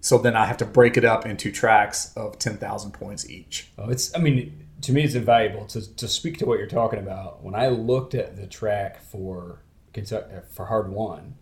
So 0.00 0.18
then 0.18 0.36
I 0.36 0.44
have 0.46 0.58
to 0.58 0.64
break 0.64 0.96
it 0.96 1.04
up 1.04 1.26
into 1.26 1.50
tracks 1.50 2.12
of 2.16 2.38
ten 2.38 2.56
thousand 2.56 2.92
points 2.92 3.28
each. 3.28 3.68
Oh, 3.78 3.88
it's. 3.90 4.14
I 4.14 4.18
mean, 4.20 4.66
to 4.82 4.92
me, 4.92 5.02
it's 5.02 5.14
invaluable 5.14 5.66
to, 5.66 5.96
to 5.96 6.06
speak 6.06 6.38
to 6.38 6.46
what 6.46 6.58
you're 6.58 6.68
talking 6.68 6.98
about. 7.00 7.42
When 7.42 7.54
I 7.56 7.68
looked 7.68 8.14
at 8.14 8.36
the 8.36 8.46
track 8.46 9.00
for 9.02 9.62
Kentucky 9.92 10.34
uh, 10.36 10.40
for 10.42 10.66
Hard 10.66 10.90
One, 10.90 11.34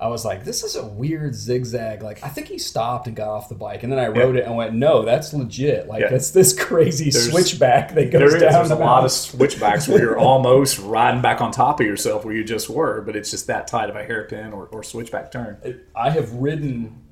I 0.00 0.06
was 0.08 0.24
like, 0.24 0.44
"This 0.44 0.62
is 0.62 0.76
a 0.76 0.86
weird 0.86 1.34
zigzag." 1.34 2.02
Like, 2.02 2.22
I 2.22 2.28
think 2.28 2.46
he 2.46 2.56
stopped 2.58 3.08
and 3.08 3.16
got 3.16 3.28
off 3.28 3.48
the 3.48 3.56
bike, 3.56 3.82
and 3.82 3.90
then 3.92 3.98
I 3.98 4.06
wrote 4.06 4.36
it 4.36 4.44
and 4.44 4.54
went, 4.56 4.72
"No, 4.74 5.04
that's 5.04 5.32
legit. 5.34 5.88
Like, 5.88 6.02
Yeah. 6.02 6.10
that's 6.10 6.30
this 6.30 6.52
crazy 6.58 7.10
There's- 7.10 7.28
switchback 7.30 7.94
that 7.94 8.12
goes 8.12 8.34
is 8.34 8.40
down 8.40 8.52
there's 8.52 8.68
the 8.68 8.76
a 8.76 8.78
lot 8.78 9.04
of 9.04 9.10
switchbacks 9.10 9.88
where 9.88 9.98
you're 10.00 10.18
almost 10.30 10.78
riding 10.78 11.20
back 11.20 11.40
on 11.40 11.50
top 11.50 11.80
of 11.80 11.86
yourself 11.86 12.24
where 12.24 12.32
you 12.34 12.44
just 12.44 12.70
were, 12.70 13.00
but 13.00 13.16
it's 13.16 13.30
just 13.32 13.48
that 13.48 13.66
tight 13.66 13.90
of 13.90 13.96
a 13.96 14.04
hairpin 14.04 14.52
or, 14.52 14.66
or 14.70 14.84
switchback 14.84 15.32
turn. 15.32 15.56
I 15.96 16.10
have 16.10 16.32
ridden 16.32 17.02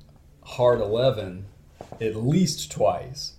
Hard 0.43 0.79
Eleven 0.79 1.45
at 1.99 2.15
least 2.15 2.71
twice. 2.71 3.33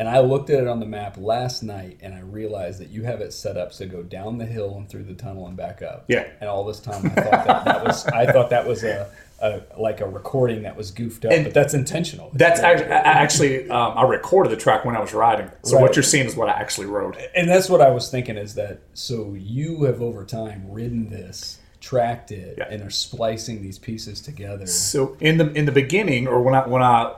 And 0.00 0.08
I 0.08 0.20
looked 0.20 0.48
at 0.48 0.60
it 0.60 0.66
on 0.66 0.80
the 0.80 0.86
map 0.86 1.18
last 1.18 1.62
night 1.62 1.98
and 2.00 2.14
I 2.14 2.20
realized 2.20 2.80
that 2.80 2.88
you 2.88 3.02
have 3.04 3.20
it 3.20 3.34
set 3.34 3.58
up 3.58 3.72
to 3.72 3.84
go 3.84 4.02
down 4.02 4.38
the 4.38 4.46
hill 4.46 4.74
and 4.78 4.88
through 4.88 5.02
the 5.04 5.12
tunnel 5.12 5.46
and 5.46 5.58
back 5.58 5.82
up. 5.82 6.06
Yeah. 6.08 6.26
And 6.40 6.48
all 6.48 6.64
this 6.64 6.80
time 6.80 7.04
I 7.04 7.08
thought 7.10 7.46
that, 7.46 7.64
that 7.66 7.84
was 7.84 8.06
I 8.06 8.32
thought 8.32 8.48
that 8.48 8.66
was 8.66 8.82
a, 8.82 9.10
a 9.42 9.60
like 9.78 10.00
a 10.00 10.06
recording 10.08 10.62
that 10.62 10.74
was 10.74 10.90
goofed 10.90 11.26
up, 11.26 11.32
And 11.32 11.44
but 11.44 11.52
that's 11.52 11.74
intentional. 11.74 12.30
That's 12.32 12.60
actually, 12.60 12.86
actually 12.90 13.70
um, 13.70 13.92
I 13.98 14.04
recorded 14.04 14.50
the 14.50 14.56
track 14.56 14.86
when 14.86 14.96
I 14.96 15.00
was 15.00 15.12
riding. 15.12 15.50
So 15.64 15.76
Right. 15.76 15.82
what 15.82 15.96
you're 15.96 16.02
seeing 16.02 16.24
is 16.26 16.34
what 16.34 16.48
I 16.48 16.52
actually 16.52 16.86
wrote. 16.86 17.18
and 17.36 17.46
that's 17.46 17.68
what 17.68 17.82
I 17.82 17.90
was 17.90 18.10
thinking 18.10 18.38
is 18.38 18.54
that 18.54 18.80
so 18.94 19.34
you 19.38 19.84
have 19.84 20.00
over 20.00 20.24
time 20.24 20.64
ridden 20.70 21.10
this, 21.10 21.58
tracked 21.82 22.32
it, 22.32 22.54
Yeah. 22.56 22.68
and 22.70 22.82
are 22.82 22.88
splicing 22.90 23.60
these 23.60 23.78
pieces 23.78 24.22
together. 24.22 24.66
So 24.66 25.18
in 25.20 25.36
the 25.36 25.52
in 25.52 25.66
the 25.66 25.72
beginning, 25.72 26.26
or 26.26 26.40
when 26.40 26.54
I 26.54 26.66
when 26.66 26.82
I 26.82 27.16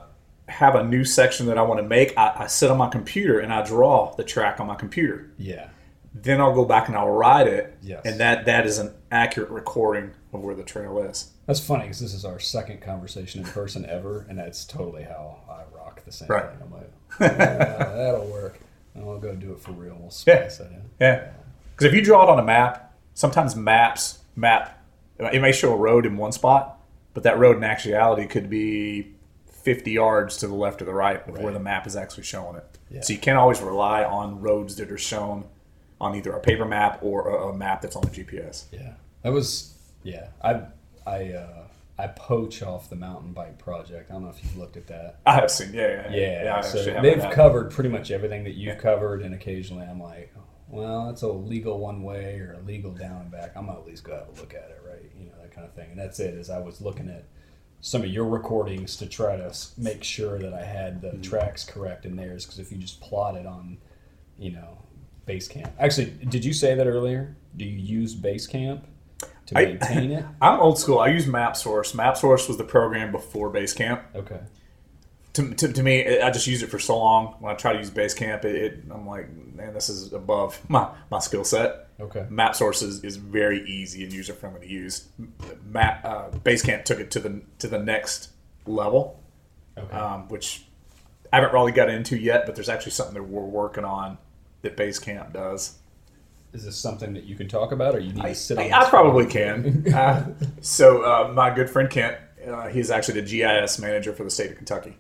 have 0.53 0.75
a 0.75 0.85
new 0.85 1.05
section 1.05 1.47
that 1.47 1.59
I 1.59 1.63
want 1.63 1.81
to 1.81 1.87
make, 1.87 2.17
I, 2.17 2.35
I 2.41 2.47
sit 2.47 2.71
on 2.71 2.79
my 2.79 2.89
computer 2.89 3.41
and 3.41 3.53
I 3.53 3.65
draw 3.65 4.15
the 4.15 4.25
track 4.25 4.61
on 4.61 4.67
my 4.67 4.75
computer. 4.75 5.31
Yeah. 5.39 5.69
Then 6.15 6.41
I'll 6.41 6.55
go 6.55 6.65
back 6.65 6.89
and 6.89 6.97
I'll 6.97 7.09
ride 7.11 7.47
it, 7.49 7.77
Yes. 7.83 8.03
and 8.05 8.21
that 8.21 8.45
that 8.45 8.67
is 8.67 8.79
an 8.79 8.93
accurate 9.11 9.49
recording 9.51 10.11
of 10.33 10.41
where 10.43 10.55
the 10.55 10.63
trail 10.63 10.99
is. 10.99 11.31
That's 11.47 11.59
funny 11.61 11.85
because 11.85 12.01
this 12.01 12.13
is 12.15 12.25
our 12.25 12.39
second 12.39 12.83
conversation 12.83 13.43
in 13.43 13.47
person 13.51 13.87
ever, 13.87 14.27
and 14.29 14.39
that's 14.39 14.65
totally 14.67 15.05
how 15.05 15.39
I 15.49 15.63
rock 15.75 16.05
the 16.05 16.13
same 16.13 16.29
Right. 16.29 16.51
thing. 16.51 16.59
I'm 16.63 16.71
like, 16.73 16.91
"Yeah, 17.21 17.29
that'll 17.97 18.27
work. 18.27 18.61
And 18.95 19.05
I'll 19.09 19.19
go 19.19 19.35
do 19.35 19.53
it 19.53 19.61
for 19.61 19.73
real. 19.73 19.97
We'll 19.99 20.13
Yeah. 20.27 20.49
that 20.49 20.61
in. 20.61 20.83
Yeah, 21.01 21.29
because 21.75 21.87
if 21.87 21.95
you 21.95 22.05
draw 22.05 22.25
it 22.25 22.29
on 22.29 22.39
a 22.39 22.45
map, 22.45 22.93
sometimes 23.15 23.57
maps 23.57 24.19
map 24.37 24.79
it 25.19 25.41
may 25.41 25.53
show 25.53 25.73
a 25.73 25.77
road 25.77 26.05
in 26.05 26.17
one 26.19 26.33
spot, 26.33 26.79
but 27.15 27.23
that 27.23 27.39
road 27.39 27.57
in 27.57 27.65
actuality 27.65 28.27
could 28.27 28.51
be 28.51 29.15
50 29.63 29.91
yards 29.93 30.37
to 30.39 30.47
the 30.49 30.55
left 30.55 30.83
or 30.83 30.85
the 30.85 30.95
right 30.95 31.27
of 31.27 31.35
where 31.35 31.47
Right. 31.47 31.55
the 31.55 31.61
map 31.61 31.87
is 31.87 31.97
actually 31.97 32.25
showing 32.25 32.57
it. 32.57 32.79
Yeah. 32.91 33.01
So 33.03 33.13
you 33.13 33.19
can't 33.19 33.39
always 33.39 33.61
rely 33.61 34.05
on 34.05 34.41
roads 34.41 34.77
that 34.77 34.91
are 34.91 34.99
shown 34.99 35.45
on 36.01 36.15
either 36.17 36.33
a 36.33 36.41
paper 36.41 36.65
map 36.65 36.99
or 37.03 37.29
a, 37.29 37.49
a 37.49 37.57
map 37.57 37.81
that's 37.83 37.95
on 37.97 38.03
the 38.03 38.09
GPS. 38.11 38.65
Yeah, 38.73 38.95
that 39.23 39.33
was 39.33 39.75
yeah. 40.03 40.29
I 40.43 40.63
I 41.07 41.33
uh, 41.33 41.63
I 41.99 42.09
poach 42.09 42.63
off 42.63 42.91
the 42.91 42.97
mountain 42.97 43.33
bike 43.33 43.59
project. 43.59 44.11
I 44.11 44.15
don't 44.15 44.25
know 44.25 44.31
if 44.31 44.43
you've 44.43 44.57
looked 44.57 44.77
at 44.77 44.89
that. 44.89 45.21
I 45.25 45.35
have 45.37 45.51
seen, 45.51 45.73
yeah, 45.73 46.11
yeah, 46.13 46.45
Yeah, 46.45 46.57
I 46.57 46.61
so 46.63 46.83
they've 47.01 47.21
that. 47.21 47.33
covered 47.33 47.71
pretty 47.71 47.91
much 47.91 48.11
everything 48.11 48.43
that 48.45 48.55
you've 48.55 48.79
covered, 48.79 49.23
and 49.23 49.33
occasionally 49.35 49.85
I'm 49.87 50.01
like, 50.03 50.35
well, 50.69 51.07
that's 51.07 51.23
a 51.23 51.29
legal 51.29 51.79
one 51.79 52.03
way 52.03 52.41
or 52.41 52.55
a 52.61 52.67
legal 52.67 52.91
down 52.93 53.21
and 53.23 53.31
back. 53.31 53.53
I'm 53.55 53.67
gonna 53.67 53.79
at 53.79 53.87
least 53.87 54.03
go 54.05 54.13
have 54.15 54.37
a 54.37 54.41
look 54.41 54.55
at 54.55 54.71
it, 54.71 54.81
right? 54.85 55.03
You 55.19 55.27
know 55.27 55.33
that 55.41 55.53
kind 55.53 55.67
of 55.67 55.75
thing. 55.75 55.91
And 55.91 55.99
that's 56.01 56.19
it. 56.19 56.35
As 56.37 56.51
I 56.51 56.59
was 56.59 56.81
looking 56.81 57.09
at 57.09 57.25
some 57.85 58.03
of 58.03 58.09
your 58.09 58.25
recordings 58.25 58.97
to 58.97 59.07
try 59.07 59.37
to 59.37 59.53
make 59.77 60.03
sure 60.05 60.39
that 60.39 60.55
I 60.55 60.63
had 60.65 61.01
the 61.03 61.09
Mm-hmm. 61.09 61.23
tracks 61.23 61.65
correct 61.65 62.07
in 62.07 62.17
theirs, 62.17 62.47
because 62.47 62.59
if 62.61 62.71
you 62.73 62.79
just 62.79 63.01
plot 63.01 63.35
it 63.37 63.45
on, 63.45 63.77
you 64.39 64.53
know, 64.53 64.79
Basecamp. 65.27 65.71
Actually, 65.79 66.07
did 66.29 66.45
you 66.45 66.53
say 66.53 66.75
that 66.75 66.87
earlier? 66.87 67.37
Do 67.57 67.65
you 67.65 67.77
use 67.79 68.15
Basecamp 68.15 68.83
to 69.47 69.59
I- 69.59 69.65
maintain 69.67 70.11
it? 70.13 70.25
I'm 70.41 70.59
old 70.61 70.79
school. 70.79 71.01
I 71.01 71.09
use 71.09 71.27
MapSource. 71.27 71.95
MapSource 71.95 72.49
was 72.49 72.57
the 72.57 72.65
program 72.65 73.13
before 73.13 73.53
Basecamp. 73.53 74.01
Okay. 74.15 74.41
To, 75.35 75.55
to, 75.55 75.73
to 75.73 75.83
me, 75.83 76.19
I 76.21 76.31
just 76.31 76.47
use 76.47 76.63
it 76.63 76.71
for 76.71 76.79
so 76.79 76.99
long. 76.99 77.37
When 77.41 77.53
I 77.53 77.57
try 77.57 77.73
to 77.73 77.79
use 77.79 77.91
Basecamp, 77.91 78.45
it, 78.45 78.55
it 78.55 78.85
I'm 78.93 79.07
like, 79.07 79.29
man, 79.55 79.75
this 79.75 79.89
is 79.89 80.13
above 80.13 80.61
my, 80.69 80.89
my 81.11 81.19
skill 81.21 81.43
set. 81.45 81.89
Okay. 82.03 82.27
MapSource 82.31 82.83
is, 82.83 83.05
is 83.05 83.17
very 83.17 83.63
easy 83.69 84.03
and 84.03 84.13
user 84.13 84.33
friendly 84.33 84.67
to 84.67 84.73
use. 84.73 85.09
Map 85.65 86.05
uh, 86.05 86.31
Basecamp 86.31 86.85
took 86.85 86.99
it 86.99 87.11
to 87.13 87.21
the 87.21 87.41
to 87.61 87.69
the 87.69 87.79
next 87.79 88.31
level, 88.67 89.23
Okay. 89.79 89.97
um, 89.97 90.29
which 90.29 90.65
I 91.33 91.37
haven't 91.37 91.53
really 91.53 91.73
got 91.73 91.89
into 91.89 92.17
yet. 92.17 92.45
But 92.45 92.57
there's 92.57 92.69
actually 92.69 92.93
something 92.93 93.15
that 93.15 93.23
we're 93.23 93.43
working 93.43 93.85
on 93.85 94.19
that 94.63 94.77
Basecamp 94.77 95.33
does. 95.33 95.79
Is 96.53 96.65
this 96.65 96.77
something 96.77 97.15
that 97.15 97.25
you 97.25 97.35
can 97.35 97.49
talk 97.49 97.73
about, 97.73 97.95
or 97.95 98.01
you 98.01 98.13
need 98.13 98.25
I, 98.25 98.29
to 98.31 98.35
sit 98.35 98.59
on? 98.59 98.73
I 98.73 98.89
probably 98.89 99.27
can. 99.27 99.87
Uh, 99.95 100.25
so 100.61 101.03
uh, 101.03 101.33
my 101.33 101.55
good 101.55 101.71
friend 101.71 101.89
Kent, 101.89 102.17
uh, 102.47 102.69
he's 102.69 102.91
actually 102.91 103.21
the 103.21 103.27
GIS 103.27 103.79
manager 103.79 104.13
for 104.13 104.25
the 104.25 104.31
state 104.31 104.51
of 104.51 104.57
Kentucky. 104.57 104.97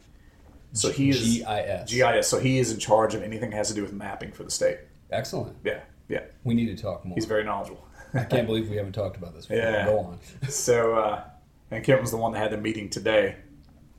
So 0.72 0.90
he 0.90 1.10
is 1.10 1.38
GIS. 1.38 1.90
GIS. 1.90 2.28
So 2.28 2.38
he 2.38 2.58
is 2.58 2.72
in 2.72 2.78
charge 2.78 3.14
of 3.14 3.22
anything 3.22 3.50
that 3.50 3.56
has 3.56 3.68
to 3.68 3.74
do 3.74 3.82
with 3.82 3.92
mapping 3.92 4.32
for 4.32 4.44
the 4.44 4.50
state. 4.50 4.78
Excellent. 5.10 5.56
Yeah, 5.62 5.80
yeah. 6.08 6.20
We 6.44 6.54
need 6.54 6.76
to 6.76 6.82
talk 6.82 7.04
more. 7.04 7.14
He's 7.14 7.24
very 7.26 7.44
knowledgeable. 7.44 7.86
I 8.14 8.24
can't 8.24 8.46
believe 8.50 8.68
we 8.68 8.76
haven't 8.76 8.92
talked 8.92 9.16
about 9.16 9.34
this 9.34 9.46
before. 9.46 9.62
Yeah. 9.62 9.86
Go 9.86 9.98
on. 9.98 10.18
So, 10.48 10.94
uh, 10.96 11.24
and 11.70 11.82
Kent 11.84 12.00
was 12.02 12.10
the 12.10 12.16
one 12.18 12.32
that 12.32 12.38
had 12.38 12.50
the 12.52 12.58
meeting 12.58 12.90
today 12.90 13.36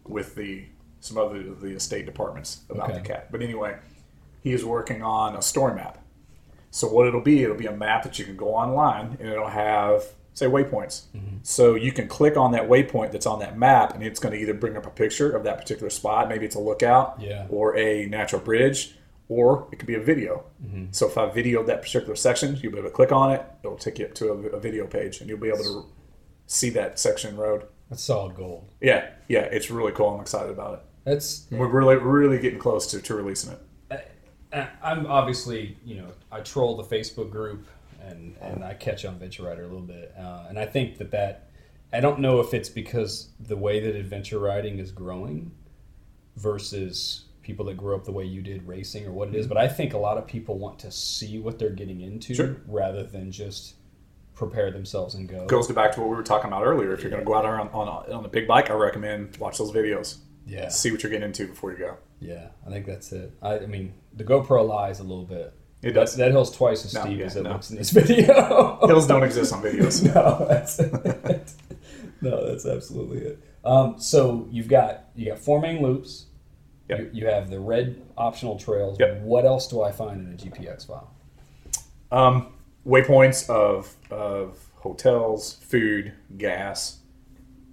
with 0.06 0.36
the 0.36 0.66
some 0.99 1.18
other 1.18 1.38
of 1.38 1.60
the 1.62 1.80
state 1.80 2.06
departments 2.06 2.62
about 2.70 2.89
Okay. 2.91 2.99
the 2.99 3.08
KAT. 3.08 3.32
But 3.32 3.41
anyway, 3.41 3.76
he 4.41 4.54
is 4.54 4.64
working 4.64 5.01
on 5.01 5.36
a 5.36 5.41
story 5.41 5.76
map. 5.76 5.97
So 6.72 6.88
what 6.88 7.08
it'll 7.08 7.22
be, 7.22 7.43
it'll 7.43 7.58
be 7.58 7.66
a 7.66 7.76
map 7.76 8.04
that 8.04 8.18
you 8.20 8.26
can 8.26 8.38
go 8.38 8.56
online 8.56 9.18
and 9.20 9.28
it'll 9.30 9.47
have 9.49 10.04
say 10.34 10.45
waypoints. 10.47 11.04
Mm-hmm. 11.16 11.38
So 11.43 11.76
you 11.76 11.91
can 11.91 12.08
click 12.08 12.38
on 12.38 12.51
that 12.54 12.64
waypoint 12.64 13.12
that's 13.12 13.26
on 13.28 13.38
that 13.39 13.56
map, 13.58 13.93
and 13.93 14.04
it's 14.04 14.20
going 14.20 14.34
to 14.34 14.39
either 14.41 14.54
bring 14.56 14.76
up 14.76 14.86
a 14.88 14.89
picture 14.89 15.32
of 15.32 15.43
that 15.43 15.58
particular 15.60 15.91
spot, 15.91 16.28
maybe 16.30 16.45
it's 16.45 16.56
a 16.56 16.60
lookout, 16.60 17.18
Yeah. 17.22 17.45
or 17.51 17.78
a 17.78 18.08
natural 18.08 18.41
bridge, 18.41 18.95
or 19.34 19.67
it 19.71 19.77
could 19.77 19.88
be 19.88 19.95
a 19.95 20.01
video. 20.01 20.43
Mm-hmm. 20.63 20.86
So 20.91 21.07
if 21.07 21.17
I 21.17 21.29
videoed 21.29 21.67
that 21.67 21.81
particular 21.81 22.15
section, 22.15 22.55
you'll 22.61 22.71
be 22.71 22.79
able 22.79 22.89
to 22.89 22.95
click 22.95 23.11
on 23.11 23.31
it. 23.31 23.45
It'll 23.63 23.77
take 23.77 23.99
you 23.99 24.05
up 24.05 24.13
to 24.15 24.29
a, 24.29 24.38
a 24.57 24.59
video 24.59 24.86
page, 24.88 25.19
and 25.19 25.29
you'll 25.29 25.39
be 25.39 25.49
able 25.49 25.63
to 25.63 25.86
see 26.47 26.69
that 26.71 26.99
section 26.99 27.36
road. 27.36 27.65
That's 27.89 28.03
solid 28.03 28.36
gold. 28.36 28.69
Yeah, 28.81 29.09
yeah, 29.27 29.41
it's 29.41 29.69
really 29.69 29.91
cool. 29.91 30.09
I'm 30.15 30.21
excited 30.21 30.51
about 30.51 30.73
it. 30.75 30.79
That's. 31.03 31.47
We're 31.51 31.67
really, 31.67 31.95
really 31.95 32.39
getting 32.39 32.59
close 32.59 32.88
to, 32.91 33.01
to 33.01 33.15
releasing 33.15 33.53
it. 33.53 33.59
I'm 34.84 35.07
obviously, 35.07 35.77
you 35.84 35.95
know, 35.95 36.09
I 36.31 36.41
troll 36.41 36.77
the 36.77 36.84
Facebook 36.84 37.31
group 37.31 37.65
and 38.05 38.36
and 38.41 38.63
I 38.63 38.73
catch 38.75 39.05
on 39.05 39.15
Adventure 39.15 39.43
Rider 39.43 39.63
a 39.63 39.67
little 39.67 39.81
bit, 39.81 40.13
uh, 40.17 40.45
and 40.49 40.59
I 40.59 40.65
think 40.65 40.97
that 40.99 41.11
that 41.11 41.49
I 41.91 41.99
don't 41.99 42.19
know 42.19 42.39
if 42.39 42.53
it's 42.53 42.69
because 42.69 43.29
the 43.39 43.57
way 43.57 43.79
that 43.79 43.95
adventure 43.95 44.39
riding 44.39 44.79
is 44.79 44.91
growing 44.91 45.51
versus 46.38 47.25
people 47.44 47.66
that 47.66 47.78
grew 47.78 47.96
up 47.96 48.04
the 48.06 48.12
way 48.12 48.24
you 48.26 48.41
did 48.41 48.68
racing 48.68 49.06
or 49.06 49.12
what 49.12 49.28
it 49.28 49.36
is, 49.36 49.46
but 49.48 49.58
I 49.58 49.68
think 49.68 49.94
a 49.94 49.98
lot 49.98 50.18
of 50.18 50.26
people 50.26 50.58
want 50.58 50.80
to 50.80 50.91
see 50.91 51.39
what 51.39 51.60
they're 51.60 51.70
getting 51.70 52.02
into 52.02 52.34
Sure. 52.34 52.56
rather 52.68 53.04
than 53.04 53.32
just 53.32 53.76
prepare 54.34 54.72
themselves 54.72 55.14
and 55.16 55.30
go. 55.30 55.46
Goes 55.46 55.72
back 55.72 55.91
to 55.94 56.00
what 56.02 56.10
we 56.10 56.16
were 56.16 56.24
talking 56.24 56.48
about 56.48 56.64
earlier. 56.66 56.94
If 56.94 57.02
you're 57.02 57.12
going 57.12 57.22
to 57.22 57.26
go 57.26 57.36
out 57.36 57.46
on, 57.46 57.70
on, 57.70 57.88
a, 57.88 58.14
on 58.18 58.26
a 58.26 58.30
big 58.30 58.48
bike, 58.48 58.72
I 58.72 58.74
recommend 58.74 59.38
watch 59.38 59.58
those 59.60 59.72
videos. 59.72 60.18
Yeah. 60.48 60.70
See 60.70 60.91
what 60.91 61.04
you're 61.04 61.12
getting 61.12 61.28
into 61.28 61.48
before 61.48 61.72
you 61.72 61.78
go. 61.78 61.98
Yeah, 62.20 62.48
I 62.66 62.70
think 62.70 62.86
that's 62.86 63.12
it. 63.12 63.32
I, 63.41 63.60
I 63.60 63.66
mean, 63.68 63.94
the 64.14 64.24
GoPro 64.24 64.68
lies 64.68 65.00
a 65.00 65.04
little 65.04 65.26
bit. 65.26 65.54
It 65.82 65.94
That, 65.94 66.00
does. 66.02 66.16
that 66.16 66.32
hill's 66.32 66.56
twice 66.56 66.86
as 66.86 66.94
No, 66.94 67.02
steep 67.02 67.20
yeah, 67.20 67.26
as 67.26 67.36
it 67.36 67.44
no. 67.44 67.52
looks 67.52 67.70
in 67.70 67.76
this 67.78 67.89
video. 68.00 68.80
Hills 68.88 69.06
don't 69.08 69.24
exist 69.24 69.52
on 69.54 69.62
videos. 69.62 70.04
no, 70.16 70.46
that's 70.48 70.80
it. 70.80 71.52
no, 72.22 72.48
that's 72.48 72.66
absolutely 72.66 73.20
it. 73.20 73.44
Um, 73.66 73.96
so 74.00 74.48
you've 74.52 74.68
got 74.70 75.06
you 75.16 75.28
got 75.30 75.39
four 75.39 75.60
main 75.62 75.82
loops. 75.82 76.26
Yep. 76.89 76.99
You, 76.99 77.09
you 77.13 77.27
have 77.27 77.49
the 77.49 77.59
red 77.59 78.01
optional 78.17 78.57
trails. 78.57 78.97
Yep. 78.99 79.21
What 79.21 79.45
else 79.45 79.67
do 79.67 79.81
I 79.81 79.91
find 79.91 80.27
in 80.27 80.34
a 80.34 80.38
GPX 80.38 80.88
file? 80.88 81.11
Um, 82.11 82.53
waypoints 82.86 83.49
of 83.49 83.95
of 84.11 84.57
hotels, 84.75 85.53
food, 85.53 86.13
gas, 86.38 86.99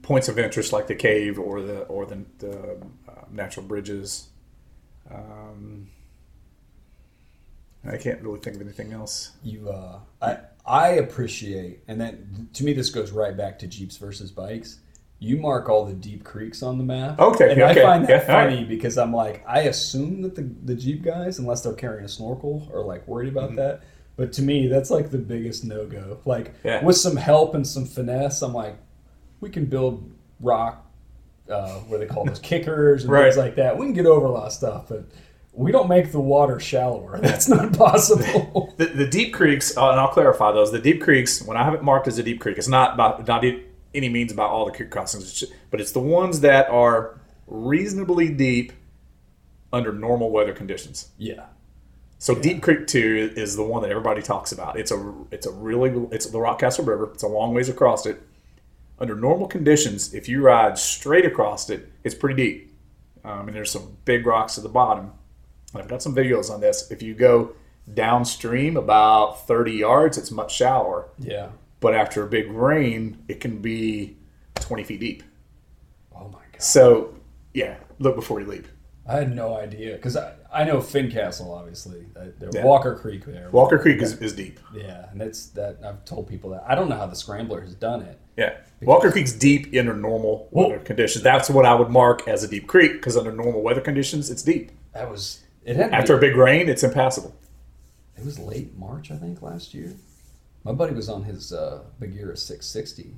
points 0.02 0.28
of 0.28 0.38
interest 0.38 0.72
like 0.72 0.86
the 0.86 0.94
cave 0.94 1.38
or 1.38 1.60
the 1.60 1.80
or 1.82 2.06
the, 2.06 2.24
the 2.38 2.76
uh, 3.08 3.24
natural 3.30 3.66
bridges. 3.66 4.28
Um, 5.12 5.88
I 7.84 7.96
can't 7.96 8.20
really 8.20 8.40
think 8.40 8.56
of 8.56 8.62
anything 8.62 8.92
else. 8.92 9.32
You, 9.42 9.70
uh, 9.70 10.00
I, 10.20 10.38
I 10.66 10.88
appreciate, 10.90 11.82
and 11.88 12.00
then 12.00 12.48
to 12.54 12.64
me 12.64 12.72
this 12.72 12.90
goes 12.90 13.10
right 13.10 13.36
back 13.36 13.58
to 13.60 13.66
Jeeps 13.66 13.96
versus 13.96 14.30
bikes. 14.30 14.80
You 15.22 15.36
mark 15.36 15.68
all 15.68 15.84
the 15.84 15.92
deep 15.92 16.24
creeks 16.24 16.62
on 16.62 16.78
the 16.78 16.84
map. 16.84 17.18
Okay, 17.20 17.52
and 17.52 17.62
okay, 17.62 17.80
I 17.82 17.84
find 17.84 18.04
that 18.06 18.08
yeah, 18.26 18.32
all 18.32 18.38
right. 18.40 18.50
funny 18.50 18.64
because 18.64 18.96
I'm 18.96 19.12
like, 19.12 19.44
I 19.46 19.60
assume 19.62 20.22
that 20.22 20.34
the 20.34 20.50
the 20.64 20.74
Jeep 20.74 21.02
guys, 21.02 21.38
unless 21.38 21.60
they're 21.62 21.74
carrying 21.74 22.04
a 22.06 22.08
snorkel, 22.08 22.66
are 22.72 22.82
like 22.82 23.06
worried 23.06 23.28
about 23.28 23.48
Mm-hmm. 23.50 23.56
that. 23.56 23.82
But 24.16 24.32
to 24.34 24.42
me, 24.42 24.66
that's 24.66 24.90
like 24.90 25.10
the 25.10 25.18
biggest 25.18 25.62
no 25.64 25.86
go. 25.86 26.18
Like 26.24 26.54
Yeah. 26.64 26.82
with 26.84 26.96
some 26.96 27.16
help 27.16 27.54
and 27.54 27.66
some 27.66 27.84
finesse, 27.84 28.40
I'm 28.42 28.52
like, 28.54 28.76
we 29.40 29.50
can 29.50 29.66
build 29.66 30.10
rock, 30.40 30.86
uh, 31.50 31.74
what 31.88 32.00
they 32.00 32.06
call 32.06 32.24
those 32.24 32.38
kickers 32.50 33.02
and 33.04 33.12
Right. 33.12 33.24
things 33.24 33.36
like 33.36 33.56
that. 33.56 33.76
We 33.76 33.86
can 33.86 33.92
get 33.94 34.06
over 34.06 34.24
a 34.26 34.30
lot 34.30 34.46
of 34.46 34.52
stuff, 34.52 34.86
but 34.88 35.04
we 35.52 35.70
don't 35.72 35.88
make 35.88 36.12
the 36.12 36.20
water 36.20 36.58
shallower. 36.60 37.18
That's 37.22 37.48
not 37.48 37.72
possible. 37.76 38.72
The, 38.80 38.86
the 38.86 39.06
deep 39.06 39.34
creeks, 39.34 39.76
uh, 39.76 39.90
and 39.90 40.00
I'll 40.00 40.08
clarify 40.08 40.52
those. 40.52 40.72
The 40.72 40.78
deep 40.78 41.02
creeks, 41.02 41.42
when 41.42 41.58
I 41.58 41.64
have 41.64 41.74
it 41.74 41.82
marked 41.82 42.08
as 42.08 42.18
a 42.18 42.22
deep 42.22 42.40
creek, 42.40 42.56
it's 42.56 42.66
not 42.68 42.94
about 42.94 43.26
not 43.28 43.44
e- 43.44 43.62
any 43.94 44.08
means 44.08 44.32
about 44.32 44.50
all 44.50 44.64
the 44.64 44.72
creek 44.72 44.90
crossings, 44.90 45.44
but 45.70 45.80
it's 45.80 45.92
the 45.92 46.00
ones 46.00 46.40
that 46.40 46.68
are 46.68 47.18
reasonably 47.46 48.28
deep 48.28 48.72
under 49.72 49.92
normal 49.92 50.30
weather 50.30 50.52
conditions. 50.52 51.10
yeah. 51.18 51.46
So 52.18 52.34
Deep 52.34 52.62
Creek 52.62 52.86
Two 52.86 53.32
is 53.34 53.56
the 53.56 53.62
one 53.62 53.80
that 53.80 53.90
everybody 53.90 54.20
talks 54.20 54.52
about. 54.52 54.78
It's 54.78 54.90
a 54.90 55.14
it's 55.30 55.46
a 55.46 55.50
really 55.50 55.90
it's 56.12 56.26
the 56.26 56.36
Rockcastle 56.36 56.86
River. 56.86 57.10
It's 57.14 57.22
a 57.22 57.26
long 57.26 57.54
ways 57.54 57.70
across 57.70 58.04
it. 58.04 58.20
Under 58.98 59.16
normal 59.16 59.46
conditions, 59.46 60.12
if 60.12 60.28
you 60.28 60.42
ride 60.42 60.76
straight 60.76 61.24
across 61.24 61.70
it, 61.70 61.90
it's 62.04 62.14
pretty 62.14 62.34
deep. 62.34 62.74
Um, 63.24 63.48
and 63.48 63.56
there's 63.56 63.70
some 63.70 63.96
big 64.04 64.26
rocks 64.26 64.58
at 64.58 64.64
the 64.64 64.68
bottom. 64.68 65.12
I've 65.74 65.88
got 65.88 66.02
some 66.02 66.14
videos 66.14 66.50
on 66.50 66.60
this. 66.60 66.90
If 66.90 67.00
you 67.00 67.14
go 67.14 67.52
downstream 67.94 68.76
about 68.76 69.46
30 69.46 69.72
yards, 69.72 70.18
it's 70.18 70.30
much 70.30 70.54
shallower. 70.54 71.08
Yeah. 71.18 71.48
But 71.80 71.94
after 71.94 72.22
a 72.22 72.26
big 72.26 72.50
rain, 72.50 73.22
it 73.28 73.40
can 73.40 73.58
be 73.60 74.16
20 74.56 74.84
feet 74.84 75.00
deep. 75.00 75.22
Oh 76.14 76.28
my 76.28 76.38
god. 76.52 76.60
So 76.62 77.14
yeah, 77.54 77.76
look 77.98 78.14
before 78.16 78.40
you 78.40 78.46
leap. 78.46 78.66
I 79.06 79.14
had 79.16 79.34
no 79.34 79.56
idea 79.56 79.96
because 79.96 80.16
I, 80.16 80.34
I 80.52 80.64
know 80.64 80.80
Fincastle 80.80 81.52
obviously. 81.52 82.06
Uh, 82.14 82.26
Yeah. 82.52 82.64
Walker 82.64 82.94
Creek 82.96 83.24
there. 83.24 83.48
Walker 83.50 83.78
Creek 83.78 84.00
is, 84.02 84.12
is 84.20 84.34
deep. 84.34 84.60
Yeah, 84.74 85.06
and 85.10 85.20
that's 85.20 85.46
that. 85.48 85.78
I've 85.84 86.04
told 86.04 86.28
people 86.28 86.50
that. 86.50 86.64
I 86.68 86.74
don't 86.74 86.88
know 86.88 86.96
how 86.96 87.06
the 87.06 87.16
Scrambler 87.16 87.60
has 87.62 87.74
done 87.74 88.02
it. 88.02 88.18
Yeah. 88.36 88.58
Walker 88.82 89.10
Creek's 89.10 89.32
deep 89.32 89.74
under 89.76 89.94
normal 89.94 90.48
weather 90.50 90.78
conditions. 90.78 91.22
That's 91.24 91.50
what 91.50 91.64
I 91.66 91.74
would 91.74 91.90
mark 91.90 92.26
as 92.28 92.44
a 92.44 92.48
deep 92.48 92.66
creek 92.66 92.92
because 92.92 93.16
under 93.16 93.32
normal 93.32 93.62
weather 93.62 93.80
conditions, 93.80 94.30
it's 94.30 94.42
deep. 94.42 94.70
That 94.94 95.10
was 95.10 95.40
it. 95.64 95.76
Had 95.76 95.92
After 95.92 96.16
a 96.16 96.20
big 96.20 96.36
rain, 96.36 96.68
it's 96.68 96.82
impassable. 96.82 97.34
it 98.16 98.24
was 98.24 98.38
late 98.38 98.76
March, 98.78 99.10
I 99.10 99.16
think, 99.16 99.42
last 99.42 99.74
year. 99.74 99.92
My 100.64 100.72
buddy 100.72 100.92
was 100.94 101.08
on 101.08 101.24
his 101.24 101.52
uh, 101.54 101.84
Bagheera 101.98 102.36
660, 102.36 103.14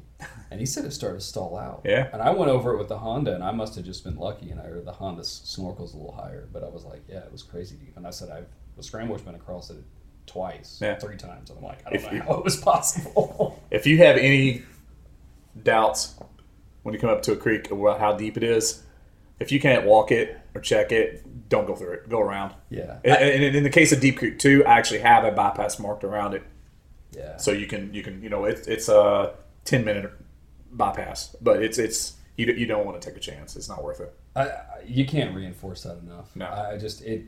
and 0.52 0.60
he 0.60 0.66
said 0.66 0.84
it 0.84 0.92
started 0.92 1.18
to 1.20 1.24
stall 1.26 1.56
out. 1.58 1.82
Yeah. 1.84 2.08
And 2.12 2.22
I 2.22 2.30
went 2.30 2.50
over 2.52 2.72
it 2.74 2.78
with 2.78 2.86
the 2.88 2.98
Honda, 2.98 3.34
and 3.34 3.42
I 3.42 3.50
must 3.50 3.74
have 3.74 3.84
just 3.84 4.04
been 4.04 4.16
lucky, 4.16 4.50
and 4.50 4.60
I 4.60 4.64
heard 4.64 4.84
the 4.84 4.92
Honda 4.92 5.22
snorkel's 5.22 5.92
a 5.94 5.96
little 5.96 6.12
higher, 6.12 6.48
but 6.52 6.62
I 6.62 6.68
was 6.68 6.84
like, 6.84 7.02
yeah, 7.08 7.18
it 7.18 7.32
was 7.32 7.42
crazy 7.42 7.74
deep. 7.76 7.96
And 7.96 8.06
I 8.06 8.10
said, 8.10 8.30
I've 8.30 8.46
the 8.76 8.82
Scrambler's 8.82 9.22
been 9.22 9.34
across 9.34 9.70
it 9.70 9.84
twice, 10.26 10.78
Yeah. 10.80 10.96
three 10.98 11.16
times, 11.16 11.50
and 11.50 11.58
I'm 11.58 11.64
like, 11.64 11.80
I 11.86 11.90
don't 11.90 11.94
If 11.96 12.04
know 12.06 12.12
you- 12.12 12.22
how 12.22 12.34
it 12.34 12.44
was 12.44 12.56
possible. 12.56 13.60
If 13.72 13.86
you 13.86 13.98
have 13.98 14.16
any 14.16 14.62
doubts 15.62 16.14
when 16.82 16.94
you 16.94 17.00
come 17.00 17.10
up 17.10 17.22
to 17.22 17.32
a 17.32 17.36
creek 17.36 17.70
about 17.70 17.98
how 18.00 18.12
deep 18.14 18.36
it 18.36 18.42
is, 18.44 18.82
If 19.40 19.50
you 19.50 19.58
can't 19.60 19.84
walk 19.84 20.12
it 20.12 20.38
or 20.54 20.60
check 20.60 20.92
it, 20.92 21.48
don't 21.48 21.66
go 21.66 21.74
through 21.74 21.92
it. 21.94 22.08
Go 22.08 22.20
around. 22.20 22.54
Yeah. 22.70 22.98
And, 23.04 23.42
and 23.44 23.56
in 23.56 23.64
the 23.64 23.70
case 23.70 23.90
of 23.92 24.00
Deep 24.00 24.18
Creek 24.18 24.38
Two, 24.38 24.64
I 24.64 24.78
actually 24.78 25.00
have 25.00 25.24
a 25.24 25.32
bypass 25.32 25.78
marked 25.80 26.04
around 26.04 26.34
it, 26.34 26.44
Yeah. 27.16 27.36
so 27.36 27.52
you 27.52 27.66
can 27.66 27.92
you 27.94 28.02
can 28.02 28.22
you 28.22 28.28
know 28.30 28.44
it's 28.44 28.66
it's 28.66 28.88
a 28.88 29.34
ten 29.64 29.84
minute 29.84 30.10
bypass, 30.72 31.36
but 31.40 31.62
it's 31.62 31.78
it's 31.78 32.14
you 32.36 32.46
you 32.46 32.66
don't 32.66 32.86
want 32.86 33.00
to 33.00 33.06
take 33.08 33.16
a 33.16 33.20
chance. 33.20 33.56
It's 33.56 33.68
not 33.68 33.82
worth 33.84 34.00
it. 34.00 34.14
I, 34.34 34.50
you 34.86 35.04
can't 35.06 35.34
reinforce 35.34 35.82
that 35.82 35.98
enough. 35.98 36.34
No. 36.34 36.46
I 36.46 36.78
just 36.78 37.02
it. 37.02 37.24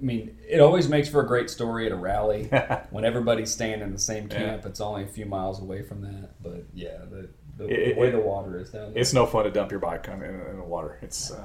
I 0.00 0.04
mean, 0.04 0.36
it 0.48 0.58
always 0.60 0.88
makes 0.88 1.08
for 1.08 1.20
a 1.20 1.26
great 1.26 1.48
story 1.48 1.86
at 1.86 1.92
a 1.92 1.96
rally 1.96 2.44
when 2.90 3.04
everybody's 3.04 3.52
staying 3.52 3.82
in 3.82 3.92
the 3.92 3.98
same 3.98 4.28
camp. 4.28 4.66
It's 4.66 4.80
only 4.80 5.04
a 5.04 5.06
few 5.06 5.26
miles 5.26 5.60
away 5.60 5.82
from 5.82 6.00
that, 6.00 6.30
but 6.42 6.64
yeah, 6.74 6.98
the, 7.08 7.28
the, 7.56 7.68
It- 7.68 7.94
the 7.94 8.00
way 8.00 8.08
it- 8.08 8.12
the 8.12 8.18
water 8.18 8.58
is 8.58 8.70
down 8.70 8.92
there. 8.94 9.00
It's 9.00 9.12
no 9.12 9.26
fun 9.26 9.44
to 9.44 9.50
dump 9.52 9.70
your 9.70 9.78
bike 9.78 10.08
in, 10.08 10.14
in, 10.22 10.40
in 10.40 10.56
the 10.56 10.64
water. 10.64 10.98
It's 11.02 11.30
uh, 11.30 11.44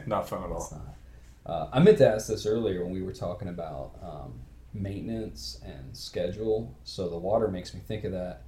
not 0.06 0.28
fun 0.28 0.42
at 0.42 0.50
It's 0.50 0.72
all. 0.72 0.82
not. 1.46 1.54
Uh, 1.54 1.68
I 1.72 1.78
meant 1.80 1.98
to 1.98 2.08
ask 2.08 2.26
this 2.26 2.44
earlier 2.44 2.82
when 2.82 2.92
we 2.92 3.02
were 3.02 3.12
talking 3.12 3.46
about 3.48 3.92
um, 4.02 4.40
maintenance 4.74 5.60
and 5.64 5.96
schedule. 5.96 6.76
So 6.84 7.08
the 7.08 7.18
water 7.18 7.48
makes 7.48 7.74
me 7.74 7.80
think 7.80 8.04
of 8.04 8.12
that. 8.12 8.42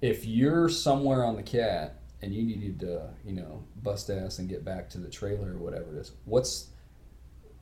If 0.00 0.26
you're 0.26 0.68
somewhere 0.68 1.24
on 1.24 1.36
the 1.36 1.42
KAT 1.42 2.00
and 2.22 2.34
you 2.34 2.42
needed 2.42 2.80
to, 2.80 3.08
you 3.24 3.32
know, 3.32 3.64
bust 3.82 4.10
ass 4.10 4.38
and 4.38 4.48
get 4.48 4.64
back 4.64 4.90
to 4.90 4.98
the 4.98 5.08
trailer 5.08 5.52
or 5.52 5.58
whatever 5.58 5.96
it 5.96 6.00
is, 6.00 6.12
what's 6.24 6.68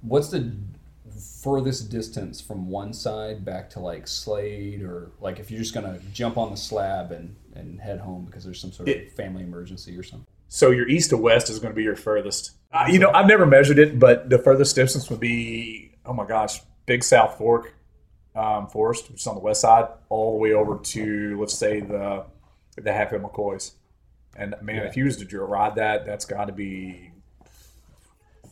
what's 0.00 0.28
the 0.28 0.52
furthest 1.42 1.90
distance 1.90 2.40
from 2.40 2.68
one 2.68 2.92
side 2.92 3.44
back 3.44 3.68
to 3.70 3.80
like 3.80 4.06
Slade 4.08 4.82
or 4.82 5.10
like 5.20 5.38
if 5.38 5.50
you're 5.50 5.60
just 5.60 5.74
gonna 5.74 5.98
jump 6.12 6.36
on 6.36 6.50
the 6.50 6.56
slab 6.56 7.12
and 7.12 7.36
and 7.54 7.80
head 7.80 8.00
home 8.00 8.24
because 8.24 8.44
there's 8.44 8.60
some 8.60 8.72
sort 8.72 8.88
of 8.88 8.94
It- 8.94 9.12
family 9.12 9.42
emergency 9.42 9.96
or 9.96 10.02
something? 10.02 10.26
So 10.48 10.70
your 10.70 10.86
east 10.88 11.10
to 11.10 11.16
west 11.16 11.48
is 11.48 11.58
going 11.60 11.72
to 11.72 11.74
be 11.74 11.82
your 11.82 11.96
furthest. 11.96 12.50
Uh, 12.70 12.84
you 12.86 12.98
know, 12.98 13.10
I've 13.10 13.26
never 13.26 13.46
measured 13.46 13.78
it, 13.78 13.98
but 13.98 14.28
the 14.28 14.38
furthest 14.38 14.76
distance 14.76 15.08
would 15.08 15.20
be 15.20 15.92
oh 16.04 16.12
my 16.12 16.26
gosh, 16.26 16.60
Big 16.86 17.04
South 17.04 17.38
Fork 17.38 17.74
um, 18.34 18.66
Forest, 18.68 19.10
which 19.10 19.20
is 19.20 19.26
on 19.26 19.34
the 19.34 19.40
west 19.40 19.60
side, 19.60 19.86
all 20.08 20.32
the 20.32 20.38
way 20.38 20.52
over 20.52 20.78
to 20.78 21.38
let's 21.40 21.54
say 21.54 21.80
the 21.80 22.24
the 22.76 22.92
Hatfield 22.92 23.22
McCoys. 23.22 23.72
And 24.36 24.54
man, 24.62 24.76
Yeah. 24.76 24.82
if 24.84 24.96
you 24.96 25.04
was 25.04 25.16
to 25.18 25.40
ride 25.40 25.74
that, 25.76 26.06
that's 26.06 26.24
got 26.24 26.46
to 26.46 26.52
be 26.52 27.10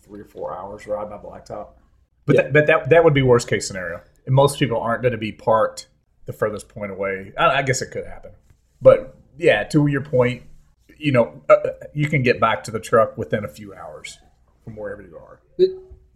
three 0.02 0.20
or 0.20 0.24
four 0.26 0.56
hours 0.56 0.86
ride 0.86 1.08
by 1.08 1.16
blacktop. 1.16 1.68
But 2.26 2.36
that, 2.36 2.52
but 2.52 2.66
that 2.66 2.90
that 2.90 3.04
would 3.04 3.14
be 3.14 3.22
worst 3.22 3.48
case 3.48 3.66
scenario. 3.66 4.00
And 4.26 4.34
most 4.34 4.58
people 4.58 4.78
aren't 4.80 5.02
going 5.02 5.12
to 5.12 5.18
be 5.18 5.32
parked 5.32 5.88
the 6.26 6.32
furthest 6.32 6.68
point 6.68 6.92
away. 6.92 7.32
I, 7.38 7.46
I 7.58 7.62
guess 7.62 7.80
it 7.82 7.90
could 7.90 8.06
happen, 8.06 8.32
but 8.82 9.16
yeah, 9.38 9.64
to 9.64 9.86
your 9.86 10.02
point, 10.02 10.42
you 10.98 11.12
know, 11.12 11.42
uh, 11.48 11.54
uh, 11.54 11.70
you 11.94 12.08
can 12.08 12.22
get 12.22 12.38
back 12.38 12.62
to 12.64 12.70
the 12.70 12.78
truck 12.78 13.16
within 13.16 13.44
a 13.44 13.48
few 13.48 13.72
hours 13.74 14.18
from 14.62 14.76
wherever 14.76 15.00
you 15.00 15.16
are. 15.16 15.40
It, 15.56 15.70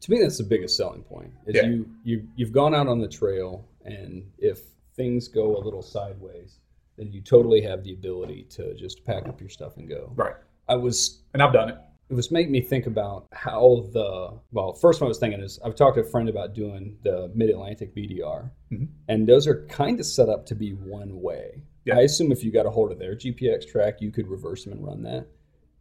to 0.04 0.10
me, 0.10 0.20
that's 0.20 0.36
the 0.38 0.44
biggest 0.44 0.76
selling 0.76 1.02
point. 1.02 1.32
Is 1.46 1.54
Yeah. 1.56 1.66
you 1.66 1.86
you 2.04 2.28
you've 2.36 2.52
gone 2.52 2.74
out 2.74 2.86
on 2.88 2.98
the 2.98 3.08
trail, 3.08 3.64
and 3.84 4.30
if 4.38 4.60
things 4.94 5.28
go 5.28 5.56
a 5.56 5.60
little 5.64 5.82
sideways, 5.82 6.60
then 6.96 7.10
you 7.10 7.20
totally 7.22 7.60
have 7.62 7.82
the 7.82 7.92
ability 7.94 8.44
to 8.50 8.74
just 8.74 9.04
pack 9.04 9.26
up 9.28 9.40
your 9.40 9.48
stuff 9.48 9.76
and 9.78 9.88
go. 9.88 10.12
Right. 10.14 10.36
I 10.68 10.76
was 10.76 11.22
And 11.32 11.42
I've 11.42 11.52
done 11.54 11.70
it. 11.70 11.76
it 12.10 12.14
was 12.14 12.30
making 12.30 12.52
me 12.52 12.60
think 12.60 12.86
about 12.86 13.26
how 13.32 13.86
the 13.92 14.38
well 14.52 14.74
first 14.74 15.00
one 15.00 15.06
I 15.06 15.08
was 15.08 15.18
thinking 15.18 15.40
is 15.40 15.58
I've 15.64 15.74
talked 15.74 15.96
to 15.96 16.02
a 16.02 16.04
friend 16.04 16.28
about 16.28 16.52
doing 16.54 16.98
the 17.02 17.30
Mid 17.34 17.48
Atlantic 17.48 17.94
BDR, 17.94 18.50
Mhm. 18.70 18.88
and 19.08 19.26
those 19.26 19.46
are 19.46 19.64
kind 19.68 19.98
of 20.00 20.04
set 20.06 20.28
up 20.28 20.44
to 20.46 20.54
be 20.54 20.72
one 20.74 21.22
way. 21.22 21.62
Yeah. 21.86 21.96
I 21.98 22.02
assume 22.02 22.30
if 22.30 22.44
you 22.44 22.52
got 22.52 22.66
a 22.66 22.70
hold 22.70 22.92
of 22.92 22.98
their 22.98 23.14
GPX 23.14 23.64
track, 23.64 24.00
you 24.02 24.10
could 24.10 24.28
reverse 24.28 24.64
them 24.64 24.74
and 24.74 24.84
run 24.84 25.02
that. 25.02 25.26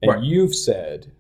And 0.02 0.12
Right. 0.12 0.24
you've 0.24 0.56
said 0.56 1.12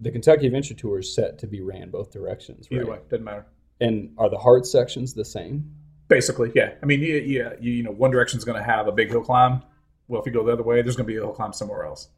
the 0.00 0.10
Kentucky 0.10 0.46
Adventure 0.46 0.74
Tour 0.74 1.00
is 1.00 1.14
set 1.14 1.38
to 1.38 1.46
be 1.46 1.60
ran 1.60 1.90
both 1.90 2.10
directions, 2.10 2.68
right? 2.70 2.80
Either 2.80 2.90
way, 2.90 2.98
doesn't 3.08 3.24
matter. 3.24 3.46
And 3.80 4.12
are 4.18 4.28
the 4.28 4.38
hard 4.38 4.66
sections 4.66 5.14
the 5.14 5.24
same? 5.24 5.74
Basically, 6.08 6.50
yeah. 6.54 6.72
I 6.82 6.86
mean, 6.86 7.00
yeah, 7.00 7.14
yeah 7.16 7.52
you, 7.60 7.72
you 7.72 7.82
know, 7.82 7.92
one 7.92 8.10
direction 8.10 8.38
is 8.38 8.44
going 8.44 8.58
to 8.58 8.64
have 8.64 8.88
a 8.88 8.92
big 8.92 9.08
hill 9.10 9.22
climb. 9.22 9.62
Well, 10.08 10.20
if 10.20 10.26
you 10.26 10.32
go 10.32 10.44
the 10.44 10.52
other 10.52 10.62
way, 10.62 10.82
there's 10.82 10.96
going 10.96 11.06
to 11.06 11.12
be 11.12 11.16
a 11.16 11.20
hill 11.20 11.32
climb 11.32 11.52
somewhere 11.52 11.84
else. 11.84 12.08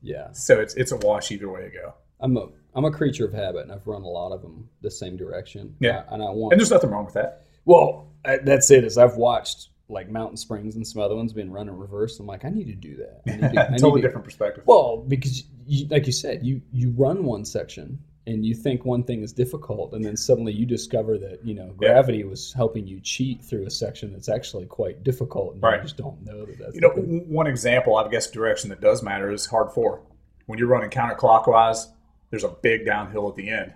Yeah, 0.00 0.30
So 0.32 0.60
it's 0.60 0.74
it's 0.74 0.92
a 0.92 0.96
wash 0.96 1.32
either 1.32 1.48
way 1.48 1.64
you 1.64 1.80
go. 1.80 1.94
I'm 2.20 2.36
a 2.36 2.48
I'm 2.74 2.84
a 2.84 2.90
creature 2.92 3.24
of 3.24 3.32
habit, 3.32 3.62
and 3.62 3.72
I've 3.72 3.86
run 3.86 4.02
a 4.02 4.08
lot 4.08 4.32
of 4.32 4.42
them 4.42 4.68
the 4.80 4.90
same 4.90 5.16
direction. 5.16 5.74
Yeah. 5.80 6.04
and 6.10 6.22
I 6.22 6.30
want 6.30 6.52
And 6.52 6.60
there's 6.60 6.70
nothing 6.70 6.90
wrong 6.90 7.04
with 7.04 7.14
that. 7.14 7.46
Well, 7.64 8.12
I, 8.24 8.36
that's 8.36 8.70
it. 8.70 8.84
Is 8.84 8.96
I've 8.96 9.16
watched 9.16 9.70
like 9.88 10.08
Mountain 10.08 10.36
Springs 10.36 10.76
and 10.76 10.86
some 10.86 11.02
other 11.02 11.16
ones 11.16 11.32
being 11.32 11.50
run 11.50 11.68
in 11.68 11.76
reverse. 11.76 12.20
I'm 12.20 12.26
like, 12.26 12.44
I 12.44 12.50
need 12.50 12.66
to 12.66 12.74
do 12.74 12.96
that. 12.96 13.22
I 13.26 13.36
need 13.36 13.54
to, 13.54 13.60
I 13.66 13.70
need 13.70 13.78
totally 13.78 14.02
to- 14.02 14.06
different 14.08 14.24
perspective. 14.24 14.64
Well, 14.66 14.98
because 14.98 15.44
you, 15.68 15.86
like 15.88 16.06
you 16.06 16.12
said, 16.12 16.44
you 16.44 16.60
you 16.72 16.90
run 16.90 17.24
one 17.24 17.44
section 17.44 17.98
and 18.26 18.44
you 18.44 18.54
think 18.54 18.84
one 18.84 19.02
thing 19.04 19.22
is 19.22 19.32
difficult, 19.32 19.94
and 19.94 20.04
then 20.04 20.16
suddenly 20.16 20.52
you 20.52 20.66
discover 20.66 21.16
that 21.18 21.44
you 21.44 21.54
know 21.54 21.66
Yeah. 21.80 21.88
gravity 21.92 22.24
was 22.24 22.52
helping 22.52 22.86
you 22.86 23.00
cheat 23.00 23.42
through 23.42 23.64
a 23.66 23.70
section 23.70 24.12
that's 24.12 24.28
actually 24.28 24.66
quite 24.66 25.02
difficult, 25.02 25.54
and 25.54 25.62
Right. 25.62 25.76
you 25.78 25.82
just 25.84 25.96
don't 25.96 26.24
know 26.26 26.44
that 26.44 26.58
that's 26.58 26.74
You 26.74 26.80
know, 26.82 26.92
thing. 26.94 27.30
one 27.32 27.46
example, 27.46 27.96
I 27.96 28.08
guess, 28.08 28.30
direction 28.30 28.68
that 28.70 28.80
does 28.80 29.02
matter 29.02 29.30
is 29.30 29.46
hard 29.46 29.70
four. 29.72 30.02
When 30.46 30.58
you're 30.58 30.68
running 30.68 30.90
counterclockwise, 30.90 31.86
there's 32.30 32.44
a 32.44 32.48
big 32.62 32.84
downhill 32.84 33.28
at 33.28 33.36
the 33.36 33.48
end. 33.48 33.72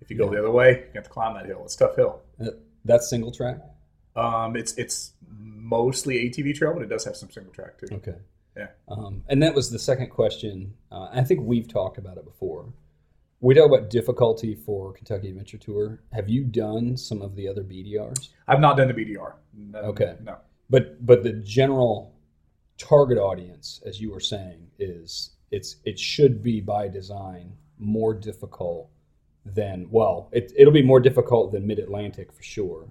If 0.00 0.10
you 0.10 0.16
go 0.16 0.28
the 0.28 0.38
other 0.38 0.50
way, 0.50 0.70
you 0.88 0.90
have 0.94 1.04
to 1.04 1.10
climb 1.10 1.34
that 1.34 1.46
hill. 1.46 1.62
It's 1.64 1.76
a 1.76 1.78
tough 1.78 1.96
hill. 1.96 2.20
That- 2.38 2.58
that's 2.84 3.08
single 3.08 3.30
track. 3.32 3.58
Um, 4.16 4.56
it's 4.56 4.74
it's 4.74 5.12
mostly 5.28 6.18
ATV 6.28 6.52
trail, 6.54 6.72
but 6.74 6.82
it 6.82 6.88
does 6.88 7.04
have 7.04 7.16
some 7.16 7.30
single 7.30 7.52
track 7.52 7.78
too. 7.78 7.94
Okay. 7.96 8.14
Yeah. 8.56 8.68
Um, 8.88 9.24
and 9.28 9.42
that 9.42 9.54
was 9.54 9.70
the 9.70 9.78
second 9.78 10.10
question. 10.10 10.74
Uh, 10.90 11.08
I 11.12 11.22
think 11.22 11.40
we've 11.42 11.68
talked 11.68 11.98
about 11.98 12.18
it 12.18 12.24
before. 12.24 12.72
We 13.40 13.54
talk 13.54 13.66
about 13.66 13.90
difficulty 13.90 14.54
for 14.54 14.92
Kentucky 14.92 15.28
Adventure 15.28 15.58
Tour. 15.58 16.00
Have 16.12 16.28
you 16.28 16.44
done 16.44 16.96
some 16.96 17.20
of 17.20 17.36
the 17.36 17.48
other 17.48 17.62
BDRs? 17.62 18.30
I've 18.48 18.60
not 18.60 18.76
done 18.76 18.88
the 18.88 18.94
BDR. 18.94 19.34
No, 19.52 19.78
Okay. 19.80 20.16
No. 20.22 20.36
But 20.70 21.04
but 21.04 21.22
the 21.22 21.32
general 21.32 22.14
target 22.78 23.18
audience, 23.18 23.82
as 23.84 24.00
you 24.00 24.10
were 24.10 24.20
saying, 24.20 24.66
is 24.78 25.32
it's 25.50 25.76
it 25.84 25.98
should 25.98 26.42
be 26.42 26.60
by 26.60 26.88
design 26.88 27.52
more 27.78 28.14
difficult 28.14 28.88
than 29.44 29.88
well, 29.90 30.30
it, 30.32 30.52
it'll 30.56 30.72
be 30.72 30.82
more 30.82 31.00
difficult 31.00 31.52
than 31.52 31.66
Mid 31.66 31.78
Atlantic 31.78 32.32
for 32.32 32.42
sure. 32.42 32.88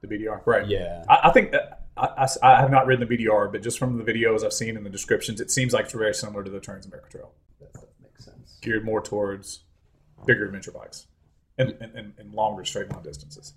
The 0.00 0.08
BDR. 0.08 0.40
Right. 0.46 0.66
Yeah. 0.66 1.04
I, 1.08 1.28
I 1.28 1.32
think 1.32 1.52
that 1.52 1.79
I, 1.96 2.26
I, 2.42 2.52
I 2.54 2.60
have 2.60 2.70
not 2.70 2.86
ridden 2.86 3.06
the 3.08 3.16
BDR, 3.16 3.50
but 3.50 3.62
just 3.62 3.78
from 3.78 3.98
the 3.98 4.04
videos 4.04 4.44
I've 4.44 4.52
seen 4.52 4.76
in 4.76 4.84
the 4.84 4.90
descriptions, 4.90 5.40
it 5.40 5.50
seems 5.50 5.72
like 5.72 5.84
it's 5.86 5.94
very 5.94 6.14
similar 6.14 6.42
to 6.44 6.50
the 6.50 6.60
Trans 6.60 6.86
America 6.86 7.08
Trail, 7.10 7.32
That, 7.60 7.72
that 7.74 7.88
makes 8.02 8.24
sense. 8.24 8.58
geared 8.62 8.84
more 8.84 9.00
towards 9.02 9.60
bigger 10.26 10.46
adventure 10.46 10.70
bikes 10.72 11.06
and, 11.58 11.70
and, 11.80 11.94
and, 11.94 12.12
and 12.18 12.34
longer 12.34 12.64
straight 12.64 12.90
line 12.90 13.02
distances. 13.02 13.54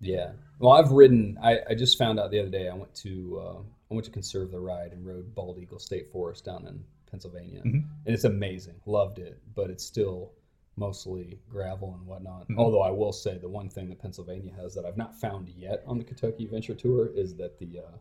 Yeah. 0.00 0.32
Well, 0.58 0.72
I've 0.72 0.90
ridden. 0.90 1.38
I, 1.42 1.60
I 1.70 1.74
just 1.74 1.96
found 1.98 2.18
out 2.20 2.30
the 2.30 2.38
other 2.40 2.50
day. 2.50 2.68
I 2.68 2.74
went 2.74 2.94
to 2.96 3.40
uh, 3.42 3.58
I 3.90 3.94
went 3.94 4.04
to 4.04 4.10
conserve 4.10 4.50
the 4.50 4.60
ride 4.60 4.92
and 4.92 5.06
rode 5.06 5.34
Bald 5.34 5.58
Eagle 5.58 5.78
State 5.78 6.08
Forest 6.08 6.44
down 6.44 6.66
in 6.66 6.84
Pennsylvania, 7.10 7.60
Mhm. 7.60 7.84
and 8.04 8.14
it's 8.14 8.24
amazing. 8.24 8.74
Loved 8.86 9.18
it, 9.18 9.40
but 9.54 9.70
it's 9.70 9.84
still 9.84 10.32
mostly 10.76 11.38
gravel 11.48 11.94
and 11.98 12.06
whatnot. 12.06 12.48
Mhm. 12.48 12.58
Although 12.58 12.82
I 12.82 12.90
will 12.90 13.12
say 13.12 13.38
the 13.38 13.48
one 13.48 13.68
thing 13.68 13.88
that 13.90 13.98
Pennsylvania 14.00 14.52
has 14.60 14.74
that 14.74 14.84
I've 14.84 14.96
not 14.96 15.14
found 15.14 15.48
yet 15.48 15.82
on 15.86 15.98
the 15.98 16.04
Kentucky 16.04 16.44
Adventure 16.44 16.74
Tour 16.74 17.10
is 17.14 17.34
that 17.36 17.58
the 17.58 17.78
uh, 17.78 17.96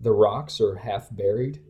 the 0.00 0.10
rocks 0.12 0.60
are 0.60 0.74
half 0.76 1.08
buried, 1.14 1.60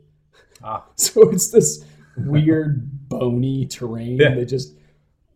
Ah, 0.63 0.87
so 0.97 1.29
it's 1.31 1.51
this 1.51 1.85
weird 2.17 2.89
bony 3.09 3.67
terrain 3.67 4.19
Yeah. 4.19 4.35
that 4.35 4.47
just 4.47 4.75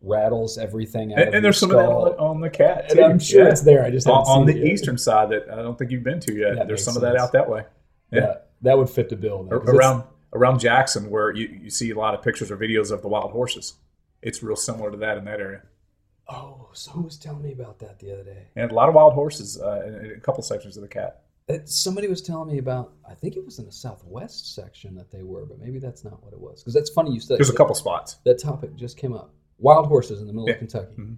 rattles 0.04 0.58
everything 0.58 1.12
out 1.14 1.20
and, 1.22 1.34
and 1.36 1.44
there's 1.44 1.58
some 1.58 1.70
of 1.70 1.76
that 1.76 2.18
on, 2.18 2.40
the 2.40 2.50
KAT 2.50 2.86
and 2.90 2.98
too. 2.98 3.02
I'm 3.04 3.18
sure 3.20 3.44
Yeah. 3.44 3.50
it's 3.50 3.60
there. 3.60 3.84
I 3.84 3.90
just 3.90 4.06
on, 4.08 4.14
haven't 4.24 4.28
on 4.42 4.46
seen 4.48 4.56
the 4.56 4.66
eastern 4.72 4.98
side 4.98 5.30
that 5.30 5.48
I 5.50 5.62
don't 5.62 5.78
think 5.78 5.90
you've 5.92 6.02
been 6.02 6.18
to 6.20 6.34
yet. 6.34 6.56
That 6.56 6.66
there's 6.66 6.82
some 6.84 6.96
of 6.96 7.02
that 7.02 7.16
out 7.16 7.32
that 7.32 7.48
way. 7.48 7.64
Yeah. 8.10 8.20
Yeah. 8.20 8.34
that 8.62 8.76
would 8.78 8.90
fit 8.90 9.08
the 9.10 9.16
bill. 9.16 9.44
then, 9.44 9.52
Ar- 9.52 9.60
'cause 9.60 9.68
it's- 9.74 9.78
around 9.78 10.04
around 10.34 10.58
Jackson, 10.60 11.10
where 11.10 11.30
you, 11.30 11.46
you 11.62 11.68
see 11.70 11.90
a 11.90 11.94
lot 11.94 12.14
of 12.14 12.22
pictures 12.22 12.50
or 12.50 12.56
videos 12.56 12.90
of 12.90 13.02
the 13.02 13.08
wild 13.08 13.30
horses. 13.32 13.74
It's 14.22 14.42
real 14.42 14.56
similar 14.56 14.90
to 14.90 14.96
that 14.98 15.18
in 15.18 15.24
that 15.24 15.40
area. 15.40 15.62
Oh, 16.28 16.68
someone 16.72 17.04
was 17.04 17.18
telling 17.18 17.42
me 17.42 17.52
about 17.52 17.78
that 17.80 17.98
the 17.98 18.12
other 18.12 18.22
day. 18.24 18.46
And 18.56 18.70
a 18.70 18.74
lot 18.74 18.88
of 18.88 18.94
wild 18.94 19.12
horses 19.14 19.60
uh, 19.60 19.82
in, 19.86 20.12
a 20.16 20.20
couple 20.20 20.42
sections 20.42 20.76
of 20.76 20.82
the 20.82 20.88
KAT. 20.88 21.20
Uh, 21.50 21.58
Somebody 21.64 22.06
was 22.08 22.22
telling 22.22 22.48
me 22.50 22.58
about. 22.58 22.92
I 23.08 23.14
think 23.14 23.36
it 23.36 23.44
was 23.44 23.58
in 23.58 23.66
the 23.66 23.72
southwest 23.72 24.54
section 24.54 24.94
that 24.94 25.10
they 25.10 25.24
were, 25.24 25.44
but 25.44 25.58
maybe 25.58 25.80
that's 25.80 26.04
not 26.04 26.22
what 26.22 26.32
it 26.32 26.40
was. 26.40 26.60
Because 26.62 26.74
that's 26.74 26.90
funny 26.90 27.12
you 27.12 27.20
said 27.20 27.38
There's 27.38 27.48
a 27.48 27.52
that- 27.52 27.58
couple 27.58 27.74
spots. 27.74 28.16
That 28.24 28.38
topic 28.38 28.76
just 28.76 28.96
came 28.96 29.12
up. 29.12 29.34
Wild 29.58 29.86
horses 29.86 30.20
in 30.20 30.26
the 30.28 30.32
middle 30.32 30.48
Yeah. 30.48 30.54
of 30.54 30.58
Kentucky. 30.60 30.94
Mhm. 30.96 31.16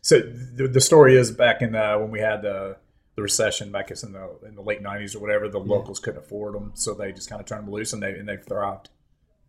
So 0.00 0.20
the, 0.20 0.68
the 0.68 0.80
story 0.80 1.16
is 1.16 1.30
back 1.30 1.60
in 1.60 1.72
the, 1.72 1.96
when 2.00 2.10
we 2.10 2.20
had 2.20 2.42
the 2.42 2.76
the 3.16 3.22
recession 3.22 3.72
back 3.72 3.90
in 3.90 4.12
the 4.12 4.30
in 4.46 4.54
the 4.54 4.62
late 4.62 4.82
'90s 4.82 5.14
or 5.14 5.18
whatever, 5.18 5.48
the 5.48 5.58
locals 5.58 5.98
couldn't 6.00 6.20
afford 6.20 6.54
them, 6.54 6.70
so 6.74 6.94
they 6.94 7.12
just 7.12 7.28
kind 7.28 7.40
of 7.40 7.46
turned 7.46 7.66
them 7.66 7.72
loose 7.72 7.92
and 7.92 8.02
they 8.02 8.12
and 8.18 8.26
they've 8.28 8.44
thrived. 8.44 8.88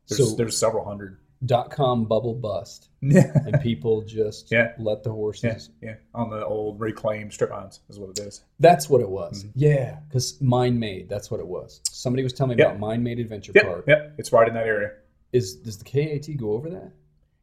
There's 0.09 0.29
So- 0.31 0.35
there's 0.35 0.57
several 0.57 0.83
hundred. 0.85 1.17
Dot 1.45 1.71
com 1.71 2.03
bubble 2.03 2.33
bust, 2.33 2.89
Yeah, 3.01 3.31
and 3.45 3.61
people 3.61 4.01
just 4.01 4.51
Yeah. 4.51 4.73
let 4.77 5.03
the 5.03 5.11
horses. 5.11 5.69
yeah, 5.81 5.89
yeah. 5.91 5.95
On 6.13 6.29
the 6.29 6.45
old 6.45 6.81
reclaimed 6.81 7.31
strip 7.31 7.49
mines 7.49 7.79
is 7.89 7.97
what 7.97 8.09
it 8.09 8.19
is. 8.19 8.43
That's 8.59 8.89
what 8.89 8.99
it 8.99 9.09
was. 9.09 9.43
Mm-hmm. 9.45 9.51
Yeah, 9.59 9.99
because 10.09 10.41
Mine 10.41 10.77
Made. 10.79 11.07
That's 11.07 11.31
what 11.31 11.39
it 11.39 11.47
was. 11.47 11.79
Somebody 11.89 12.23
was 12.23 12.33
telling 12.33 12.57
me 12.57 12.61
Yep. 12.63 12.67
about 12.71 12.79
Mine 12.81 13.03
Made 13.03 13.19
Adventure 13.19 13.53
Yep, 13.55 13.63
Park. 13.65 13.85
yep. 13.87 14.15
It's 14.17 14.33
right 14.33 14.49
in 14.49 14.53
that 14.55 14.67
area. 14.67 14.91
Is 15.31 15.55
does 15.55 15.77
the 15.77 15.85
KAT 15.85 16.35
go 16.37 16.51
over 16.51 16.69
that? 16.71 16.91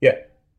Yeah, 0.03 0.17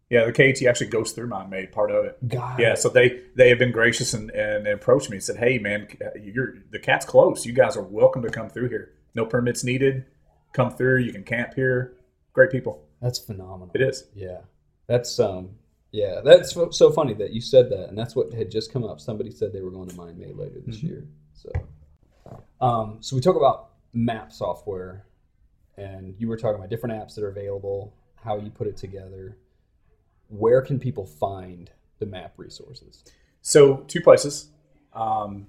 Yeah, 0.10 0.26
the 0.26 0.32
KAT 0.32 0.66
actually 0.66 0.88
goes 0.88 1.12
through 1.12 1.28
mine 1.28 1.52
made 1.52 1.72
part 1.72 1.92
of 1.92 2.06
it. 2.06 2.18
God. 2.28 2.60
Yeah, 2.60 2.74
so 2.74 2.90
they 2.90 3.22
they 3.36 3.50
have 3.50 3.60
been 3.60 3.72
gracious 3.72 4.16
and, 4.16 4.32
and 4.32 4.66
approached 4.66 5.12
me 5.12 5.18
and 5.18 5.24
said, 5.24 5.36
"Hey, 5.38 5.60
man, 5.60 5.88
uh, 6.04 6.18
you're 6.20 6.56
the 6.72 6.80
KAT's 6.80 7.06
close. 7.06 7.46
You 7.46 7.54
guys 7.54 7.78
are 7.78 7.84
welcome 7.84 8.24
to 8.24 8.30
come 8.30 8.50
through 8.50 8.70
here. 8.70 8.94
No 9.14 9.26
permits 9.28 9.64
needed. 9.64 10.06
Come 10.54 10.72
through. 10.72 11.02
You 11.02 11.12
can 11.12 11.24
camp 11.24 11.54
here. 11.54 11.94
Great 12.34 12.50
people. 12.50 12.82
That's 13.02 13.20
phenomenal. 13.20 13.72
It 13.76 13.82
is. 13.82 14.06
Yeah, 14.16 14.40
that's 14.88 15.20
um, 15.20 15.52
yeah, 15.92 16.22
that's 16.24 16.54
so- 16.54 16.92
funny 16.92 17.14
that 17.16 17.32
you 17.32 17.42
said 17.42 17.70
that, 17.70 17.90
and 17.90 17.98
that's 17.98 18.16
what 18.16 18.34
had 18.34 18.50
just 18.52 18.72
come 18.74 18.84
up. 18.84 19.00
Somebody 19.00 19.32
said 19.32 19.54
they 19.54 19.62
were 19.62 19.72
going 19.72 19.90
to 19.90 19.96
Mine 19.96 20.18
Made 20.18 20.36
later 20.36 20.60
this 20.66 20.78
Mhm. 20.78 20.84
year. 20.84 21.08
So, 21.34 21.52
um, 22.60 22.98
so 23.02 23.16
we 23.16 23.22
talk 23.22 23.36
about 23.36 23.70
map 23.94 24.32
software, 24.34 25.06
and 25.78 26.16
you 26.18 26.28
were 26.28 26.38
talking 26.38 26.56
about 26.58 26.70
different 26.70 26.96
apps 26.96 27.16
that 27.16 27.24
are 27.24 27.30
available, 27.30 27.94
how 28.16 28.38
you 28.38 28.50
put 28.50 28.68
it 28.68 28.78
together. 28.78 29.38
Where 30.30 30.62
can 30.62 30.80
people 30.80 31.06
find 31.06 31.70
the 32.00 32.06
map 32.06 32.34
resources? 32.38 33.04
So 33.42 33.78
two 33.88 34.02
places. 34.02 34.50
Um, 34.94 35.48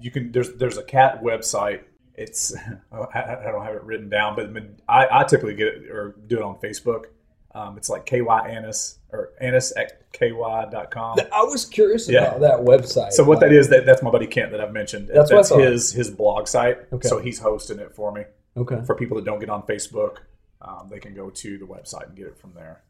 you 0.00 0.10
can 0.10 0.30
there's 0.32 0.52
there's 0.54 0.76
a 0.76 0.84
KAT 0.84 1.22
website. 1.22 1.82
It's 2.16 2.54
I, 2.92 2.98
I 3.22 3.50
don't 3.50 3.64
have 3.64 3.74
it 3.74 3.82
written 3.84 4.08
down, 4.08 4.36
but 4.36 4.50
I, 4.88 5.20
I 5.20 5.24
typically 5.24 5.54
get 5.54 5.68
it 5.68 5.90
or 5.90 6.14
do 6.26 6.36
it 6.36 6.42
on 6.42 6.56
Facebook. 6.56 7.06
Um, 7.54 7.76
it's 7.76 7.88
like 7.88 8.04
ky 8.04 8.20
annis 8.28 8.98
or 9.12 9.30
annis 9.40 9.72
at 9.76 10.10
ky.com. 10.12 11.18
I 11.32 11.42
was 11.44 11.64
curious 11.64 12.08
Yeah. 12.08 12.34
about 12.34 12.40
that 12.40 12.58
website. 12.60 13.12
So 13.12 13.22
what 13.22 13.38
that 13.40 13.46
Like- 13.50 13.56
is 13.58 13.68
that 13.68 13.86
that's 13.86 14.02
my 14.02 14.10
buddy 14.10 14.26
Kent 14.26 14.50
that 14.52 14.60
I've 14.60 14.72
mentioned. 14.72 15.08
That's 15.12 15.30
what 15.32 15.48
his 15.60 15.92
his 15.92 16.10
blog 16.10 16.48
site. 16.48 16.78
Okay. 16.92 17.06
So 17.08 17.18
he's 17.20 17.38
hosting 17.38 17.78
it 17.78 17.94
for 17.94 18.10
me. 18.12 18.24
Okay. 18.56 18.80
For 18.84 18.94
people 18.96 19.16
that 19.16 19.24
don't 19.24 19.38
get 19.40 19.50
on 19.50 19.62
Facebook, 19.62 20.18
um, 20.62 20.88
they 20.90 20.98
can 20.98 21.14
go 21.14 21.30
to 21.30 21.58
the 21.58 21.64
website 21.64 22.06
and 22.08 22.16
get 22.16 22.26
it 22.26 22.36
from 22.38 22.52
there. 22.54 22.82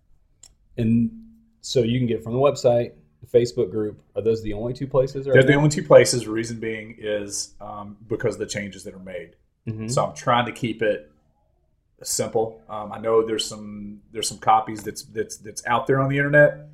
And 0.77 1.11
so 1.61 1.81
you 1.83 1.99
can 1.99 2.07
get 2.07 2.19
it 2.19 2.25
from 2.25 2.33
the 2.33 2.39
website, 2.39 2.93
the 3.25 3.39
Facebook 3.39 3.71
group. 3.71 4.03
Are 4.17 4.23
those 4.23 4.43
the 4.43 4.53
only 4.53 4.73
two 4.73 4.87
places? 4.87 5.27
They're 5.27 5.43
the 5.43 5.55
only 5.55 5.71
two 5.71 5.83
places. 5.85 6.27
Reason 6.27 6.59
being 6.59 6.97
is 6.99 7.55
um, 7.61 7.97
because 8.09 8.35
of 8.35 8.41
the 8.41 8.47
changes 8.47 8.85
that 8.85 8.95
are 8.95 8.99
made. 8.99 9.37
Mhm. 9.67 9.91
So 9.91 10.05
I'm 10.07 10.15
trying 10.15 10.47
to 10.47 10.53
keep 10.53 10.83
it 10.83 11.11
simple. 12.03 12.63
Um, 12.69 12.93
I 12.93 12.99
know 12.99 13.27
there's 13.27 13.47
some 13.47 14.03
there's 14.13 14.29
some 14.29 14.39
copies 14.39 14.83
that's 14.83 15.03
that's 15.03 15.37
that's 15.39 15.65
out 15.67 15.87
there 15.87 16.01
on 16.01 16.09
the 16.11 16.19
internet. 16.19 16.69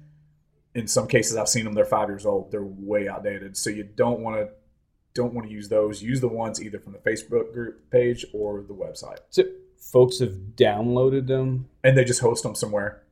In 0.75 0.87
some 0.87 1.09
cases, 1.09 1.37
I've 1.37 1.49
seen 1.49 1.65
them. 1.65 1.75
They're 1.75 1.85
five 1.85 2.09
years 2.09 2.27
old. 2.27 2.53
They're 2.53 2.63
way 2.65 3.09
outdated. 3.09 3.57
So 3.57 3.71
you 3.71 3.85
don't 3.85 4.21
want 4.21 4.37
to 4.37 4.49
don't 5.15 5.35
want 5.35 5.49
to 5.49 5.53
use 5.53 5.69
those. 5.69 6.03
Use 6.03 6.21
the 6.21 6.29
ones 6.29 6.63
either 6.63 6.79
from 6.79 6.93
the 6.93 6.99
Facebook 6.99 7.53
group 7.53 7.91
page 7.91 8.25
or 8.33 8.63
the 8.63 8.75
website, 8.75 9.19
So 9.31 9.43
folks 9.77 10.21
have 10.21 10.35
downloaded 10.57 11.27
them 11.27 11.69
and 11.83 11.97
they 11.99 12.05
just 12.05 12.21
host 12.21 12.43
them 12.45 12.55
somewhere. 12.55 13.03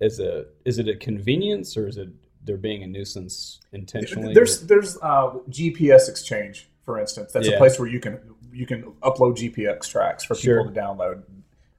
Is 0.00 0.18
a 0.20 0.46
is 0.64 0.78
it 0.78 0.88
a 0.88 0.96
convenience 0.96 1.76
or 1.76 1.86
is 1.86 1.96
it 1.96 2.08
they're 2.44 2.56
being 2.56 2.82
a 2.82 2.86
nuisance 2.86 3.60
intentionally? 3.72 4.34
There's 4.34 4.62
there's 4.62 4.96
uh, 5.02 5.34
GPS 5.48 6.08
exchange, 6.08 6.68
for 6.84 6.98
instance. 6.98 7.32
That's 7.32 7.48
Yeah. 7.48 7.54
a 7.54 7.58
place 7.58 7.78
where 7.78 7.88
you 7.88 8.00
can 8.00 8.18
you 8.52 8.66
can 8.66 8.82
upload 9.02 9.36
GPX 9.36 9.88
tracks 9.88 10.24
for 10.24 10.34
Sure. 10.34 10.62
people 10.62 10.74
to 10.74 10.80
download, 10.80 11.22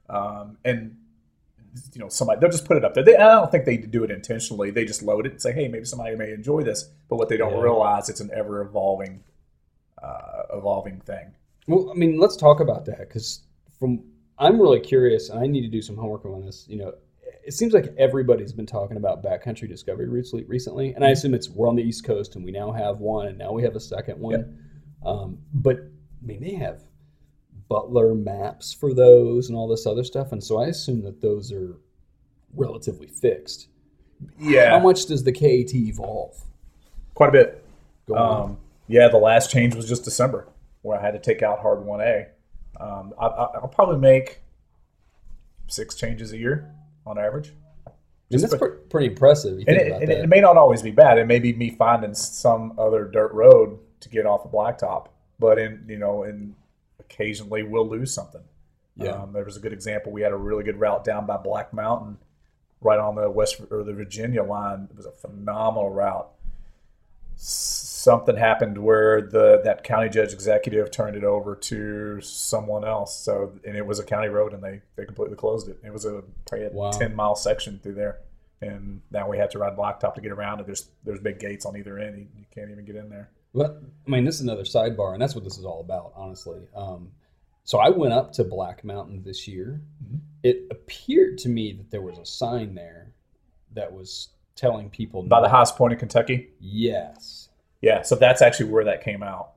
um, 0.08 0.56
and 0.64 0.96
you 1.92 2.00
know 2.00 2.08
somebody 2.08 2.40
they'll 2.40 2.50
just 2.50 2.66
put 2.66 2.76
it 2.76 2.84
up 2.84 2.94
there. 2.94 3.04
They, 3.04 3.16
I 3.16 3.34
don't 3.34 3.50
think 3.50 3.64
they 3.64 3.76
do 3.76 4.04
it 4.04 4.10
intentionally. 4.10 4.70
They 4.70 4.84
just 4.84 5.02
load 5.02 5.26
it 5.26 5.32
and 5.32 5.42
say, 5.42 5.52
hey, 5.52 5.68
maybe 5.68 5.84
somebody 5.84 6.14
may 6.16 6.32
enjoy 6.32 6.62
this. 6.62 6.88
But 7.08 7.16
what 7.16 7.28
they 7.28 7.36
don't 7.36 7.52
Yeah. 7.54 7.60
realize 7.62 8.08
it's 8.08 8.20
an 8.20 8.30
ever 8.34 8.60
evolving 8.62 9.22
uh, 10.02 10.42
evolving 10.52 11.00
thing. 11.00 11.32
Well, 11.66 11.90
I 11.90 11.94
mean, 11.94 12.18
let's 12.18 12.36
talk 12.36 12.60
about 12.60 12.84
that 12.86 12.98
because 12.98 13.40
from 13.78 14.02
I'm 14.38 14.60
really 14.60 14.80
curious, 14.80 15.30
and 15.30 15.38
I 15.38 15.46
need 15.46 15.62
to 15.62 15.68
do 15.68 15.80
some 15.80 15.96
homework 15.96 16.24
on 16.26 16.44
this. 16.44 16.66
You 16.68 16.76
know, 16.78 16.94
it 17.46 17.52
seems 17.52 17.72
like 17.74 17.94
everybody's 17.98 18.52
been 18.52 18.66
talking 18.66 18.96
about 18.96 19.22
backcountry 19.22 19.68
discovery 19.68 20.08
routes 20.08 20.32
recently, 20.46 20.94
and 20.94 21.04
I 21.04 21.10
assume 21.10 21.34
it's 21.34 21.50
we're 21.50 21.68
on 21.68 21.76
the 21.76 21.82
East 21.82 22.04
Coast, 22.04 22.36
and 22.36 22.44
we 22.44 22.50
now 22.50 22.72
have 22.72 22.98
one, 22.98 23.28
and 23.28 23.38
now 23.38 23.52
we 23.52 23.62
have 23.62 23.76
a 23.76 23.80
second 23.80 24.18
one. 24.18 24.58
Um, 25.04 25.38
but 25.52 25.76
I 25.76 26.26
mean, 26.26 26.40
they 26.40 26.54
have 26.54 26.82
Butler 27.68 28.14
maps 28.14 28.72
for 28.72 28.94
those 28.94 29.48
and 29.48 29.56
all 29.56 29.68
this 29.68 29.86
other 29.86 30.04
stuff, 30.04 30.32
and 30.32 30.42
so 30.42 30.60
I 30.60 30.68
assume 30.68 31.02
that 31.02 31.20
those 31.20 31.52
are 31.52 31.76
relatively 32.54 33.08
fixed. 33.08 33.68
Yeah, 34.38 34.70
How 34.70 34.78
much 34.78 35.06
does 35.06 35.24
the 35.24 35.32
KAT 35.32 35.74
evolve? 35.74 36.40
quite 37.14 37.28
a 37.28 37.32
bit. 37.32 37.64
Go 38.06 38.16
on. 38.16 38.42
Um, 38.42 38.58
yeah, 38.88 39.08
the 39.08 39.18
last 39.18 39.50
change 39.50 39.74
was 39.74 39.88
just 39.88 40.04
December, 40.04 40.48
where 40.82 40.98
I 40.98 41.02
had 41.02 41.12
to 41.12 41.18
take 41.20 41.42
out 41.42 41.60
hard 41.60 41.84
one 41.84 42.00
A. 42.00 42.26
Um, 42.80 43.14
I, 43.18 43.26
I, 43.26 43.44
I'll 43.60 43.68
probably 43.68 43.98
make 43.98 44.40
six 45.68 45.94
changes 45.94 46.32
a 46.32 46.36
year 46.38 46.74
on 47.06 47.18
average. 47.18 47.52
and 48.30 48.40
that's 48.42 48.56
pre- 48.56 48.70
pretty 48.88 49.06
impressive. 49.08 49.58
You 49.58 49.64
And, 49.68 49.76
it, 49.76 50.02
and 50.02 50.10
it 50.10 50.28
may 50.28 50.40
not 50.40 50.56
always 50.56 50.82
be 50.82 50.90
bad. 50.90 51.18
It 51.18 51.26
may 51.26 51.38
be 51.38 51.52
me 51.52 51.70
finding 51.70 52.14
some 52.14 52.78
other 52.78 53.04
dirt 53.04 53.32
road 53.32 53.78
to 54.00 54.08
get 54.08 54.26
off 54.26 54.44
a 54.44 54.48
blacktop, 54.48 55.08
but 55.38 55.58
in 55.58 55.84
you 55.88 55.98
know, 55.98 56.24
and 56.24 56.54
occasionally 57.00 57.62
we'll 57.62 57.88
lose 57.88 58.12
something. 58.12 58.42
Yeah. 58.96 59.10
Um, 59.10 59.32
there 59.32 59.44
was 59.44 59.56
a 59.56 59.60
good 59.60 59.72
example. 59.72 60.12
We 60.12 60.22
had 60.22 60.32
a 60.32 60.36
really 60.36 60.64
good 60.64 60.78
route 60.78 61.04
down 61.04 61.26
by 61.26 61.36
Black 61.36 61.72
Mountain, 61.72 62.18
right 62.80 62.98
on 62.98 63.16
the 63.16 63.28
West 63.28 63.60
or 63.70 63.82
the 63.82 63.92
Virginia 63.92 64.42
line. 64.42 64.88
It 64.90 64.96
was 64.96 65.06
a 65.06 65.10
phenomenal 65.10 65.90
route. 65.90 66.30
S- 67.36 67.93
Something 68.04 68.36
happened 68.36 68.76
where 68.76 69.22
the 69.22 69.62
that 69.64 69.82
county 69.82 70.10
judge 70.10 70.32
executive 70.34 70.90
turned 70.90 71.16
it 71.16 71.24
over 71.24 71.56
to 71.56 72.20
someone 72.20 72.84
else. 72.84 73.18
So 73.18 73.52
and 73.64 73.76
it 73.76 73.86
was 73.86 73.98
a 73.98 74.04
county 74.04 74.28
road, 74.28 74.52
and 74.52 74.62
they 74.62 74.82
they 74.96 75.06
completely 75.06 75.36
closed 75.36 75.68
it. 75.68 75.78
It 75.82 75.92
was 75.92 76.04
a 76.04 76.22
probably 76.46 76.66
a 76.66 76.70
Wow. 76.70 76.90
ten 76.90 77.14
mile 77.16 77.34
section 77.34 77.80
through 77.82 77.94
there, 77.94 78.18
and 78.60 79.00
now 79.10 79.28
we 79.28 79.38
have 79.38 79.48
to 79.50 79.58
ride 79.58 79.74
blacktop 79.76 80.14
to 80.16 80.20
get 80.20 80.32
around 80.32 80.60
it. 80.60 80.66
There's 80.66 80.90
there's 81.04 81.20
big 81.20 81.38
gates 81.40 81.64
on 81.64 81.76
either 81.78 81.98
end. 81.98 82.18
You, 82.18 82.26
you 82.40 82.44
can't 82.54 82.70
even 82.70 82.84
get 82.84 82.96
in 82.96 83.08
there. 83.08 83.30
But 83.54 83.80
I 84.06 84.10
mean, 84.10 84.24
this 84.24 84.34
is 84.34 84.42
another 84.42 84.64
sidebar, 84.64 85.14
and 85.14 85.22
that's 85.22 85.34
what 85.34 85.44
this 85.44 85.56
is 85.56 85.64
all 85.64 85.80
about, 85.80 86.12
honestly. 86.14 86.60
Um, 86.76 87.12
so 87.62 87.78
I 87.78 87.88
went 87.88 88.12
up 88.12 88.32
to 88.32 88.44
Black 88.44 88.84
Mountain 88.84 89.22
this 89.24 89.48
year. 89.48 89.80
Mhm. 90.04 90.18
It 90.42 90.66
appeared 90.70 91.38
to 91.38 91.48
me 91.48 91.72
that 91.72 91.90
there 91.90 92.02
was 92.02 92.18
a 92.18 92.26
sign 92.26 92.74
there 92.74 93.14
that 93.72 93.90
was 93.94 94.28
telling 94.56 94.90
people 94.90 95.22
By 95.22 95.40
the 95.40 95.48
highest 95.48 95.76
point 95.76 95.94
in 95.94 95.98
Kentucky. 95.98 96.50
Yes. 96.60 97.48
Yeah, 97.84 98.02
so 98.02 98.16
that's 98.16 98.40
actually 98.42 98.70
where 98.70 98.84
that 98.84 99.04
came 99.04 99.22
out. 99.22 99.50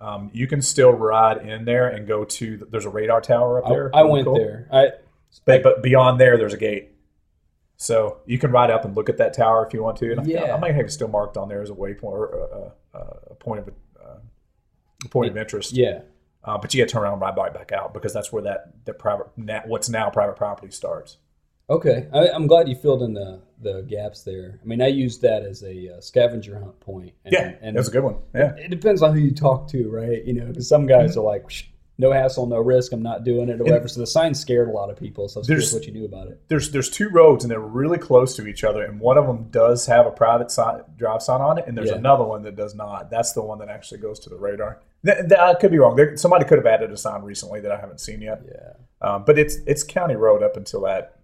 Um, 0.00 0.30
you 0.32 0.46
can 0.46 0.62
still 0.62 0.92
ride 0.92 1.38
in 1.38 1.64
there 1.64 1.88
and 1.88 2.06
go 2.06 2.24
to. 2.24 2.66
There's 2.70 2.84
a 2.84 2.90
radar 2.90 3.20
tower 3.20 3.62
up 3.64 3.68
there. 3.70 3.90
I 3.94 4.02
went 4.02 4.26
Cool. 4.26 4.36
there. 4.36 4.68
I 4.72 4.90
but, 5.44 5.62
but 5.62 5.82
beyond 5.82 6.20
there, 6.20 6.36
there's 6.38 6.52
a 6.54 6.58
gate. 6.58 6.92
So 7.76 8.18
you 8.24 8.38
can 8.38 8.50
ride 8.52 8.70
up 8.70 8.84
and 8.84 8.94
look 8.96 9.08
at 9.08 9.18
that 9.18 9.34
tower 9.34 9.66
if 9.66 9.74
you 9.74 9.82
want 9.82 9.98
to. 9.98 10.10
And 10.12 10.20
I, 10.20 10.24
Yeah. 10.24 10.54
I 10.54 10.58
might 10.58 10.74
have 10.74 10.86
it 10.86 10.92
still 10.92 11.08
marked 11.08 11.36
on 11.36 11.48
there 11.48 11.60
as 11.60 11.68
a 11.70 11.74
waypoint 11.74 12.02
or 12.04 12.72
a, 12.94 12.98
a, 12.98 13.00
a 13.32 13.34
point 13.34 13.60
of 13.60 13.68
uh, 14.02 14.18
a 15.04 15.08
point 15.08 15.30
of 15.30 15.36
interest. 15.36 15.72
yeah. 15.72 16.00
Uh, 16.44 16.56
but 16.56 16.72
you 16.72 16.80
got 16.80 16.88
to 16.88 16.92
turn 16.92 17.02
around 17.02 17.14
and 17.14 17.22
ride 17.22 17.36
right 17.36 17.52
back 17.52 17.72
out 17.72 17.92
because 17.92 18.12
that's 18.14 18.32
where 18.32 18.42
that 18.42 18.84
the 18.84 18.94
private 18.94 19.26
na- 19.36 19.62
what's 19.66 19.88
now 19.88 20.08
private 20.10 20.36
property 20.36 20.70
starts. 20.70 21.16
Okay. 21.68 22.08
I, 22.12 22.28
I'm 22.28 22.46
glad 22.46 22.68
you 22.68 22.74
filled 22.76 23.02
in 23.02 23.14
the 23.14 23.40
the 23.62 23.82
gaps 23.88 24.22
there. 24.22 24.60
I 24.62 24.66
mean, 24.66 24.82
I 24.82 24.88
used 24.88 25.22
that 25.22 25.42
as 25.42 25.62
a 25.62 25.96
uh, 25.96 26.00
scavenger 26.02 26.58
hunt 26.58 26.78
point. 26.80 27.12
And, 27.24 27.32
Yeah, 27.32 27.54
and 27.62 27.74
that's 27.76 27.88
a 27.88 27.90
good 27.90 28.04
one. 28.04 28.16
Yeah, 28.34 28.54
it 28.56 28.68
depends 28.70 29.00
on 29.02 29.14
who 29.14 29.18
you 29.20 29.30
talk 29.34 29.68
to, 29.68 29.88
right? 29.90 30.22
You 30.24 30.34
know, 30.34 30.46
because 30.46 30.68
some 30.68 30.86
guys 30.86 31.16
are 31.16 31.24
like, 31.24 31.50
no 31.96 32.12
hassle, 32.12 32.46
no 32.46 32.58
risk. 32.58 32.92
I'm 32.92 33.02
not 33.02 33.24
doing 33.24 33.48
it 33.48 33.58
or 33.58 33.64
whatever. 33.64 33.88
So 33.88 34.00
the 34.00 34.06
sign 34.06 34.34
scared 34.34 34.68
a 34.68 34.72
lot 34.72 34.90
of 34.90 34.98
people. 34.98 35.26
So 35.30 35.40
There's- 35.40 35.72
what 35.72 35.86
you 35.86 35.92
knew 35.94 36.04
about 36.04 36.28
it. 36.28 36.38
there's 36.48 36.70
there's 36.70 36.90
two 36.90 37.08
roads 37.08 37.42
and 37.44 37.50
they're 37.50 37.58
really 37.58 37.96
close 37.96 38.36
to 38.36 38.46
each 38.46 38.62
other, 38.62 38.84
and 38.84 39.00
one 39.00 39.16
of 39.16 39.26
them 39.26 39.48
does 39.50 39.86
have 39.86 40.06
a 40.06 40.10
private 40.10 40.50
sign, 40.50 40.82
drive 40.98 41.22
sign 41.22 41.40
on 41.40 41.56
it, 41.58 41.64
and 41.66 41.76
there's 41.76 41.88
Yeah. 41.88 41.96
another 41.96 42.24
one 42.24 42.42
that 42.42 42.54
does 42.56 42.74
not. 42.74 43.10
That's 43.10 43.32
the 43.32 43.42
one 43.42 43.58
that 43.60 43.70
actually 43.70 44.00
goes 44.02 44.20
to 44.20 44.28
the 44.30 44.36
radar. 44.36 44.80
Th- 45.04 45.18
th- 45.20 45.32
I 45.40 45.54
could 45.54 45.70
be 45.70 45.78
wrong. 45.78 45.96
There, 45.96 46.14
somebody 46.18 46.44
could 46.44 46.58
have 46.58 46.66
added 46.66 46.90
a 46.92 46.96
sign 46.98 47.22
recently 47.22 47.60
that 47.60 47.72
I 47.72 47.80
haven't 47.80 48.00
seen 48.00 48.20
yet, 48.20 48.42
Yeah. 48.46 48.72
um, 49.08 49.24
but 49.24 49.38
it's 49.38 49.56
it's 49.66 49.82
county 49.82 50.16
road 50.16 50.42
up 50.42 50.58
until 50.58 50.82
that 50.82 51.15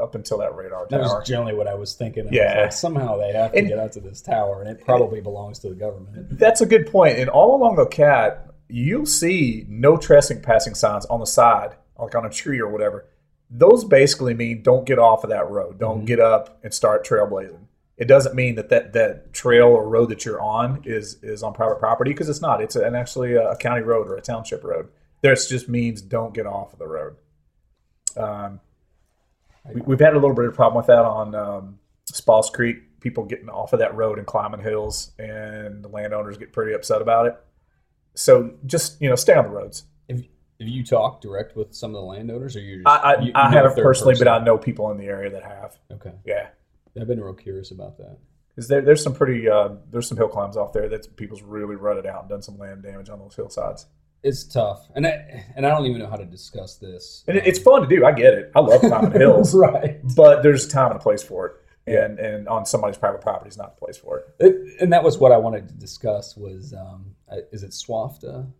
up 0.00 0.14
until 0.14 0.38
that 0.38 0.54
radar 0.56 0.86
tower. 0.86 0.98
That 0.98 1.00
was 1.04 1.26
generally 1.28 1.54
what 1.54 1.66
I 1.68 1.74
was 1.74 1.94
thinking. 1.94 2.26
Of. 2.26 2.32
Yeah. 2.32 2.62
Like, 2.62 2.72
somehow 2.72 3.16
they 3.16 3.32
have 3.32 3.52
to 3.52 3.58
And- 3.58 3.68
get 3.68 3.78
out 3.78 3.92
to 3.92 4.00
this 4.00 4.20
tower, 4.20 4.60
and 4.60 4.68
it 4.70 4.84
probably 4.84 5.20
belongs 5.20 5.58
to 5.60 5.68
the 5.68 5.74
government. 5.74 6.38
That's 6.38 6.60
a 6.60 6.66
good 6.66 6.86
point. 6.90 7.18
And 7.18 7.28
all 7.30 7.54
along 7.56 7.76
the 7.76 7.86
KAT, 7.86 8.48
you'll 8.68 9.06
see 9.06 9.64
no 9.68 9.96
trespassing 9.96 10.42
passing 10.42 10.74
signs 10.74 11.06
on 11.06 11.20
the 11.20 11.26
side, 11.26 11.74
like 11.98 12.14
on 12.14 12.24
a 12.26 12.30
tree 12.30 12.58
or 12.60 12.68
whatever. 12.68 13.06
Those 13.50 13.84
basically 13.84 14.34
mean 14.34 14.62
don't 14.62 14.84
get 14.86 14.98
off 14.98 15.22
of 15.22 15.30
that 15.30 15.48
road. 15.48 15.78
Don't 15.78 16.02
Mhm. 16.02 16.06
get 16.06 16.18
up 16.18 16.58
and 16.64 16.74
start 16.74 17.06
trailblazing. 17.06 17.58
It 17.96 18.08
doesn't 18.08 18.34
mean 18.34 18.56
that 18.56 18.70
that, 18.70 18.92
that 18.94 19.32
trail 19.32 19.66
or 19.68 19.88
road 19.88 20.08
that 20.08 20.24
you're 20.24 20.40
on 20.40 20.82
is 20.84 21.22
is 21.22 21.44
on 21.44 21.52
private 21.52 21.78
property 21.78 22.10
because 22.10 22.28
it's 22.28 22.40
not. 22.42 22.60
It's 22.60 22.74
an 22.74 22.96
actually 22.96 23.34
a, 23.36 23.54
county 23.54 23.82
road 23.82 24.08
or 24.08 24.16
a 24.16 24.20
township 24.20 24.64
road. 24.64 24.88
This 25.20 25.48
just 25.48 25.68
means 25.68 26.02
don't 26.02 26.34
get 26.34 26.44
off 26.46 26.72
of 26.72 26.80
the 26.80 26.88
road. 26.88 27.14
Um, 28.16 28.60
we, 29.72 29.80
we've 29.82 30.00
had 30.00 30.12
a 30.14 30.18
little 30.18 30.34
bit 30.34 30.46
of 30.46 30.54
problem 30.54 30.76
with 30.76 30.86
that 30.86 31.04
on 31.04 31.34
um, 31.34 31.78
Spaas 32.10 32.52
Creek. 32.52 33.00
People 33.00 33.24
getting 33.24 33.48
off 33.48 33.72
of 33.72 33.78
that 33.80 33.94
road 33.94 34.18
and 34.18 34.26
climbing 34.26 34.60
hills, 34.60 35.12
and 35.18 35.84
the 35.84 35.88
landowners 35.88 36.38
get 36.38 36.52
pretty 36.52 36.72
upset 36.72 37.02
about 37.02 37.26
it. 37.26 37.36
So 38.14 38.54
just 38.66 39.00
you 39.00 39.08
know, 39.08 39.14
stay 39.16 39.34
on 39.34 39.44
the 39.44 39.50
roads. 39.50 39.84
Have 40.08 40.20
Have 40.20 40.68
you 40.68 40.84
talked 40.84 41.22
direct 41.22 41.56
with 41.56 41.74
some 41.74 41.90
of 41.90 42.00
the 42.00 42.06
landowners, 42.06 42.56
or 42.56 42.60
you're 42.60 42.78
just, 42.78 42.88
I, 42.88 43.14
I, 43.14 43.20
you, 43.20 43.32
I 43.34 43.50
haven't 43.50 43.76
personally, 43.82 44.14
but? 44.18 44.28
I 44.28 44.42
know 44.42 44.56
people 44.56 44.90
in 44.90 44.96
the 44.98 45.06
area 45.06 45.30
that 45.30 45.42
have. 45.42 45.78
okay. 45.92 46.12
Yeah, 46.24 46.48
I've 46.98 47.06
been 47.06 47.20
real 47.20 47.34
curious 47.34 47.70
about 47.72 47.98
that. 47.98 48.18
because 48.54 48.68
there, 48.68 48.80
there's 48.80 49.02
some 49.02 49.14
pretty 49.14 49.48
uh, 49.48 49.70
there's 49.90 50.08
some 50.08 50.16
hill 50.16 50.28
climbs 50.28 50.56
off 50.56 50.72
there 50.72 50.88
that 50.88 51.16
people's 51.16 51.42
really 51.42 51.76
rutted 51.76 52.06
out 52.06 52.20
and 52.20 52.28
done 52.30 52.42
some 52.42 52.58
land 52.58 52.82
damage 52.82 53.08
on 53.10 53.18
those 53.18 53.34
hillsides. 53.34 53.86
It's 54.24 54.42
tough, 54.42 54.88
and 54.94 55.06
I 55.06 55.44
and 55.54 55.66
I 55.66 55.68
don't 55.68 55.84
even 55.84 55.98
know 55.98 56.08
how 56.08 56.16
to 56.16 56.24
discuss 56.24 56.76
this. 56.76 57.24
And 57.28 57.36
it's 57.36 57.58
fun 57.58 57.82
to 57.82 57.86
do. 57.86 58.06
I 58.06 58.12
get 58.12 58.32
it. 58.32 58.50
I 58.56 58.60
love 58.60 58.80
climbing 58.80 59.12
hills, 59.20 59.54
right? 59.54 60.00
but 60.16 60.42
there's 60.42 60.66
time 60.66 60.92
and 60.92 60.98
a 60.98 61.02
place 61.02 61.22
for 61.22 61.46
it. 61.46 61.56
And 61.86 62.18
and 62.18 62.48
on 62.48 62.64
somebody's 62.64 62.96
private 62.96 63.20
property 63.20 63.50
is 63.50 63.58
not 63.58 63.78
the 63.78 63.84
place 63.84 63.98
for 63.98 64.20
it. 64.20 64.24
It, 64.40 64.80
and 64.80 64.90
that 64.94 65.04
was 65.04 65.18
what 65.18 65.30
I 65.30 65.36
wanted 65.36 65.68
to 65.68 65.74
discuss. 65.74 66.38
Was 66.38 66.72
um, 66.72 67.14
is 67.52 67.62
it 67.62 67.72
SWAFTA, 67.72 68.50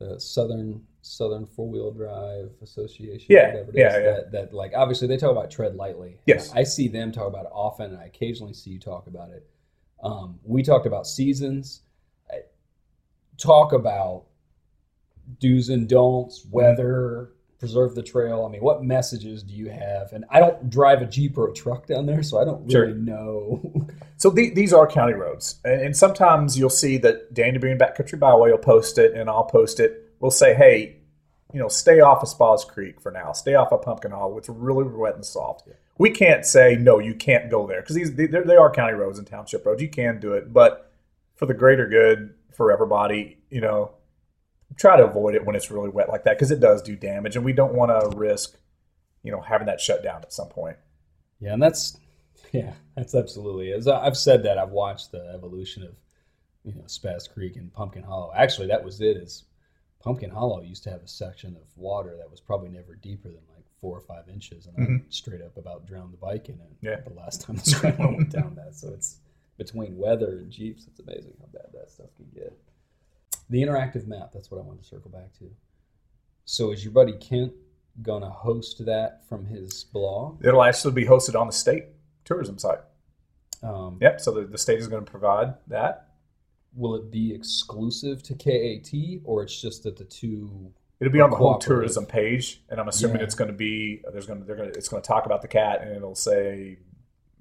the 0.00 0.20
Southern 0.20 0.82
Southern 1.00 1.46
Four 1.46 1.70
Wheel 1.70 1.92
Drive 1.92 2.50
Association? 2.62 3.26
Yeah, 3.30 3.46
whatever 3.46 3.70
it 3.70 3.76
yeah, 3.78 3.98
yeah. 3.98 4.00
That, 4.00 4.32
that 4.32 4.52
like 4.52 4.72
obviously 4.76 5.08
they 5.08 5.16
talk 5.16 5.30
about 5.30 5.50
tread 5.50 5.76
lightly. 5.76 6.18
Yes. 6.26 6.52
I 6.54 6.62
see 6.62 6.88
them 6.88 7.10
talk 7.10 7.26
about 7.26 7.46
it 7.46 7.52
often, 7.52 7.92
and 7.92 7.98
I 7.98 8.04
occasionally 8.04 8.52
see 8.52 8.68
you 8.68 8.78
talk 8.78 9.06
about 9.06 9.30
it. 9.30 9.48
Um, 10.02 10.38
we 10.44 10.62
talked 10.62 10.84
about 10.84 11.06
seasons. 11.06 11.80
I, 12.30 12.40
talk 13.38 13.72
about 13.72 14.24
do's 15.38 15.68
and 15.68 15.88
don'ts, 15.88 16.40
mm-hmm. 16.40 16.50
weather, 16.50 17.32
preserve 17.58 17.94
the 17.94 18.02
trail. 18.02 18.44
I 18.46 18.50
mean, 18.50 18.62
what 18.62 18.82
messages 18.82 19.42
do 19.42 19.54
you 19.54 19.68
have? 19.68 20.12
And 20.12 20.24
I 20.30 20.40
don't 20.40 20.70
drive 20.70 21.02
a 21.02 21.06
Jeep 21.06 21.36
or 21.36 21.50
a 21.50 21.52
truck 21.52 21.86
down 21.86 22.06
there, 22.06 22.22
so 22.22 22.40
I 22.40 22.44
don't 22.44 22.68
Sure. 22.70 22.86
really 22.86 22.98
know. 22.98 23.86
So 24.16 24.28
the, 24.28 24.50
these 24.50 24.74
are 24.74 24.86
county 24.86 25.14
roads, 25.14 25.60
and, 25.64 25.80
and 25.80 25.96
sometimes 25.96 26.58
you'll 26.58 26.68
see 26.68 26.98
that 26.98 27.32
Danny 27.32 27.56
Boone 27.56 27.78
Backcountry 27.78 28.18
Byway 28.18 28.50
will 28.50 28.58
post 28.58 28.98
it, 28.98 29.14
and 29.14 29.30
I'll 29.30 29.46
post 29.46 29.80
it. 29.80 30.12
We'll 30.20 30.30
say, 30.30 30.52
hey, 30.52 30.96
you 31.54 31.58
know, 31.58 31.68
stay 31.68 32.00
off 32.00 32.22
of 32.22 32.28
Spaas 32.28 32.66
Creek 32.66 33.00
for 33.00 33.10
now. 33.10 33.32
Stay 33.32 33.54
off 33.54 33.72
of 33.72 33.80
Pumpkin 33.80 34.10
Hollow. 34.10 34.36
It's 34.36 34.50
really 34.50 34.84
wet 34.84 35.14
and 35.14 35.24
soft. 35.24 35.68
We 35.96 36.10
can't 36.10 36.44
say 36.44 36.76
no, 36.76 36.98
you 36.98 37.14
can't 37.14 37.50
go 37.50 37.66
there 37.66 37.80
because 37.80 37.96
these 37.96 38.14
they, 38.14 38.26
they 38.26 38.56
are 38.56 38.70
county 38.70 38.92
roads 38.92 39.18
and 39.18 39.26
township 39.26 39.64
roads. 39.64 39.82
You 39.82 39.88
can 39.88 40.20
do 40.20 40.34
it, 40.34 40.52
but 40.52 40.92
for 41.36 41.46
the 41.46 41.54
greater 41.54 41.86
good 41.86 42.34
for 42.52 42.70
everybody, 42.70 43.38
you 43.48 43.60
know, 43.60 43.92
try 44.76 44.96
to 44.96 45.04
avoid 45.04 45.34
it 45.34 45.44
when 45.44 45.56
it's 45.56 45.70
really 45.70 45.90
wet 45.90 46.08
like 46.08 46.24
that 46.24 46.36
because 46.36 46.50
it 46.50 46.60
does 46.60 46.82
do 46.82 46.96
damage, 46.96 47.36
and 47.36 47.44
we 47.44 47.52
don't 47.52 47.74
want 47.74 47.90
to 47.90 48.16
risk, 48.16 48.56
you 49.22 49.32
know, 49.32 49.40
having 49.40 49.66
that 49.66 49.80
shut 49.80 50.02
down 50.02 50.22
at 50.22 50.32
some 50.32 50.48
point. 50.48 50.76
Yeah, 51.40 51.54
and 51.54 51.62
that's 51.62 51.98
yeah, 52.52 52.72
that's 52.96 53.14
absolutely. 53.14 53.72
As 53.72 53.88
I've 53.88 54.16
said 54.16 54.42
that, 54.44 54.58
I've 54.58 54.70
watched 54.70 55.12
the 55.12 55.32
evolution 55.34 55.82
of 55.82 55.94
you 56.64 56.74
know 56.74 56.82
Spaas 56.82 57.32
Creek 57.32 57.56
and 57.56 57.72
Pumpkin 57.72 58.02
Hollow. 58.02 58.32
Actually, 58.36 58.68
that 58.68 58.84
was 58.84 59.00
it. 59.00 59.16
Is 59.16 59.44
Pumpkin 60.00 60.30
Hollow 60.30 60.62
used 60.62 60.82
to 60.84 60.90
have 60.90 61.02
a 61.02 61.08
section 61.08 61.56
of 61.56 61.62
water 61.76 62.16
that 62.18 62.30
was 62.30 62.40
probably 62.40 62.70
never 62.70 62.94
deeper 62.94 63.28
than 63.28 63.42
like 63.54 63.64
four 63.80 63.96
or 63.96 64.00
five 64.00 64.28
inches, 64.28 64.66
and 64.66 64.76
mm-hmm. 64.76 64.96
I 64.96 65.10
straight 65.10 65.42
up 65.42 65.56
about 65.56 65.86
drowned 65.86 66.12
the 66.12 66.18
bike 66.18 66.48
in 66.48 66.56
it. 66.56 66.72
Yeah. 66.80 67.00
the 67.00 67.14
last 67.14 67.42
time 67.42 67.56
the 67.56 67.64
scrambler 67.70 68.08
went 68.08 68.30
down 68.30 68.54
that. 68.56 68.74
So 68.74 68.88
it's 68.88 69.18
between 69.58 69.96
weather 69.96 70.38
and 70.38 70.50
jeeps. 70.50 70.86
It's 70.86 71.00
amazing 71.00 71.34
how 71.40 71.46
bad 71.52 71.70
that 71.74 71.90
stuff 71.90 72.08
can 72.16 72.26
get. 72.34 72.56
The 73.50 73.62
interactive 73.62 74.06
map. 74.06 74.30
That's 74.32 74.50
what 74.50 74.58
I 74.58 74.62
wanted 74.64 74.82
to 74.82 74.88
circle 74.88 75.10
back 75.10 75.32
to. 75.40 75.50
So 76.44 76.70
is 76.72 76.82
your 76.84 76.92
buddy 76.92 77.12
Kent 77.12 77.52
gonna 78.02 78.30
host 78.30 78.84
that 78.86 79.26
from 79.28 79.44
his 79.46 79.84
blog? 79.84 80.44
It'll 80.44 80.62
actually 80.62 80.94
be 80.94 81.04
hosted 81.04 81.38
on 81.38 81.46
the 81.46 81.52
state 81.52 81.84
tourism 82.24 82.58
site. 82.58 82.78
Um, 83.62 83.98
Yep. 84.00 84.20
So 84.20 84.30
the, 84.32 84.42
the 84.46 84.56
state 84.58 84.78
is 84.78 84.88
going 84.88 85.04
to 85.04 85.10
provide 85.10 85.54
that. 85.66 86.06
will 86.74 86.94
it 86.94 87.10
be 87.10 87.34
exclusive 87.34 88.22
to 88.22 88.34
KAT 88.34 89.20
or 89.24 89.42
it's 89.42 89.60
just 89.60 89.82
that 89.82 89.96
the 89.98 90.04
two 90.04 90.72
It'll 91.00 91.12
be 91.12 91.20
on 91.20 91.30
the 91.30 91.36
whole 91.36 91.58
tourism 91.58 92.04
page, 92.06 92.62
and 92.68 92.78
I'm 92.78 92.86
assuming 92.88 93.16
Yeah. 93.18 93.24
it's 93.24 93.34
going 93.34 93.50
to 93.50 93.56
be 93.56 94.02
there's 94.12 94.26
going 94.26 94.38
to 94.40 94.44
they're 94.46 94.56
going 94.56 94.70
to 94.70 94.76
it's 94.78 94.88
going 94.88 95.02
to 95.02 95.06
talk 95.06 95.26
about 95.26 95.42
the 95.42 95.48
KAT, 95.48 95.80
and 95.82 95.96
it'll 95.96 96.14
say, 96.14 96.78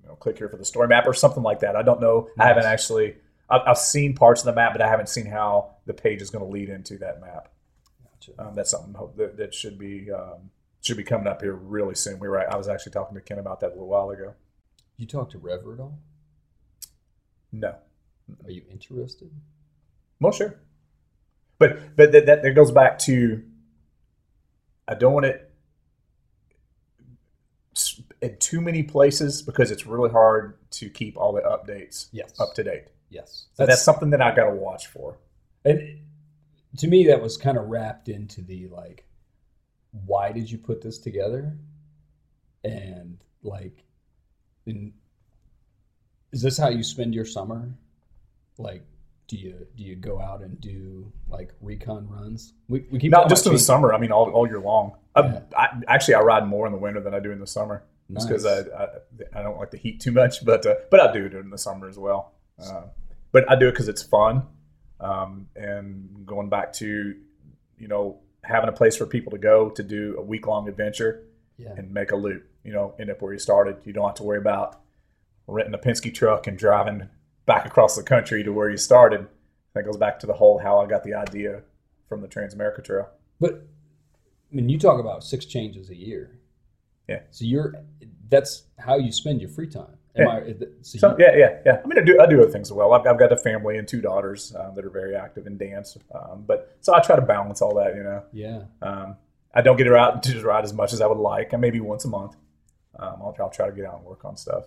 you 0.01 0.07
know, 0.07 0.15
click 0.15 0.37
here 0.37 0.47
for 0.49 0.55
the 0.57 0.63
story 0.65 0.87
map 0.87 1.05
or 1.05 1.13
something 1.13 1.43
like 1.43 1.59
that. 1.59 1.75
I 1.75 1.83
don't 1.83 1.99
know. 2.01 2.29
I 2.39 2.47
haven't 2.47 2.65
actually. 2.65 3.15
I've, 3.49 3.61
I've 3.65 3.77
seen 3.77 4.15
parts 4.15 4.41
of 4.41 4.45
the 4.45 4.53
map, 4.53 4.73
but 4.73 4.81
I 4.81 4.87
haven't 4.87 5.09
seen 5.09 5.25
how 5.25 5.75
the 5.85 5.93
page 5.93 6.21
is 6.21 6.29
going 6.29 6.45
to 6.45 6.51
lead 6.51 6.69
into 6.69 6.97
that 6.99 7.19
map. 7.19 7.49
Gotcha. 8.03 8.31
Um, 8.39 8.55
that's 8.55 8.71
something 8.71 8.95
that, 9.17 9.37
that 9.37 9.53
should 9.53 9.77
be 9.77 10.11
um, 10.11 10.51
should 10.81 10.97
be 10.97 11.03
coming 11.03 11.27
up 11.27 11.41
here 11.41 11.53
really 11.53 11.95
soon. 11.95 12.19
We 12.19 12.27
were 12.27 12.51
I 12.51 12.55
was 12.55 12.67
actually 12.67 12.91
talking 12.91 13.15
to 13.15 13.21
Ken 13.21 13.39
about 13.39 13.59
that 13.61 13.67
a 13.67 13.69
little 13.69 13.87
while 13.87 14.09
ago. 14.11 14.33
you 14.97 15.05
talked 15.07 15.31
to 15.31 15.37
Rever 15.37 15.73
at 15.73 15.79
all? 15.79 15.99
No, 17.51 17.75
Are 18.45 18.51
you 18.51 18.61
interested? 18.71 19.31
Well, 20.19 20.31
sure, 20.31 20.59
but 21.57 21.95
but 21.95 22.11
that, 22.11 22.25
that 22.27 22.43
that 22.43 22.51
goes 22.51 22.71
back 22.71 22.99
to 22.99 23.43
I 24.87 24.93
don't 24.95 25.13
want 25.13 25.25
it 25.25 25.48
in 28.21 28.37
too 28.37 28.61
many 28.61 28.83
places 28.83 29.41
because 29.41 29.71
it's 29.71 29.85
really 29.85 30.09
hard 30.09 30.57
to 30.71 30.89
keep 30.89 31.17
all 31.17 31.33
the 31.33 31.41
updates 31.41 32.07
Yes. 32.11 32.39
up 32.39 32.53
to 32.55 32.63
date. 32.63 32.85
Yes. 33.09 33.45
So 33.53 33.65
that's, 33.65 33.81
something 33.81 34.09
that 34.11 34.21
I 34.21 34.35
got 34.35 34.45
to 34.49 34.55
watch 34.55 34.87
for. 34.87 35.17
and 35.65 35.99
to 36.77 36.87
me 36.87 37.07
that 37.07 37.21
was 37.21 37.35
kind 37.37 37.57
of 37.57 37.67
wrapped 37.67 38.09
into 38.09 38.41
the 38.41 38.67
like 38.67 39.05
why 40.05 40.31
did 40.31 40.49
you 40.51 40.57
put 40.59 40.81
this 40.83 40.99
together? 40.99 41.57
And 42.63 43.17
like 43.41 43.83
in, 44.67 44.93
is 46.31 46.43
this 46.43 46.57
how 46.59 46.69
you 46.69 46.83
spend 46.83 47.15
your 47.15 47.25
summer? 47.25 47.73
Like 48.59 48.83
do 49.29 49.37
you 49.37 49.67
do 49.77 49.83
you 49.83 49.95
go 49.95 50.19
out 50.19 50.41
and 50.41 50.59
do 50.59 51.13
like 51.29 51.53
recon 51.61 52.09
runs? 52.09 52.53
We, 52.67 52.85
we 52.91 52.99
keep 52.99 53.11
Not 53.11 53.29
just 53.29 53.45
in 53.45 53.53
the 53.53 53.59
summer. 53.59 53.93
I 53.93 53.99
mean, 53.99 54.11
all, 54.11 54.29
all 54.31 54.47
year 54.47 54.59
long. 54.59 54.95
Yeah. 55.15 55.41
I, 55.55 55.67
actually, 55.87 56.15
I 56.15 56.21
ride 56.21 56.47
more 56.47 56.65
in 56.65 56.73
the 56.73 56.79
winter 56.79 56.99
than 56.99 57.13
I 57.13 57.19
do 57.19 57.31
in 57.31 57.39
the 57.39 57.47
summer, 57.47 57.83
just 58.11 58.27
because 58.27 58.45
I, 58.45 58.61
I 58.61 58.87
I 59.35 59.43
don't 59.43 59.57
like 59.57 59.69
the 59.69 59.77
heat 59.77 60.01
too 60.01 60.11
much. 60.11 60.43
But 60.43 60.65
uh, 60.65 60.75
but 60.89 60.99
I 60.99 61.13
do 61.13 61.25
in 61.25 61.51
the 61.51 61.59
summer 61.59 61.87
as 61.87 61.97
well. 61.97 62.33
Uh, 62.61 62.83
but 63.31 63.49
I 63.49 63.55
do 63.55 63.67
it 63.67 63.71
because 63.71 63.87
it's 63.87 64.01
fun, 64.01 64.47
um, 64.99 65.47
and 65.55 66.25
going 66.25 66.49
back 66.49 66.73
to 66.73 67.15
you 67.77 67.87
know 67.87 68.19
having 68.43 68.67
a 68.67 68.73
place 68.73 68.97
for 68.97 69.05
people 69.05 69.31
to 69.31 69.37
go 69.37 69.69
to 69.69 69.83
do 69.83 70.15
a 70.17 70.23
week 70.23 70.47
long 70.47 70.67
adventure 70.67 71.23
yeah. 71.57 71.73
and 71.77 71.93
make 71.93 72.11
a 72.11 72.15
loop. 72.15 72.49
You 72.63 72.73
know, 72.73 72.95
end 72.99 73.11
up 73.11 73.21
where 73.21 73.31
you 73.31 73.39
started. 73.39 73.77
You 73.85 73.93
don't 73.93 74.07
have 74.07 74.15
to 74.15 74.23
worry 74.23 74.39
about 74.39 74.81
renting 75.45 75.75
a 75.75 75.77
Penske 75.77 76.13
truck 76.13 76.47
and 76.47 76.57
driving 76.57 77.09
back 77.49 77.65
across 77.65 77.95
the 77.95 78.03
country 78.03 78.43
to 78.43 78.51
where 78.53 78.69
you 78.69 78.77
started. 78.77 79.27
That 79.73 79.83
goes 79.83 79.97
back 79.97 80.19
to 80.19 80.27
the 80.27 80.33
whole 80.33 80.59
how 80.59 80.79
I 80.79 80.85
got 80.87 81.03
the 81.03 81.15
idea 81.15 81.63
from 82.07 82.21
the 82.21 82.27
Transamerica 82.27 82.83
Trail. 82.83 83.09
But 83.39 83.65
I 84.51 84.55
mean, 84.55 84.69
you 84.69 84.79
talk 84.79 84.99
about 84.99 85.23
six 85.23 85.45
changes 85.45 85.89
a 85.89 85.95
year. 85.95 86.39
Yeah. 87.07 87.21
So 87.31 87.45
you're 87.45 87.73
that's 88.29 88.63
how 88.77 88.97
you 88.97 89.11
spend 89.11 89.41
your 89.41 89.49
free 89.49 89.67
time. 89.67 89.97
Am 90.15 90.27
Yeah. 90.27 90.29
I? 90.29 90.53
So, 90.81 90.97
So 90.99 91.17
you, 91.17 91.25
yeah, 91.25 91.35
yeah, 91.35 91.57
yeah. 91.65 91.81
I 91.83 91.87
mean, 91.87 91.99
I 91.99 92.03
do 92.03 92.19
I 92.21 92.27
do 92.27 92.41
other 92.41 92.51
things 92.51 92.69
as 92.69 92.73
well. 92.73 92.93
I've, 92.93 93.05
I've 93.07 93.19
got 93.19 93.31
a 93.31 93.37
family 93.37 93.77
and 93.77 93.87
two 93.87 94.01
daughters 94.01 94.55
um, 94.55 94.75
that 94.75 94.85
are 94.85 94.89
very 94.89 95.15
active 95.15 95.47
in 95.47 95.57
dance. 95.57 95.97
Um, 96.13 96.43
but 96.47 96.77
so 96.81 96.93
I 96.95 96.99
try 96.99 97.15
to 97.15 97.21
balance 97.21 97.61
all 97.61 97.75
that. 97.75 97.95
You 97.95 98.03
know, 98.03 98.23
yeah. 98.31 98.61
um, 98.81 99.17
I 99.53 99.61
don't 99.61 99.77
get 99.77 99.87
her 99.87 99.97
out 99.97 100.23
to 100.23 100.41
ride 100.41 100.63
as 100.63 100.73
much 100.73 100.93
as 100.93 101.01
I 101.01 101.07
would 101.07 101.17
like. 101.17 101.53
And 101.53 101.61
maybe 101.61 101.79
once 101.79 102.05
a 102.05 102.09
month, 102.09 102.35
um, 102.97 103.17
I'll, 103.21 103.35
I'll 103.39 103.49
try 103.49 103.67
to 103.67 103.75
get 103.75 103.85
out 103.85 103.97
and 103.97 104.05
work 104.05 104.25
on 104.25 104.35
stuff. 104.37 104.65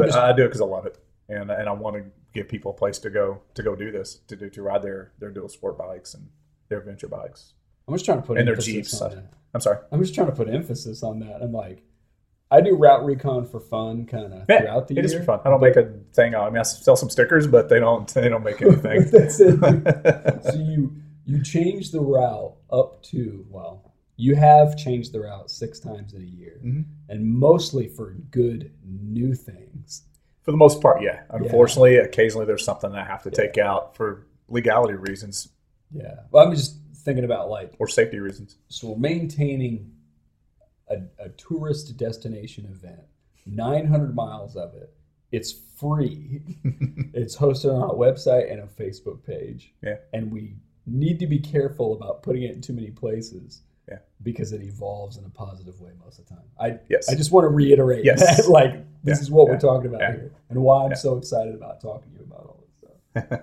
But 0.00 0.06
just, 0.06 0.18
I 0.18 0.32
do 0.32 0.42
it 0.44 0.48
because 0.48 0.60
I 0.60 0.64
love 0.66 0.86
it, 0.86 0.98
and 1.28 1.50
and 1.50 1.68
I 1.68 1.72
want 1.72 1.96
to 1.96 2.04
give 2.32 2.48
people 2.48 2.72
a 2.72 2.74
place 2.74 2.98
to 3.00 3.10
go 3.10 3.40
to 3.54 3.62
go 3.62 3.74
do 3.76 3.90
this 3.92 4.16
to 4.28 4.36
do 4.36 4.50
to 4.50 4.62
ride 4.62 4.82
their 4.82 5.12
their 5.18 5.30
dual 5.30 5.48
sport 5.48 5.78
bikes 5.78 6.14
and 6.14 6.28
their 6.68 6.78
adventure 6.80 7.08
bikes. 7.08 7.54
I'm 7.86 7.94
just 7.94 8.04
trying 8.04 8.20
to 8.22 8.26
put 8.26 8.38
and 8.38 8.46
their 8.48 8.54
emphasis 8.54 8.72
Jeeps. 8.72 9.00
on 9.02 9.10
that. 9.10 9.32
I'm 9.52 9.60
sorry. 9.60 9.78
I'm 9.92 10.00
just 10.00 10.14
trying 10.14 10.26
to 10.28 10.32
put 10.32 10.48
emphasis 10.48 11.02
on 11.02 11.20
that. 11.20 11.42
I'm 11.42 11.52
like, 11.52 11.82
I 12.50 12.60
do 12.60 12.74
route 12.76 13.04
recon 13.04 13.46
for 13.46 13.60
fun, 13.60 14.06
kind 14.06 14.32
of 14.32 14.46
Yeah, 14.48 14.60
throughout 14.60 14.88
the 14.88 14.94
it 14.94 14.96
year. 14.96 15.04
is 15.04 15.14
for 15.14 15.22
fun. 15.22 15.40
I 15.44 15.50
don't 15.50 15.60
make 15.60 15.76
a 15.76 15.92
thing. 16.12 16.34
out- 16.34 16.46
I 16.46 16.50
mean, 16.50 16.58
I 16.60 16.62
sell 16.62 16.96
some 16.96 17.10
stickers, 17.10 17.46
but 17.46 17.68
they 17.68 17.78
don't 17.80 18.08
they 18.14 18.28
don't 18.28 18.42
make 18.42 18.60
anything. 18.62 19.04
That's 19.12 19.38
it. 19.40 19.60
so 20.44 20.54
you 20.58 20.96
you 21.26 21.42
change 21.42 21.90
the 21.90 22.00
route 22.00 22.54
up 22.70 23.02
to 23.04 23.46
well, 23.50 23.93
you 24.16 24.34
have 24.36 24.76
changed 24.76 25.12
the 25.12 25.20
route 25.20 25.50
six 25.50 25.80
times 25.80 26.14
in 26.14 26.22
a 26.22 26.24
year, 26.24 26.60
Mhm. 26.64 26.84
and 27.08 27.24
mostly 27.26 27.88
for 27.88 28.12
good 28.30 28.72
new 28.84 29.34
things. 29.34 30.04
For 30.42 30.50
the 30.52 30.56
most 30.56 30.80
part, 30.80 31.02
yeah. 31.02 31.22
Unfortunately, 31.30 31.96
occasionally 31.96 32.46
there's 32.46 32.64
something 32.64 32.92
I 32.92 33.04
have 33.04 33.22
to 33.24 33.30
take 33.30 33.58
out 33.58 33.96
for 33.96 34.26
legality 34.48 34.94
reasons 34.94 35.48
Yeah. 35.90 36.20
Well, 36.30 36.46
I'm 36.46 36.54
just 36.54 36.76
thinking 36.96 37.24
about 37.24 37.48
like 37.50 37.74
or 37.78 37.86
safety 37.88 38.18
reasons. 38.18 38.56
so 38.68 38.90
we're 38.92 38.98
maintaining 38.98 39.92
a, 40.88 41.02
a 41.18 41.28
tourist 41.30 41.96
destination 41.96 42.66
event, 42.66 43.00
900 43.46 44.14
miles 44.14 44.56
of 44.56 44.74
it. 44.74 44.92
It's 45.32 45.52
free. 45.52 46.42
it's 47.14 47.36
hosted 47.36 47.72
on 47.74 47.82
our 47.82 47.94
website 47.94 48.50
and 48.52 48.60
a 48.60 48.66
Facebook 48.66 49.24
page. 49.24 49.72
Yeah. 49.82 49.96
And 50.12 50.30
we 50.32 50.56
need 50.86 51.18
to 51.20 51.26
be 51.26 51.38
careful 51.38 51.94
about 51.94 52.22
putting 52.22 52.42
it 52.42 52.54
in 52.54 52.60
too 52.60 52.72
many 52.74 52.90
places. 52.90 53.62
Yeah. 53.88 53.98
Because 54.22 54.52
it 54.52 54.62
evolves 54.62 55.16
in 55.18 55.24
a 55.24 55.28
positive 55.28 55.80
way 55.80 55.90
most 56.02 56.18
of 56.18 56.26
the 56.26 56.34
time. 56.34 56.44
I 56.58 56.78
Yes. 56.88 57.08
I 57.10 57.14
just 57.14 57.32
want 57.32 57.44
to 57.44 57.48
reiterate 57.48 58.04
Yes. 58.04 58.20
that. 58.20 58.48
Like 58.50 58.72
this 59.02 59.18
Yeah. 59.18 59.22
is 59.22 59.30
what 59.30 59.48
we're 59.48 59.58
talking 59.58 59.88
about 59.88 60.00
Yeah. 60.00 60.12
here, 60.12 60.32
and 60.50 60.62
why 60.62 60.84
I'm 60.84 60.90
Yeah. 60.90 60.96
so 60.96 61.16
excited 61.18 61.54
about 61.54 61.80
talking 61.80 62.10
to 62.12 62.18
you 62.18 62.24
about 62.24 62.40
all 62.46 62.60
this 62.62 63.28
stuff. 63.30 63.40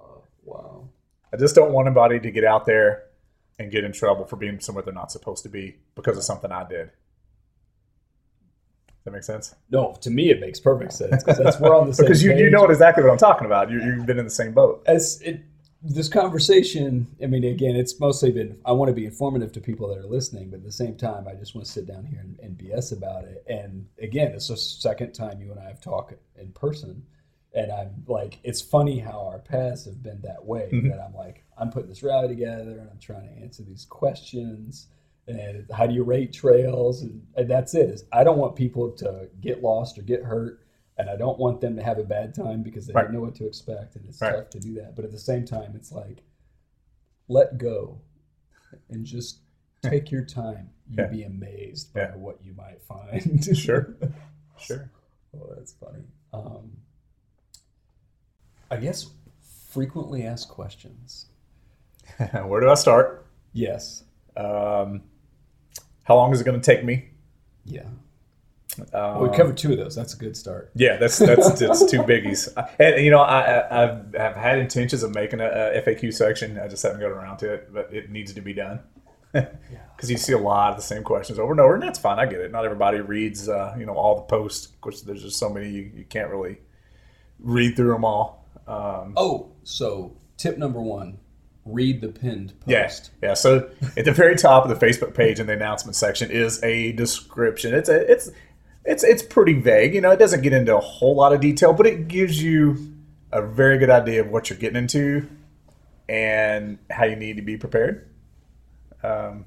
Oh, 0.00 0.22
wow. 0.44 0.88
I 1.32 1.36
just 1.36 1.54
don't 1.54 1.72
want 1.72 1.86
anybody 1.86 2.18
to 2.20 2.30
get 2.30 2.44
out 2.44 2.64
there 2.66 3.04
and 3.58 3.70
get 3.70 3.84
in 3.84 3.92
trouble 3.92 4.24
for 4.24 4.36
being 4.36 4.60
somewhere 4.60 4.82
they're 4.84 4.94
not 4.94 5.12
supposed 5.12 5.42
to 5.42 5.48
be 5.50 5.76
because 5.94 6.16
of 6.16 6.22
something 6.24 6.50
I 6.52 6.66
did. 6.66 6.90
That 9.04 9.10
makes 9.12 9.26
sense? 9.26 9.54
No, 9.70 9.96
to 10.02 10.10
me 10.10 10.30
it 10.30 10.40
makes 10.40 10.60
perfect 10.60 10.92
sense 10.92 11.22
because 11.24 11.38
that's 11.38 11.58
we're 11.60 11.74
on 11.74 11.88
the 11.88 11.94
same. 11.94 12.04
because 12.06 12.22
you, 12.22 12.34
you 12.36 12.50
know 12.50 12.64
exactly 12.66 13.02
what 13.02 13.10
I'm 13.12 13.18
talking 13.18 13.46
about. 13.46 13.70
You, 13.70 13.82
you've 13.82 14.06
been 14.06 14.18
in 14.18 14.24
the 14.24 14.30
same 14.30 14.52
boat. 14.52 14.82
as 14.86 15.20
it 15.22 15.40
this 15.82 16.08
conversation 16.08 17.06
i 17.22 17.26
mean 17.26 17.44
again 17.44 17.76
it's 17.76 18.00
mostly 18.00 18.32
been 18.32 18.58
i 18.64 18.72
want 18.72 18.88
to 18.88 18.92
be 18.94 19.04
informative 19.04 19.52
to 19.52 19.60
people 19.60 19.86
that 19.88 19.98
are 19.98 20.06
listening 20.08 20.50
but 20.50 20.56
at 20.56 20.64
the 20.64 20.72
same 20.72 20.96
time 20.96 21.26
i 21.28 21.34
just 21.34 21.54
want 21.54 21.64
to 21.64 21.70
sit 21.72 21.86
down 21.86 22.04
here 22.04 22.18
and, 22.20 22.38
and 22.40 22.58
bs 22.58 22.92
about 22.92 23.24
it 23.24 23.44
and 23.48 23.86
again 24.02 24.32
it's 24.32 24.48
the 24.48 24.56
second 24.56 25.12
time 25.12 25.40
you 25.40 25.50
and 25.52 25.60
i 25.60 25.68
have 25.68 25.80
talked 25.80 26.14
in 26.36 26.50
person 26.52 27.00
and 27.54 27.70
i'm 27.70 27.90
like 28.08 28.38
it's 28.42 28.60
funny 28.60 28.98
how 28.98 29.24
our 29.30 29.38
paths 29.38 29.84
have 29.84 30.02
been 30.02 30.20
that 30.20 30.44
way 30.44 30.68
Mhm. 30.72 30.90
that 30.90 31.00
i'm 31.00 31.14
like 31.14 31.44
i'm 31.56 31.70
putting 31.70 31.88
this 31.88 32.02
rally 32.02 32.26
together 32.28 32.78
and 32.80 32.90
i'm 32.90 32.98
trying 32.98 33.28
to 33.28 33.40
answer 33.40 33.62
these 33.62 33.84
questions 33.84 34.88
and 35.28 35.64
how 35.72 35.86
do 35.86 35.94
you 35.94 36.02
rate 36.02 36.32
trails 36.32 37.02
and, 37.02 37.22
and 37.36 37.48
that's 37.48 37.74
it 37.74 37.88
is 37.88 38.02
i 38.12 38.24
don't 38.24 38.38
want 38.38 38.56
people 38.56 38.90
to 38.90 39.28
get 39.40 39.62
lost 39.62 39.96
or 39.96 40.02
get 40.02 40.24
hurt 40.24 40.60
and 40.98 41.08
I 41.08 41.16
don't 41.16 41.38
want 41.38 41.60
them 41.60 41.76
to 41.76 41.82
have 41.82 41.98
a 41.98 42.04
bad 42.04 42.34
time 42.34 42.62
because 42.62 42.86
they 42.86 42.92
Right. 42.92 43.04
don't 43.04 43.12
know 43.14 43.20
what 43.20 43.34
to 43.36 43.46
expect, 43.46 43.96
and 43.96 44.04
it's 44.08 44.20
Right. 44.20 44.32
tough 44.34 44.50
to 44.50 44.60
do 44.60 44.74
that. 44.74 44.94
But 44.96 45.04
at 45.04 45.10
the 45.12 45.18
same 45.18 45.44
time, 45.44 45.74
it's 45.76 45.92
like 45.92 46.22
let 47.28 47.56
go 47.58 48.00
and 48.90 49.04
just 49.04 49.38
take 49.82 50.10
your 50.10 50.24
time. 50.24 50.70
You'd 50.88 50.98
Yeah. 50.98 51.06
be 51.06 51.22
amazed 51.22 51.92
by 51.94 52.00
Yeah. 52.00 52.16
what 52.16 52.42
you 52.44 52.52
might 52.54 52.82
find. 52.82 53.44
Sure. 53.56 53.94
Sure. 54.58 54.90
oh, 55.36 55.54
that's 55.54 55.72
funny. 55.72 56.04
Um, 56.32 56.78
I 58.70 58.76
guess 58.76 59.10
frequently 59.68 60.24
asked 60.26 60.48
questions. 60.48 61.26
Where 62.46 62.60
do 62.60 62.68
I 62.68 62.74
start? 62.74 63.26
Yes. 63.52 64.04
Um, 64.36 65.02
how 66.04 66.16
long 66.16 66.32
is 66.32 66.40
it 66.40 66.44
going 66.44 66.60
to 66.60 66.64
take 66.64 66.84
me? 66.84 67.10
Yeah. 67.64 67.88
Um, 68.80 68.86
Well, 68.92 69.28
we 69.30 69.36
covered 69.36 69.56
two 69.56 69.72
of 69.72 69.78
those. 69.78 69.94
That's 69.94 70.14
a 70.14 70.16
good 70.16 70.36
start. 70.36 70.70
Yeah, 70.74 70.96
that's 70.96 71.18
that's 71.18 71.52
that's 71.60 71.84
two 71.90 72.00
biggies. 72.02 72.48
And 72.78 73.04
you 73.04 73.10
know, 73.10 73.20
I, 73.20 73.84
I've, 73.84 74.14
I've 74.14 74.36
had 74.36 74.58
intentions 74.58 75.02
of 75.02 75.14
making 75.14 75.40
a, 75.40 75.46
a 75.46 75.82
FAQ 75.82 76.12
section. 76.14 76.58
I 76.58 76.68
just 76.68 76.82
haven't 76.82 77.00
got 77.00 77.10
around 77.10 77.38
to 77.38 77.52
it, 77.54 77.72
but 77.72 77.92
it 77.92 78.10
needs 78.10 78.32
to 78.34 78.40
be 78.40 78.52
done 78.54 78.80
because 79.32 80.10
you 80.10 80.16
see 80.16 80.32
a 80.32 80.38
lot 80.38 80.70
of 80.70 80.76
the 80.76 80.82
same 80.82 81.02
questions 81.02 81.38
over 81.38 81.52
and 81.52 81.60
over, 81.60 81.74
and 81.74 81.82
that's 81.82 81.98
fine. 81.98 82.18
I 82.18 82.26
get 82.26 82.40
it. 82.40 82.52
Not 82.52 82.64
everybody 82.64 83.00
reads, 83.00 83.48
uh, 83.48 83.74
you 83.78 83.86
know, 83.86 83.94
all 83.94 84.16
the 84.16 84.22
posts. 84.22 84.66
Of 84.66 84.80
course, 84.80 85.02
there's 85.02 85.22
just 85.22 85.38
so 85.38 85.48
many 85.48 85.68
you, 85.70 85.90
you 85.94 86.04
can't 86.04 86.30
really 86.30 86.58
read 87.40 87.76
through 87.76 87.92
them 87.92 88.04
all. 88.04 88.46
Um, 88.66 89.14
Oh, 89.16 89.52
so 89.64 90.16
tip 90.36 90.58
number 90.58 90.80
one: 90.80 91.18
read 91.64 92.00
the 92.00 92.08
pinned 92.08 92.52
Yeah, 92.66 92.84
post. 92.84 93.10
yeah. 93.22 93.34
So 93.34 93.70
at 93.96 94.04
the 94.04 94.12
very 94.12 94.36
top 94.36 94.64
of 94.66 94.78
the 94.78 94.86
Facebook 94.86 95.14
page 95.14 95.40
in 95.40 95.46
the 95.46 95.52
announcement 95.54 95.96
section 95.96 96.30
is 96.30 96.62
a 96.62 96.92
description. 96.92 97.74
It's 97.74 97.88
a 97.88 98.10
it's 98.10 98.30
it's 98.84 99.04
it's 99.04 99.22
pretty 99.22 99.54
vague. 99.54 99.94
You 99.94 100.00
know, 100.00 100.10
it 100.10 100.18
doesn't 100.18 100.42
get 100.42 100.52
into 100.52 100.76
a 100.76 100.80
whole 100.80 101.14
lot 101.16 101.32
of 101.32 101.40
detail, 101.40 101.72
but 101.72 101.86
it 101.86 102.08
gives 102.08 102.42
you 102.42 102.94
a 103.32 103.42
very 103.42 103.78
good 103.78 103.90
idea 103.90 104.20
of 104.22 104.30
what 104.30 104.48
you're 104.50 104.58
getting 104.58 104.78
into 104.78 105.28
and 106.08 106.78
how 106.90 107.04
you 107.04 107.16
need 107.16 107.36
to 107.36 107.42
be 107.42 107.56
prepared. 107.56 108.08
Um, 109.02 109.44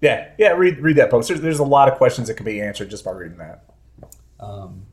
yeah, 0.00 0.30
yeah. 0.38 0.48
Read 0.52 0.80
read 0.80 0.96
that 0.96 1.10
post. 1.10 1.28
There's, 1.28 1.40
there's 1.40 1.58
a 1.58 1.64
lot 1.64 1.88
of 1.90 1.96
questions 1.96 2.28
that 2.28 2.34
can 2.34 2.44
be 2.44 2.60
answered 2.60 2.90
just 2.90 3.04
by 3.04 3.12
reading 3.12 3.38
that. 3.38 3.64
Um, 4.40 4.86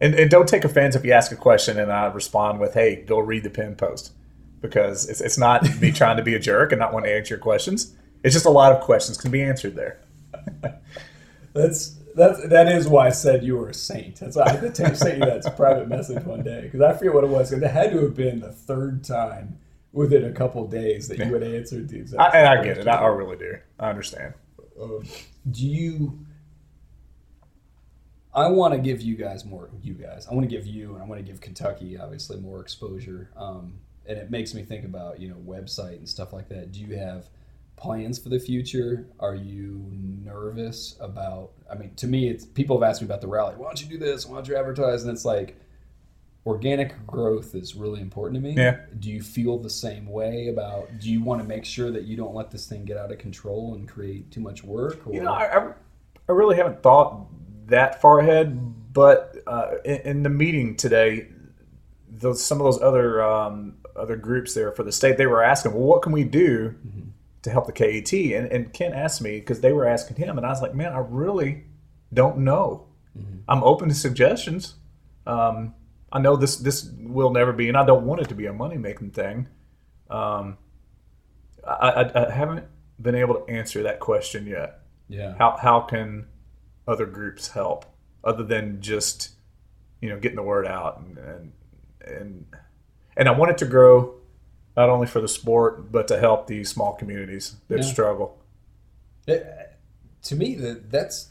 And, 0.00 0.14
and 0.14 0.30
don't 0.30 0.48
take 0.48 0.64
offense 0.64 0.94
if 0.96 1.04
you 1.04 1.12
ask 1.12 1.32
a 1.32 1.36
question 1.36 1.78
and 1.78 1.92
I 1.92 2.06
respond 2.06 2.60
with, 2.60 2.74
"Hey, 2.74 2.96
go 3.04 3.18
read 3.18 3.44
the 3.44 3.50
pin 3.50 3.74
post," 3.76 4.12
because 4.60 5.08
it's, 5.08 5.20
it's 5.20 5.38
not 5.38 5.80
me 5.80 5.90
trying 6.00 6.16
to 6.16 6.22
be 6.22 6.34
a 6.34 6.38
jerk 6.38 6.72
and 6.72 6.78
not 6.80 6.92
want 6.92 7.04
to 7.04 7.12
answer 7.14 7.34
your 7.34 7.42
questions. 7.42 7.94
It's 8.24 8.34
just 8.34 8.46
a 8.46 8.50
lot 8.50 8.72
of 8.72 8.80
questions 8.82 9.18
can 9.18 9.30
be 9.30 9.42
answered 9.42 9.76
there. 9.76 10.00
That's 11.54 11.96
that's 12.18 12.48
that 12.48 12.68
is 12.68 12.88
why 12.88 13.06
I 13.06 13.10
said 13.10 13.44
you 13.44 13.56
were 13.56 13.68
a 13.68 13.74
saint. 13.74 14.20
That's 14.20 14.36
why 14.36 14.44
I 14.44 14.50
had 14.50 14.74
to 14.74 14.94
send 14.94 15.20
you 15.20 15.26
that 15.26 15.56
private 15.56 15.88
message 15.88 16.24
one 16.24 16.42
day 16.42 16.62
because 16.62 16.80
I 16.80 16.92
forget 16.92 17.14
what 17.14 17.24
it 17.24 17.30
was. 17.30 17.52
It 17.52 17.62
had 17.62 17.92
to 17.92 18.02
have 18.02 18.16
been 18.16 18.40
the 18.40 18.52
third 18.52 19.04
time 19.04 19.58
within 19.92 20.24
a 20.24 20.32
couple 20.32 20.66
days 20.66 21.08
that 21.08 21.18
you 21.18 21.32
had 21.32 21.42
answered 21.42 21.88
the 21.88 21.98
exact. 21.98 22.34
I, 22.34 22.38
and 22.38 22.48
I 22.48 22.62
get 22.62 22.78
it. 22.78 22.88
I, 22.88 22.96
I 22.96 23.06
really 23.06 23.36
do. 23.36 23.54
I 23.78 23.88
understand. 23.88 24.34
Um, 24.80 25.04
do 25.50 25.66
you? 25.66 26.26
I 28.34 28.48
want 28.48 28.74
to 28.74 28.78
give 28.78 29.00
you 29.00 29.16
guys 29.16 29.44
more. 29.44 29.70
You 29.82 29.94
guys, 29.94 30.26
I 30.30 30.34
want 30.34 30.48
to 30.48 30.54
give 30.54 30.66
you, 30.66 30.94
and 30.94 31.02
I 31.02 31.06
want 31.06 31.24
to 31.24 31.26
give 31.26 31.40
Kentucky 31.40 31.98
obviously 31.98 32.36
more 32.38 32.60
exposure. 32.60 33.30
Um, 33.36 33.80
and 34.06 34.18
it 34.18 34.30
makes 34.30 34.54
me 34.54 34.62
think 34.62 34.84
about 34.84 35.20
you 35.20 35.28
know 35.28 35.36
website 35.46 35.98
and 35.98 36.08
stuff 36.08 36.32
like 36.32 36.48
that. 36.48 36.72
Do 36.72 36.80
you 36.80 36.96
have 36.96 37.28
plans 37.78 38.18
for 38.18 38.28
the 38.28 38.38
future? 38.38 39.06
Are 39.20 39.34
you 39.34 39.86
nervous 39.92 40.96
about? 41.00 41.50
I 41.70 41.74
mean, 41.74 41.94
to 41.96 42.06
me, 42.06 42.28
it's 42.28 42.44
people 42.44 42.78
have 42.80 42.88
asked 42.88 43.00
me 43.00 43.06
about 43.06 43.20
the 43.20 43.28
rally. 43.28 43.54
Why 43.56 43.66
don't 43.66 43.80
you 43.80 43.88
do 43.88 43.98
this? 43.98 44.26
Why 44.26 44.36
don't 44.36 44.48
you 44.48 44.56
advertise? 44.56 45.02
And 45.02 45.12
it's 45.12 45.24
like 45.24 45.56
organic 46.46 47.06
growth 47.06 47.54
is 47.54 47.74
really 47.74 48.00
important 48.00 48.42
to 48.42 48.48
me. 48.48 48.54
Yeah. 48.56 48.80
Do 48.98 49.10
you 49.10 49.22
feel 49.22 49.58
the 49.58 49.70
same 49.70 50.06
way 50.06 50.48
about? 50.48 50.98
Do 50.98 51.10
you 51.10 51.22
want 51.22 51.40
to 51.42 51.46
make 51.46 51.64
sure 51.64 51.90
that 51.90 52.04
you 52.04 52.16
don't 52.16 52.34
let 52.34 52.50
this 52.50 52.66
thing 52.66 52.84
get 52.84 52.96
out 52.96 53.12
of 53.12 53.18
control 53.18 53.74
and 53.74 53.88
create 53.88 54.30
too 54.30 54.40
much 54.40 54.64
work? 54.64 55.06
Or, 55.06 55.12
You 55.12 55.22
know, 55.22 55.32
I, 55.32 55.58
I, 55.58 55.72
I 56.28 56.32
really 56.32 56.56
haven't 56.56 56.82
thought 56.82 57.26
that 57.66 58.00
far 58.00 58.20
ahead, 58.20 58.92
but 58.92 59.36
uh, 59.46 59.72
in, 59.84 60.00
in 60.00 60.22
the 60.22 60.30
meeting 60.30 60.76
today, 60.76 61.28
those 62.10 62.42
some 62.42 62.58
of 62.58 62.64
those 62.64 62.80
other 62.80 63.22
um, 63.22 63.76
other 63.94 64.16
groups 64.16 64.54
there 64.54 64.72
for 64.72 64.82
the 64.82 64.92
state, 64.92 65.18
they 65.18 65.26
were 65.26 65.42
asking, 65.42 65.72
well, 65.72 65.82
what 65.82 66.02
can 66.02 66.12
we 66.12 66.24
do 66.24 66.74
to 67.48 67.52
help 67.52 67.66
the 67.66 67.72
KAT? 67.72 68.12
And, 68.12 68.50
and 68.52 68.72
Ken 68.72 68.92
asked 68.92 69.20
me 69.20 69.38
because 69.38 69.60
they 69.60 69.72
were 69.72 69.86
asking 69.86 70.16
him, 70.16 70.36
and 70.36 70.46
I 70.46 70.50
was 70.50 70.62
like, 70.62 70.74
man, 70.74 70.92
I 70.92 70.98
really 70.98 71.64
don't 72.12 72.38
know. 72.38 72.86
I'm 73.48 73.64
open 73.64 73.88
to 73.88 73.94
suggestions. 73.94 74.74
Um, 75.26 75.74
I 76.12 76.20
know 76.20 76.36
this 76.36 76.56
this 76.56 76.88
will 76.98 77.30
never 77.30 77.52
be, 77.52 77.68
and 77.68 77.76
I 77.76 77.84
don't 77.84 78.06
want 78.06 78.20
it 78.20 78.28
to 78.28 78.34
be 78.34 78.46
a 78.46 78.52
money 78.52 78.78
making 78.78 79.10
thing. 79.10 79.48
Um, 80.08 80.56
I, 81.66 81.88
I, 81.88 82.26
I 82.28 82.30
haven't 82.30 82.66
been 83.00 83.16
able 83.16 83.34
to 83.34 83.52
answer 83.52 83.82
that 83.82 83.98
question 84.00 84.46
yet 84.46 84.80
yeah, 85.08 85.34
how 85.38 85.56
how 85.56 85.80
can 85.80 86.26
other 86.86 87.06
groups 87.06 87.48
help 87.48 87.86
other 88.22 88.44
than 88.44 88.80
just 88.80 89.30
you 90.00 90.08
know 90.08 90.18
getting 90.18 90.36
the 90.36 90.42
word 90.42 90.66
out 90.66 91.00
and 91.00 91.18
and 91.18 91.52
and, 92.06 92.46
and 93.16 93.28
I 93.28 93.32
want 93.32 93.50
it 93.50 93.58
to 93.58 93.66
grow 93.66 94.14
not 94.78 94.88
only 94.90 95.08
for 95.08 95.20
the 95.20 95.26
sport 95.28 95.90
but 95.90 96.06
to 96.06 96.18
help 96.20 96.46
these 96.46 96.68
small 96.70 96.92
communities 96.94 97.56
that 97.66 97.78
Yeah. 97.80 97.84
struggle. 97.84 98.38
It- 99.26 99.44
to 100.22 100.36
me 100.36 100.54
that 100.56 100.90
that's, 100.90 101.30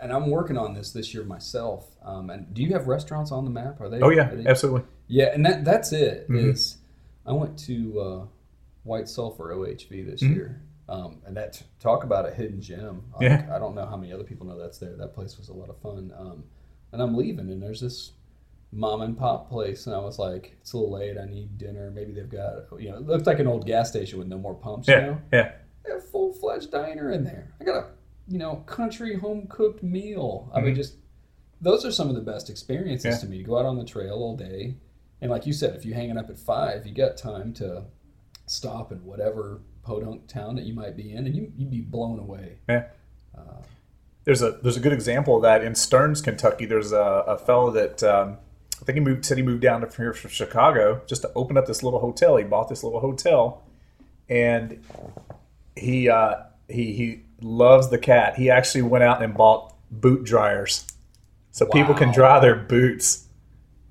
and 0.00 0.12
I'm 0.12 0.28
working 0.30 0.56
on 0.56 0.74
this 0.74 0.92
this 0.92 1.14
year 1.14 1.24
myself. 1.24 1.94
Um, 2.02 2.30
and 2.30 2.52
do 2.52 2.62
you 2.62 2.72
have 2.72 2.86
restaurants 2.88 3.30
on 3.32 3.44
the 3.44 3.50
map? 3.50 3.80
Are 3.80 3.88
they? 3.88 4.00
Oh 4.00 4.10
yeah, 4.10 4.28
they- 4.34 4.46
absolutely. 4.46 4.82
Yeah, 5.06 5.26
and 5.34 5.44
that 5.46 5.64
that's 5.64 5.92
it. 5.92 6.28
Mhm. 6.28 6.50
Is 6.52 6.78
I 7.26 7.32
went 7.32 7.58
to 7.60 8.00
uh, 8.00 8.26
White 8.82 9.08
Sulphur 9.08 9.52
OHV 9.52 10.02
this 10.02 10.22
Mhm. 10.22 10.34
year, 10.34 10.60
um, 10.88 11.20
and 11.26 11.36
that 11.36 11.62
talk 11.80 12.02
about 12.04 12.26
a 12.26 12.32
hidden 12.34 12.60
gem. 12.60 13.04
Like, 13.14 13.22
Yeah. 13.22 13.48
I 13.54 13.58
don't 13.58 13.74
know 13.74 13.86
how 13.86 13.96
many 13.96 14.12
other 14.12 14.24
people 14.24 14.46
know 14.46 14.58
that's 14.58 14.78
there. 14.78 14.96
That 14.96 15.14
place 15.14 15.38
was 15.38 15.48
a 15.48 15.54
lot 15.54 15.70
of 15.70 15.76
fun. 15.78 16.12
Um, 16.16 16.44
and 16.92 17.00
I'm 17.02 17.14
leaving, 17.16 17.50
and 17.50 17.62
there's 17.62 17.80
this 17.80 18.12
mom 18.74 19.02
and 19.02 19.16
pop 19.16 19.48
place, 19.48 19.86
and 19.86 19.94
I 19.94 19.98
was 19.98 20.18
like, 20.18 20.56
it's 20.60 20.72
a 20.72 20.76
little 20.76 20.92
late. 20.92 21.16
I 21.16 21.24
need 21.26 21.56
dinner. 21.58 21.90
Maybe 21.90 22.12
they've 22.12 22.28
got 22.28 22.64
you 22.80 22.90
know, 22.90 22.96
it 22.96 23.06
looked 23.06 23.26
like 23.26 23.38
an 23.38 23.46
old 23.46 23.66
gas 23.66 23.88
station 23.90 24.18
with 24.18 24.28
no 24.28 24.38
more 24.38 24.54
pumps. 24.54 24.88
Yeah, 24.88 25.00
You 25.00 25.06
know? 25.06 25.20
yeah, 25.32 25.52
They 25.84 25.92
have 25.92 25.98
a 26.00 26.02
full 26.02 26.32
fledged 26.32 26.70
diner 26.72 27.10
in 27.12 27.24
there. 27.24 27.54
I 27.60 27.64
got 27.64 27.76
a 27.76 27.86
you 28.28 28.38
know 28.38 28.56
country 28.66 29.16
home 29.16 29.46
cooked 29.48 29.82
meal. 29.82 30.50
I 30.54 30.60
mean, 30.60 30.72
Mhm. 30.74 30.76
just 30.76 30.96
those 31.60 31.84
are 31.84 31.92
some 31.92 32.08
of 32.08 32.14
the 32.14 32.20
best 32.20 32.50
experiences 32.50 33.04
Yeah. 33.16 33.18
to 33.18 33.26
me. 33.26 33.38
To 33.38 33.44
go 33.44 33.58
out 33.58 33.64
on 33.66 33.76
the 33.78 33.84
trail 33.84 34.14
all 34.14 34.36
day, 34.36 34.76
and 35.20 35.30
like 35.30 35.46
you 35.46 35.52
said, 35.52 35.74
if 35.76 35.84
you're 35.86 35.94
hanging 35.94 36.16
up 36.18 36.28
at 36.28 36.38
five, 36.38 36.86
you 36.86 36.92
got 36.94 37.16
time 37.16 37.52
to 37.54 37.84
stop 38.46 38.92
in 38.92 39.04
whatever 39.04 39.60
podunk 39.82 40.26
town 40.26 40.56
that 40.56 40.64
you 40.64 40.74
might 40.74 40.96
be 40.96 41.12
in, 41.12 41.26
and 41.26 41.34
you 41.36 41.52
you'd 41.56 41.70
be 41.70 41.80
blown 41.80 42.18
away. 42.18 42.58
yeah. 42.68 42.86
Uh, 43.36 43.62
There's 44.24 44.42
a 44.42 44.52
there's 44.62 44.76
a 44.76 44.80
good 44.80 44.92
example 44.92 45.36
of 45.36 45.42
that 45.42 45.62
in 45.62 45.74
Stearns, 45.74 46.20
Kentucky. 46.22 46.64
There's 46.66 46.92
a, 46.92 47.24
a 47.26 47.36
fellow 47.38 47.70
that 47.72 48.02
um, 48.02 48.38
I 48.80 48.84
think 48.84 48.96
he 48.96 49.00
moved 49.00 49.24
said 49.24 49.36
he 49.36 49.42
moved 49.42 49.62
down 49.62 49.80
to 49.80 49.96
here 49.96 50.12
from 50.12 50.30
Chicago 50.30 51.02
just 51.06 51.22
to 51.22 51.32
open 51.34 51.56
up 51.56 51.66
this 51.66 51.82
little 51.82 52.00
hotel. 52.00 52.36
He 52.36 52.44
bought 52.44 52.68
this 52.68 52.82
little 52.82 53.00
hotel, 53.00 53.62
and 54.28 54.82
he 55.76 56.08
uh, 56.08 56.36
he 56.68 56.92
he 56.92 57.22
loves 57.40 57.90
the 57.90 57.98
KAT. 57.98 58.36
He 58.36 58.50
actually 58.50 58.82
went 58.82 59.04
out 59.04 59.22
and 59.22 59.34
bought 59.34 59.74
boot 59.90 60.24
dryers, 60.24 60.86
so 61.50 61.66
people 61.66 61.94
can 61.94 62.12
dry 62.12 62.40
their 62.40 62.56
boots. 62.56 63.26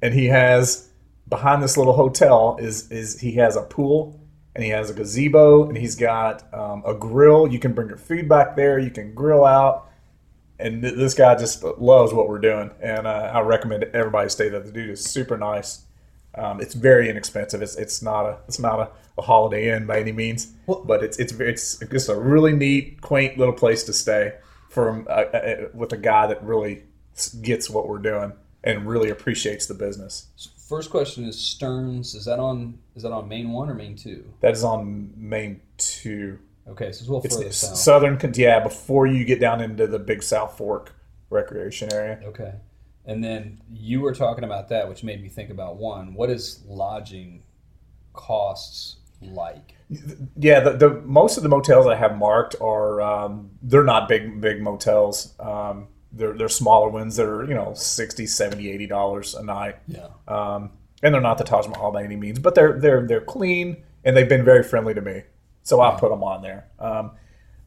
And 0.02 0.14
he 0.14 0.26
has 0.26 0.90
behind 1.30 1.64
this 1.64 1.78
little 1.78 1.94
hotel 1.94 2.58
is 2.60 2.92
is 2.92 3.20
he 3.20 3.34
has 3.34 3.56
a 3.56 3.62
pool 3.62 4.20
and 4.56 4.64
he 4.64 4.70
has 4.70 4.90
a 4.90 4.94
gazebo 4.94 5.68
and 5.68 5.78
he's 5.78 5.96
got 5.96 6.54
um, 6.54 6.84
a 6.86 6.94
grill. 6.94 7.48
You 7.48 7.60
can 7.60 7.74
bring 7.74 7.88
your 7.88 7.98
food 7.98 8.30
back 8.30 8.56
there. 8.56 8.80
You 8.80 8.92
can 8.92 9.14
grill 9.14 9.46
out. 9.46 9.90
And 10.60 10.82
th- 10.82 10.96
this 10.96 11.14
guy 11.14 11.36
just 11.36 11.64
loves 11.64 12.14
what 12.14 12.30
we're 12.30 12.40
doing, 12.40 12.72
and 12.82 13.08
uh, 13.08 13.32
I 13.34 13.42
recommend 13.42 13.84
everybody 13.86 14.30
stay 14.30 14.50
there. 14.50 14.60
The 14.60 14.72
dude 14.72 14.92
is 14.92 15.04
super 15.04 15.38
nice. 15.38 15.84
Um, 16.36 16.62
it's 16.62 16.74
very 16.74 17.10
inexpensive. 17.10 17.62
It's 17.62 17.76
it's 17.76 18.02
not 18.02 18.26
a 18.26 18.38
it's 18.48 18.60
not 18.60 18.80
a, 18.80 18.90
a 19.18 19.22
Holiday 19.24 19.76
Inn 19.76 19.86
by 19.86 20.00
any 20.00 20.12
means, 20.12 20.54
Well- 20.68 20.84
but 20.86 21.04
it's 21.04 21.18
it's 21.20 21.34
it's 21.40 21.78
just 21.92 22.10
a 22.10 22.16
really 22.16 22.54
neat, 22.54 23.02
quaint 23.02 23.38
little 23.38 23.54
place 23.54 23.84
to 23.86 23.94
stay 23.94 24.34
from 24.70 25.06
uh, 25.10 25.12
uh, 25.14 25.56
with 25.74 25.92
a 25.94 25.98
guy 25.98 26.28
that 26.28 26.44
really 26.44 26.84
gets 27.42 27.70
what 27.70 27.88
we're 27.88 28.00
doing 28.00 28.34
and 28.64 28.88
really 28.88 29.10
appreciates 29.10 29.66
the 29.68 29.74
business. 29.76 30.28
First 30.68 30.90
question 30.90 31.26
is 31.26 31.38
Stearns. 31.40 32.16
Is 32.16 32.26
that 32.26 32.40
on 32.40 32.80
is 32.96 33.04
that 33.04 33.12
on 33.12 33.28
Main 33.28 33.52
One 33.52 33.70
or 33.70 33.74
Main 33.76 33.96
Two? 33.96 34.24
That 34.42 34.54
is 34.54 34.64
on 34.64 35.14
Main 35.18 35.62
Two. 35.78 36.40
Okay, 36.68 36.86
so 36.86 36.90
it's 36.90 37.02
a 37.02 37.12
little 37.12 37.24
It's 37.24 37.36
further 37.36 37.48
it's 37.48 37.58
south. 37.58 37.78
southern, 37.78 38.34
yeah, 38.36 38.60
before 38.60 39.06
you 39.06 39.26
get 39.26 39.40
down 39.40 39.62
into 39.62 39.86
the 39.88 40.00
big 40.00 40.24
South 40.24 40.58
Fork 40.58 40.96
recreation 41.30 41.92
area. 41.94 42.20
Okay. 42.26 42.54
And 43.06 43.22
then 43.24 43.60
you 43.70 44.00
were 44.00 44.14
talking 44.16 44.46
about 44.46 44.70
that, 44.70 44.88
which 44.88 45.04
made 45.04 45.22
me 45.22 45.28
think 45.28 45.50
about 45.50 45.76
one. 45.76 46.14
What 46.14 46.30
is 46.30 46.62
lodging 46.66 47.44
costs 48.14 48.98
like? 49.22 49.76
Yeah, 50.38 50.62
the, 50.62 50.72
the 50.72 50.90
most 51.02 51.36
of 51.38 51.44
the 51.44 51.50
motels 51.50 51.86
I 51.86 51.96
have 51.96 52.18
marked 52.18 52.56
are 52.62 53.02
um, 53.02 53.52
they're 53.62 53.84
not 53.84 54.08
big 54.08 54.40
big 54.40 54.62
motels. 54.62 55.34
Um, 55.40 55.88
they're 56.14 56.34
they're 56.34 56.50
smaller 56.50 56.90
ones 56.90 57.16
that 57.18 57.26
are 57.26 57.44
you 57.46 57.54
know 57.56 57.74
60 57.74 58.26
70 58.26 58.70
80 58.70 58.88
dollars 58.88 59.34
a 59.36 59.44
night 59.44 59.78
Yeah. 59.88 60.08
um, 60.28 60.72
and 61.02 61.14
they're 61.14 61.22
not 61.22 61.38
the 61.40 61.44
Taj 61.44 61.68
Mahal 61.68 61.92
by 61.92 62.04
any 62.04 62.16
means 62.16 62.38
but 62.38 62.54
they're 62.54 62.80
they're 62.80 63.06
they're 63.08 63.22
clean 63.22 63.78
and 64.06 64.16
they've 64.16 64.30
been 64.30 64.46
very 64.46 64.62
friendly 64.62 64.94
to 64.94 65.02
me 65.02 65.24
so 65.64 65.82
I 65.82 65.98
put 66.00 66.10
them 66.10 66.24
on 66.24 66.42
there 66.42 66.68
um, 66.80 67.12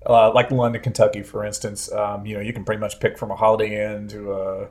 uh, 0.04 0.32
like 0.32 0.50
London 0.50 0.82
Kentucky 0.82 1.22
for 1.22 1.44
instance 1.44 1.90
um, 1.92 2.24
you 2.26 2.34
know 2.34 2.40
you 2.40 2.52
can 2.52 2.64
pretty 2.64 2.80
much 2.80 3.00
pick 3.00 3.18
from 3.18 3.30
a 3.30 3.36
Holiday 3.36 3.94
Inn 3.94 4.08
to 4.08 4.32
a 4.32 4.68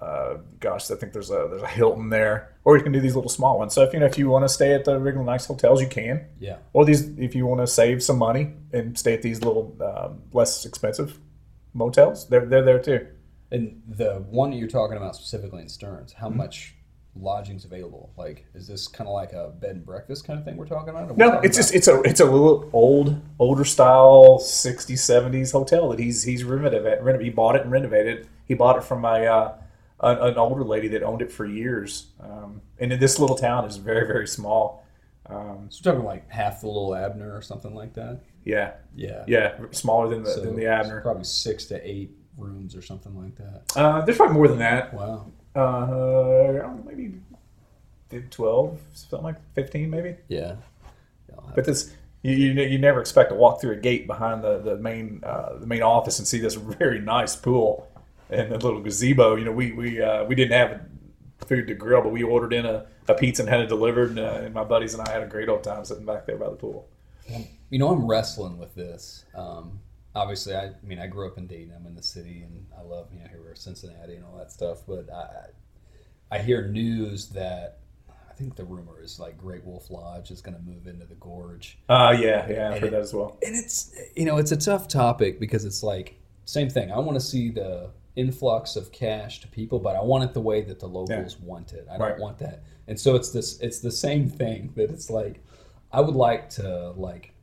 uh, 0.00 0.38
gosh, 0.58 0.90
I 0.90 0.96
think 0.96 1.12
there's 1.12 1.30
a 1.30 1.46
there's 1.48 1.62
a 1.62 1.68
Hilton 1.68 2.10
there, 2.10 2.52
or 2.64 2.76
you 2.76 2.82
can 2.82 2.92
do 2.92 3.00
these 3.00 3.14
little 3.14 3.30
small 3.30 3.58
ones. 3.58 3.72
So 3.72 3.82
if 3.82 3.92
you 3.92 4.00
know 4.00 4.06
if 4.06 4.18
you 4.18 4.28
want 4.28 4.44
to 4.44 4.48
stay 4.48 4.74
at 4.74 4.84
the 4.84 4.98
regular 4.98 5.24
nice 5.24 5.46
hotels, 5.46 5.80
you 5.80 5.86
can. 5.86 6.26
Yeah. 6.40 6.56
Or 6.72 6.84
these, 6.84 7.08
if 7.16 7.34
you 7.34 7.46
want 7.46 7.60
to 7.60 7.66
save 7.66 8.02
some 8.02 8.18
money 8.18 8.54
and 8.72 8.98
stay 8.98 9.14
at 9.14 9.22
these 9.22 9.42
little 9.42 9.76
um, 9.82 10.22
less 10.32 10.66
expensive 10.66 11.18
motels, 11.74 12.28
they're 12.28 12.44
they're 12.44 12.64
there 12.64 12.80
too. 12.80 13.06
And 13.50 13.82
the 13.86 14.24
one 14.28 14.50
that 14.50 14.56
you're 14.56 14.68
talking 14.68 14.96
about 14.96 15.14
specifically 15.14 15.62
in 15.62 15.68
Stearns, 15.68 16.12
how 16.12 16.28
much 16.28 16.74
lodging's 17.16 17.64
available? 17.64 18.12
Like, 18.16 18.46
is 18.54 18.66
this 18.66 18.88
kind 18.88 19.06
of 19.08 19.14
like 19.14 19.32
a 19.32 19.48
bed 19.48 19.76
and 19.76 19.86
breakfast 19.86 20.26
kind 20.26 20.38
of 20.38 20.44
thing 20.44 20.56
we're 20.56 20.66
talking 20.66 20.88
about? 20.90 21.16
No, 21.16 21.30
talking 21.30 21.44
it's 21.48 21.56
just 21.56 21.74
it's 21.74 21.88
a 21.88 22.00
it's 22.02 22.20
a 22.20 22.24
little 22.24 22.68
old 22.72 23.20
older 23.38 23.64
style 23.64 24.38
60s 24.40 24.92
70s 24.98 25.52
hotel 25.52 25.88
that 25.90 25.98
he's 25.98 26.22
he's 26.24 26.44
renovated. 26.44 26.82
renov- 27.02 27.22
He 27.22 27.30
bought 27.30 27.56
it 27.56 27.62
and 27.62 27.70
renovated. 27.72 28.28
He 28.46 28.54
bought 28.54 28.76
it 28.76 28.84
from 28.84 29.04
a 29.04 29.24
uh, 29.26 29.54
an, 30.00 30.18
an 30.18 30.36
older 30.38 30.64
lady 30.64 30.88
that 30.88 31.02
owned 31.02 31.22
it 31.22 31.30
for 31.32 31.46
years. 31.46 32.08
Um, 32.20 32.60
and 32.78 32.92
in 32.92 32.98
this 33.00 33.18
little 33.18 33.36
town 33.36 33.64
is 33.66 33.76
very 33.76 34.06
very 34.06 34.26
small. 34.26 34.84
Um, 35.26 35.68
So 35.70 35.80
we're 35.84 35.92
talking 35.92 36.04
like 36.06 36.28
half 36.30 36.60
the 36.60 36.66
little 36.66 36.94
Abner 36.94 37.34
or 37.34 37.40
something 37.42 37.74
like 37.74 37.94
that. 37.94 38.20
yeah, 38.44 38.72
Yeah. 38.94 39.24
yeah, 39.26 39.54
smaller 39.70 40.08
than 40.08 40.22
the 40.24 40.30
So 40.30 40.40
than 40.40 40.56
the 40.56 40.66
Abner. 40.66 41.00
Probably 41.00 41.24
six 41.24 41.64
to 41.66 41.76
eight 41.88 42.10
rooms 42.36 42.74
or 42.76 42.82
something 42.82 43.16
like 43.16 43.36
that. 43.36 43.62
Uh, 43.76 44.00
there's 44.04 44.18
probably 44.18 44.34
more 44.34 44.48
than 44.48 44.58
that. 44.58 44.92
Wow. 44.92 45.30
Uh, 45.54 45.86
know, 46.58 46.84
maybe 46.86 47.14
12, 48.30 48.80
something 48.92 49.24
like 49.24 49.36
15 49.54 49.90
maybe. 49.90 50.16
Yeah. 50.28 50.56
Yeah, 51.28 51.36
I'll 51.38 51.46
have 51.46 51.54
But 51.54 51.64
this, 51.64 51.94
you, 52.22 52.32
you, 52.32 52.62
you 52.62 52.78
never 52.78 53.00
expect 53.00 53.30
to 53.30 53.36
walk 53.36 53.60
through 53.60 53.72
a 53.72 53.76
gate 53.76 54.06
behind 54.06 54.42
the, 54.42 54.58
the 54.58 54.76
main 54.76 55.20
uh, 55.24 55.58
the 55.58 55.66
main 55.66 55.82
office 55.82 56.18
and 56.18 56.26
see 56.26 56.38
this 56.38 56.54
very 56.80 56.98
nice 56.98 57.36
pool 57.36 57.88
and 58.30 58.52
a 58.52 58.58
little 58.58 58.80
gazebo. 58.80 59.36
You 59.36 59.44
know, 59.44 59.52
we 59.52 59.72
we 59.72 60.00
uh, 60.00 60.24
we 60.24 60.34
didn't 60.34 60.52
have 60.52 60.80
food 61.46 61.66
to 61.68 61.74
grill, 61.74 62.02
but 62.02 62.12
we 62.12 62.22
ordered 62.22 62.52
in 62.52 62.64
a, 62.64 62.86
a 63.08 63.14
pizza 63.14 63.42
and 63.42 63.48
had 63.48 63.60
it 63.60 63.68
delivered, 63.68 64.10
and, 64.10 64.18
uh, 64.18 64.40
and 64.42 64.54
my 64.54 64.64
buddies 64.64 64.94
and 64.94 65.06
I 65.06 65.12
had 65.12 65.22
a 65.22 65.26
great 65.26 65.48
old 65.48 65.62
time 65.62 65.84
sitting 65.84 66.06
back 66.06 66.26
there 66.26 66.36
by 66.36 66.48
the 66.48 66.56
pool. 66.56 66.88
You 67.70 67.78
know, 67.78 67.90
I'm 67.90 68.06
wrestling 68.06 68.58
with 68.58 68.74
this. 68.74 69.24
Um, 69.34 69.80
obviously, 70.14 70.54
I, 70.54 70.66
I 70.66 70.72
mean, 70.82 70.98
I 70.98 71.06
grew 71.06 71.26
up 71.26 71.38
in 71.38 71.46
Dayton. 71.46 71.72
I'm 71.78 71.86
in 71.86 71.94
the 71.94 72.02
city, 72.02 72.42
and 72.42 72.66
I 72.78 72.82
love 72.82 73.08
you 73.12 73.20
know 73.20 73.26
here 73.28 73.40
we're 73.42 73.54
Cincinnati 73.54 74.14
and 74.16 74.24
all 74.24 74.36
that 74.38 74.52
stuff. 74.52 74.78
But 74.86 75.08
I, 75.12 76.36
I 76.36 76.38
hear 76.38 76.68
news 76.68 77.28
that 77.30 77.78
I 78.08 78.32
think 78.34 78.56
the 78.56 78.64
rumor 78.64 79.00
is 79.02 79.20
like 79.20 79.38
Great 79.38 79.64
Wolf 79.64 79.90
Lodge 79.90 80.30
is 80.30 80.40
going 80.40 80.56
to 80.56 80.62
move 80.62 80.86
into 80.86 81.06
the 81.06 81.14
gorge, 81.16 81.78
Uh, 81.88 82.16
yeah, 82.18 82.48
yeah, 82.50 82.70
I've 82.72 82.80
heard 82.80 82.92
that 82.92 83.00
as 83.00 83.14
well. 83.14 83.38
and 83.44 83.54
it's 83.54 83.94
you 84.16 84.24
know 84.24 84.38
it's 84.38 84.52
a 84.52 84.56
tough 84.56 84.88
topic 84.88 85.38
because 85.38 85.64
it's 85.64 85.82
like 85.82 86.16
same 86.46 86.68
thing. 86.68 86.90
I 86.92 86.98
want 86.98 87.14
to 87.16 87.24
see 87.24 87.50
the 87.50 87.90
influx 88.16 88.76
of 88.76 88.92
cash 88.92 89.40
to 89.40 89.48
people, 89.48 89.78
but 89.80 89.96
I 89.96 90.02
want 90.02 90.22
it 90.24 90.34
the 90.34 90.40
way 90.40 90.62
that 90.62 90.78
the 90.78 90.86
locals 90.86 91.38
want 91.40 91.72
it. 91.72 91.86
I 91.90 91.96
don't 91.98 92.20
want 92.20 92.38
that. 92.38 92.62
And 92.86 92.98
so 92.98 93.14
it's 93.16 93.30
this 93.30 93.58
it's 93.60 93.78
the 93.80 93.90
same 93.92 94.28
thing 94.28 94.72
that 94.76 94.90
it's 94.90 95.10
like 95.10 95.42
I 95.92 96.00
would 96.00 96.14
like 96.16 96.48
to 96.50 96.90
like 96.96 97.33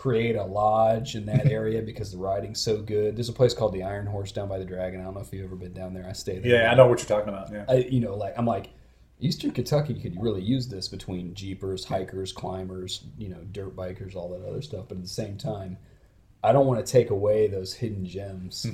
create 0.00 0.34
a 0.34 0.42
lodge 0.44 1.14
in 1.14 1.26
that 1.26 1.44
area 1.44 1.82
because 1.90 2.10
the 2.10 2.16
riding's 2.16 2.58
so 2.58 2.80
good. 2.80 3.14
There's 3.16 3.28
a 3.28 3.34
place 3.34 3.52
called 3.52 3.74
the 3.74 3.82
Iron 3.82 4.06
Horse 4.06 4.32
down 4.32 4.48
by 4.48 4.58
the 4.58 4.64
Dragon. 4.64 4.98
I 5.00 5.04
don't 5.04 5.14
know 5.14 5.20
if 5.20 5.30
you've 5.30 5.44
ever 5.44 5.56
been 5.56 5.74
down 5.74 5.92
there. 5.92 6.06
I 6.08 6.12
stay 6.12 6.38
there. 6.38 6.62
Yeah, 6.62 6.70
I 6.72 6.74
know 6.74 6.86
what 6.86 7.00
you're 7.00 7.06
talking 7.18 7.28
about. 7.28 7.52
Yeah, 7.52 7.66
I, 7.68 7.74
you 7.90 8.00
know, 8.00 8.14
like 8.16 8.32
I'm 8.38 8.46
like, 8.46 8.70
Eastern 9.20 9.50
Kentucky 9.50 9.92
could 10.00 10.20
really 10.20 10.40
use 10.40 10.68
this 10.68 10.88
between 10.88 11.34
jeepers, 11.34 11.84
hikers, 11.84 12.32
climbers, 12.32 13.04
you 13.18 13.28
know, 13.28 13.40
dirt 13.52 13.76
bikers, 13.76 14.16
all 14.16 14.30
that 14.30 14.42
other 14.48 14.62
stuff. 14.62 14.86
But 14.88 14.96
at 14.96 15.02
the 15.02 15.08
same 15.10 15.36
time, 15.36 15.76
I 16.42 16.52
don't 16.52 16.66
want 16.66 16.84
to 16.84 16.90
take 16.90 17.10
away 17.10 17.46
those 17.48 17.74
hidden 17.74 18.06
gems, 18.06 18.66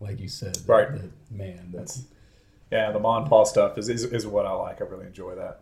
like 0.00 0.18
you 0.18 0.28
said. 0.28 0.54
that- 0.54 0.60
Mm-hmm. 0.62 0.72
Right. 0.72 0.92
that- 0.92 1.30
man, 1.30 1.72
that's. 1.74 2.04
yeah. 2.70 2.90
The 2.90 2.98
Mon 3.00 3.44
stuff 3.44 3.76
is, 3.76 3.90
is 3.90 4.04
is 4.04 4.26
what 4.26 4.46
I 4.46 4.52
like. 4.52 4.80
I 4.80 4.84
really 4.84 5.06
enjoy 5.06 5.34
that. 5.34 5.60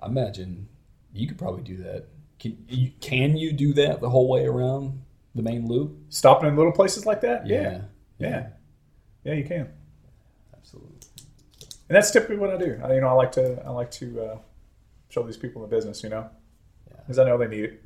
I 0.00 0.06
imagine 0.06 0.68
you 1.12 1.26
could 1.26 1.38
probably 1.38 1.62
do 1.62 1.78
that. 1.78 2.06
Can 2.44 2.64
you, 2.68 2.90
can 3.00 3.36
you 3.38 3.52
do 3.52 3.72
that 3.72 4.00
the 4.02 4.10
whole 4.10 4.28
way 4.28 4.44
around 4.44 5.00
the 5.34 5.42
main 5.42 5.66
loop? 5.66 5.96
Stopping 6.10 6.48
in 6.50 6.56
little 6.56 6.72
places 6.72 7.06
like 7.06 7.22
that. 7.22 7.46
Yeah, 7.46 7.62
yeah, 7.62 7.80
yeah, 8.18 8.46
yeah. 9.24 9.32
You 9.32 9.44
can. 9.44 9.68
absolutely. 10.54 10.98
and 11.88 11.96
that's 11.96 12.10
typically 12.10 12.36
what 12.36 12.50
I 12.50 12.58
do. 12.58 12.78
I, 12.84 12.94
you 12.94 13.00
know, 13.00 13.08
I 13.08 13.12
like 13.12 13.32
to 13.32 13.62
I 13.64 13.70
like 13.70 13.90
to 13.92 14.20
uh, 14.20 14.38
show 15.08 15.22
these 15.22 15.38
people 15.38 15.62
the 15.62 15.68
business, 15.68 16.02
you 16.02 16.10
know, 16.10 16.28
Yeah. 16.90 16.98
because 16.98 17.18
I 17.18 17.24
know 17.24 17.38
they 17.38 17.48
need 17.48 17.64
it. 17.64 17.82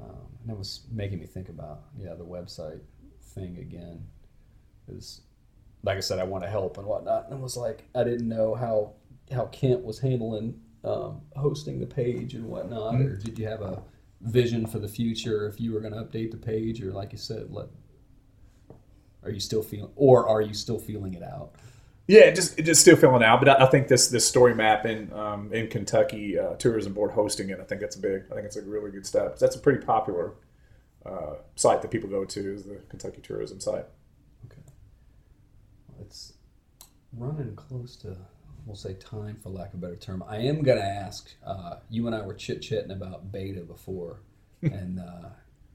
Um, 0.00 0.16
and 0.42 0.50
it 0.50 0.56
was 0.56 0.86
making 0.90 1.18
me 1.20 1.26
think 1.26 1.50
about 1.50 1.82
yeah 1.98 2.14
the 2.14 2.24
website 2.24 2.80
thing 3.34 3.58
again. 3.58 4.02
Is 4.88 5.20
like 5.82 5.98
I 5.98 6.00
said, 6.00 6.18
I 6.20 6.24
want 6.24 6.42
to 6.44 6.48
help 6.50 6.78
and 6.78 6.86
whatnot, 6.86 7.26
and 7.28 7.34
it 7.38 7.42
was 7.42 7.56
like 7.56 7.84
I 7.94 8.02
didn't 8.02 8.28
know 8.28 8.54
how 8.54 8.94
how 9.30 9.44
Kent 9.46 9.84
was 9.84 9.98
handling 9.98 10.58
um, 10.86 11.20
hosting 11.34 11.78
the 11.78 11.86
page 11.86 12.34
and 12.34 12.44
whatnot, 12.44 12.94
or 12.94 13.16
did 13.16 13.38
you 13.38 13.46
have 13.46 13.60
a 13.60 13.82
vision 14.20 14.66
for 14.66 14.78
the 14.78 14.88
future 14.88 15.48
if 15.48 15.60
you 15.60 15.72
were 15.72 15.80
going 15.80 15.92
to 15.92 16.00
update 16.00 16.30
the 16.30 16.36
page, 16.36 16.82
or 16.82 16.92
like 16.92 17.12
you 17.12 17.18
said, 17.18 17.50
let 17.50 17.66
are 19.22 19.30
you 19.30 19.40
still 19.40 19.62
feeling, 19.62 19.90
or 19.96 20.28
are 20.28 20.40
you 20.40 20.54
still 20.54 20.78
feeling 20.78 21.14
it 21.14 21.22
out? 21.22 21.52
Yeah, 22.06 22.30
just 22.30 22.56
just 22.58 22.80
still 22.80 22.96
feeling 22.96 23.24
out, 23.24 23.40
but 23.40 23.48
I, 23.48 23.64
I 23.64 23.66
think 23.66 23.88
this 23.88 24.08
this 24.08 24.26
story 24.26 24.54
map 24.54 24.86
in 24.86 25.12
um, 25.12 25.52
in 25.52 25.66
Kentucky 25.68 26.38
uh, 26.38 26.54
Tourism 26.54 26.92
Board 26.92 27.10
hosting 27.10 27.50
it. 27.50 27.58
I 27.60 27.64
think 27.64 27.82
it's 27.82 27.96
big. 27.96 28.22
I 28.30 28.34
think 28.34 28.46
it's 28.46 28.56
a 28.56 28.62
really 28.62 28.92
good 28.92 29.04
step. 29.04 29.38
That's 29.38 29.56
a 29.56 29.58
pretty 29.58 29.84
popular 29.84 30.34
uh, 31.04 31.34
site 31.56 31.82
that 31.82 31.90
people 31.90 32.08
go 32.08 32.24
to 32.24 32.54
is 32.54 32.64
the 32.64 32.76
Kentucky 32.88 33.20
Tourism 33.22 33.58
site. 33.58 33.86
It's 36.00 36.34
running 37.12 37.56
close 37.56 37.96
to, 37.96 38.16
we'll 38.66 38.76
say, 38.76 38.94
time 38.94 39.36
for 39.42 39.48
lack 39.48 39.68
of 39.72 39.74
a 39.74 39.76
better 39.82 39.96
term. 39.96 40.22
I 40.28 40.36
am 40.38 40.62
going 40.62 40.78
to 40.78 40.84
ask. 40.84 41.30
Uh, 41.46 41.76
you 41.88 42.06
and 42.06 42.14
I 42.14 42.20
were 42.20 42.34
chit 42.34 42.60
chatting 42.60 42.90
about 42.90 43.32
beta 43.32 43.60
before, 43.60 44.20
and 44.62 44.98
uh, 45.00 45.28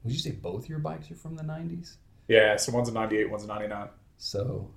would 0.04 0.12
you 0.12 0.18
say 0.18 0.30
both 0.32 0.68
your 0.68 0.78
bikes 0.78 1.10
are 1.10 1.16
from 1.16 1.34
the 1.36 1.42
'90s? 1.42 1.96
Yeah, 2.28 2.56
so 2.56 2.72
one's 2.72 2.88
a 2.88 2.92
'98, 2.92 3.30
one's 3.30 3.44
a 3.44 3.48
'99. 3.48 3.88
So, 4.18 4.70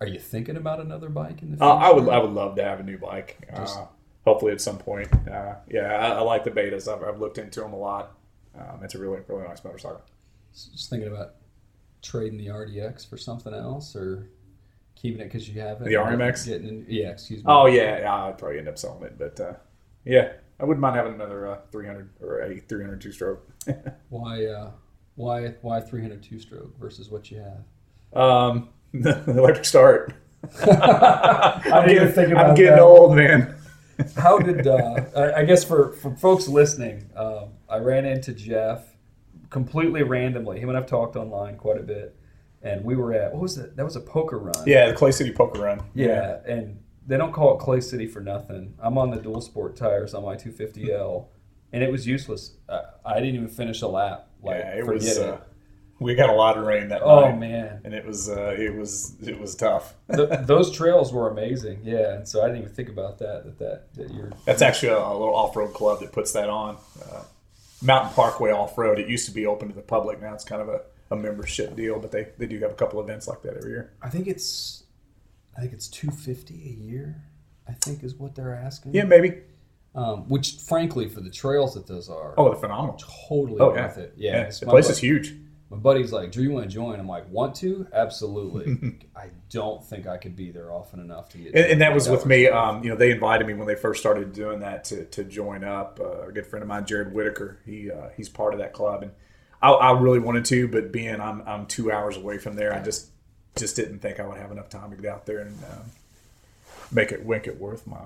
are 0.00 0.06
you 0.06 0.18
thinking 0.18 0.56
about 0.56 0.80
another 0.80 1.08
bike 1.08 1.42
in 1.42 1.50
the 1.52 1.56
future? 1.56 1.64
Uh, 1.70 1.74
I 1.76 1.92
would 1.92 2.08
I 2.08 2.18
would 2.18 2.30
love 2.32 2.56
to 2.56 2.64
have 2.64 2.80
a 2.80 2.82
new 2.82 2.98
bike. 2.98 3.38
Just- 3.54 3.78
Uh, 3.78 3.86
hopefully 4.24 4.52
at 4.52 4.60
some 4.60 4.78
point. 4.78 5.08
Uh, 5.28 5.54
yeah, 5.70 5.94
I, 5.96 6.08
I 6.16 6.20
like 6.20 6.44
the 6.44 6.50
betas. 6.50 6.86
I've, 6.92 7.02
I've 7.02 7.18
looked 7.20 7.38
into 7.38 7.60
them 7.60 7.72
a 7.72 7.78
lot. 7.78 8.12
Um, 8.58 8.80
it's 8.82 8.94
a 8.94 8.98
really 8.98 9.20
really 9.28 9.44
nice 9.46 9.62
motorcycle. 9.64 10.02
Just 10.52 10.90
thinking 10.90 11.08
about 11.08 11.34
trading 12.02 12.38
the 12.38 12.46
RDX 12.48 13.08
for 13.08 13.16
something 13.16 13.54
else, 13.54 13.94
or 13.96 14.28
keeping 15.00 15.20
it 15.20 15.24
because 15.24 15.48
you 15.48 15.60
have 15.60 15.80
it. 15.80 15.84
The 15.84 15.94
RMX? 15.94 16.46
Getting 16.46 16.68
in, 16.68 16.86
yeah, 16.88 17.10
excuse 17.10 17.38
me. 17.38 17.44
Oh 17.46 17.66
yeah, 17.66 18.26
I'd 18.26 18.38
probably 18.38 18.58
end 18.58 18.68
up 18.68 18.78
selling 18.78 19.04
it, 19.04 19.18
but 19.18 19.40
uh, 19.40 19.52
yeah, 20.04 20.32
I 20.60 20.64
wouldn't 20.64 20.80
mind 20.80 20.96
having 20.96 21.14
another 21.14 21.46
uh, 21.46 21.60
300 21.70 22.10
or 22.20 22.40
a 22.40 22.58
302 22.58 23.12
stroke. 23.12 23.48
Why? 24.08 24.46
Uh, 24.46 24.70
why? 25.14 25.48
Why 25.62 25.80
302 25.80 26.38
stroke 26.38 26.78
versus 26.78 27.10
what 27.10 27.30
you 27.30 27.38
have? 27.38 28.20
um, 28.20 28.68
the 28.94 29.22
electric 29.26 29.64
start. 29.64 30.14
I'm 30.64 31.88
getting, 31.88 32.36
I'm 32.36 32.54
getting 32.54 32.76
that. 32.76 32.78
old, 32.78 33.16
man. 33.16 33.56
How 34.16 34.38
did 34.38 34.66
uh, 34.66 35.04
I, 35.16 35.40
I 35.40 35.44
guess 35.44 35.64
for, 35.64 35.92
for 35.94 36.14
folks 36.14 36.46
listening, 36.46 37.10
um, 37.16 37.48
I 37.68 37.78
ran 37.78 38.04
into 38.04 38.32
Jeff 38.32 38.84
completely 39.50 40.04
randomly. 40.04 40.60
Him 40.60 40.68
and 40.68 40.78
I've 40.78 40.86
talked 40.86 41.16
online 41.16 41.56
quite 41.56 41.78
a 41.78 41.82
bit, 41.82 42.14
and 42.62 42.84
we 42.84 42.96
were 42.96 43.12
at 43.12 43.32
what 43.32 43.42
was 43.42 43.58
it? 43.58 43.76
That 43.76 43.84
was 43.84 43.96
a 43.96 44.00
poker 44.00 44.38
run. 44.38 44.64
Yeah, 44.66 44.88
the 44.88 44.94
Clay 44.94 45.12
City 45.12 45.32
Poker 45.32 45.60
Run. 45.60 45.80
yeah, 45.94 46.38
and 46.46 46.78
they 47.06 47.16
don't 47.16 47.32
call 47.32 47.56
it 47.56 47.60
Clay 47.60 47.80
City 47.80 48.06
for 48.06 48.20
nothing. 48.20 48.74
I'm 48.80 48.98
on 48.98 49.10
the 49.10 49.16
dual 49.16 49.40
sport 49.40 49.76
tires 49.76 50.14
on 50.14 50.24
my 50.24 50.36
250L, 50.36 51.26
and 51.72 51.82
it 51.82 51.90
was 51.90 52.06
useless. 52.06 52.52
I, 52.68 52.82
I 53.04 53.14
didn't 53.14 53.36
even 53.36 53.48
finish 53.48 53.82
a 53.82 53.88
lap. 53.88 54.28
Like, 54.42 54.58
yeah, 54.58 54.76
it 54.76 54.86
was. 54.86 55.16
it. 55.16 55.22
Uh, 55.22 55.38
we 56.00 56.14
got 56.14 56.30
a 56.30 56.34
lot 56.34 56.56
of 56.56 56.64
rain 56.64 56.88
that 56.90 57.02
oh 57.02 57.22
night, 57.22 57.38
man, 57.38 57.80
and 57.82 57.92
it 57.92 58.06
was 58.06 58.28
uh, 58.28 58.54
it 58.56 58.72
was 58.74 59.16
it 59.20 59.40
was 59.40 59.56
tough. 59.56 59.94
Th 60.14 60.28
those 60.42 60.70
trails 60.70 61.12
were 61.12 61.28
amazing. 61.28 61.80
Yeah, 61.82 62.14
and 62.14 62.28
so 62.28 62.42
I 62.42 62.46
didn't 62.46 62.62
even 62.62 62.72
think 62.72 62.88
about 62.88 63.18
that. 63.18 63.44
That 63.44 63.58
that, 63.58 63.94
that 63.94 64.14
you're. 64.14 64.30
That's 64.44 64.62
actually 64.62 64.90
a, 64.90 64.98
a 64.98 65.12
little 65.12 65.34
off 65.34 65.56
road 65.56 65.74
club 65.74 66.00
that 66.00 66.12
puts 66.12 66.32
that 66.32 66.48
on. 66.48 66.76
Uh, 67.02 67.22
Mountain 67.82 68.14
Parkway 68.14 68.50
Off 68.50 68.76
Road. 68.76 68.98
It 68.98 69.08
used 69.08 69.26
to 69.26 69.32
be 69.32 69.46
open 69.46 69.68
to 69.68 69.74
the 69.74 69.82
public. 69.82 70.20
Now 70.20 70.34
it's 70.34 70.44
kind 70.44 70.60
of 70.62 70.68
a, 70.68 70.82
a 71.10 71.16
membership 71.16 71.74
deal, 71.76 71.98
but 71.98 72.10
they, 72.12 72.28
they 72.38 72.46
do 72.46 72.58
have 72.60 72.70
a 72.70 72.74
couple 72.74 73.00
events 73.00 73.26
like 73.28 73.42
that 73.42 73.56
every 73.56 73.70
year. 73.70 73.92
I 74.02 74.08
think 74.10 74.26
it's, 74.26 74.84
I 75.56 75.60
think 75.62 75.72
it's 75.72 75.88
250 75.88 76.54
a 76.54 76.82
year. 76.84 77.22
I 77.68 77.72
think 77.72 78.02
is 78.04 78.14
what 78.14 78.34
they're 78.34 78.54
asking. 78.54 78.94
Yeah, 78.94 79.04
maybe. 79.04 79.40
Um, 79.94 80.28
which, 80.28 80.56
frankly, 80.56 81.08
for 81.08 81.20
the 81.20 81.30
trails 81.30 81.74
that 81.74 81.86
those 81.86 82.08
are, 82.08 82.34
Oh, 82.38 82.50
they're 82.50 82.60
phenomenal. 82.60 82.98
totally 83.28 83.58
Oh, 83.60 83.74
yeah. 83.74 83.86
worth 83.86 83.98
it. 83.98 84.14
Yeah, 84.16 84.36
Yeah, 84.44 84.50
the 84.60 84.66
place 84.66 84.86
bu- 84.86 84.92
is 84.92 84.98
huge. 84.98 85.34
My 85.70 85.76
buddy's 85.76 86.12
like, 86.12 86.32
"Do 86.32 86.42
you 86.42 86.50
want 86.52 86.64
to 86.64 86.70
join?" 86.70 86.98
I'm 86.98 87.06
like, 87.08 87.30
"Want 87.30 87.54
to? 87.56 87.86
Absolutely." 87.92 88.96
I 89.16 89.26
don't 89.50 89.84
think 89.84 90.06
I 90.06 90.16
could 90.16 90.34
be 90.34 90.50
there 90.50 90.72
often 90.72 90.98
enough 90.98 91.28
to 91.30 91.38
get. 91.38 91.48
And, 91.54 91.72
and 91.72 91.80
that 91.82 91.92
was 91.92 92.08
with 92.08 92.24
me. 92.24 92.48
Um, 92.48 92.82
you 92.82 92.88
know, 92.88 92.96
they 92.96 93.10
invited 93.10 93.46
me 93.46 93.52
when 93.52 93.66
they 93.66 93.74
first 93.74 94.00
started 94.00 94.32
doing 94.32 94.60
that 94.60 94.84
to, 94.84 95.04
to 95.04 95.24
join 95.24 95.64
up. 95.64 96.00
Uh, 96.02 96.28
a 96.28 96.32
good 96.32 96.46
friend 96.46 96.62
of 96.62 96.68
mine, 96.68 96.86
Jared 96.86 97.12
Whitaker, 97.12 97.58
he 97.66 97.90
uh, 97.90 98.08
he's 98.16 98.30
part 98.30 98.54
of 98.54 98.60
that 98.60 98.72
club, 98.72 99.02
and 99.02 99.12
I, 99.60 99.70
I 99.70 99.98
really 100.00 100.18
wanted 100.20 100.44
to, 100.46 100.68
but 100.68 100.92
being 100.92 101.20
I'm 101.20 101.42
I'm 101.46 101.66
two 101.66 101.90
hours 101.90 102.16
away 102.16 102.38
from 102.38 102.54
there, 102.56 102.72
I 102.74 102.80
just 102.80 103.08
just 103.56 103.74
didn't 103.76 103.98
think 104.00 104.20
I 104.20 104.26
would 104.26 104.38
have 104.38 104.52
enough 104.52 104.68
time 104.68 104.90
to 104.90 104.96
get 104.96 105.06
out 105.12 105.26
there 105.26 105.38
and 105.40 105.56
um, 105.72 105.80
make 106.92 107.12
it 107.12 107.26
make 107.26 107.46
it 107.46 107.58
worth 107.58 107.86
my 107.86 108.02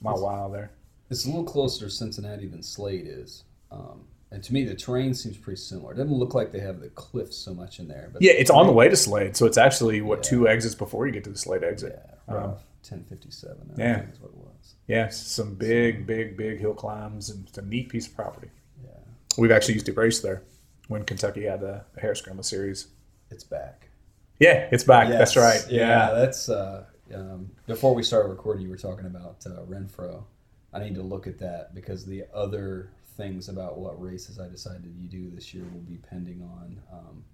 my 0.00 0.12
while 0.12 0.50
there. 0.50 0.70
It's 1.10 1.24
a 1.24 1.28
little 1.28 1.44
closer 1.44 1.84
to 1.86 1.90
Cincinnati 1.90 2.46
than 2.46 2.62
Slade 2.62 3.06
is. 3.06 3.44
Um, 3.70 4.04
and 4.32 4.42
to 4.42 4.52
me, 4.52 4.64
the 4.64 4.74
terrain 4.74 5.14
seems 5.14 5.36
pretty 5.36 5.58
similar. 5.60 5.92
It 5.92 5.96
doesn't 5.96 6.12
look 6.12 6.34
like 6.34 6.50
they 6.50 6.58
have 6.58 6.80
the 6.80 6.88
cliffs 6.90 7.36
so 7.36 7.54
much 7.54 7.78
in 7.78 7.86
there. 7.86 8.10
But 8.12 8.22
Yeah, 8.22 8.32
it's 8.32 8.50
on 8.50 8.66
the 8.66 8.72
way 8.72 8.88
to 8.88 8.96
Slade, 8.96 9.36
so 9.36 9.46
it's 9.46 9.56
actually 9.56 10.00
what 10.00 10.18
Yeah. 10.18 10.30
two 10.30 10.48
exits 10.48 10.74
before 10.74 11.06
you 11.06 11.12
get 11.12 11.22
to 11.24 11.30
the 11.30 11.38
Slade 11.38 11.62
exit. 11.62 11.96
Yeah, 12.28 12.34
Um, 12.34 12.42
1057. 12.82 13.56
I 13.76 13.80
yeah. 13.80 13.98
think 14.00 14.14
is 14.14 14.20
what 14.20 14.30
it 14.32 14.36
was. 14.36 14.74
Yeah, 14.88 15.08
some 15.10 15.54
big, 15.54 16.06
big, 16.08 16.36
big 16.36 16.58
hill 16.58 16.74
climbs, 16.74 17.30
and 17.30 17.46
it's 17.48 17.56
a 17.58 17.62
neat 17.62 17.88
piece 17.88 18.08
of 18.08 18.16
property. 18.16 18.48
Yeah. 18.84 18.90
We've 19.38 19.52
actually 19.52 19.74
used 19.74 19.86
to 19.86 19.92
race 19.92 20.18
there 20.20 20.42
when 20.88 21.04
Kentucky 21.04 21.44
had 21.44 21.60
the, 21.60 21.82
Hare 22.00 22.14
Scramble 22.14 22.42
series. 22.44 22.88
It's 23.30 23.44
back. 23.44 23.88
Yeah, 24.38 24.68
it's 24.70 24.84
back. 24.84 25.08
That's 25.08 25.36
right. 25.36 25.64
Yeah, 25.68 25.80
Yeah. 26.10 26.14
that's 26.14 26.48
uh, 26.48 26.84
um, 27.14 27.50
before 27.66 27.94
we 27.94 28.02
started 28.02 28.28
recording. 28.28 28.62
You 28.62 28.70
were 28.70 28.76
talking 28.76 29.06
about 29.06 29.36
uh, 29.46 29.62
Renfro. 29.68 30.24
I 30.72 30.78
need 30.80 30.94
to 30.96 31.02
look 31.02 31.26
at 31.26 31.38
that 31.38 31.74
because 31.74 32.04
the 32.04 32.24
other 32.34 32.90
things 33.16 33.48
about 33.48 33.78
what 33.78 34.00
races 34.00 34.38
I 34.38 34.48
decided 34.48 34.94
you 34.98 35.08
do 35.08 35.30
this 35.34 35.54
year 35.54 35.64
will 35.64 35.80
be 35.80 35.96
pending 35.96 36.42
on. 36.42 36.80
Um, 36.92 37.24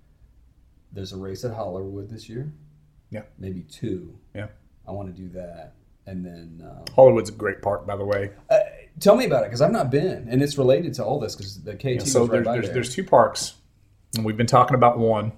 there's 0.93 1.13
a 1.13 1.17
race 1.17 1.45
at 1.45 1.53
Hollerwood 1.53 2.09
this 2.09 2.29
year. 2.29 2.53
Yeah. 3.11 3.23
maybe 3.39 3.63
two. 3.63 4.17
Yeah. 4.35 4.47
I 4.89 4.93
want 4.93 5.15
to 5.15 5.23
do 5.23 5.29
that, 5.31 5.75
and 6.07 6.25
then 6.25 6.63
um, 6.69 6.85
Hollerwood's 6.95 7.29
a 7.31 7.33
great 7.35 7.61
park, 7.63 7.87
by 7.87 7.95
the 7.97 8.05
way. 8.05 8.31
uh, 8.51 8.59
tell 9.01 9.17
me 9.17 9.25
about 9.25 9.43
it 9.45 9.47
because 9.47 9.61
I've 9.61 9.73
not 9.73 9.91
been, 9.91 10.29
and 10.29 10.43
it's 10.43 10.57
related 10.59 10.95
to 10.95 11.05
all 11.05 11.19
this 11.21 11.35
because 11.37 11.63
the 11.63 11.75
KT 11.75 11.85
Yeah, 11.85 11.99
so 12.01 12.23
right 12.23 12.31
there's, 12.31 12.45
by 12.45 12.53
there's, 12.53 12.65
there. 12.67 12.75
there's 12.75 12.95
two 12.95 13.05
parks, 13.05 13.55
and 14.17 14.25
we've 14.25 14.37
been 14.37 14.47
talking 14.47 14.75
about 14.75 14.99
one 14.99 15.33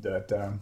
that 0.00 0.32
um, 0.32 0.60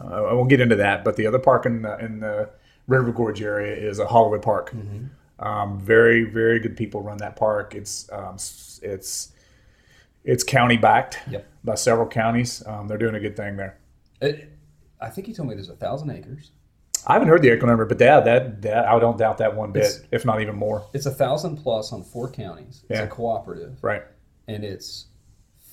I 0.00 0.32
won't 0.32 0.48
get 0.48 0.60
into 0.60 0.76
that, 0.76 1.04
but 1.04 1.16
the 1.16 1.26
other 1.26 1.38
park 1.38 1.66
in 1.66 1.82
the, 1.82 1.98
in 1.98 2.20
the 2.20 2.50
River 2.86 3.12
Gorge 3.12 3.42
area 3.42 3.74
is 3.74 3.98
a 3.98 4.06
Hollerwood 4.06 4.42
Park. 4.42 4.70
Mm-hmm. 4.72 5.06
Um, 5.44 5.78
very, 5.80 6.24
very 6.24 6.58
good 6.58 6.76
people 6.76 7.00
run 7.02 7.18
that 7.18 7.36
park. 7.36 7.74
It's 7.74 8.10
um, 8.12 8.34
it's 8.82 9.32
it's 10.24 10.42
county 10.42 10.76
backed 10.76 11.18
Yep. 11.30 11.46
by 11.64 11.74
several 11.76 12.08
counties. 12.08 12.66
Um, 12.66 12.88
they're 12.88 12.98
doing 12.98 13.14
a 13.14 13.20
good 13.20 13.36
thing 13.36 13.56
there. 13.56 13.78
It- 14.20 14.52
I 15.00 15.10
think 15.10 15.28
he 15.28 15.32
told 15.32 15.48
me 15.48 15.54
there's 15.54 15.68
a 15.68 15.76
thousand 15.76 16.10
acres. 16.10 16.50
I 17.08 17.14
haven't 17.14 17.28
heard 17.28 17.40
the 17.42 17.48
acre 17.48 17.66
number, 17.66 17.86
but 17.86 17.98
yeah, 18.00 18.20
that 18.20 18.62
that 18.62 18.86
I 18.86 18.98
don't 19.00 19.16
doubt 19.18 19.38
that 19.38 19.56
one 19.56 19.72
bit, 19.72 19.84
It's- 19.84 20.02
if 20.12 20.24
not 20.26 20.40
even 20.42 20.54
more. 20.56 20.84
It's 20.92 21.06
a 21.06 21.10
thousand 21.10 21.56
plus 21.56 21.92
on 21.92 22.02
four 22.04 22.30
counties. 22.30 22.84
It's 22.88 22.98
Yeah. 23.00 23.04
a 23.04 23.08
cooperative. 23.08 23.82
Right? 23.82 24.02
and 24.46 24.64
it's 24.64 25.08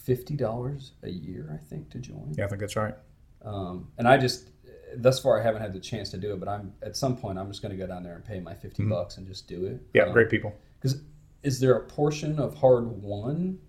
fifty 0.03 0.35
dollars 0.35 0.91
a 1.03 1.09
year, 1.09 1.49
I 1.53 1.57
think, 1.57 1.89
to 1.91 1.99
join. 1.99 2.33
Yeah, 2.37 2.43
I 2.45 2.47
think 2.49 2.59
that's 2.59 2.75
right. 2.75 2.93
Um, 3.41 3.87
and 3.97 4.05
I 4.07 4.17
just 4.17 4.49
thus 4.97 5.19
far 5.19 5.39
I 5.39 5.43
haven't 5.43 5.61
had 5.61 5.71
the 5.73 5.79
chance 5.79 6.09
to 6.11 6.17
do 6.17 6.33
it, 6.33 6.39
but 6.41 6.47
I'm 6.49 6.73
at 6.81 6.95
some 6.97 7.15
point 7.17 7.37
I'm 7.39 7.47
just 7.47 7.61
going 7.61 7.71
to 7.71 7.77
go 7.77 7.87
down 7.87 8.03
there 8.03 8.15
and 8.15 8.23
pay 8.25 8.39
my 8.41 8.53
50 8.53 8.83
bucks 8.85 9.17
and 9.17 9.25
just 9.27 9.47
do 9.47 9.65
it. 9.65 9.75
Mm-hmm. 9.75 9.85
Yeah, 9.93 10.03
Um, 10.03 10.11
great 10.13 10.29
people. 10.29 10.53
Because 10.81 11.01
is 11.43 11.59
there 11.61 11.75
a 11.75 11.83
portion 11.85 12.37
of 12.39 12.55
Hard 12.55 12.85
One 13.01 13.59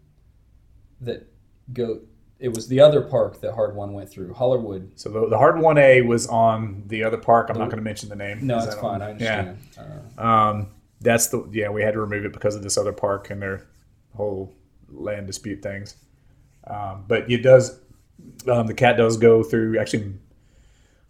that 1.00 1.26
go? 1.72 2.00
It 2.38 2.50
was 2.54 2.68
the 2.68 2.80
other 2.80 3.00
park 3.00 3.40
that 3.40 3.54
Hard 3.54 3.74
One 3.74 3.94
went 3.94 4.10
through, 4.10 4.34
Hollerwood. 4.34 4.90
So 4.96 5.08
the, 5.08 5.28
the 5.28 5.38
hard 5.38 5.58
one 5.58 5.78
A 5.78 6.02
was 6.02 6.26
on 6.26 6.82
the 6.86 7.02
other 7.02 7.16
park. 7.16 7.48
I'm 7.48 7.56
not 7.58 7.66
going 7.70 7.78
to 7.78 7.82
mention 7.84 8.08
the 8.10 8.16
name. 8.16 8.46
No, 8.46 8.58
it's 8.58 8.74
fine. 8.74 9.00
I 9.00 9.10
understand. 9.12 9.58
Uh, 10.18 10.22
Um, 10.22 10.68
that's 11.00 11.28
the 11.28 11.48
yeah. 11.52 11.70
We 11.70 11.82
had 11.82 11.94
to 11.94 12.00
remove 12.00 12.24
it 12.26 12.32
because 12.34 12.54
of 12.54 12.62
this 12.62 12.76
other 12.76 12.92
park 12.92 13.30
and 13.30 13.40
their 13.40 13.66
whole 14.14 14.52
land 14.90 15.26
dispute 15.26 15.62
things. 15.62 15.96
Um, 16.66 17.04
but 17.08 17.30
it 17.30 17.38
does. 17.42 17.78
Um, 18.48 18.66
the 18.66 18.74
KAT 18.74 18.96
does 18.98 19.16
go 19.16 19.42
through. 19.42 19.78
Actually, 19.78 20.14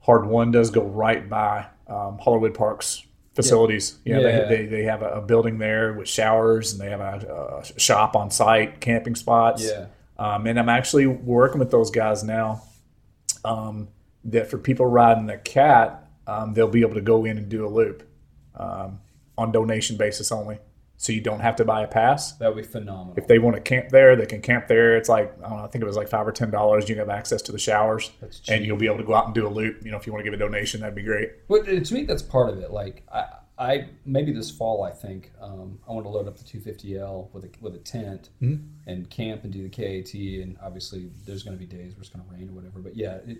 hard 0.01 0.27
one 0.27 0.51
does 0.53 0.70
go 0.70 0.82
right 0.82 1.28
by 1.28 1.66
um, 1.89 2.19
Hollerwood 2.19 2.55
Park's 2.55 3.05
facilities. 3.35 3.98
Yeah, 4.05 4.20
Yeah. 4.20 4.44
They, 4.44 4.57
they 4.57 4.66
they 4.66 4.82
have 4.85 5.03
a, 5.03 5.09
a 5.09 5.20
building 5.23 5.59
there 5.59 5.93
with 5.93 6.09
showers 6.09 6.73
and 6.73 6.81
they 6.81 6.90
have 6.90 7.01
a, 7.01 7.62
a 7.77 7.81
shop 7.81 8.15
on 8.16 8.31
site, 8.31 8.81
camping 8.81 9.15
spots. 9.16 9.65
yeah. 9.65 9.86
Um, 10.18 10.47
and 10.47 10.59
I'm 10.59 10.68
actually 10.68 11.06
working 11.06 11.59
with 11.59 11.70
those 11.70 11.90
guys 11.90 12.24
now. 12.24 12.62
Um, 13.44 13.88
that 14.24 14.51
for 14.51 14.59
people 14.59 14.86
riding 14.86 15.26
the 15.26 15.36
KAT, 15.36 16.05
um, 16.26 16.52
they'll 16.55 16.66
be 16.66 16.80
able 16.80 16.94
to 16.94 17.01
go 17.01 17.24
in 17.24 17.38
and 17.38 17.48
do 17.48 17.64
a 17.64 17.68
loop 17.68 18.02
um, 18.56 18.98
on 19.38 19.52
donation 19.52 19.97
basis 19.97 20.32
only. 20.32 20.59
So 20.98 21.12
you 21.12 21.20
don't 21.20 21.40
have 21.40 21.56
to 21.56 21.64
buy 21.64 21.82
a 21.82 21.86
pass. 21.86 22.32
That 22.38 22.52
would 22.55 22.62
be 22.64 22.66
phenomenal. 22.68 23.14
If 23.18 23.28
they 23.28 23.38
want 23.38 23.55
to 23.55 23.60
camp 23.62 23.90
there, 23.90 24.16
they 24.16 24.24
can 24.26 24.40
camp 24.40 24.66
there. 24.66 24.97
It's 24.97 25.09
like 25.10 25.32
I 25.44 25.48
don't 25.48 25.59
know. 25.59 25.64
I 25.64 25.68
think 25.68 25.82
it 25.82 25.86
was 25.86 25.97
like 25.97 26.09
five 26.09 26.26
or 26.26 26.32
ten 26.32 26.51
dollars. 26.51 26.88
You 26.88 26.97
have 26.97 27.10
access 27.10 27.43
to 27.43 27.52
the 27.52 27.59
showers, 27.59 28.10
That's 28.20 28.40
cheap. 28.40 28.55
and 28.56 28.64
you'll 28.64 28.78
be 28.78 28.86
able 28.86 28.97
to 28.97 29.05
go 29.05 29.14
out 29.14 29.26
and 29.26 29.34
do 29.34 29.47
a 29.47 29.51
loop. 29.51 29.84
You 29.84 29.90
know, 29.90 29.98
if 29.98 30.06
you 30.06 30.12
want 30.12 30.24
to 30.24 30.30
give 30.30 30.34
a 30.34 30.43
donation, 30.43 30.80
that'd 30.80 30.94
be 30.94 31.02
great. 31.02 31.47
But 31.48 31.66
to 31.66 31.94
me, 31.94 32.05
that's 32.05 32.22
part 32.22 32.48
of 32.48 32.59
it. 32.60 32.70
Like 32.70 33.02
I, 33.12 33.26
I 33.59 33.89
maybe 34.05 34.33
this 34.33 34.51
fall, 34.51 34.83
I 34.83 34.91
think 34.91 35.33
um, 35.41 35.78
I 35.89 35.93
want 35.93 36.05
to 36.05 36.11
load 36.11 36.28
up 36.28 36.37
the 36.37 36.45
250L 36.45 37.33
with 37.33 37.45
a 37.45 37.51
with 37.61 37.74
a 37.74 37.78
tent 37.78 38.28
Mm-hmm. 38.43 38.62
and 38.87 39.09
camp 39.11 39.45
and 39.45 39.53
do 39.53 39.66
the 39.66 39.70
KAT. 39.70 40.12
And 40.15 40.57
obviously, 40.62 41.11
there's 41.24 41.43
going 41.43 41.57
to 41.59 41.65
be 41.65 41.66
days 41.66 41.93
where 41.95 42.01
it's 42.01 42.11
going 42.11 42.24
to 42.24 42.31
rain 42.35 42.49
or 42.51 42.53
whatever. 42.53 42.81
But 42.81 42.97
yeah, 42.97 43.16
it, 43.27 43.39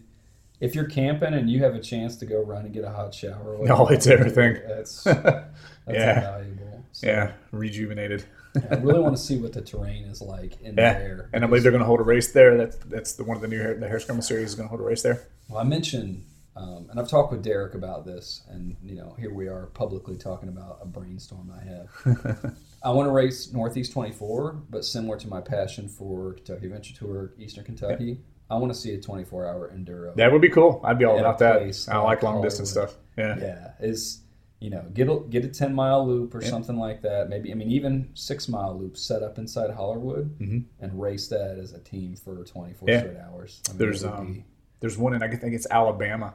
if 0.59 0.75
you're 0.75 0.87
camping 0.89 1.35
and 1.35 1.51
you 1.51 1.63
have 1.65 1.75
a 1.75 1.81
chance 1.81 2.17
to 2.17 2.25
go 2.27 2.41
run 2.41 2.65
and 2.65 2.73
get 2.73 2.83
a 2.85 2.91
hot 2.91 3.15
shower, 3.15 3.57
or 3.59 3.67
No, 3.67 3.89
it's 3.89 4.07
everything. 4.07 4.55
That's 4.67 5.03
that's 5.05 5.47
Yeah. 5.91 6.17
invaluable. 6.17 6.85
So, 6.93 7.07
Yeah, 7.09 7.33
rejuvenated. 7.53 8.25
I 8.71 8.77
really 8.77 9.01
want 9.01 9.15
to 9.15 9.23
see 9.23 9.37
what 9.37 9.53
the 9.53 9.61
terrain 9.61 10.05
is 10.05 10.23
like 10.23 10.59
in 10.63 10.77
Yeah, 10.77 10.95
there. 10.99 11.29
and 11.35 11.45
I 11.45 11.47
believe 11.47 11.63
they're 11.63 11.73
going 11.73 11.83
to 11.83 11.87
hold 11.87 12.01
a 12.01 12.05
race 12.05 12.33
there. 12.33 12.57
That's 12.57 12.77
that's 12.87 13.13
the 13.13 13.25
one 13.25 13.37
of 13.37 13.43
the 13.43 13.49
new 13.49 13.59
hair, 13.61 13.75
the 13.75 13.87
hair 13.87 14.01
scramble 14.01 14.23
series 14.23 14.49
is 14.49 14.55
going 14.55 14.67
to 14.67 14.71
hold 14.71 14.81
a 14.81 14.85
race 14.85 15.03
there. 15.03 15.29
Well, 15.51 15.59
I 15.59 15.65
mentioned, 15.65 16.25
um, 16.57 16.87
and 16.91 16.99
I've 16.99 17.09
talked 17.09 17.33
with 17.33 17.43
Derek 17.43 17.75
about 17.75 18.05
this, 18.07 18.43
and 18.49 18.77
you 18.83 18.95
know, 18.97 19.15
here 19.19 19.33
we 19.33 19.47
are 19.49 19.67
publicly 19.67 20.17
talking 20.17 20.49
about 20.49 20.79
a 20.83 20.87
brainstorm 20.87 21.53
I 21.55 21.65
have. 21.65 22.57
I 22.83 22.91
want 22.91 23.07
to 23.09 23.13
race 23.13 23.53
Northeast 23.53 23.93
24, 23.93 24.63
but 24.71 24.85
similar 24.85 25.17
to 25.19 25.29
my 25.29 25.41
passion 25.41 25.89
for 25.89 26.33
Kentucky 26.35 26.67
Adventure 26.67 26.95
Tour, 26.95 27.33
Eastern 27.39 27.65
Kentucky, 27.65 28.21
I 28.49 28.57
want 28.57 28.73
to 28.73 28.79
see 28.79 28.95
a 28.95 28.99
24-hour 28.99 29.73
enduro. 29.77 30.15
That 30.17 30.33
would 30.33 30.41
be 30.41 30.49
cool. 30.49 30.81
I'd 30.85 30.99
be 30.99 31.05
all 31.05 31.19
about 31.19 31.39
that. 31.41 31.59
place 31.59 31.89
I 31.89 31.97
like 31.99 32.05
like 32.07 32.23
long 32.23 32.43
distance 32.43 32.71
stuff. 32.71 32.95
Yeah. 33.19 33.37
yeah, 33.39 33.71
is 33.81 34.21
you 34.61 34.71
know, 34.71 34.83
get 34.95 35.09
a 35.11 35.21
get 35.29 35.45
a 35.45 35.49
10 35.49 35.75
mile 35.75 36.07
loop 36.07 36.35
or 36.35 36.43
Yeah. 36.43 36.49
something 36.49 36.79
like 36.79 37.03
that. 37.03 37.29
Maybe 37.29 37.51
I 37.51 37.55
mean 37.55 37.71
even 37.71 38.09
six 38.15 38.49
mile 38.49 38.79
loop 38.79 38.97
set 38.97 39.23
up 39.23 39.37
inside 39.39 39.71
Hollerwood 39.71 40.39
Mhm. 40.39 40.65
and 40.81 40.99
race 41.01 41.29
that 41.29 41.59
as 41.59 41.73
a 41.73 41.79
team 41.81 42.17
for 42.17 42.43
24 42.45 42.89
Yeah. 42.89 43.01
straight 43.01 43.17
hours. 43.19 43.61
I 43.69 43.73
mean, 43.73 43.79
There's, 43.79 44.05
um, 44.05 44.33
be- 44.33 44.45
There's 44.81 44.97
one 44.97 45.13
in 45.15 45.23
I 45.23 45.29
think 45.29 45.55
it's 45.55 45.67
Alabama 45.71 46.35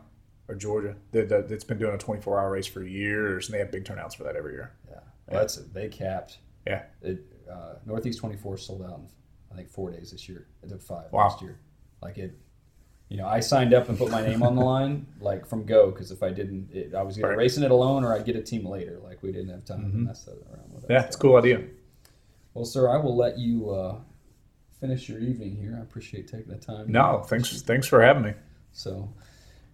or 0.52 0.56
Georgia 0.56 0.96
that, 1.12 1.30
that's 1.48 1.64
been 1.64 1.78
doing 1.80 1.96
a 1.96 1.98
24 1.98 2.40
hour 2.40 2.52
race 2.52 2.68
for 2.68 2.84
years, 2.84 3.48
and 3.48 3.54
they 3.56 3.60
have 3.60 3.72
big 3.72 3.86
turnouts 3.86 4.14
for 4.16 4.24
that 4.26 4.36
every 4.36 4.54
year. 4.54 4.74
Yeah, 4.90 5.00
well, 5.28 5.40
that's 5.40 5.56
they 5.56 5.88
capped. 5.88 6.40
Yeah. 6.68 6.84
It 7.02 7.26
uh, 7.50 7.76
Northeast 7.86 8.20
twenty 8.20 8.36
four 8.38 8.58
sold 8.58 8.84
out 8.84 9.00
in 9.00 9.08
I 9.52 9.56
think 9.56 9.70
four 9.70 9.92
days 9.92 10.12
this 10.12 10.28
year. 10.30 10.48
It 10.62 10.70
took 10.70 10.82
five 10.82 11.12
Wow. 11.12 11.24
last 11.28 11.42
year. 11.42 11.58
Like 12.02 12.18
it, 12.18 12.38
you 13.10 13.18
know, 13.18 13.28
I 13.28 13.40
signed 13.40 13.74
up 13.74 13.90
and 13.90 13.98
put 13.98 14.10
my 14.12 14.22
name 14.26 14.44
on 14.44 14.56
the 14.56 14.62
line 14.62 15.06
like 15.22 15.46
from 15.46 15.66
go 15.66 15.90
because 15.92 16.12
if 16.12 16.22
I 16.22 16.30
didn't, 16.32 16.70
it, 16.74 16.94
I 16.94 17.02
was 17.02 17.18
either 17.18 17.30
Right. 17.30 17.38
racing 17.38 17.64
it 17.64 17.72
alone 17.72 18.04
or 18.04 18.14
I'd 18.14 18.26
get 18.26 18.36
a 18.36 18.42
team 18.42 18.66
later. 18.68 19.00
Like 19.04 19.24
we 19.24 19.32
didn't 19.32 19.50
have 19.50 19.64
time 19.66 19.90
to 19.92 19.98
mess 19.98 20.26
that 20.26 20.34
around 20.54 20.74
with. 20.74 20.88
that 20.88 20.94
Yeah, 20.94 21.06
it's 21.06 21.16
a 21.16 21.20
cool 21.20 21.38
idea. 21.38 21.64
Well, 22.54 22.66
sir, 22.66 22.90
I 22.90 22.98
will 22.98 23.16
let 23.16 23.38
you 23.40 23.70
uh, 23.70 23.96
finish 24.80 25.08
your 25.08 25.20
evening 25.20 25.56
here. 25.56 25.78
I 25.80 25.82
appreciate 25.82 26.28
taking 26.28 26.52
the 26.52 26.58
time. 26.60 26.92
No, 26.92 27.24
thanks 27.26 27.62
thanks 27.62 27.88
for 27.88 28.02
having 28.02 28.24
me. 28.24 28.34
So, 28.74 29.10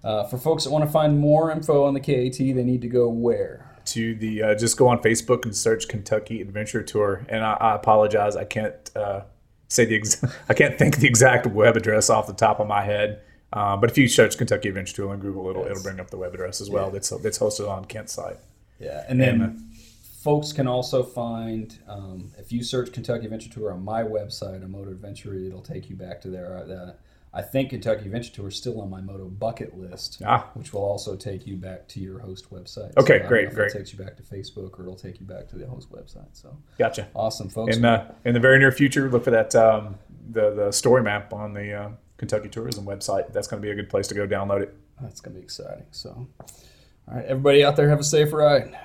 Uh, 0.03 0.23
for 0.25 0.37
folks 0.37 0.63
that 0.63 0.69
want 0.69 0.85
to 0.85 0.91
find 0.91 1.19
more 1.19 1.51
info 1.51 1.85
on 1.85 1.93
the 1.93 1.99
KAT, 1.99 2.37
they 2.37 2.63
need 2.63 2.81
to 2.81 2.87
go 2.87 3.09
where? 3.09 3.65
To 3.85 4.15
the 4.15 4.43
uh, 4.43 4.55
just 4.55 4.77
go 4.77 4.87
on 4.87 5.01
Facebook 5.01 5.45
and 5.45 5.55
search 5.55 5.87
Kentucky 5.87 6.41
Adventure 6.41 6.83
Tour. 6.83 7.25
And 7.29 7.43
I, 7.43 7.53
I 7.53 7.75
apologize, 7.75 8.35
I 8.35 8.43
can't 8.43 8.75
uh, 8.95 9.21
say 9.69 9.85
the 9.85 9.95
ex- 9.95 10.23
I 10.49 10.53
can't 10.53 10.77
think 10.77 10.97
the 10.97 11.07
exact 11.07 11.47
web 11.47 11.77
address 11.77 12.09
off 12.09 12.27
the 12.27 12.33
top 12.33 12.59
of 12.59 12.67
my 12.67 12.83
head. 12.83 13.21
Uh, 13.53 13.77
but 13.77 13.89
if 13.89 13.97
you 13.97 14.09
search 14.09 14.37
Kentucky 14.37 14.67
Adventure 14.67 14.93
Tour 14.93 15.11
on 15.11 15.19
Google, 15.19 15.49
it'll, 15.49 15.65
it'll 15.65 15.81
bring 15.81 16.01
up 16.01 16.09
the 16.09 16.17
web 16.17 16.33
address 16.33 16.59
as 16.59 16.69
well. 16.69 16.91
That's 16.91 17.09
that's 17.09 17.39
hosted 17.39 17.69
on 17.69 17.85
Kent's 17.85 18.13
site. 18.13 18.37
Yeah, 18.79 19.05
and 19.07 19.19
then 19.19 19.67
folks 20.27 20.51
can 20.51 20.67
also 20.67 21.03
find 21.03 21.79
um, 21.87 22.31
if 22.37 22.51
you 22.51 22.61
search 22.61 22.91
Kentucky 22.91 23.23
Adventure 23.23 23.49
Tour 23.49 23.71
on 23.71 23.83
my 23.83 24.03
website, 24.03 24.61
a 24.61 24.67
Moto 24.67 24.91
Adventure, 24.91 25.33
it'll 25.33 25.61
take 25.61 25.89
you 25.89 25.95
back 25.95 26.19
to 26.21 26.29
there. 26.29 26.57
Uh, 26.57 26.91
I 27.37 27.43
think 27.43 27.69
Kentucky 27.69 28.05
Adventure 28.05 28.33
Tour 28.33 28.47
is 28.47 28.55
still 28.55 28.81
on 28.81 28.89
my 28.89 28.99
Moto 28.99 29.25
bucket 29.25 29.77
list, 29.77 30.19
Ah. 30.25 30.49
which 30.55 30.73
will 30.73 30.81
also 30.83 31.15
take 31.15 31.45
you 31.45 31.55
back 31.55 31.87
to 31.89 31.99
your 31.99 32.17
host 32.17 32.49
website. 32.51 32.97
Okay, 32.97 33.19
don't 33.19 33.27
great, 33.27 33.53
great. 33.53 33.67
It 33.71 33.77
takes 33.77 33.93
you 33.93 33.99
back 34.03 34.17
to 34.17 34.23
Facebook, 34.23 34.79
or 34.79 34.81
it'll 34.81 34.95
take 34.95 35.19
you 35.19 35.25
back 35.27 35.47
to 35.49 35.55
the 35.55 35.67
host 35.67 35.91
website. 35.91 36.29
So 36.31 36.57
Gotcha. 36.79 37.07
awesome, 37.15 37.47
folks. 37.47 37.77
In 37.77 37.85
uh, 37.85 38.11
in 38.25 38.33
the 38.33 38.39
very 38.39 38.57
near 38.57 38.71
future, 38.71 39.07
look 39.07 39.23
for 39.23 39.29
that 39.29 39.53
um, 39.55 39.99
the 40.31 40.49
the 40.49 40.71
story 40.71 41.03
map 41.03 41.31
on 41.31 41.53
the 41.53 41.73
uh, 41.73 41.89
Kentucky 42.17 42.49
Tourism 42.49 42.85
website. 42.85 43.31
That's 43.33 43.47
going 43.47 43.61
to 43.61 43.65
be 43.65 43.71
a 43.71 43.75
good 43.75 43.89
place 43.89 44.07
to 44.07 44.15
go 44.15 44.25
download 44.25 44.61
it. 44.63 44.73
That's 44.99 45.21
gonna 45.21 45.35
be 45.35 45.43
exciting. 45.43 45.85
So, 45.91 46.27
all 46.39 46.47
right, 47.07 47.25
everybody 47.25 47.63
out 47.63 47.75
there, 47.75 47.87
have 47.89 47.99
a 47.99 48.03
safe 48.03 48.33
ride. 48.33 48.75